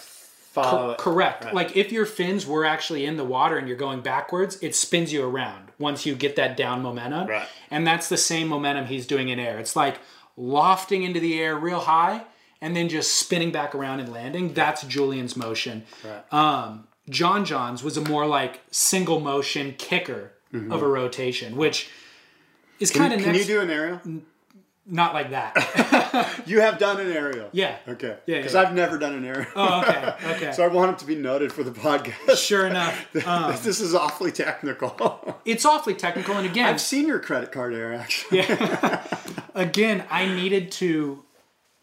follow. 0.52 0.92
it. 0.92 0.98
Correct. 0.98 1.54
Like 1.54 1.76
if 1.76 1.92
your 1.92 2.06
fins 2.06 2.46
were 2.46 2.66
actually 2.66 3.06
in 3.06 3.18
the 3.18 3.24
water 3.24 3.58
and 3.58 3.68
you're 3.68 3.78
going 3.78 4.02
backwards, 4.02 4.58
it 4.62 4.76
spins 4.76 5.12
you 5.14 5.24
around 5.24 5.72
once 5.80 6.06
you 6.06 6.16
get 6.16 6.36
that 6.36 6.58
down 6.58 6.82
momentum. 6.82 7.28
Right. 7.28 7.48
And 7.70 7.88
that's 7.88 8.10
the 8.10 8.18
same 8.18 8.48
momentum 8.48 8.86
he's 8.86 9.08
doing 9.08 9.30
in 9.30 9.40
air. 9.40 9.60
It's 9.60 9.76
like 9.76 10.00
lofting 10.38 11.04
into 11.04 11.20
the 11.20 11.40
air 11.40 11.56
real 11.58 11.80
high 11.80 12.24
and 12.62 12.76
then 12.76 12.90
just 12.90 13.14
spinning 13.14 13.52
back 13.52 13.74
around 13.74 14.00
and 14.02 14.12
landing. 14.12 14.54
That's 14.54 14.84
Julian's 14.84 15.36
motion. 15.36 15.84
Right. 16.04 16.34
Um, 16.34 16.88
John 17.10 17.46
John's 17.46 17.84
was 17.84 17.98
a 17.98 18.02
more 18.02 18.26
like 18.28 18.62
single 18.72 19.20
motion 19.20 19.74
kicker 19.78 20.34
of 20.54 20.82
a 20.82 20.88
rotation, 20.88 21.56
which 21.56 21.90
is 22.80 22.92
kind 22.92 23.14
of 23.14 23.20
Mm-hmm. 23.20 23.32
Can 23.32 23.40
you 23.40 23.46
do 23.46 23.62
an 23.62 23.70
aerial? 23.70 24.02
Not 24.92 25.14
like 25.16 25.32
that. 25.32 26.38
You 26.46 26.60
have 26.62 26.78
done 26.78 27.00
an 27.00 27.12
aerial. 27.12 27.48
Yeah. 27.54 27.78
Okay. 27.88 28.18
Yeah, 28.26 28.38
Because 28.38 28.54
yeah, 28.54 28.62
I've 28.62 28.74
never 28.76 28.98
done 28.98 29.14
an 29.14 29.24
aerial. 29.26 29.48
oh, 29.56 29.82
okay. 29.82 30.14
Okay. 30.36 30.52
So 30.52 30.64
I 30.64 30.68
want 30.68 30.92
it 30.92 31.00
to 31.00 31.06
be 31.06 31.16
noted 31.16 31.54
for 31.54 31.64
the 31.64 31.72
podcast. 31.72 32.38
Sure 32.38 32.68
enough. 32.68 33.08
Um, 33.26 33.52
this 33.64 33.80
is 33.80 33.96
awfully 33.96 34.32
technical. 34.32 35.40
it's 35.46 35.64
awfully 35.66 35.94
technical. 35.96 36.36
And 36.36 36.46
again, 36.46 36.66
I've 36.66 36.82
seen 36.82 37.08
your 37.08 37.20
credit 37.20 37.52
card 37.52 37.74
error 37.74 37.94
actually. 37.94 38.42
again, 39.56 40.04
I 40.10 40.26
needed 40.28 40.72
to 40.74 41.24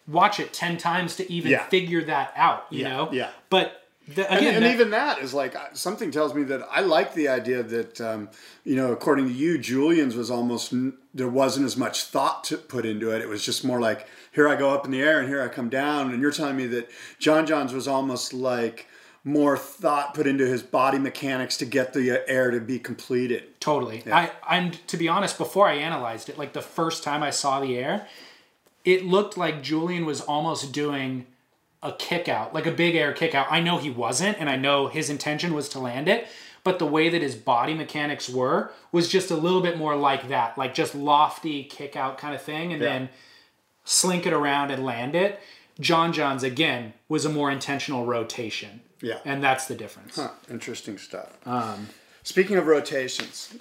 watch 0.07 0.41
it 0.41 0.53
10 0.53 0.77
times 0.79 1.17
to 1.17 1.33
even 1.33 1.51
Yeah. 1.51 1.65
figure 1.69 2.03
that 2.05 2.33
out, 2.37 2.67
you 2.71 2.83
Yeah, 2.83 2.89
know? 2.91 3.09
yeah. 3.13 3.31
But 3.51 3.88
the, 4.15 4.31
And, 4.31 4.41
again, 4.41 4.55
and 4.57 4.65
that- 4.65 4.75
even 4.75 4.91
that 4.91 5.19
is 5.21 5.35
like 5.35 5.55
something 5.75 6.11
tells 6.11 6.35
me 6.35 6.43
that 6.45 6.67
I 6.71 6.81
like 6.81 7.15
the 7.15 7.29
idea 7.29 7.63
that 7.63 8.01
um, 8.01 8.29
you 8.65 8.77
know, 8.77 8.93
according 8.93 9.27
to 9.29 9.33
you, 9.33 9.59
Julian's 9.59 10.17
was 10.17 10.31
almost 10.31 10.73
there 11.15 11.29
wasn't 11.29 11.67
as 11.67 11.77
much 11.77 12.05
thought 12.05 12.45
to 12.45 12.57
put 12.57 12.87
into 12.87 13.11
it. 13.11 13.21
It 13.21 13.29
was 13.29 13.45
just 13.45 13.65
more 13.65 13.81
like 13.81 14.07
here 14.33 14.49
I 14.49 14.57
go 14.57 14.71
up 14.71 14.85
in 14.85 14.91
the 14.91 15.03
air 15.03 15.21
and 15.21 15.29
here 15.29 15.43
I 15.43 15.49
come 15.49 15.69
down. 15.69 16.13
And 16.13 16.21
you're 16.23 16.31
telling 16.33 16.57
me 16.57 16.67
that 16.69 16.91
John 17.19 17.47
John's 17.47 17.73
was 17.73 17.89
almost 17.89 18.33
like 18.33 18.87
more 19.25 19.59
thought 19.59 20.15
put 20.15 20.27
into 20.27 20.47
his 20.47 20.63
body 20.63 20.99
mechanics 20.99 21.57
to 21.59 21.67
get 21.67 21.93
the 21.93 22.11
uh, 22.13 22.25
air 22.29 22.51
to 22.51 22.61
be 22.61 22.79
completed. 22.79 23.61
totally. 23.61 24.03
I, 24.11 24.31
and 24.49 24.75
to 24.89 24.97
be 24.97 25.09
honest, 25.09 25.37
before 25.37 25.69
I 25.69 25.75
analyzed 25.75 26.31
it, 26.31 26.39
like 26.39 26.55
the 26.55 26.63
first 26.63 27.03
time 27.03 27.23
I 27.23 27.29
saw 27.31 27.61
the 27.61 27.77
air, 27.77 28.07
it 28.87 29.05
looked 29.05 29.37
like 29.37 29.63
Julian 29.63 30.07
was 30.07 30.23
almost 30.23 30.73
doing 30.73 31.27
a 31.83 31.93
kick 31.93 32.29
out, 32.29 32.53
like 32.55 32.67
a 32.67 32.73
big 32.73 32.95
air 32.97 33.13
kick 33.13 33.35
out. 33.35 33.47
I 33.51 33.61
know 33.61 33.79
he 33.79 33.91
wasn't, 33.91 34.39
and 34.41 34.49
I 34.51 34.57
know 34.57 34.89
his 34.89 35.09
intention 35.11 35.55
was 35.55 35.69
to 35.71 35.79
land 35.79 36.09
it, 36.09 36.27
but 36.65 36.79
the 36.79 36.87
way 36.87 37.09
that 37.09 37.23
his 37.23 37.37
body 37.37 37.73
mechanics 37.75 38.29
were 38.29 38.73
was 38.91 39.09
just 39.09 39.31
a 39.31 39.37
little 39.37 39.61
bit 39.61 39.79
more 39.79 39.95
like 39.97 40.29
that, 40.29 40.59
like 40.59 40.75
just 40.75 40.95
lofty 40.95 41.65
kick 41.65 41.95
out 41.97 42.19
kind 42.19 42.35
of 42.35 42.43
thing, 42.43 42.73
and 42.73 42.83
Yeah. 42.83 42.89
then 42.89 43.09
slink 43.85 44.27
it 44.27 44.33
around 44.33 44.71
and 44.71 44.85
land 44.85 45.15
it. 45.15 45.41
John 45.81 46.13
John's 46.13 46.43
again 46.43 46.95
was 47.09 47.25
a 47.25 47.29
more 47.29 47.51
intentional 47.51 48.05
rotation. 48.05 48.81
Yeah. 49.01 49.19
And 49.25 49.43
that's 49.43 49.67
the 49.67 49.77
difference. 49.77 50.17
Huh, 50.17 50.31
interesting 50.51 50.99
stuff. 50.99 51.29
Um, 51.47 51.89
Speaking 52.25 52.57
of 52.57 52.67
rotations, 52.67 53.55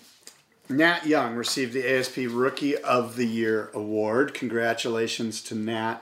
Nat 0.68 1.06
Young 1.06 1.36
received 1.36 1.72
the 1.74 1.88
ASP 1.88 2.18
Rookie 2.28 2.76
of 2.76 3.16
the 3.16 3.26
Year 3.28 3.70
award. 3.74 4.34
Congratulations 4.34 5.42
to 5.44 5.56
Nat. 5.56 6.00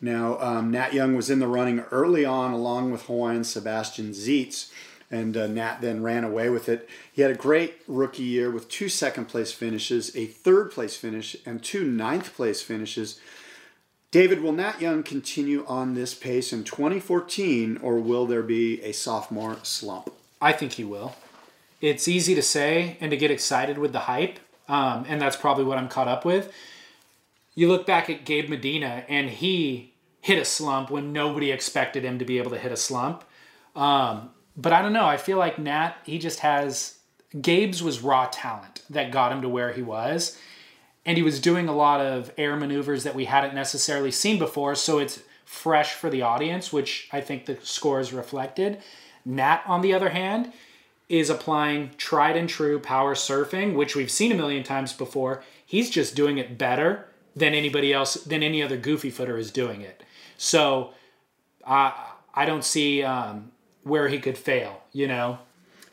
Now, 0.00 0.38
um, 0.40 0.70
Nat 0.70 0.92
Young 0.92 1.16
was 1.16 1.28
in 1.28 1.40
the 1.40 1.48
running 1.48 1.80
early 1.90 2.24
on, 2.24 2.52
along 2.52 2.92
with 2.92 3.06
Hawaiian 3.06 3.44
Sebastian 3.44 4.10
Zietz, 4.10 4.70
and 5.10 5.36
uh, 5.36 5.46
Nat 5.46 5.80
then 5.80 6.02
ran 6.02 6.22
away 6.22 6.50
with 6.50 6.68
it. 6.68 6.88
He 7.12 7.22
had 7.22 7.30
a 7.30 7.34
great 7.34 7.82
rookie 7.88 8.22
year 8.22 8.50
with 8.50 8.68
two 8.68 8.88
second 8.88 9.26
place 9.26 9.52
finishes, 9.52 10.14
a 10.14 10.26
third 10.26 10.70
place 10.70 10.96
finish, 10.96 11.36
and 11.44 11.62
two 11.62 11.84
ninth 11.84 12.34
place 12.34 12.62
finishes. 12.62 13.18
David, 14.10 14.40
will 14.40 14.52
Nat 14.52 14.80
Young 14.80 15.02
continue 15.02 15.66
on 15.66 15.94
this 15.94 16.14
pace 16.14 16.52
in 16.52 16.64
2014, 16.64 17.78
or 17.82 17.98
will 17.98 18.26
there 18.26 18.42
be 18.42 18.80
a 18.82 18.92
sophomore 18.92 19.58
slump? 19.62 20.12
I 20.40 20.52
think 20.52 20.72
he 20.72 20.84
will. 20.84 21.14
It's 21.80 22.08
easy 22.08 22.34
to 22.34 22.42
say 22.42 22.96
and 23.00 23.10
to 23.10 23.16
get 23.16 23.30
excited 23.30 23.78
with 23.78 23.92
the 23.92 24.00
hype, 24.00 24.38
um, 24.68 25.04
and 25.08 25.20
that's 25.20 25.36
probably 25.36 25.64
what 25.64 25.78
I'm 25.78 25.88
caught 25.88 26.08
up 26.08 26.24
with. 26.24 26.52
You 27.58 27.66
look 27.66 27.86
back 27.86 28.08
at 28.08 28.24
Gabe 28.24 28.48
Medina, 28.48 29.04
and 29.08 29.28
he 29.28 29.92
hit 30.20 30.38
a 30.38 30.44
slump 30.44 30.92
when 30.92 31.12
nobody 31.12 31.50
expected 31.50 32.04
him 32.04 32.20
to 32.20 32.24
be 32.24 32.38
able 32.38 32.52
to 32.52 32.56
hit 32.56 32.70
a 32.70 32.76
slump. 32.76 33.24
Um, 33.74 34.30
but 34.56 34.72
I 34.72 34.80
don't 34.80 34.92
know. 34.92 35.06
I 35.06 35.16
feel 35.16 35.38
like 35.38 35.58
Nat, 35.58 35.94
he 36.04 36.20
just 36.20 36.38
has. 36.38 36.98
Gabe's 37.40 37.82
was 37.82 38.00
raw 38.00 38.28
talent 38.30 38.82
that 38.88 39.10
got 39.10 39.32
him 39.32 39.42
to 39.42 39.48
where 39.48 39.72
he 39.72 39.82
was. 39.82 40.38
And 41.04 41.16
he 41.16 41.24
was 41.24 41.40
doing 41.40 41.66
a 41.68 41.74
lot 41.74 42.00
of 42.00 42.30
air 42.38 42.54
maneuvers 42.54 43.02
that 43.02 43.16
we 43.16 43.24
hadn't 43.24 43.56
necessarily 43.56 44.12
seen 44.12 44.38
before. 44.38 44.76
So 44.76 45.00
it's 45.00 45.20
fresh 45.44 45.94
for 45.94 46.10
the 46.10 46.22
audience, 46.22 46.72
which 46.72 47.08
I 47.10 47.20
think 47.20 47.46
the 47.46 47.58
scores 47.64 48.12
reflected. 48.12 48.80
Nat, 49.24 49.64
on 49.66 49.80
the 49.80 49.94
other 49.94 50.10
hand, 50.10 50.52
is 51.08 51.28
applying 51.28 51.90
tried 51.96 52.36
and 52.36 52.48
true 52.48 52.78
power 52.78 53.16
surfing, 53.16 53.74
which 53.74 53.96
we've 53.96 54.12
seen 54.12 54.30
a 54.30 54.36
million 54.36 54.62
times 54.62 54.92
before. 54.92 55.42
He's 55.66 55.90
just 55.90 56.14
doing 56.14 56.38
it 56.38 56.56
better 56.56 57.08
than 57.36 57.54
anybody 57.54 57.92
else, 57.92 58.14
than 58.14 58.42
any 58.42 58.62
other 58.62 58.76
goofy 58.76 59.10
footer 59.10 59.38
is 59.38 59.50
doing 59.50 59.80
it. 59.80 60.02
So 60.36 60.92
I 61.66 61.92
I 62.34 62.44
don't 62.44 62.64
see 62.64 63.02
um, 63.02 63.52
where 63.82 64.08
he 64.08 64.18
could 64.18 64.38
fail. 64.38 64.82
You 64.92 65.08
know. 65.08 65.38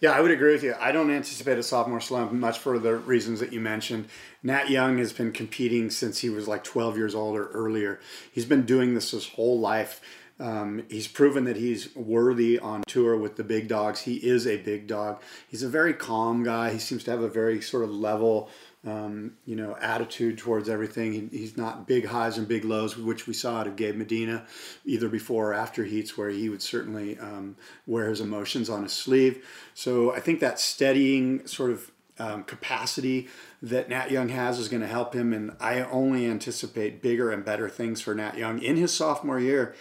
Yeah, 0.02 0.12
I 0.12 0.20
would 0.20 0.32
agree 0.32 0.52
with 0.52 0.64
you. 0.64 0.76
I 0.80 0.92
don't 0.92 1.10
anticipate 1.10 1.58
a 1.58 1.64
sophomore 1.64 2.02
slump 2.02 2.32
much 2.32 2.60
for 2.60 2.78
the 2.78 2.96
reasons 2.96 3.40
that 3.40 3.54
you 3.54 3.62
mentioned. 3.62 4.08
Nat 4.44 4.70
Young 4.70 4.98
has 4.98 5.14
been 5.14 5.32
competing 5.32 5.90
since 5.90 6.20
he 6.20 6.30
was 6.30 6.48
like 6.48 6.64
12 6.64 6.98
years 6.98 7.16
old 7.16 7.38
or 7.38 7.48
earlier. 7.48 8.00
He's 8.32 8.46
been 8.46 8.66
doing 8.66 8.94
this 8.94 9.12
his 9.12 9.30
whole 9.30 9.60
life. 9.60 10.02
Um, 10.38 10.84
he's 10.90 11.08
proven 11.08 11.46
that 11.46 11.56
he's 11.56 11.96
worthy 11.96 12.60
on 12.60 12.84
tour 12.88 13.16
with 13.16 13.38
the 13.38 13.44
big 13.44 13.70
dogs. 13.70 14.02
He 14.02 14.16
is 14.16 14.46
a 14.46 14.58
big 14.58 14.86
dog. 14.86 15.22
He's 15.48 15.64
a 15.64 15.70
very 15.70 15.94
calm 15.94 16.44
guy. 16.44 16.74
He 16.74 16.80
seems 16.80 17.06
to 17.06 17.12
have 17.12 17.22
a 17.22 17.30
very 17.30 17.62
sort 17.62 17.84
of 17.84 17.90
level, 17.90 18.50
um, 18.86 19.34
you 19.46 19.56
know, 19.56 19.76
attitude 19.82 20.38
towards 20.38 20.70
everything. 20.70 21.12
He, 21.12 21.38
he's 21.38 21.58
not 21.58 21.88
big 21.88 22.06
highs 22.06 22.38
and 22.38 22.48
big 22.48 22.64
lows, 22.64 22.96
which 22.96 23.28
we 23.28 23.34
saw 23.34 23.60
out 23.60 23.68
of 23.68 23.76
Gabe 23.76 23.96
Medina, 23.96 24.46
either 24.86 25.10
before 25.10 25.52
or 25.52 25.54
after 25.54 25.84
heats, 25.84 26.18
where 26.18 26.30
he 26.30 26.50
would 26.50 26.62
certainly 26.62 27.18
um, 27.18 27.56
wear 27.88 28.10
his 28.10 28.22
emotions 28.22 28.70
on 28.70 28.84
his 28.84 28.94
sleeve. 28.94 29.44
So 29.74 30.14
I 30.14 30.20
think 30.20 30.40
that 30.40 30.60
steadying 30.60 31.48
sort 31.48 31.72
of 31.72 31.92
um, 32.20 32.44
capacity 32.44 33.28
that 33.62 33.90
Nat 33.90 34.12
Young 34.12 34.30
has 34.30 34.60
is 34.60 34.70
going 34.70 34.82
to 34.82 34.88
help 34.88 35.14
him, 35.14 35.34
and 35.34 35.56
I 35.60 35.82
only 35.82 36.28
anticipate 36.28 37.02
bigger 37.02 37.32
and 37.32 37.44
better 37.44 37.68
things 37.68 38.02
for 38.02 38.14
Nat 38.14 38.38
Young 38.38 38.62
in 38.62 38.78
his 38.78 38.94
sophomore 38.94 39.40
year. 39.40 39.76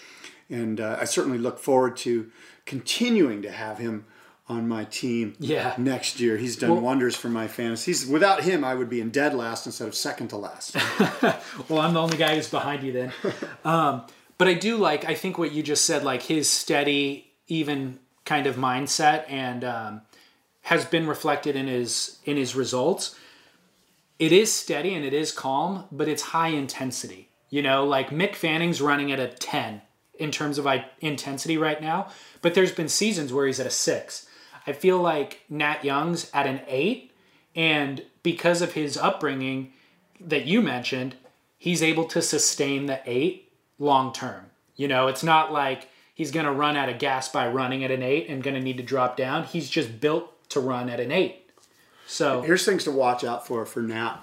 And 0.50 0.80
uh, 0.80 0.98
I 1.00 1.04
certainly 1.04 1.38
look 1.38 1.58
forward 1.58 1.96
to 1.98 2.30
continuing 2.66 3.42
to 3.42 3.50
have 3.50 3.78
him 3.78 4.06
on 4.48 4.68
my 4.68 4.84
team 4.84 5.34
Yeah. 5.38 5.74
next 5.78 6.20
year. 6.20 6.36
He's 6.36 6.56
done 6.56 6.70
Well- 6.70 6.80
wonders 6.80 7.16
for 7.16 7.28
my 7.28 7.48
fantasies. 7.48 8.06
Without 8.06 8.44
him, 8.44 8.62
I 8.64 8.74
would 8.74 8.90
be 8.90 9.00
in 9.00 9.10
dead 9.10 9.34
last 9.34 9.64
instead 9.66 9.88
of 9.88 9.94
second 9.94 10.28
to 10.28 10.36
last. 10.36 10.76
Well, 11.68 11.80
I'm 11.80 11.94
the 11.94 12.00
only 12.02 12.16
guy 12.18 12.34
who's 12.34 12.48
behind 12.48 12.82
you 12.82 12.92
then. 12.92 13.12
Um, 13.64 14.02
but 14.36 14.48
I 14.48 14.54
do 14.54 14.76
like, 14.76 15.04
I 15.06 15.14
think 15.14 15.38
what 15.38 15.52
you 15.52 15.62
just 15.62 15.84
said, 15.86 16.02
like 16.04 16.22
his 16.22 16.50
steady, 16.50 17.30
even 17.48 17.98
kind 18.26 18.46
of 18.46 18.56
mindset, 18.56 19.24
and 19.30 19.64
um, 19.64 20.00
has 20.62 20.84
been 20.84 21.06
reflected 21.06 21.56
in 21.56 21.66
his 21.66 22.18
in 22.24 22.36
his 22.36 22.54
results. 22.54 23.14
It 24.18 24.32
is 24.32 24.52
steady 24.52 24.94
and 24.94 25.04
it 25.04 25.14
is 25.14 25.32
calm, 25.32 25.84
but 25.90 26.08
it's 26.08 26.22
high 26.22 26.48
intensity. 26.48 27.28
You 27.50 27.62
know, 27.62 27.84
like 27.84 28.10
Mick 28.10 28.34
Fanning's 28.34 28.80
running 28.82 29.10
at 29.12 29.20
a 29.20 29.28
10 29.28 29.80
in 30.18 30.30
terms 30.30 30.58
of 30.58 30.66
intensity 31.00 31.56
right 31.56 31.80
now, 31.80 32.08
but 32.42 32.54
there's 32.54 32.72
been 32.72 32.88
seasons 32.88 33.32
where 33.32 33.46
he's 33.46 33.58
at 33.60 33.66
a 33.66 33.70
six. 33.70 34.26
I 34.66 34.72
feel 34.72 34.98
like 34.98 35.40
Nat 35.48 35.84
Young's 35.84 36.30
at 36.32 36.46
an 36.46 36.60
eight, 36.66 37.12
and 37.54 38.02
because 38.22 38.62
of 38.62 38.72
his 38.72 38.96
upbringing 38.96 39.72
that 40.20 40.46
you 40.46 40.62
mentioned, 40.62 41.16
he's 41.58 41.82
able 41.82 42.04
to 42.06 42.22
sustain 42.22 42.86
the 42.86 43.00
eight 43.06 43.52
long 43.78 44.12
term. 44.12 44.46
You 44.76 44.88
know, 44.88 45.06
it's 45.08 45.22
not 45.22 45.52
like 45.52 45.88
he's 46.14 46.30
going 46.30 46.46
to 46.46 46.52
run 46.52 46.76
out 46.76 46.88
of 46.88 46.98
gas 46.98 47.28
by 47.28 47.46
running 47.48 47.84
at 47.84 47.90
an 47.90 48.02
eight 48.02 48.28
and 48.28 48.42
going 48.42 48.54
to 48.54 48.60
need 48.60 48.78
to 48.78 48.82
drop 48.82 49.16
down. 49.16 49.44
He's 49.44 49.68
just 49.68 50.00
built 50.00 50.30
to 50.50 50.60
run 50.60 50.88
at 50.88 51.00
an 51.00 51.12
eight. 51.12 51.50
So, 52.06 52.42
Here's 52.42 52.64
things 52.64 52.84
to 52.84 52.90
watch 52.90 53.24
out 53.24 53.46
for 53.46 53.64
for 53.66 53.80
Nat. 53.82 54.18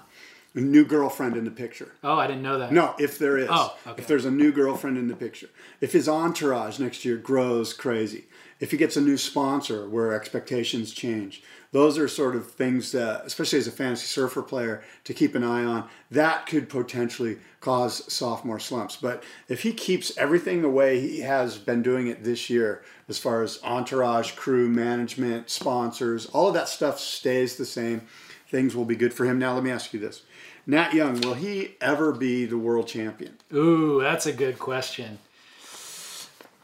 A 0.54 0.60
new 0.60 0.84
girlfriend 0.84 1.34
in 1.36 1.44
the 1.44 1.50
picture. 1.50 1.92
oh, 2.04 2.16
I 2.18 2.26
didn't 2.26 2.42
know 2.42 2.58
that. 2.58 2.72
No, 2.72 2.94
if 2.98 3.18
there 3.18 3.38
is. 3.38 3.48
Oh, 3.50 3.74
okay. 3.86 4.02
If 4.02 4.06
there's 4.06 4.26
a 4.26 4.30
new 4.30 4.52
girlfriend 4.52 4.98
in 4.98 5.08
the 5.08 5.16
picture. 5.16 5.48
If 5.80 5.92
his 5.92 6.08
entourage 6.08 6.78
next 6.78 7.06
year 7.06 7.16
grows 7.16 7.72
crazy. 7.72 8.24
If 8.62 8.70
he 8.70 8.76
gets 8.76 8.96
a 8.96 9.00
new 9.00 9.16
sponsor 9.16 9.88
where 9.88 10.14
expectations 10.14 10.92
change. 10.92 11.42
Those 11.72 11.98
are 11.98 12.06
sort 12.06 12.36
of 12.36 12.48
things 12.48 12.92
that, 12.92 13.26
especially 13.26 13.58
as 13.58 13.66
a 13.66 13.72
fantasy 13.72 14.06
surfer 14.06 14.40
player, 14.40 14.84
to 15.02 15.12
keep 15.12 15.34
an 15.34 15.42
eye 15.42 15.64
on. 15.64 15.88
That 16.12 16.46
could 16.46 16.68
potentially 16.68 17.38
cause 17.60 18.12
sophomore 18.12 18.60
slumps. 18.60 18.94
But 18.94 19.24
if 19.48 19.62
he 19.62 19.72
keeps 19.72 20.16
everything 20.16 20.62
the 20.62 20.68
way 20.68 21.00
he 21.00 21.22
has 21.22 21.58
been 21.58 21.82
doing 21.82 22.06
it 22.06 22.22
this 22.22 22.48
year, 22.48 22.84
as 23.08 23.18
far 23.18 23.42
as 23.42 23.58
entourage, 23.64 24.36
crew, 24.36 24.68
management, 24.68 25.50
sponsors, 25.50 26.26
all 26.26 26.46
of 26.46 26.54
that 26.54 26.68
stuff 26.68 27.00
stays 27.00 27.56
the 27.56 27.66
same, 27.66 28.02
things 28.48 28.76
will 28.76 28.84
be 28.84 28.94
good 28.94 29.12
for 29.12 29.24
him. 29.24 29.40
Now, 29.40 29.54
let 29.54 29.64
me 29.64 29.72
ask 29.72 29.92
you 29.92 29.98
this. 29.98 30.22
Nat 30.68 30.94
Young, 30.94 31.20
will 31.22 31.34
he 31.34 31.74
ever 31.80 32.12
be 32.12 32.46
the 32.46 32.58
world 32.58 32.86
champion? 32.86 33.38
Ooh, 33.52 34.00
that's 34.00 34.26
a 34.26 34.32
good 34.32 34.60
question. 34.60 35.18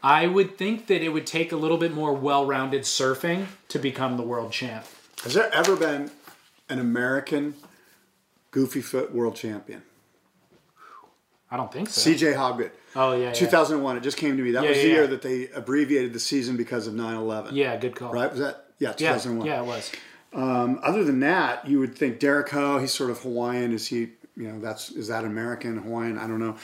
I 0.01 0.27
would 0.27 0.57
think 0.57 0.87
that 0.87 1.01
it 1.01 1.09
would 1.09 1.27
take 1.27 1.51
a 1.51 1.55
little 1.57 1.77
bit 1.77 1.93
more 1.93 2.13
well 2.13 2.45
rounded 2.45 2.83
surfing 2.83 3.47
to 3.69 3.79
become 3.79 4.15
the 4.17 4.23
world 4.23 4.51
champ. 4.51 4.85
Has 5.23 5.33
there 5.33 5.53
ever 5.53 5.75
been 5.75 6.11
an 6.69 6.79
American 6.79 7.55
goofy 8.51 8.81
foot 8.81 9.13
world 9.13 9.35
champion? 9.35 9.83
I 11.51 11.57
don't 11.57 11.71
think 11.71 11.89
so. 11.89 12.09
CJ 12.09 12.35
Hobgood. 12.35 12.71
oh, 12.95 13.13
yeah. 13.13 13.27
Yeah. 13.27 13.33
2001. 13.33 13.97
It 13.97 14.03
just 14.03 14.17
came 14.17 14.37
to 14.37 14.43
me. 14.43 14.51
That 14.51 14.63
Yeah, 14.63 14.69
was 14.69 14.77
the 14.77 14.87
yeah, 14.87 14.93
year 14.93 15.07
that 15.07 15.21
they 15.23 15.47
abbreviated 15.49 16.13
the 16.13 16.19
season 16.19 16.57
because 16.57 16.85
of 16.87 16.93
9/11. 16.93 17.49
yeah, 17.53 17.75
good 17.77 17.95
call. 17.95 18.13
Right? 18.13 18.29
Was 18.29 18.39
that? 18.39 18.65
Yeah, 18.77 18.89
Yeah, 18.99 19.13
2001. 19.13 19.47
yeah, 19.47 19.61
it 19.61 19.65
was. 19.65 19.91
Um, 20.31 20.79
other 20.83 21.03
than 21.03 21.19
that, 21.21 21.67
you 21.67 21.79
would 21.79 21.95
think 21.97 22.19
Derek 22.19 22.49
Ho. 22.49 22.77
He's 22.77 22.93
sort 22.93 23.09
of 23.09 23.19
Hawaiian. 23.21 23.73
Is 23.73 23.87
he? 23.87 24.11
You 24.37 24.47
know, 24.53 24.59
that's 24.59 24.91
is 24.91 25.07
that 25.07 25.25
American 25.25 25.77
Hawaiian? 25.77 26.17
I 26.19 26.27
don't 26.27 26.39
know. 26.39 26.55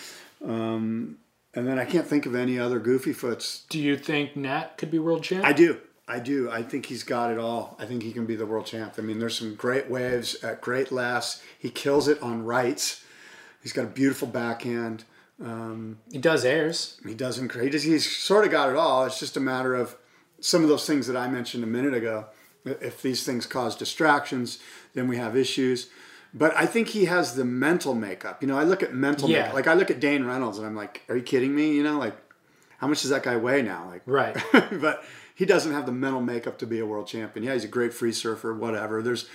Um, 0.47 1.17
and 1.55 1.67
then 1.67 1.79
I 1.79 1.85
can't 1.85 2.05
think 2.05 2.25
of 2.25 2.35
any 2.35 2.59
other 2.59 2.79
goofy 2.79 3.13
foots 3.13 3.65
Do 3.69 3.79
you 3.79 3.97
think 3.97 4.35
Nat 4.35 4.77
could 4.77 4.91
be 4.91 4.99
world 4.99 5.23
champ? 5.23 5.45
I 5.45 5.53
do. 5.53 5.79
I 6.07 6.19
do. 6.19 6.51
I 6.51 6.61
think 6.61 6.85
he's 6.85 7.03
got 7.03 7.31
it 7.31 7.39
all. 7.39 7.75
I 7.79 7.85
think 7.85 8.03
he 8.03 8.11
can 8.11 8.25
be 8.25 8.35
the 8.35 8.45
world 8.45 8.67
champ. 8.67 8.93
I 8.97 9.01
mean, 9.01 9.17
there's 9.17 9.37
some 9.37 9.55
great 9.55 9.89
waves 9.89 10.35
at 10.43 10.61
great 10.61 10.91
laughs. 10.91 11.41
He 11.57 11.71
kills 11.71 12.07
it 12.07 12.21
on 12.21 12.45
rights. 12.45 13.03
He's 13.63 13.73
got 13.73 13.85
a 13.85 13.89
beautiful 13.89 14.27
backhand. 14.27 15.05
Um, 15.43 15.97
he 16.11 16.19
does 16.19 16.45
airs. 16.45 16.99
He 17.05 17.15
doesn't. 17.15 17.51
He 17.59 17.69
just, 17.69 17.85
he's 17.85 18.15
sort 18.15 18.45
of 18.45 18.51
got 18.51 18.69
it 18.69 18.75
all. 18.75 19.05
It's 19.05 19.19
just 19.19 19.35
a 19.35 19.39
matter 19.39 19.73
of 19.73 19.95
some 20.39 20.61
of 20.61 20.69
those 20.69 20.85
things 20.85 21.07
that 21.07 21.17
I 21.17 21.27
mentioned 21.27 21.63
a 21.63 21.67
minute 21.67 21.95
ago. 21.95 22.27
If 22.65 23.01
these 23.01 23.23
things 23.23 23.47
cause 23.47 23.75
distractions, 23.75 24.59
then 24.93 25.07
we 25.07 25.17
have 25.17 25.35
issues. 25.35 25.89
But 26.37 26.53
I 26.57 26.65
think 26.65 26.89
he 26.89 27.05
has 27.05 27.35
the 27.35 27.45
mental 27.45 27.95
makeup. 27.95 28.41
You 28.41 28.47
know, 28.49 28.57
I 28.59 28.63
look 28.65 28.83
at 28.83 28.93
mental 28.93 29.29
Yeah. 29.29 29.39
makeup. 29.43 29.53
Like 29.55 29.67
I 29.67 29.73
look 29.73 29.89
at 29.89 30.01
Dane 30.01 30.25
Reynolds 30.25 30.57
and 30.57 30.67
I'm 30.67 30.75
like, 30.75 31.01
are 31.07 31.15
you 31.15 31.23
kidding 31.23 31.55
me? 31.55 31.73
You 31.73 31.81
know, 31.83 31.97
like 31.97 32.15
how 32.79 32.87
much 32.87 33.01
does 33.01 33.09
that 33.11 33.23
guy 33.23 33.37
weigh 33.37 33.61
now? 33.61 33.87
Like 33.89 34.01
Right. 34.05 34.35
but 34.81 35.03
he 35.33 35.45
doesn't 35.45 35.71
have 35.71 35.85
the 35.85 35.93
mental 35.93 36.21
makeup 36.21 36.57
to 36.59 36.67
be 36.67 36.79
a 36.79 36.85
world 36.85 37.07
champion. 37.07 37.45
Yeah, 37.45 37.53
he's 37.53 37.63
a 37.63 37.69
great 37.69 37.93
free 37.93 38.11
surfer, 38.11 38.53
whatever. 38.53 39.01
There's 39.01 39.29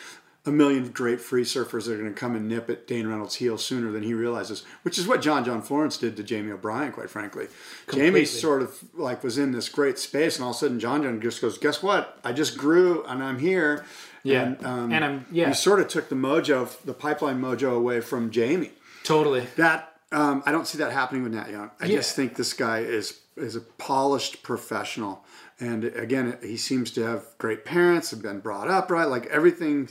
a 0.47 0.51
million 0.51 0.89
great 0.91 1.21
free 1.21 1.43
surfers 1.45 1.85
that 1.87 1.93
are 1.93 1.99
going 1.99 2.13
to 2.15 2.19
come 2.19 2.35
and 2.35 2.49
nip 2.49 2.71
at 2.71 2.87
Dane 2.87 3.07
Reynolds' 3.07 3.35
heel 3.37 3.59
sooner 3.59 3.91
than 3.93 4.03
he 4.03 4.15
realizes, 4.15 4.65
which 4.83 4.99
is 4.99 5.07
what 5.07 5.21
John 5.21 5.45
John 5.45 5.61
Florence 5.61 5.99
did 5.99 6.17
to 6.17 6.23
Jamie 6.23 6.51
O'Brien, 6.53 6.93
quite 6.93 7.11
frankly. 7.11 7.49
Completely. 7.87 8.11
Jamie 8.21 8.25
sort 8.25 8.63
of 8.63 8.79
like 8.95 9.23
was 9.23 9.37
in 9.37 9.53
this 9.53 9.69
great 9.69 9.99
space, 9.99 10.37
and 10.37 10.45
all 10.45 10.51
of 10.51 10.57
a 10.57 10.59
sudden 10.61 10.81
John 10.81 11.03
John 11.03 11.21
just 11.21 11.43
goes, 11.43 11.59
"Guess 11.59 11.83
what? 11.83 12.19
I 12.25 12.33
just 12.33 12.57
grew, 12.57 13.05
and 13.05 13.23
I'm 13.23 13.39
here." 13.39 13.85
Yeah. 14.23 14.43
and, 14.43 14.67
um, 14.67 14.93
And 14.93 15.05
I'm- 15.05 15.27
yeah. 15.31 15.49
You 15.49 15.55
sort 15.55 15.81
of 15.81 15.89
took 15.89 16.09
the 16.09 16.15
mojo, 16.17 16.69
the 16.85 16.93
pipeline 16.95 17.41
mojo, 17.41 17.75
away 17.77 18.01
from 18.01 18.31
Jamie. 18.31 18.73
Totally. 19.05 19.47
That 19.57 19.87
um, 20.13 20.43
I 20.45 20.51
don't 20.51 20.67
see 20.67 20.77
that 20.79 20.91
happening 20.93 21.23
with 21.23 21.33
Nat 21.35 21.51
Young. 21.51 21.71
I 21.81 21.87
Yeah. 21.87 21.97
just 21.99 22.17
think 22.17 22.35
this 22.35 22.53
guy 22.53 22.81
is 22.81 23.21
is 23.37 23.55
a 23.57 23.61
polished 23.61 24.43
professional, 24.43 25.25
and 25.61 25.85
again, 25.85 26.37
he 26.43 26.57
seems 26.57 26.91
to 26.91 27.03
have 27.05 27.23
great 27.39 27.65
parents, 27.65 28.11
have 28.11 28.21
been 28.21 28.41
brought 28.41 28.69
up 28.69 28.91
right, 28.91 29.09
like 29.09 29.27
everything 29.27 29.89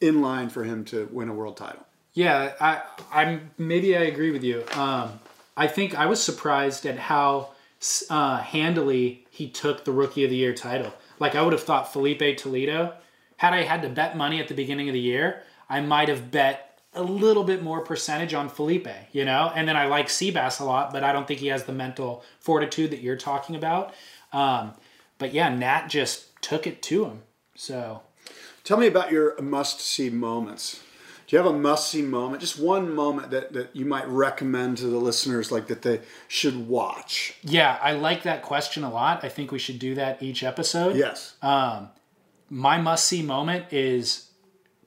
in 0.00 0.22
line 0.22 0.48
for 0.48 0.62
him 0.64 0.84
to 0.86 1.08
win 1.12 1.28
a 1.28 1.34
world 1.34 1.56
title. 1.56 1.84
Yeah, 2.14 2.52
I, 2.60 2.82
I'm 3.12 3.50
maybe 3.58 3.96
I 3.96 4.02
agree 4.02 4.30
with 4.30 4.44
you. 4.44 4.62
Um, 4.74 5.18
I 5.56 5.66
think 5.66 5.98
I 5.98 6.06
was 6.06 6.22
surprised 6.22 6.86
at 6.86 6.98
how 6.98 7.48
uh, 8.08 8.38
handily 8.38 9.26
he 9.30 9.48
took 9.48 9.84
the 9.84 9.92
Rookie 9.92 10.22
of 10.24 10.30
the 10.30 10.36
Year 10.36 10.54
title. 10.54 10.92
Like 11.18 11.34
I 11.34 11.42
would 11.42 11.52
have 11.52 11.64
thought 11.64 11.92
Filipe 11.92 12.36
Toledo. 12.38 12.94
Had 13.42 13.54
I 13.54 13.62
had 13.62 13.82
to 13.82 13.88
bet 13.88 14.16
money 14.16 14.38
at 14.38 14.46
the 14.46 14.54
beginning 14.54 14.88
of 14.88 14.92
the 14.92 15.00
year, 15.00 15.42
I 15.68 15.80
might 15.80 16.08
have 16.08 16.30
bet 16.30 16.78
a 16.94 17.02
little 17.02 17.42
bit 17.42 17.60
more 17.60 17.80
percentage 17.80 18.34
on 18.34 18.48
Filipe. 18.48 18.86
You 19.10 19.24
know, 19.24 19.50
and 19.52 19.66
then 19.66 19.76
I 19.76 19.86
like 19.86 20.06
Seabass 20.06 20.60
a 20.60 20.64
lot, 20.64 20.92
but 20.92 21.02
I 21.02 21.12
don't 21.12 21.26
think 21.26 21.40
he 21.40 21.48
has 21.48 21.64
the 21.64 21.72
mental 21.72 22.22
fortitude 22.38 22.92
that 22.92 23.00
you're 23.00 23.16
talking 23.16 23.56
about. 23.56 23.94
Um, 24.32 24.74
but 25.18 25.34
yeah, 25.34 25.48
Nat 25.52 25.88
just 25.88 26.40
took 26.40 26.68
it 26.68 26.82
to 26.82 27.04
him. 27.04 27.22
So 27.56 28.02
Tell 28.62 28.78
me 28.78 28.86
about 28.86 29.10
your 29.10 29.36
must-see 29.42 30.10
moments. 30.10 30.80
Do 31.26 31.36
you 31.36 31.42
have 31.42 31.52
a 31.52 31.58
must-see 31.58 32.02
moment? 32.02 32.42
Just 32.42 32.60
one 32.60 32.94
moment 32.94 33.32
that, 33.32 33.52
that 33.54 33.74
you 33.74 33.84
might 33.84 34.06
recommend 34.06 34.76
to 34.78 34.86
the 34.86 34.98
listeners, 34.98 35.50
like 35.50 35.66
that 35.66 35.82
they 35.82 36.02
should 36.28 36.68
watch. 36.68 37.34
yeah, 37.42 37.76
I 37.82 37.94
like 37.94 38.22
that 38.22 38.42
question 38.42 38.84
a 38.84 38.92
lot. 38.92 39.24
I 39.24 39.28
think 39.28 39.50
we 39.50 39.58
should 39.58 39.80
do 39.80 39.96
that 39.96 40.22
each 40.22 40.44
episode. 40.44 40.94
Yes. 40.94 41.34
My 42.52 42.76
must 42.76 43.06
see 43.06 43.22
moment 43.22 43.72
is 43.72 44.28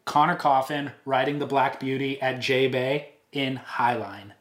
Conner 0.06 0.36
Coffin 0.36 0.92
riding 1.04 1.40
the 1.40 1.48
Black 1.48 1.80
Beauty 1.80 2.22
at 2.22 2.40
J 2.40 2.68
Bay 2.68 3.16
in 3.32 3.58
Highline. 3.58 4.34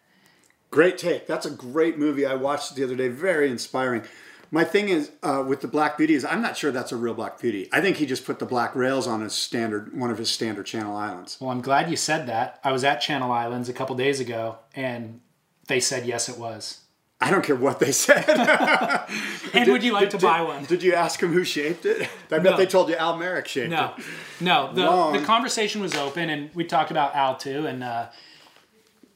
Great 0.71 0.99
take. 0.99 1.27
That's 1.27 1.47
a 1.47 1.51
great 1.51 1.97
movie. 1.97 2.27
I 2.27 2.35
watched 2.35 2.73
it 2.73 2.75
the 2.75 2.85
other 2.85 2.95
day. 2.95 3.09
Very 3.09 3.51
inspiring. 3.51 4.03
My 4.51 4.63
thing 4.63 4.91
is 4.91 5.11
uh, 5.23 5.43
with 5.49 5.63
the 5.63 5.69
Black 5.69 5.97
Beauty 5.97 6.13
is 6.13 6.27
I'm 6.27 6.43
not 6.43 6.59
sure 6.59 6.71
that's 6.71 6.93
a 6.93 6.97
real 6.97 7.15
Black 7.15 7.41
Beauty. 7.41 7.67
I 7.73 7.81
think 7.81 7.97
he 7.97 8.05
just 8.05 8.27
put 8.27 8.41
the 8.41 8.45
black 8.45 8.77
rails 8.77 9.07
on 9.07 9.23
his 9.23 9.33
standard 9.33 9.99
one 9.99 10.11
of 10.11 10.19
his 10.19 10.31
standard 10.31 10.67
Channel 10.67 10.95
Islands. 10.95 11.39
Well, 11.41 11.49
I'm 11.49 11.63
glad 11.63 11.91
you 11.91 11.97
said 11.97 12.27
that. 12.27 12.61
I 12.63 12.73
was 12.73 12.85
at 12.85 13.01
Channel 13.01 13.33
Islands 13.33 13.71
a 13.71 13.73
couple 13.73 13.97
days 13.97 14.21
ago, 14.21 14.59
and 14.75 15.23
they 15.67 15.81
said 15.81 16.05
yes, 16.05 16.29
it 16.29 16.37
was. 16.39 16.84
I 17.25 17.31
don't 17.31 17.43
care 17.45 17.57
what 17.57 17.79
they 17.79 17.93
said. 17.93 18.25
And 19.55 19.71
would 19.71 19.83
you 19.85 19.93
like 19.93 20.11
to 20.11 20.19
buy 20.19 20.43
one? 20.43 20.65
Did 20.65 20.83
you 20.83 20.95
ask 20.95 21.23
him 21.23 21.33
who 21.33 21.45
shaped 21.45 21.87
it? 21.87 22.03
I 22.31 22.39
bet 22.39 22.43
No. 22.43 22.57
they 22.57 22.67
told 22.67 22.89
you 22.89 22.97
Al 22.97 23.17
Merrick 23.17 23.47
shaped 23.49 23.71
No, 23.71 23.95
it. 23.97 24.05
no. 24.41 24.73
The 24.75 24.83
Wrong. 24.83 25.13
the 25.13 25.21
conversation 25.23 25.81
was 25.81 25.95
open, 25.95 26.29
and 26.29 26.51
we 26.55 26.65
talked 26.65 26.91
about 26.91 27.15
Al 27.15 27.37
too. 27.37 27.67
And 27.67 27.83
uh, 27.85 28.07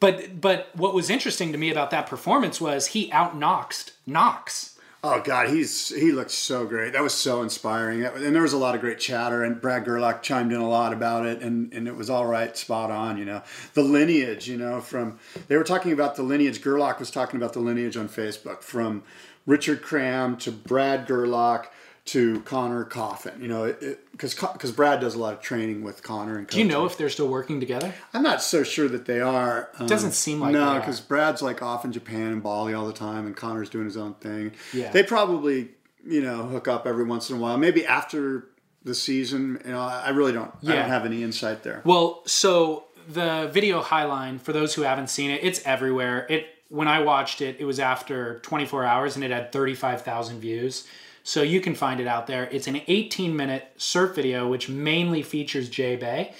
but 0.01 0.41
but 0.41 0.71
what 0.75 0.95
was 0.95 1.11
interesting 1.11 1.51
to 1.53 1.59
me 1.59 1.71
about 1.71 1.91
that 1.91 2.07
performance 2.07 2.61
was 2.61 2.87
he 2.89 3.11
out 3.13 3.37
Knoxed 3.37 3.93
Knox. 4.07 4.78
Oh 5.05 5.21
God, 5.23 5.49
he's 5.49 5.91
he 5.91 6.11
looked 6.11 6.33
so 6.33 6.67
great. 6.67 6.93
That 6.93 7.03
was 7.05 7.15
so 7.15 7.43
inspiring, 7.43 8.05
and 8.05 8.35
there 8.35 8.43
was 8.43 8.53
a 8.53 8.59
lot 8.59 8.75
of 8.75 8.81
great 8.81 8.99
chatter. 8.99 9.45
And 9.45 9.61
Brad 9.61 9.85
Gerlach 9.85 10.23
chimed 10.23 10.53
in 10.53 10.61
a 10.61 10.69
lot 10.69 10.93
about 10.93 11.25
it, 11.25 11.41
and, 11.41 11.73
and 11.73 11.87
it 11.87 11.95
was 11.95 12.11
all 12.11 12.27
right, 12.27 12.57
spot 12.57 12.91
on. 12.91 13.17
You 13.17 13.25
know, 13.25 13.43
the 13.75 13.83
lineage. 13.83 14.49
You 14.49 14.57
know, 14.57 14.81
from 14.81 15.21
they 15.47 15.57
were 15.57 15.63
talking 15.63 15.93
about 15.93 16.17
the 16.17 16.25
lineage. 16.25 16.61
Gerlach 16.61 16.99
was 16.99 17.13
talking 17.13 17.37
about 17.37 17.53
the 17.53 17.61
lineage 17.61 17.97
on 17.97 18.09
Facebook 18.09 18.63
from 18.63 19.05
Richard 19.47 19.83
Cram 19.83 20.37
to 20.39 20.51
Brad 20.51 21.07
Gerlach 21.07 21.73
to 22.13 22.41
Conner 22.41 22.85
Coffin. 22.85 23.41
You 23.41 23.49
know, 23.49 23.75
because 24.13 24.35
because 24.35 24.73
Brad 24.73 25.01
does 25.01 25.15
a 25.15 25.19
lot 25.19 25.35
of 25.35 25.41
training 25.41 25.83
with 25.83 26.03
Conner 26.03 26.39
and. 26.39 26.47
Do 26.47 26.59
you 26.59 26.65
know 26.65 26.85
if 26.87 26.97
they're 26.97 27.11
still 27.11 27.29
working 27.29 27.61
together? 27.61 27.93
I'm 28.15 28.23
not 28.23 28.43
so 28.43 28.63
sure 28.63 28.89
that 28.89 29.05
they 29.07 29.21
are. 29.21 29.71
Um, 29.79 29.87
Doesn't 29.87 30.13
seem 30.13 30.41
like 30.41 30.53
no, 30.53 30.75
because 30.79 31.01
Brad's 31.01 31.43
like 31.43 31.63
off 31.63 31.85
in 31.85 31.93
Japan 31.93 32.33
and 32.33 32.43
Bali 32.43 32.75
all 32.75 32.87
the 32.87 32.93
time, 32.93 33.27
and 33.27 33.37
Conner's 33.37 33.71
doing 33.71 33.85
his 33.85 33.97
own 33.97 34.15
thing. 34.15 34.53
Yeah. 34.73 34.91
they 34.91 35.03
probably 35.03 35.71
you 36.07 36.23
know 36.23 36.45
hook 36.45 36.69
up 36.69 36.87
every 36.87 37.05
once 37.05 37.31
in 37.31 37.37
a 37.37 37.39
while, 37.41 37.59
maybe 37.59 37.85
after 37.87 38.47
the 38.85 38.95
season. 38.95 39.61
You 39.65 39.73
know, 39.73 39.81
I 39.81 40.05
I 40.07 40.09
really 40.11 40.33
don't. 40.33 40.51
I 40.51 40.57
Yeah. 40.63 40.77
don't 40.77 40.89
have 40.89 41.05
any 41.05 41.23
insight 41.23 41.63
there. 41.63 41.83
Well, 41.85 42.23
so 42.27 42.85
the 43.09 43.49
video 43.53 43.83
highline 43.83 44.41
for 44.41 44.53
those 44.53 44.75
who 44.75 44.83
haven't 44.83 45.09
seen 45.09 45.31
it, 45.31 45.41
it's 45.43 45.61
everywhere. 45.67 46.27
It 46.29 46.47
when 46.71 46.87
I 46.89 47.01
watched 47.01 47.41
it, 47.41 47.57
it 47.59 47.65
was 47.65 47.81
after 47.81 48.41
24 48.41 48.85
hours 48.85 49.17
and 49.17 49.25
it 49.25 49.31
had 49.31 49.53
35,000 49.53 50.39
views. 50.41 50.87
So 51.23 51.43
you 51.43 51.61
can 51.61 51.75
find 51.75 52.01
it 52.01 52.07
out 52.07 52.27
there. 52.27 52.49
It's 52.51 52.67
an 52.67 52.81
18 52.87 53.35
minute 53.37 53.73
surf 53.77 54.15
video 54.15 54.49
which 54.49 54.69
mainly 54.69 55.23
features 55.23 55.69
Jay 55.69 55.97
Bay. 55.97 56.35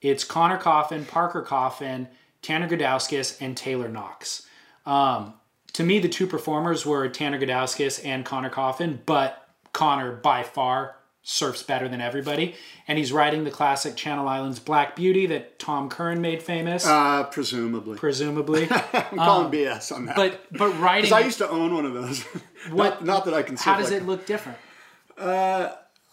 It's 0.00 0.24
Conner 0.24 0.58
Coffin, 0.58 1.04
Parker 1.04 1.42
Coffin, 1.42 2.08
Tanner 2.42 2.68
Gudauskas, 2.68 3.40
and 3.40 3.56
Taylor 3.56 3.88
Knox. 3.88 4.46
Um, 4.84 5.34
to 5.74 5.84
me, 5.84 6.00
the 6.00 6.08
two 6.08 6.26
performers 6.26 6.84
were 6.84 7.08
Tanner 7.08 7.38
Gudauskas 7.38 8.04
and 8.04 8.24
Conner 8.24 8.50
Coffin, 8.50 9.00
but 9.06 9.48
Conner 9.72 10.12
by 10.12 10.42
far 10.42 10.96
surfs 11.22 11.62
better 11.62 11.88
than 11.88 12.00
everybody. 12.00 12.54
And 12.88 12.98
he's 12.98 13.12
riding 13.12 13.44
the 13.44 13.50
classic 13.50 13.94
Channel 13.96 14.26
Islands 14.26 14.58
Black 14.58 14.96
Beauty 14.96 15.26
that 15.26 15.58
Tom 15.58 15.88
Curren 15.88 16.20
made 16.20 16.42
famous, 16.42 16.86
Uh, 16.86 17.24
presumably, 17.24 17.96
presumably. 17.96 18.68
I'm 18.92 19.16
calling 19.18 19.52
BS 19.52 19.92
on 19.94 20.06
that. 20.06 20.18
Um, 20.18 20.28
But 20.30 20.40
but 20.58 20.68
riding, 20.80 21.10
'Cause 21.10 21.20
I 21.22 21.24
used 21.24 21.38
to 21.38 21.48
own 21.48 21.74
one 21.74 21.84
of 21.86 21.94
those. 21.94 22.22
What- 22.70 23.00
not, 23.00 23.04
not 23.04 23.24
that 23.26 23.34
I 23.34 23.42
can. 23.42 23.56
how 23.56 23.76
does 23.76 23.90
like 23.90 24.02
it 24.02 24.06
look 24.06 24.26
different? 24.26 24.58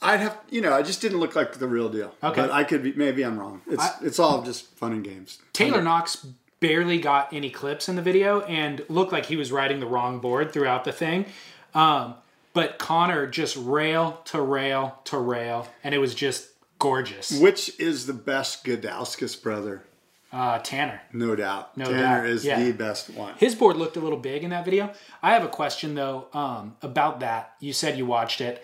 I'd 0.02 0.20
have, 0.22 0.38
you 0.50 0.62
know, 0.62 0.74
I 0.74 0.82
just 0.82 1.02
didn't 1.02 1.20
look 1.20 1.36
like 1.36 1.54
the 1.54 1.68
real 1.68 1.90
deal. 1.90 2.16
Okay. 2.24 2.42
but 2.42 2.52
I 2.52 2.64
could 2.64 2.84
be. 2.84 2.94
Maybe 2.94 3.24
I'm 3.24 3.38
wrong. 3.40 3.62
It's 3.70 3.86
it's 4.02 4.20
all 4.20 4.42
just 4.44 4.74
fun 4.78 4.94
and 4.94 5.04
games. 5.04 5.40
Taylor 5.54 5.82
Knox 5.82 6.26
barely 6.62 7.00
got 7.00 7.34
any 7.34 7.50
clips 7.50 7.90
in 7.90 7.96
the 7.96 8.02
video 8.02 8.42
and 8.42 8.84
looked 8.90 9.12
like 9.12 9.26
he 9.26 9.36
was 9.36 9.52
riding 9.52 9.80
the 9.80 9.86
wrong 9.86 10.20
board 10.20 10.52
throughout 10.54 10.84
the 10.86 10.92
thing. 10.92 11.26
Um, 11.74 12.16
but 12.60 12.78
Conner 12.78 13.26
just 13.26 13.56
rail 13.56 14.20
to 14.26 14.42
rail 14.42 15.00
to 15.06 15.18
rail, 15.18 15.66
and 15.82 15.96
it 15.96 16.00
was 16.00 16.14
just 16.14 16.50
gorgeous. 16.78 17.40
Which 17.40 17.80
is 17.80 18.06
the 18.06 18.12
best 18.12 18.66
Gudauskas 18.66 19.42
brother? 19.42 19.86
Uh, 20.30 20.60
Tanner. 20.60 21.00
No 21.14 21.38
doubt. 21.38 21.78
No 21.78 21.86
Tanner 21.86 22.24
doubt, 22.24 22.26
is 22.26 22.44
yeah. 22.44 22.62
the 22.62 22.74
best 22.74 23.12
one. 23.12 23.34
His 23.38 23.56
board 23.56 23.78
looked 23.78 23.96
a 23.96 24.02
little 24.02 24.18
big 24.20 24.44
in 24.44 24.50
that 24.50 24.66
video. 24.66 24.92
I 25.24 25.32
have 25.32 25.46
a 25.46 25.48
question 25.48 25.96
though 25.96 26.28
um, 26.34 26.76
about 26.82 27.22
that. 27.22 27.54
You 27.62 27.72
said 27.72 27.98
you 27.98 28.06
watched 28.06 28.42
it. 28.42 28.62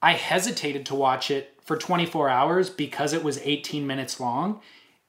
I 0.00 0.12
hesitated 0.12 0.86
to 0.86 0.94
watch 0.94 1.32
it 1.32 1.58
for 1.64 1.76
24 1.76 2.28
hours 2.28 2.70
because 2.70 3.12
it 3.12 3.24
was 3.24 3.38
18 3.38 3.88
minutes 3.88 4.20
long. 4.20 4.60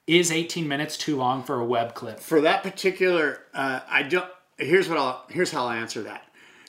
Is 0.08 0.32
18 0.32 0.68
minutes 0.68 0.98
too 0.98 1.18
long 1.18 1.44
for 1.44 1.60
a 1.60 1.66
web 1.66 1.94
clip? 1.94 2.20
For 2.20 2.42
that 2.42 2.64
particular, 2.64 3.44
uh, 3.54 3.82
I 3.88 4.02
don't. 4.02 4.26
Here's 4.58 4.90
what 4.90 4.98
I'll. 4.98 5.24
Here's 5.30 5.52
how 5.52 5.68
I'll 5.68 5.80
answer 5.80 6.02
that. 6.02 6.26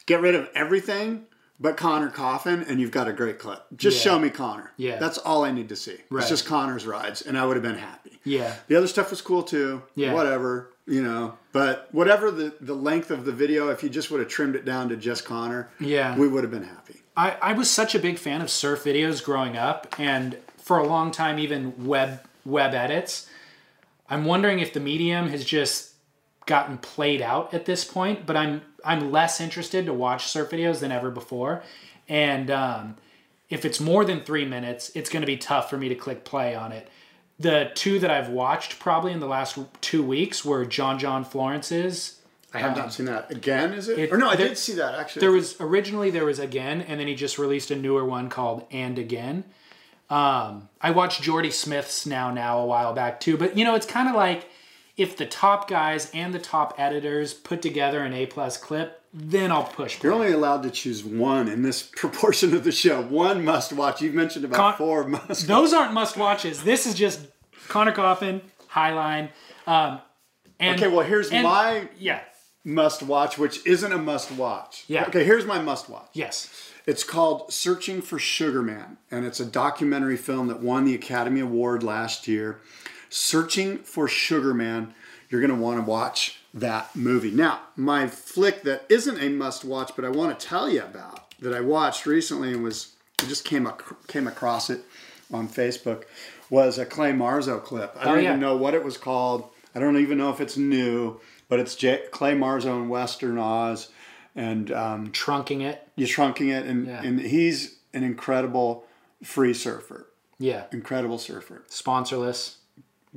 Get 0.06 0.20
rid 0.20 0.34
of 0.34 0.48
everything 0.54 1.26
but 1.60 1.76
Conner 1.76 2.10
Coffin, 2.10 2.64
and 2.68 2.80
you've 2.80 2.90
got 2.90 3.06
a 3.06 3.12
great 3.12 3.38
clip. 3.38 3.62
Just 3.76 3.98
Yeah. 4.04 4.12
show 4.12 4.18
me 4.18 4.30
Conner. 4.30 4.72
Yeah. 4.76 4.98
That's 4.98 5.16
all 5.18 5.44
I 5.44 5.52
need 5.52 5.68
to 5.68 5.76
see. 5.76 5.96
Right. 6.10 6.20
It's 6.22 6.28
just 6.28 6.44
Conner's 6.44 6.84
rides, 6.86 7.22
and 7.22 7.38
I 7.38 7.46
would 7.46 7.54
have 7.56 7.62
been 7.62 7.78
happy. 7.78 8.18
Yeah. 8.24 8.54
The 8.66 8.74
other 8.74 8.88
stuff 8.88 9.10
was 9.10 9.20
cool 9.20 9.44
too. 9.44 9.82
Yeah. 9.94 10.12
Whatever, 10.12 10.70
you 10.88 11.02
know. 11.04 11.38
But 11.52 11.88
whatever 11.92 12.32
the, 12.32 12.52
the 12.60 12.74
length 12.74 13.12
of 13.12 13.24
the 13.24 13.30
video, 13.32 13.68
if 13.68 13.84
you 13.84 13.90
just 13.90 14.10
would 14.10 14.18
have 14.18 14.28
trimmed 14.28 14.56
it 14.56 14.64
down 14.64 14.88
to 14.88 14.96
just 14.96 15.24
Conner, 15.24 15.68
Yeah. 15.78 16.16
we 16.16 16.26
would 16.26 16.42
have 16.42 16.50
been 16.50 16.64
happy. 16.64 17.02
I, 17.16 17.36
I 17.40 17.52
was 17.52 17.70
such 17.70 17.94
a 17.94 18.00
big 18.00 18.18
fan 18.18 18.40
of 18.42 18.50
surf 18.50 18.82
videos 18.82 19.22
growing 19.22 19.56
up, 19.56 19.94
and 19.98 20.38
for 20.58 20.78
a 20.78 20.86
long 20.86 21.12
time, 21.12 21.38
even 21.38 21.86
web 21.86 22.22
web 22.44 22.74
edits. 22.74 23.28
I'm 24.10 24.24
wondering 24.24 24.58
if 24.58 24.72
the 24.72 24.80
medium 24.80 25.28
has 25.28 25.44
just 25.44 25.91
gotten 26.46 26.78
played 26.78 27.22
out 27.22 27.52
at 27.54 27.64
this 27.66 27.84
point. 27.84 28.26
But 28.26 28.36
I'm 28.36 28.62
I'm 28.84 29.10
less 29.12 29.40
interested 29.40 29.86
to 29.86 29.92
watch 29.94 30.26
surf 30.26 30.50
videos 30.50 30.80
than 30.80 30.92
ever 30.92 31.10
before, 31.10 31.62
and 32.08 32.50
um, 32.50 32.96
if 33.50 33.64
it's 33.64 33.80
more 33.80 34.04
than 34.04 34.20
three 34.22 34.44
minutes, 34.44 34.90
it's 34.94 35.10
going 35.10 35.20
to 35.22 35.26
be 35.26 35.36
tough 35.36 35.68
for 35.70 35.76
me 35.76 35.88
to 35.88 35.94
click 35.94 36.24
play 36.24 36.54
on 36.54 36.72
it. 36.72 36.88
The 37.38 37.70
two 37.74 37.98
that 37.98 38.10
I've 38.10 38.28
watched 38.28 38.78
probably 38.78 39.12
in 39.12 39.20
the 39.20 39.26
last 39.26 39.58
two 39.80 40.02
weeks 40.02 40.44
were 40.44 40.64
John 40.64 40.98
John 40.98 41.24
Florence's 41.24 42.18
I 42.54 42.58
have 42.58 42.76
not 42.76 42.92
seen 42.92 43.06
that 43.06 43.30
again. 43.30 43.72
Is 43.72 43.88
it? 43.88 43.98
It- 43.98 44.12
or 44.12 44.18
no, 44.18 44.28
I 44.28 44.36
there- 44.36 44.48
did 44.48 44.58
see 44.58 44.74
that 44.74 44.94
actually. 44.94 45.20
there 45.20 45.32
was 45.32 45.56
originally 45.58 46.10
there 46.10 46.26
was 46.26 46.38
again, 46.38 46.82
and 46.82 47.00
then 47.00 47.06
he 47.06 47.14
just 47.14 47.38
released 47.38 47.70
a 47.70 47.76
newer 47.76 48.04
one 48.04 48.28
called 48.28 48.66
And 48.70 48.98
Again. 48.98 49.44
Um, 50.10 50.68
I 50.80 50.90
watched 50.90 51.22
Jordy 51.22 51.50
Smith's 51.50 52.04
now 52.04 52.30
now 52.30 52.58
a 52.58 52.66
while 52.66 52.92
back 52.92 53.20
too, 53.20 53.38
but 53.38 53.56
you 53.56 53.64
know 53.64 53.74
it's 53.74 53.86
kind 53.86 54.08
of 54.08 54.14
like 54.14 54.46
if 54.96 55.16
the 55.16 55.26
top 55.26 55.68
guys 55.68 56.10
and 56.12 56.34
the 56.34 56.38
top 56.38 56.74
editors 56.78 57.32
put 57.34 57.62
together 57.62 58.00
an 58.02 58.12
A 58.12 58.26
plus 58.26 58.56
clip, 58.56 59.00
then 59.14 59.50
I'll 59.52 59.64
push. 59.64 59.98
play. 59.98 60.08
You're 60.08 60.14
only 60.14 60.32
allowed 60.32 60.62
to 60.64 60.70
choose 60.70 61.04
one 61.04 61.48
in 61.48 61.62
this 61.62 61.82
proportion 61.96 62.54
of 62.54 62.64
the 62.64 62.72
show. 62.72 63.02
One 63.02 63.44
must 63.44 63.72
watch. 63.72 64.00
You've 64.02 64.14
mentioned 64.14 64.44
about 64.44 64.56
Con- 64.56 64.74
four 64.74 65.06
must. 65.08 65.46
Those 65.46 65.72
aren't 65.72 65.92
must 65.92 66.16
watches. 66.16 66.62
This 66.62 66.86
is 66.86 66.94
just 66.94 67.20
Conner 67.68 67.92
Coffin, 67.92 68.40
Highline. 68.70 69.30
Um, 69.66 70.00
and, 70.60 70.80
Okay, 70.80 70.88
well 70.94 71.06
here's 71.06 71.30
and- 71.30 71.42
my 71.44 71.88
yeah, 71.98 72.20
must 72.64 73.02
watch, 73.02 73.36
which 73.38 73.66
isn't 73.66 73.92
a 73.92 73.98
must 73.98 74.30
watch. 74.32 74.84
Yeah. 74.88 75.06
Okay, 75.06 75.24
here's 75.24 75.44
my 75.44 75.60
must 75.60 75.88
watch. 75.90 76.08
yes, 76.12 76.70
It's 76.86 77.04
called 77.04 77.52
Searching 77.52 78.02
for 78.02 78.18
Sugar 78.18 78.62
Man, 78.62 78.98
and 79.10 79.24
it's 79.24 79.40
a 79.40 79.44
documentary 79.46 80.16
film 80.16 80.48
that 80.48 80.60
won 80.60 80.84
the 80.84 80.94
Academy 80.94 81.40
Award 81.40 81.82
last 81.82 82.26
year. 82.28 82.60
Searching 83.16 83.78
for 83.78 84.08
Sugar 84.08 84.54
Man, 84.54 84.94
you're 85.28 85.42
going 85.42 85.54
to 85.54 85.62
want 85.62 85.78
to 85.78 85.88
watch 85.90 86.38
that 86.54 86.96
movie. 86.96 87.30
Now, 87.30 87.60
my 87.76 88.06
flick 88.06 88.62
that 88.62 88.84
isn't 88.88 89.20
a 89.22 89.28
must 89.28 89.64
watch, 89.66 89.92
but 89.94 90.04
I 90.06 90.08
want 90.08 90.38
to 90.38 90.46
tell 90.46 90.68
you 90.68 90.80
about 90.82 91.30
that 91.40 91.52
I 91.54 91.60
watched 91.60 92.06
recently 92.06 92.52
and 92.54 92.62
was 92.62 92.94
I 93.20 93.26
just 93.26 93.44
came 93.44 93.66
ac- 93.66 93.96
came 94.08 94.26
across 94.26 94.70
it 94.70 94.80
on 95.30 95.46
Facebook 95.46 96.04
was 96.48 96.78
a 96.78 96.86
Clay 96.86 97.12
Marzo 97.12 97.58
clip. 97.62 97.94
I 98.00 98.04
don't 98.04 98.14
Oh, 98.16 98.20
yeah. 98.20 98.28
even 98.30 98.40
know 98.40 98.56
what 98.56 98.72
it 98.74 98.82
was 98.82 98.96
called. 98.96 99.48
I 99.74 99.78
don't 99.78 99.98
even 99.98 100.16
know 100.16 100.30
if 100.30 100.40
it's 100.40 100.56
new, 100.56 101.20
but 101.50 101.60
it's 101.60 101.74
J- 101.74 102.04
Clay 102.12 102.34
Marzo 102.34 102.80
in 102.82 102.88
Western 102.88 103.36
Oz, 103.38 103.88
and 104.34 104.72
um, 104.72 105.08
trunking 105.12 105.60
it. 105.62 105.86
you're 105.96 106.08
trunking 106.08 106.48
it, 106.50 106.64
and, 106.66 106.86
Yeah. 106.86 107.02
and 107.02 107.20
he's 107.20 107.76
an 107.92 108.04
incredible 108.04 108.84
free 109.22 109.52
surfer, 109.54 110.06
Yeah, 110.38 110.64
incredible 110.72 111.18
surfer. 111.18 111.62
sponsorless. 111.70 112.56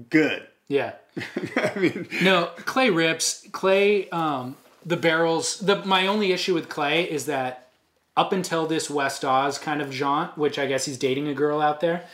Good. 0.09 0.47
Yeah. 0.67 0.93
I 1.55 1.71
mean, 1.77 2.07
No, 2.21 2.49
Clay 2.57 2.89
rips. 2.89 3.47
Clay, 3.51 4.09
um, 4.09 4.57
the 4.85 4.97
barrels. 4.97 5.59
The 5.59 5.83
my 5.85 6.07
only 6.07 6.31
issue 6.31 6.53
with 6.53 6.69
Clay 6.69 7.09
is 7.09 7.25
that 7.25 7.69
up 8.17 8.31
until 8.31 8.65
this 8.65 8.89
West 8.89 9.23
Oz 9.25 9.57
kind 9.57 9.81
of 9.81 9.91
jaunt, 9.91 10.37
which 10.37 10.57
I 10.57 10.65
guess 10.65 10.85
he's 10.85 10.97
dating 10.97 11.27
a 11.27 11.33
girl 11.33 11.61
out 11.61 11.81
there, 11.81 12.05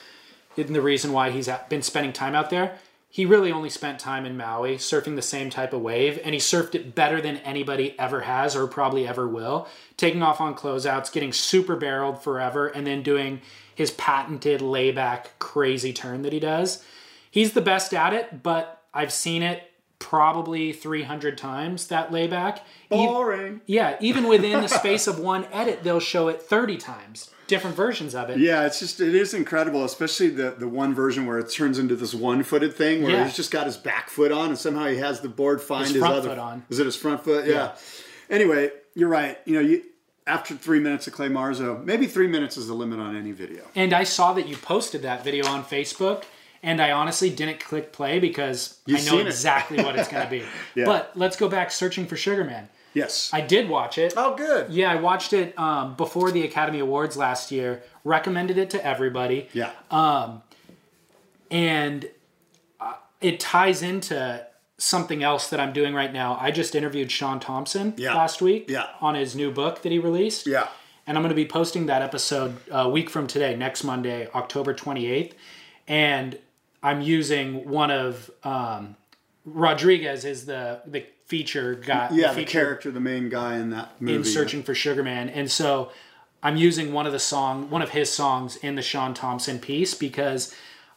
and 0.57 0.75
the 0.75 0.81
reason 0.81 1.11
why 1.13 1.31
he's 1.31 1.49
been 1.69 1.81
spending 1.81 2.11
time 2.11 2.35
out 2.35 2.49
there, 2.49 2.77
he 3.09 3.25
really 3.25 3.51
only 3.51 3.69
spent 3.69 3.99
time 3.99 4.25
in 4.25 4.37
Maui 4.37 4.77
surfing 4.77 5.15
the 5.15 5.21
same 5.21 5.49
type 5.49 5.73
of 5.73 5.81
wave, 5.81 6.19
and 6.23 6.33
he 6.33 6.39
surfed 6.39 6.75
it 6.75 6.95
better 6.95 7.21
than 7.21 7.37
anybody 7.37 7.97
ever 7.99 8.21
has 8.21 8.55
or 8.55 8.67
probably 8.67 9.07
ever 9.07 9.27
will. 9.27 9.67
Taking 9.97 10.23
off 10.23 10.41
on 10.41 10.55
closeouts, 10.55 11.11
getting 11.11 11.33
super 11.33 11.75
barreled 11.75 12.23
forever, 12.23 12.67
and 12.67 12.87
then 12.87 13.03
doing 13.03 13.41
his 13.75 13.91
patented 13.91 14.61
layback 14.61 15.37
crazy 15.39 15.93
turn 15.93 16.21
that 16.23 16.33
he 16.33 16.39
does. 16.39 16.83
He's 17.31 17.53
the 17.53 17.61
best 17.61 17.93
at 17.93 18.13
it, 18.13 18.43
but 18.43 18.83
I've 18.93 19.11
seen 19.11 19.41
it 19.41 19.63
probably 19.99 20.73
300 20.73 21.37
times 21.37 21.87
that 21.87 22.11
layback. 22.11 22.57
E- 22.59 22.61
Boring. 22.89 23.61
yeah, 23.65 23.97
even 24.01 24.27
within 24.27 24.61
the 24.61 24.67
space 24.81 25.07
of 25.07 25.19
one 25.19 25.45
edit, 25.51 25.83
they'll 25.83 25.99
show 25.99 26.27
it 26.27 26.41
30 26.41 26.77
times, 26.77 27.29
different 27.47 27.75
versions 27.75 28.13
of 28.15 28.29
it. 28.29 28.39
Yeah, 28.39 28.65
it's 28.65 28.79
just 28.79 28.99
it 28.99 29.13
is 29.15 29.33
incredible, 29.33 29.85
especially 29.85 30.29
the 30.29 30.51
the 30.57 30.67
one 30.67 30.93
version 30.93 31.25
where 31.25 31.37
it 31.39 31.49
turns 31.51 31.77
into 31.79 31.95
this 31.95 32.13
one 32.13 32.43
footed 32.43 32.75
thing 32.75 33.03
where 33.03 33.11
Yeah. 33.11 33.25
he's 33.25 33.35
just 33.35 33.51
got 33.51 33.65
his 33.65 33.77
back 33.77 34.09
foot 34.09 34.31
on 34.31 34.47
and 34.49 34.57
somehow 34.57 34.87
he 34.87 34.97
has 34.97 35.21
the 35.21 35.29
board 35.29 35.61
find 35.61 35.85
His 35.85 35.93
his, 35.95 36.03
other 36.03 36.29
foot 36.29 36.37
on. 36.39 36.65
Is 36.69 36.79
it 36.79 36.85
his 36.85 36.95
front 36.95 37.23
foot? 37.23 37.45
Yeah. 37.47 37.75
Anyway, 38.29 38.71
you're 38.95 39.09
right. 39.09 39.37
You 39.45 39.53
know, 39.53 39.59
you 39.61 39.83
after 40.27 40.55
three 40.55 40.79
minutes 40.79 41.07
of 41.07 41.13
Clay 41.13 41.29
Marzo, 41.29 41.83
maybe 41.83 42.07
three 42.07 42.27
minutes 42.27 42.57
is 42.57 42.67
the 42.67 42.73
limit 42.73 42.99
on 42.99 43.15
any 43.15 43.31
video. 43.31 43.63
And 43.75 43.93
I 43.93 44.03
saw 44.03 44.33
that 44.33 44.47
you 44.47 44.55
posted 44.57 45.01
that 45.03 45.23
video 45.23 45.45
on 45.47 45.63
Facebook, 45.63 46.23
and 46.63 46.81
I 46.81 46.91
honestly 46.91 47.29
didn't 47.29 47.59
click 47.59 47.91
play 47.93 48.19
because 48.19 48.79
You've 48.85 49.01
I 49.01 49.11
know 49.11 49.19
exactly 49.19 49.83
what 49.83 49.95
it's 49.97 50.07
going 50.09 50.23
to 50.23 50.29
be. 50.29 50.43
Yeah. 50.75 50.85
But 50.85 51.11
let's 51.15 51.35
go 51.37 51.49
back 51.49 51.71
searching 51.71 52.05
for 52.07 52.15
Sugar 52.15 52.43
Man. 52.43 52.69
Yes. 52.93 53.29
I 53.33 53.41
did 53.41 53.69
watch 53.69 53.97
it. 53.97 54.13
oh, 54.17 54.35
good. 54.35 54.69
Yeah, 54.71 54.91
I 54.91 54.95
watched 54.95 55.31
it 55.33 55.57
um, 55.57 55.95
before 55.95 56.29
the 56.31 56.43
Academy 56.43 56.79
Awards 56.79 57.15
last 57.17 57.51
year. 57.51 57.83
Recommended 58.03 58.57
it 58.57 58.69
to 58.71 58.85
everybody, 58.85 59.47
Yeah. 59.53 59.71
Um, 59.89 60.41
and 61.49 62.09
uh, 62.79 62.93
it 63.21 63.39
ties 63.39 63.81
into 63.81 64.45
something 64.77 65.23
else 65.23 65.49
that 65.49 65.59
I'm 65.59 65.73
doing 65.73 65.93
right 65.93 66.11
now. 66.11 66.37
I 66.41 66.51
just 66.51 66.73
interviewed 66.75 67.11
Shaun 67.11 67.39
Tomson 67.39 67.93
Yeah. 67.97 68.15
last 68.15 68.41
week 68.41 68.65
Yeah. 68.69 68.87
on 68.99 69.15
his 69.15 69.35
new 69.35 69.51
book 69.51 69.81
that 69.83 69.91
he 69.91 69.99
released. 69.99 70.47
yeah. 70.47 70.67
and 71.07 71.17
I'm 71.17 71.23
going 71.23 71.29
to 71.29 71.35
be 71.35 71.47
posting 71.47 71.87
that 71.87 72.01
episode 72.01 72.57
a 72.71 72.87
week 72.89 73.09
from 73.09 73.27
today, 73.27 73.55
next 73.55 73.83
Monday, 73.83 74.27
October 74.35 74.73
28th. 74.73 75.33
And 75.87 76.37
I'm 76.83 77.01
using 77.01 77.69
one 77.69 77.91
of 77.91 78.29
um, 78.43 78.95
Rodriguez 79.45 80.25
is 80.25 80.45
the 80.45 80.81
the 80.85 81.05
feature 81.25 81.75
guy. 81.75 82.09
Yeah, 82.11 82.29
the 82.29 82.41
feature 82.41 82.51
character, 82.51 82.91
the 82.91 82.99
main 82.99 83.29
guy 83.29 83.57
in 83.57 83.69
that 83.71 84.01
movie. 84.01 84.15
in 84.15 84.23
Searching 84.23 84.63
for 84.63 84.73
Sugar 84.73 85.03
Man, 85.03 85.29
and 85.29 85.49
so 85.49 85.91
I'm 86.43 86.57
using 86.57 86.91
one 86.93 87.05
of 87.05 87.13
the 87.13 87.19
song, 87.19 87.69
one 87.69 87.81
of 87.81 87.89
his 87.89 88.11
songs 88.11 88.55
in 88.57 88.75
the 88.75 88.81
Shaun 88.81 89.13
Tomson 89.13 89.59
piece 89.59 89.93
because 89.93 90.53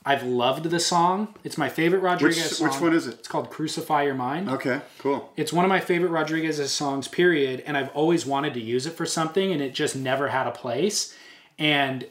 I've 0.07 0.23
loved 0.23 0.65
the 0.67 0.81
song. 0.81 1.35
It's 1.45 1.57
my 1.57 1.69
favorite 1.69 2.01
Rodriguez 2.01 2.45
Which, 2.45 2.53
song. 2.53 2.69
which 2.69 2.81
one 2.81 2.93
is 2.95 3.07
it? 3.07 3.15
It's 3.15 3.29
called 3.29 3.51
"Crucify 3.51 4.05
Your 4.05 4.15
Mind." 4.15 4.49
Okay, 4.49 4.81
cool. 4.99 5.33
It's 5.37 5.53
one 5.53 5.65
of 5.65 5.69
my 5.69 5.81
favorite 5.81 6.11
Rodriguez's 6.11 6.73
songs, 6.73 7.09
period. 7.09 7.63
And 7.67 7.77
I've 7.77 7.91
always 7.91 8.27
wanted 8.27 8.55
to 8.55 8.61
use 8.61 8.87
it 8.87 8.93
for 8.93 9.07
something, 9.07 9.53
and 9.53 9.63
it 9.63 9.75
just 9.75 9.97
never 9.97 10.29
had 10.29 10.47
a 10.47 10.51
place. 10.51 11.15
And 11.59 12.07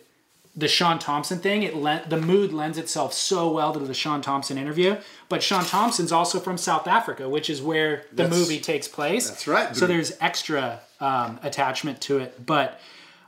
the 0.56 0.68
Shaun 0.68 1.00
Tomson 1.00 1.40
thing, 1.40 1.64
it 1.64 1.76
lent 1.76 2.10
the 2.12 2.18
mood 2.22 2.54
lends 2.54 2.78
itself 2.78 3.14
so 3.14 3.52
well 3.52 3.74
to 3.74 3.80
the 3.80 3.94
Shaun 3.94 4.22
Tomson 4.22 4.58
interview. 4.58 4.98
But 5.28 5.42
Shaun 5.42 5.66
Tomson's 5.66 6.12
also 6.12 6.40
from 6.40 6.58
South 6.58 6.88
Africa, 6.88 7.28
which 7.28 7.50
is 7.50 7.62
where 7.62 8.06
the 8.12 8.24
That's- 8.24 8.38
movie 8.40 8.60
takes 8.60 8.88
place. 8.88 9.30
that's 9.30 9.48
right. 9.48 9.76
So 9.76 9.88
there's 9.88 10.14
extra 10.22 10.82
um, 11.00 11.40
attachment 11.42 12.02
to 12.02 12.20
it. 12.20 12.46
But 12.46 12.80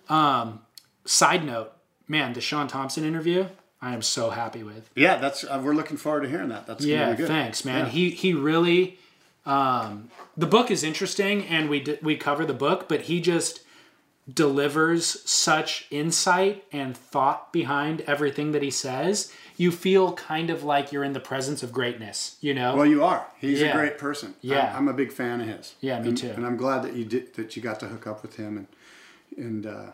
um, 0.08 0.62
side 1.06 1.44
note, 1.44 1.72
man, 2.08 2.34
the 2.34 2.42
Shaun 2.42 2.68
Tomson 2.68 3.04
interview, 3.04 3.48
I 3.82 3.94
am 3.94 4.02
so 4.04 4.30
happy 4.30 4.62
with. 4.64 4.90
Yeah, 4.96 5.18
that's 5.18 5.44
uh, 5.44 5.60
we're 5.64 5.74
looking 5.74 5.98
forward 5.98 6.22
to 6.24 6.30
hearing 6.30 6.50
that. 6.50 6.68
That's 6.68 6.86
Yeah, 6.86 7.16
good. 7.16 7.28
thanks, 7.28 7.66
man. 7.66 7.86
Yeah. 7.86 7.92
He 7.92 8.10
he 8.12 8.34
really. 8.34 9.00
Um, 9.48 10.10
the 10.38 10.48
book 10.48 10.72
is 10.72 10.84
interesting, 10.84 11.46
and 11.46 11.70
we 11.70 11.80
d- 11.80 11.98
we 12.02 12.16
cover 12.18 12.46
the 12.46 12.54
book, 12.54 12.88
but 12.90 13.02
he 13.02 13.22
just 13.22 13.62
delivers 14.32 15.30
such 15.30 15.88
insight 15.92 16.64
and 16.72 16.96
thought 16.98 17.54
behind 17.54 18.02
everything 18.02 18.52
that 18.52 18.62
he 18.64 18.72
says. 18.72 19.32
You 19.58 19.72
feel 19.72 20.14
kind 20.14 20.50
of 20.50 20.64
like 20.64 20.92
you're 20.92 21.04
in 21.04 21.14
the 21.14 21.20
presence 21.20 21.64
of 21.64 21.72
greatness. 21.72 22.36
You 22.42 22.54
know. 22.54 22.76
Well, 22.76 22.86
you 22.86 23.04
are. 23.04 23.28
He's 23.40 23.62
Yeah. 23.62 23.68
a 23.68 23.74
great 23.74 23.98
person. 23.98 24.36
Yeah. 24.42 24.72
I'm, 24.72 24.80
I'm 24.80 24.88
a 24.90 24.94
big 24.94 25.12
fan 25.14 25.40
of 25.42 25.48
his. 25.48 25.76
Yeah, 25.80 26.00
me 26.02 26.10
And- 26.10 26.18
too. 26.18 26.32
And 26.36 26.46
I'm 26.46 26.58
glad 26.58 26.84
that 26.84 26.94
you 26.94 27.06
did 27.06 27.34
that. 27.36 27.56
You 27.56 27.62
got 27.62 27.80
to 27.82 27.88
hook 27.88 28.06
up 28.08 28.22
with 28.22 28.36
him, 28.36 28.58
and 28.58 28.68
and 29.38 29.66
uh, 29.66 29.92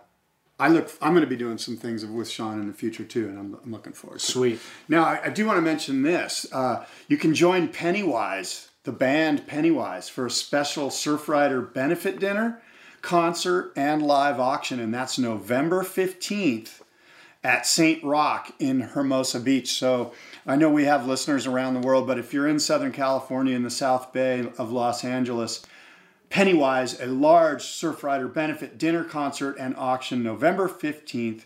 I 0.59 0.67
look. 0.69 0.89
I'm 1.01 1.11
going 1.11 1.21
to 1.23 1.29
be 1.29 1.35
doing 1.35 1.57
some 1.59 1.75
things 1.77 2.03
with 2.05 2.29
Shaun 2.29 2.59
in 2.59 2.67
the 2.67 2.73
future 2.73 3.03
too, 3.03 3.27
and 3.29 3.37
I'm, 3.37 3.57
I'm 3.63 3.71
looking 3.71 3.93
forward. 3.93 4.19
to 4.19 4.25
it. 4.25 4.31
Sweet. 4.31 4.59
Now, 4.89 5.03
I, 5.03 5.25
I 5.25 5.29
do 5.29 5.45
want 5.45 5.57
to 5.57 5.61
mention 5.61 6.01
this. 6.03 6.45
Uh, 6.51 6.85
you 7.07 7.17
can 7.17 7.35
join 7.35 7.67
Pennywise, 7.67 8.69
the 8.83 8.91
band 8.91 9.45
Pennywise, 9.45 10.09
for 10.09 10.25
a 10.25 10.31
special 10.31 10.89
Surf 10.89 11.25
Surfrider 11.27 11.71
benefit 11.73 12.19
dinner, 12.19 12.61
concert, 13.01 13.73
and 13.75 14.01
live 14.01 14.39
auction, 14.39 14.79
and 14.79 14.93
that's 14.93 15.17
November 15.17 15.83
15th 15.83 16.81
at 17.43 17.65
St. 17.65 18.03
Rocke 18.03 18.53
in 18.59 18.81
Hermosa 18.81 19.39
Beach. 19.39 19.71
So 19.73 20.13
I 20.45 20.55
know 20.55 20.69
we 20.69 20.85
have 20.85 21.07
listeners 21.07 21.47
around 21.47 21.73
the 21.73 21.85
world, 21.85 22.05
but 22.05 22.19
if 22.19 22.33
you're 22.33 22.47
in 22.47 22.59
Southern 22.59 22.91
California 22.91 23.55
in 23.55 23.63
the 23.63 23.69
South 23.69 24.13
Bay 24.13 24.47
of 24.57 24.71
Los 24.71 25.03
Angeles, 25.03 25.65
Pennywise, 26.29 26.99
a 26.99 27.07
large 27.07 27.63
Surfrider 27.63 28.31
benefit 28.31 28.77
dinner 28.77 29.03
concert 29.03 29.57
and 29.59 29.75
auction 29.75 30.23
November 30.23 30.69
15th, 30.69 31.41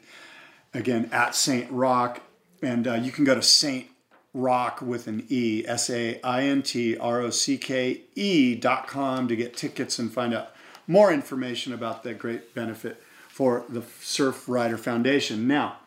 again 0.76 1.10
at 1.12 1.34
St. 1.34 1.72
Rocke. 1.72 2.22
And 2.62 2.88
uh, 2.88 2.94
you 2.96 3.12
can 3.12 3.24
go 3.24 3.34
to 3.34 3.42
St. 3.42 3.88
Rock 4.34 4.82
with 4.82 5.08
an 5.08 5.26
E, 5.30 5.64
S 5.66 5.90
A 5.90 6.22
I 6.22 6.44
N 6.44 6.62
T 6.62 6.98
R 6.98 7.22
O 7.22 7.30
C 7.30 7.58
K 7.58 8.02
E 8.16 8.56
dot 8.56 8.86
com 8.86 9.28
to 9.30 9.36
get 9.36 9.56
tickets 9.56 9.98
and 9.98 10.12
find 10.12 10.34
out 10.34 10.50
more 10.88 11.12
information 11.12 11.74
about 11.74 12.04
that 12.04 12.20
great 12.20 12.54
benefit 12.54 13.02
for 13.28 13.64
the 13.70 13.82
Surfrider 13.82 14.80
Foundation. 14.80 15.48
Now, 15.48 15.78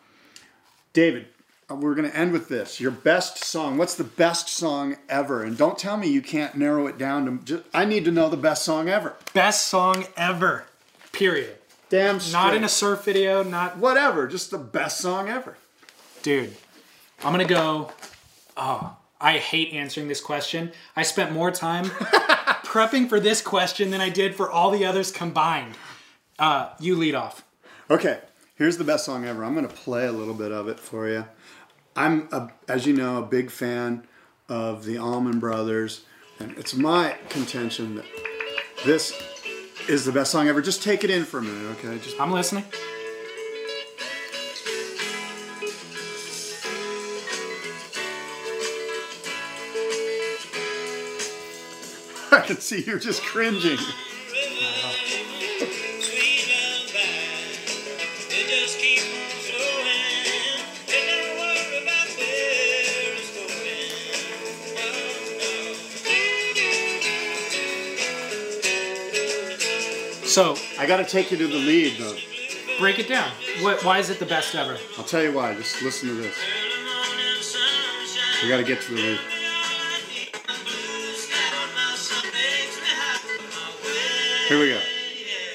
David, 0.93 1.27
uh, 1.69 1.75
we're 1.75 1.95
going 1.95 2.09
to 2.09 2.15
end 2.15 2.31
with 2.31 2.47
this. 2.49 2.79
Your 2.79 2.91
best 2.91 3.43
song. 3.43 3.77
What's 3.77 3.95
the 3.95 4.03
best 4.03 4.49
song 4.49 4.97
ever? 5.07 5.43
And 5.43 5.57
don't 5.57 5.77
tell 5.77 5.97
me 5.97 6.07
you 6.07 6.21
can't 6.21 6.55
narrow 6.55 6.87
it 6.87 6.97
down 6.97 7.25
to. 7.25 7.43
Just, 7.45 7.63
I 7.73 7.85
need 7.85 8.05
to 8.05 8.11
know 8.11 8.29
the 8.29 8.37
best 8.37 8.63
song 8.63 8.89
ever. 8.89 9.15
Best 9.33 9.67
song 9.67 10.05
ever. 10.17 10.65
Period. 11.11 11.55
Damn 11.89 12.19
straight. 12.19 12.33
Not 12.33 12.55
in 12.55 12.63
a 12.63 12.69
surf 12.69 13.03
video. 13.03 13.43
Not 13.43 13.77
whatever. 13.77 14.27
Just 14.27 14.51
the 14.51 14.57
best 14.59 14.99
song 14.99 15.27
ever. 15.29 15.57
dude. 16.21 16.55
I'm 17.23 17.33
gonna 17.33 17.45
go. 17.45 17.91
Oh, 18.55 18.95
I 19.19 19.39
hate 19.39 19.73
answering 19.73 20.07
this 20.07 20.21
question. 20.21 20.71
I 20.95 21.03
spent 21.03 21.33
more 21.33 21.51
time 21.51 21.85
prepping 22.69 23.09
for 23.09 23.19
this 23.19 23.41
question 23.41 23.89
than 23.89 23.99
I 23.99 24.09
did 24.09 24.35
for 24.35 24.49
all 24.49 24.69
the 24.69 24.85
others 24.85 25.11
combined. 25.11 25.75
Uh, 26.37 26.69
you 26.79 26.95
lead 26.95 27.15
off. 27.15 27.43
Okay, 27.89 28.19
here's 28.55 28.77
the 28.77 28.83
best 28.83 29.05
song 29.05 29.25
ever. 29.25 29.43
I'm 29.43 29.55
going 29.55 29.67
to 29.67 29.73
play 29.73 30.05
a 30.05 30.11
little 30.11 30.35
bit 30.35 30.51
of 30.51 30.67
it 30.67 30.79
for 30.79 31.09
you. 31.09 31.25
I'm, 31.95 32.29
a, 32.31 32.51
as 32.67 32.85
you 32.85 32.93
know, 32.93 33.17
a 33.17 33.25
big 33.25 33.49
fan 33.49 34.05
of 34.47 34.85
the 34.85 34.99
Allman 34.99 35.39
Brothers, 35.39 36.05
and 36.39 36.55
it's 36.59 36.75
my 36.75 37.17
contention 37.29 37.95
that 37.95 38.05
this 38.85 39.19
is 39.89 40.05
the 40.05 40.11
best 40.11 40.31
song 40.31 40.47
ever. 40.47 40.61
Just 40.61 40.83
take 40.83 41.03
it 41.03 41.09
in 41.09 41.25
for 41.25 41.39
a 41.39 41.41
minute, 41.41 41.75
okay? 41.79 41.97
Just 41.97 42.21
I'm 42.21 42.31
listening. 42.31 42.65
Can 52.49 52.59
see 52.59 52.81
you're 52.81 52.97
just 52.97 53.21
cringing. 53.21 53.77
So 70.25 70.55
I 70.79 70.87
got 70.87 70.97
to 70.97 71.05
take 71.05 71.29
you 71.29 71.37
to 71.37 71.45
the 71.45 71.53
lead, 71.53 71.99
though. 71.99 72.15
break 72.79 72.97
it 72.97 73.07
down. 73.07 73.29
What, 73.61 73.85
why 73.85 73.99
is 73.99 74.09
it 74.09 74.17
the 74.17 74.25
best 74.25 74.55
ever? 74.55 74.75
I'll 74.97 75.03
tell 75.03 75.21
you 75.21 75.33
why. 75.33 75.53
Just 75.53 75.83
listen 75.83 76.09
to 76.09 76.15
this. 76.15 76.35
We 78.41 78.49
got 78.49 78.57
to 78.57 78.63
get 78.63 78.81
to 78.81 78.95
the 78.95 79.01
lead. 79.01 79.38
Here 84.49 84.59
we 84.59 84.69
go. 84.69 84.79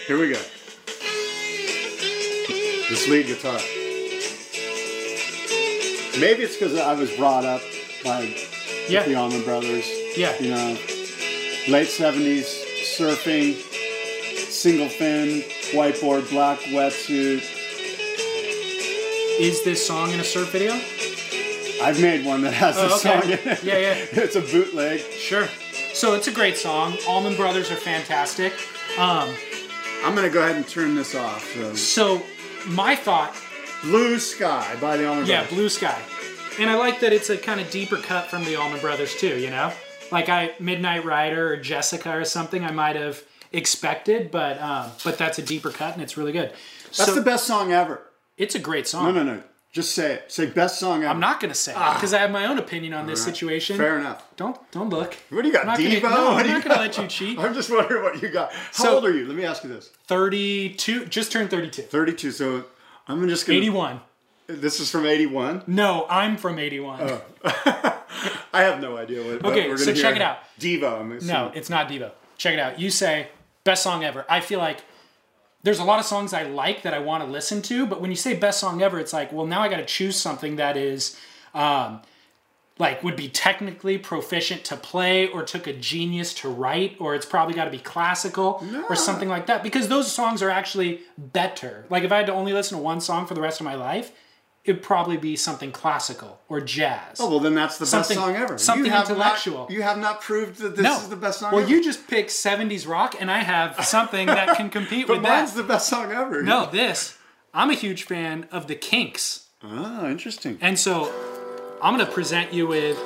Here 0.06 0.18
we 0.20 0.28
go. 0.28 0.40
This 2.88 3.08
lead 3.08 3.26
guitar. 3.26 3.58
Maybe 6.20 6.44
it's 6.44 6.56
because 6.56 6.78
I 6.78 6.92
was 6.94 7.10
brought 7.16 7.44
up 7.44 7.60
by 8.04 8.32
Yeah. 8.88 9.02
the 9.02 9.16
Allman 9.16 9.42
Brothers. 9.42 9.84
Yeah. 10.16 10.32
You 10.40 10.50
know, 10.50 10.78
late 11.68 11.88
70s, 11.88 12.46
surfing, 12.96 13.56
single 14.48 14.88
fin, 14.88 15.42
whiteboard, 15.72 16.30
black 16.30 16.60
wetsuit. 16.60 17.42
Is 19.40 19.64
this 19.64 19.84
song 19.84 20.12
in 20.12 20.20
a 20.20 20.24
surf 20.24 20.52
video? 20.52 20.74
I've 21.82 22.00
made 22.00 22.24
one 22.24 22.42
that 22.42 22.52
has 22.52 22.78
Oh, 22.78 22.82
this 22.86 23.04
okay. 23.04 23.20
song 23.20 23.30
in 23.32 23.38
it. 23.48 23.64
Yeah, 23.64 23.78
yeah. 23.78 23.94
it's 24.22 24.36
a 24.36 24.40
bootleg. 24.40 25.00
Sure. 25.00 25.48
So 25.94 26.14
it's 26.14 26.28
a 26.28 26.32
great 26.32 26.56
song. 26.56 26.96
Allman 27.08 27.34
Brothers 27.34 27.72
are 27.72 27.76
fantastic. 27.76 28.52
Um, 28.98 29.34
I'm 30.04 30.14
gonna 30.14 30.30
go 30.30 30.42
ahead 30.42 30.56
and 30.56 30.66
turn 30.68 30.94
this 30.94 31.14
off. 31.14 31.44
So, 31.54 31.74
so 31.74 32.22
my 32.68 32.94
thought, 32.94 33.34
Blue 33.82 34.18
Sky 34.18 34.76
by 34.80 34.96
the 34.96 35.08
Allman 35.08 35.26
yeah, 35.26 35.40
Brothers. 35.40 35.54
Blue 35.54 35.68
Sky, 35.68 36.00
and 36.60 36.70
I 36.70 36.76
like 36.76 37.00
that 37.00 37.12
it's 37.12 37.30
a 37.30 37.36
kind 37.36 37.60
of 37.60 37.70
deeper 37.70 37.96
cut 37.96 38.28
from 38.28 38.44
the 38.44 38.56
Allman 38.56 38.80
Brothers 38.80 39.14
too. 39.16 39.38
You 39.38 39.50
know. 39.50 39.72
like 40.10 40.28
I 40.28 40.52
Midnight 40.60 41.04
Rider 41.04 41.52
or 41.52 41.56
Jessica 41.56 42.16
or 42.16 42.24
something 42.24 42.64
I 42.64 42.70
might 42.70 42.96
have 42.96 43.22
expected, 43.52 44.30
but 44.30 44.60
um, 44.60 44.90
but 45.02 45.18
that's 45.18 45.38
a 45.38 45.42
deeper 45.42 45.70
cut 45.70 45.94
and 45.94 46.02
it's 46.02 46.16
really 46.16 46.32
good. 46.32 46.52
That's 46.84 47.06
so 47.06 47.14
the 47.14 47.22
best 47.22 47.46
song 47.46 47.72
ever. 47.72 48.00
it's 48.36 48.54
a 48.54 48.58
great 48.60 48.86
song. 48.86 49.12
No, 49.12 49.22
no, 49.22 49.34
no. 49.34 49.42
Just 49.74 49.92
say 49.92 50.14
it. 50.14 50.30
Say 50.32 50.46
best 50.46 50.78
song 50.78 51.02
ever. 51.02 51.08
I'm 51.10 51.18
not 51.18 51.40
gonna 51.40 51.52
say 51.52 51.72
it 51.72 51.76
ah. 51.76 51.94
because 51.94 52.14
I 52.14 52.18
have 52.20 52.30
my 52.30 52.46
own 52.46 52.58
opinion 52.58 52.94
on 52.94 53.08
this 53.08 53.24
situation. 53.24 53.76
Fair 53.76 53.98
enough. 53.98 54.24
Don't 54.36 54.56
don't 54.70 54.88
look. 54.88 55.14
What 55.30 55.42
do 55.42 55.48
you 55.48 55.52
got, 55.52 55.62
I'm 55.62 55.66
not 55.66 55.78
gonna- 55.78 55.90
Devo? 55.90 56.02
no, 56.04 56.08
What 56.08 56.16
I'm 56.36 56.42
do 56.44 56.48
you 56.48 56.54
not 56.54 56.62
gonna 56.62 56.74
got? 56.76 56.80
let 56.80 56.96
you 56.98 57.06
cheat. 57.08 57.38
I'm 57.40 57.52
just 57.54 57.70
wondering 57.70 58.04
what 58.04 58.22
you 58.22 58.28
got. 58.28 58.52
How 58.52 58.84
So- 58.84 58.94
old 58.94 59.04
are 59.04 59.10
you? 59.12 59.26
Let 59.26 59.36
me 59.36 59.44
ask 59.44 59.64
you 59.64 59.70
this. 59.70 59.90
32, 60.06 61.06
just 61.06 61.32
turned 61.32 61.50
32. 61.50 61.82
32. 61.82 62.30
So 62.30 62.64
I'm 63.08 63.28
just 63.28 63.46
gonna. 63.48 63.58
81. 63.58 64.00
This 64.46 64.78
is 64.78 64.92
from 64.92 65.06
81. 65.06 65.64
No, 65.66 66.06
I'm 66.08 66.36
from 66.36 66.58
81. 66.60 67.00
I 67.44 68.62
have 68.62 68.80
no 68.80 68.96
idea 68.96 69.22
what. 69.26 69.44
Okay, 69.44 69.68
we're 69.68 69.76
so 69.76 69.86
gonna 69.86 69.96
check 69.96 70.14
hear. 70.14 70.22
it 70.22 70.22
out. 70.22 70.38
Devo. 70.60 71.00
I'm 71.00 71.26
No, 71.26 71.50
it's 71.52 71.68
not 71.68 71.88
Devo. 71.88 72.12
Check 72.38 72.54
it 72.54 72.60
out. 72.60 72.78
You 72.78 72.90
say 72.90 73.28
best 73.64 73.82
song 73.82 74.04
ever. 74.04 74.24
I 74.28 74.40
feel 74.40 74.60
like 74.60 74.80
there's 75.64 75.78
a 75.80 75.84
lot 75.84 75.98
of 75.98 76.04
songs 76.04 76.32
I 76.32 76.44
like 76.44 76.82
that 76.82 76.94
I 76.94 76.98
want 77.00 77.24
to 77.24 77.30
listen 77.30 77.62
to, 77.62 77.86
but 77.86 78.00
when 78.00 78.10
you 78.10 78.16
say 78.16 78.34
best 78.34 78.60
song 78.60 78.82
ever, 78.82 79.00
it's 79.00 79.14
like, 79.14 79.32
well, 79.32 79.46
now 79.46 79.62
I 79.62 79.68
got 79.68 79.78
to 79.78 79.84
choose 79.84 80.14
something 80.14 80.56
that 80.56 80.76
is 80.76 81.18
um, 81.54 82.02
like 82.78 83.02
would 83.02 83.16
be 83.16 83.28
technically 83.28 83.96
proficient 83.96 84.64
to 84.64 84.76
play 84.76 85.26
or 85.28 85.42
took 85.42 85.66
a 85.66 85.72
genius 85.72 86.34
to 86.34 86.50
write 86.50 86.96
or 87.00 87.14
it's 87.14 87.24
probably 87.24 87.54
got 87.54 87.64
to 87.64 87.70
be 87.70 87.78
classical 87.78 88.62
or 88.90 88.96
something 88.96 89.28
like 89.28 89.46
that 89.46 89.62
because 89.62 89.88
those 89.88 90.12
songs 90.12 90.42
are 90.42 90.50
actually 90.50 91.00
better. 91.16 91.86
Like 91.88 92.04
if 92.04 92.12
I 92.12 92.18
had 92.18 92.26
to 92.26 92.32
only 92.32 92.52
listen 92.52 92.76
to 92.76 92.82
one 92.82 93.00
song 93.00 93.26
for 93.26 93.34
the 93.34 93.40
rest 93.40 93.58
of 93.58 93.64
my 93.64 93.74
life, 93.74 94.12
it'd 94.64 94.82
probably 94.82 95.16
be 95.18 95.36
something 95.36 95.70
classical 95.70 96.40
or 96.48 96.60
jazz. 96.60 97.18
Oh 97.20 97.28
well, 97.30 97.40
then 97.40 97.54
that's 97.54 97.76
the 97.78 97.86
Something- 97.86 98.16
best 98.16 98.26
song 98.26 98.36
ever. 98.36 98.56
something 98.58 98.86
you 98.86 98.90
have 98.90 99.08
intellectual. 99.10 99.58
Not, 99.60 99.70
you 99.70 99.82
have 99.82 99.98
not 99.98 100.20
proved 100.22 100.58
that 100.60 100.74
this 100.76 100.82
no, 100.84 100.96
is 100.96 101.08
the 101.08 101.16
best 101.16 101.40
song. 101.40 101.48
Ever. 101.48 101.56
Well, 101.56 101.64
ever. 101.64 101.74
you 101.74 101.82
just 101.84 102.06
picked 102.08 102.30
'70s 102.30 102.86
rock, 102.88 103.14
and 103.20 103.30
I 103.30 103.38
have 103.40 103.84
something 103.84 104.26
that 104.26 104.56
can 104.56 104.70
compete 104.70 105.06
But 105.08 105.14
with 105.18 105.22
mine's 105.22 105.52
that. 105.54 105.62
the 105.62 105.68
best 105.68 105.88
song 105.88 106.12
ever. 106.12 106.42
no, 106.42 106.66
this. 106.70 107.16
I'm 107.52 107.70
a 107.70 107.74
huge 107.74 108.02
fan 108.04 108.48
of 108.50 108.66
the 108.66 108.74
Kinks, 108.74 109.46
Ah, 109.62 110.06
interesting. 110.08 110.58
and 110.60 110.78
so 110.78 111.12
I'm 111.82 111.94
going 111.94 112.04
to 112.06 112.12
present 112.12 112.52
you 112.52 112.66
with 112.66 112.98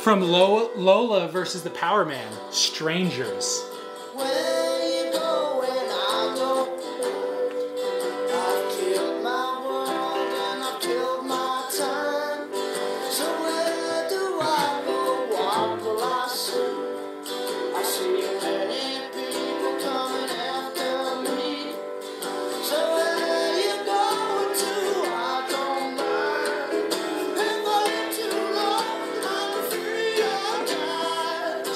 from 0.00 0.20
Lola, 0.20 0.68
Lola 0.76 1.28
versus 1.28 1.62
the 1.62 1.70
Power 1.70 2.04
Man, 2.04 2.32
"Strangers." 2.50 3.62
Where 4.14 4.53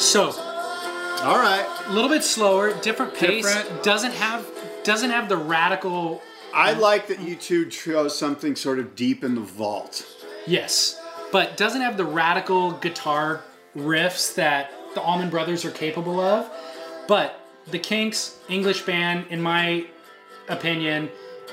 So 0.08 0.30
All 1.22 1.36
right. 1.36 1.66
a 1.84 1.92
little 1.92 2.08
bit 2.08 2.24
slower, 2.24 2.72
different 2.80 3.14
pace. 3.14 3.44
Different. 3.44 3.82
Doesn't 3.82 4.14
have 4.14 4.46
doesn't 4.82 5.10
have 5.10 5.28
the 5.28 5.36
radical. 5.36 6.22
I 6.54 6.72
like 6.72 7.08
that 7.08 7.20
you 7.20 7.36
two 7.36 7.68
chose 7.68 8.16
something 8.16 8.56
sort 8.56 8.78
of 8.78 8.96
deep 8.96 9.22
in 9.22 9.34
the 9.34 9.42
vault. 9.42 10.06
Yes, 10.46 10.98
but 11.30 11.58
doesn't 11.58 11.82
have 11.82 11.98
the 11.98 12.06
radical 12.06 12.72
guitar 12.72 13.44
riffs 13.76 14.34
that 14.36 14.72
the 14.94 15.02
Allman 15.02 15.28
Brothers 15.28 15.66
are 15.66 15.70
capable 15.70 16.20
of. 16.20 16.50
But 17.06 17.38
the 17.66 17.78
Kinks, 17.78 18.38
English 18.48 18.86
band, 18.86 19.26
in 19.28 19.42
my 19.42 19.84
opinion, 20.48 21.10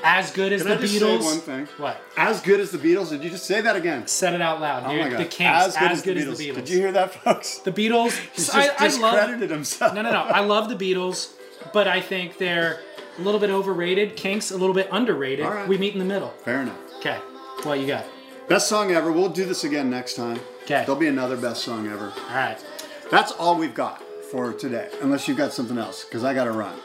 as 0.08 0.30
good 0.30 0.52
as 0.52 0.62
Can 0.62 0.70
the 0.70 0.76
I 0.76 0.80
just 0.80 0.94
Beatles. 0.94 1.18
say 1.20 1.24
one 1.24 1.40
thing? 1.40 1.66
What? 1.78 2.00
As 2.16 2.40
good 2.40 2.60
as 2.60 2.70
the 2.70 2.78
Beatles. 2.78 3.10
Did 3.10 3.24
you 3.24 3.30
just 3.30 3.44
say 3.44 3.60
that 3.60 3.74
again? 3.74 4.06
Said 4.06 4.34
it 4.34 4.40
out 4.40 4.60
loud, 4.60 4.84
Oh 4.86 4.90
dude. 4.90 5.00
my 5.00 5.08
god. 5.10 5.18
The 5.18 5.24
Kinks, 5.24 5.76
as 5.76 5.76
good, 5.76 5.90
as, 5.90 6.02
the 6.02 6.12
Beatles. 6.14 6.54
Did 6.54 6.68
you 6.68 6.78
hear 6.78 6.92
that, 6.92 7.12
folks? 7.14 7.58
The 7.58 7.72
Beatles. 7.72 8.16
He's 8.34 8.48
I, 8.50 8.68
just 8.68 8.98
I 8.98 9.00
love. 9.02 9.14
discredited 9.14 9.50
himself. 9.50 9.94
No, 9.94 10.02
no, 10.02 10.12
no. 10.12 10.20
I 10.22 10.40
love 10.40 10.68
the 10.68 10.76
Beatles, 10.76 11.32
but 11.72 11.88
I 11.88 12.00
think 12.00 12.38
they're 12.38 12.80
a 13.18 13.22
little 13.22 13.40
bit 13.40 13.50
overrated. 13.50 14.14
Kinks 14.16 14.50
a 14.52 14.56
little 14.56 14.74
bit 14.74 14.88
underrated. 14.92 15.44
Right. 15.46 15.66
We 15.68 15.76
meet 15.76 15.92
in 15.92 15.98
the 15.98 16.04
middle. 16.04 16.30
Fair 16.44 16.62
enough. 16.62 16.78
Okay. 17.00 17.16
What 17.64 17.80
you 17.80 17.86
got? 17.88 18.04
Best 18.48 18.68
song 18.68 18.92
ever. 18.92 19.10
We'll 19.10 19.28
do 19.28 19.44
this 19.44 19.64
again 19.64 19.90
next 19.90 20.14
time. 20.14 20.38
Okay. 20.64 20.84
There'll 20.86 20.94
be 21.00 21.08
another 21.08 21.36
best 21.36 21.64
song 21.64 21.88
ever. 21.88 22.12
All 22.28 22.34
right. 22.34 22.64
That's 23.10 23.32
all 23.32 23.56
we've 23.56 23.74
got 23.74 24.02
for 24.30 24.52
today, 24.52 24.88
unless 25.02 25.26
you've 25.26 25.36
got 25.36 25.52
something 25.52 25.78
else, 25.78 26.04
because 26.04 26.22
I 26.24 26.32
got 26.34 26.44
to 26.44 26.52
run. 26.52 26.76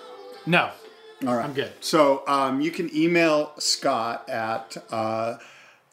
No. 0.45 0.71
All 1.27 1.35
right. 1.35 1.45
I'm 1.45 1.53
good. 1.53 1.71
So 1.81 2.23
um, 2.27 2.61
you 2.61 2.71
can 2.71 2.89
email 2.95 3.51
Scott 3.59 4.27
at 4.29 4.77
uh, 4.89 5.37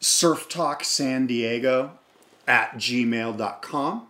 surftalksandiego 0.00 1.90
at 2.46 2.74
gmail.com. 2.76 4.04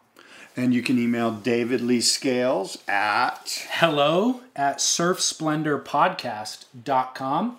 And 0.57 0.73
you 0.75 0.83
can 0.83 0.99
email 0.99 1.31
David 1.31 1.81
Lee 1.81 2.01
Scales 2.01 2.79
at 2.89 3.67
Hello 3.71 4.41
at 4.57 4.79
surfsplendorpodcast.com. 4.79 7.59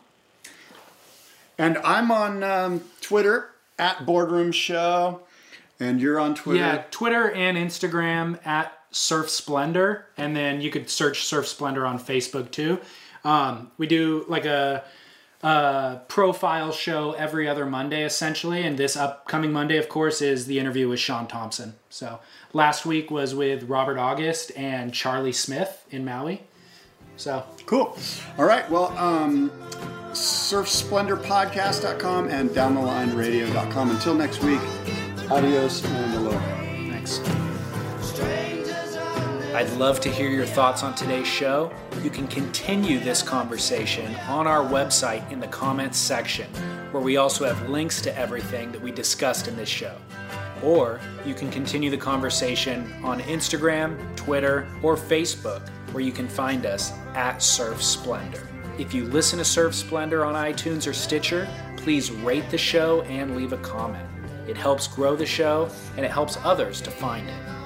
and 1.57 1.77
I'm 1.77 2.11
on 2.11 2.43
um, 2.43 2.81
Twitter 2.99 3.51
at 3.77 4.05
Boardroom 4.05 4.51
Show, 4.51 5.21
and 5.79 6.01
you're 6.01 6.19
on 6.19 6.35
Twitter. 6.35 6.59
Yeah, 6.59 6.83
Twitter 6.91 7.31
and 7.31 7.57
Instagram 7.57 8.45
at 8.45 8.77
Surf 8.91 9.29
Splendor, 9.29 10.07
and 10.17 10.35
then 10.35 10.59
you 10.59 10.69
could 10.69 10.89
search 10.89 11.23
Surf 11.23 11.47
Splendor 11.47 11.85
on 11.85 11.99
Facebook 11.99 12.51
too. 12.51 12.81
Um, 13.29 13.71
we 13.77 13.85
do 13.85 14.25
like 14.27 14.45
a, 14.45 14.83
a 15.43 16.01
profile 16.07 16.71
show 16.71 17.11
every 17.11 17.47
other 17.47 17.67
Monday 17.67 18.03
essentially, 18.03 18.63
and 18.63 18.75
this 18.77 18.97
upcoming 18.97 19.51
Monday, 19.51 19.77
of 19.77 19.87
course, 19.87 20.19
is 20.21 20.47
the 20.47 20.57
interview 20.57 20.89
with 20.89 20.99
Shaun 20.99 21.27
Tomson. 21.27 21.75
So 21.89 22.19
last 22.53 22.87
week 22.87 23.11
was 23.11 23.35
with 23.35 23.63
Robert 23.63 23.99
August 23.99 24.51
and 24.55 24.91
Charlie 24.93 25.31
Smith 25.31 25.85
in 25.91 26.03
Maui. 26.03 26.41
So 27.17 27.43
Cool. 27.67 27.95
All 28.39 28.45
right. 28.45 28.67
Well, 28.71 28.97
um, 28.97 29.51
surfsplendorpodcast.com 30.11 32.29
and 32.29 32.49
downthelineradio.com. 32.49 33.91
Until 33.91 34.15
next 34.15 34.41
week, 34.41 34.61
adios 35.29 35.85
and 35.85 36.15
aloha. 36.15 36.39
thanks. 36.89 37.19
I'd 39.59 39.69
love 39.73 39.99
to 39.99 40.09
hear 40.09 40.29
your 40.29 40.45
thoughts 40.45 40.83
on 40.83 40.95
today's 40.95 41.27
show. 41.27 41.69
You 42.01 42.09
can 42.09 42.29
continue 42.29 42.97
this 42.97 43.21
conversation 43.21 44.15
on 44.29 44.47
our 44.47 44.63
website 44.63 45.29
in 45.33 45.41
the 45.41 45.47
comments 45.47 45.97
section, 45.97 46.49
where 46.91 47.03
we 47.03 47.17
also 47.17 47.43
have 47.43 47.69
links 47.69 47.99
to 48.03 48.17
everything 48.17 48.71
that 48.71 48.79
we 48.79 48.89
discussed 48.89 49.49
in 49.49 49.57
this 49.57 49.67
show. 49.67 49.97
Or 50.63 51.01
you 51.25 51.33
can 51.33 51.51
continue 51.51 51.89
the 51.89 51.97
conversation 51.97 52.89
on 53.03 53.19
Instagram, 53.23 54.15
Twitter, 54.15 54.65
or 54.81 54.95
Facebook, 54.95 55.67
where 55.91 56.05
you 56.05 56.13
can 56.13 56.29
find 56.29 56.65
us 56.65 56.93
at 57.13 57.43
Surf 57.43 57.83
Splendor. 57.83 58.47
If 58.77 58.93
you 58.93 59.03
listen 59.07 59.39
to 59.39 59.45
Surf 59.45 59.75
Splendor 59.75 60.23
on 60.23 60.35
iTunes 60.35 60.87
or 60.87 60.93
Stitcher, 60.93 61.49
please 61.75 62.11
rate 62.11 62.49
the 62.49 62.57
show 62.57 63.01
and 63.01 63.35
leave 63.35 63.51
a 63.51 63.57
comment. 63.57 64.07
It 64.47 64.55
helps 64.55 64.87
grow 64.87 65.17
the 65.17 65.25
show 65.25 65.69
and 65.97 66.05
it 66.05 66.11
helps 66.11 66.37
others 66.45 66.79
to 66.79 66.91
find 66.91 67.27
it. 67.27 67.58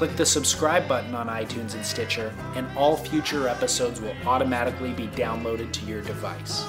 Click 0.00 0.16
the 0.16 0.24
subscribe 0.24 0.88
button 0.88 1.14
on 1.14 1.28
iTunes 1.28 1.74
and 1.74 1.84
Stitcher, 1.84 2.32
and 2.56 2.66
all 2.74 2.96
future 2.96 3.48
episodes 3.48 4.00
will 4.00 4.14
automatically 4.24 4.94
be 4.94 5.08
downloaded 5.08 5.70
to 5.72 5.84
your 5.84 6.00
device. 6.00 6.64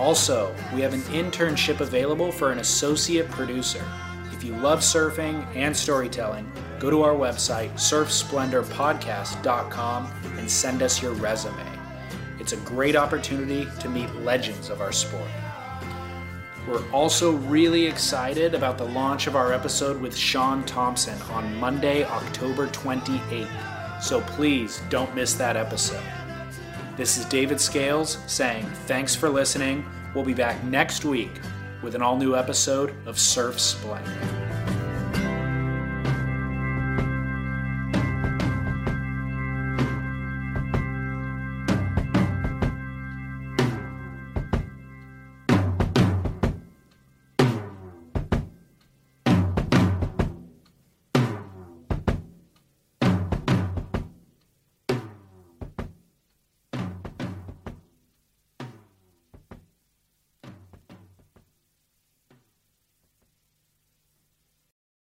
Also, 0.00 0.52
we 0.74 0.80
have 0.80 0.92
an 0.92 1.02
internship 1.02 1.78
available 1.78 2.32
for 2.32 2.50
an 2.50 2.58
associate 2.58 3.30
producer. 3.30 3.84
If 4.32 4.42
you 4.42 4.56
love 4.56 4.80
surfing 4.80 5.46
and 5.54 5.76
storytelling, 5.76 6.50
go 6.80 6.90
to 6.90 7.04
our 7.04 7.14
website, 7.14 7.72
surfsplendorpodcast.com, 7.74 10.12
and 10.36 10.50
send 10.50 10.82
us 10.82 11.00
your 11.00 11.12
resume. 11.12 11.64
It's 12.40 12.54
a 12.54 12.56
great 12.56 12.96
opportunity 12.96 13.68
to 13.78 13.88
meet 13.88 14.12
legends 14.16 14.68
of 14.68 14.80
our 14.80 14.90
sport. 14.90 15.30
We're 16.66 16.90
also 16.90 17.32
really 17.32 17.86
excited 17.86 18.52
about 18.52 18.76
the 18.76 18.84
launch 18.84 19.28
of 19.28 19.36
our 19.36 19.52
episode 19.52 20.00
with 20.00 20.16
Shaun 20.16 20.64
Tomson 20.64 21.20
on 21.30 21.54
Monday, 21.56 22.04
October 22.04 22.66
28th. 22.68 24.02
So 24.02 24.20
please 24.22 24.82
don't 24.88 25.14
miss 25.14 25.34
that 25.34 25.56
episode. 25.56 26.02
This 26.96 27.18
is 27.18 27.24
David 27.26 27.60
Scales 27.60 28.18
saying 28.26 28.66
thanks 28.86 29.14
for 29.14 29.28
listening. 29.28 29.86
We'll 30.12 30.24
be 30.24 30.34
back 30.34 30.62
next 30.64 31.04
week 31.04 31.40
with 31.82 31.94
an 31.94 32.02
all 32.02 32.16
new 32.16 32.34
episode 32.34 32.94
of 33.06 33.16
Surf 33.16 33.60
Splendor. 33.60 34.45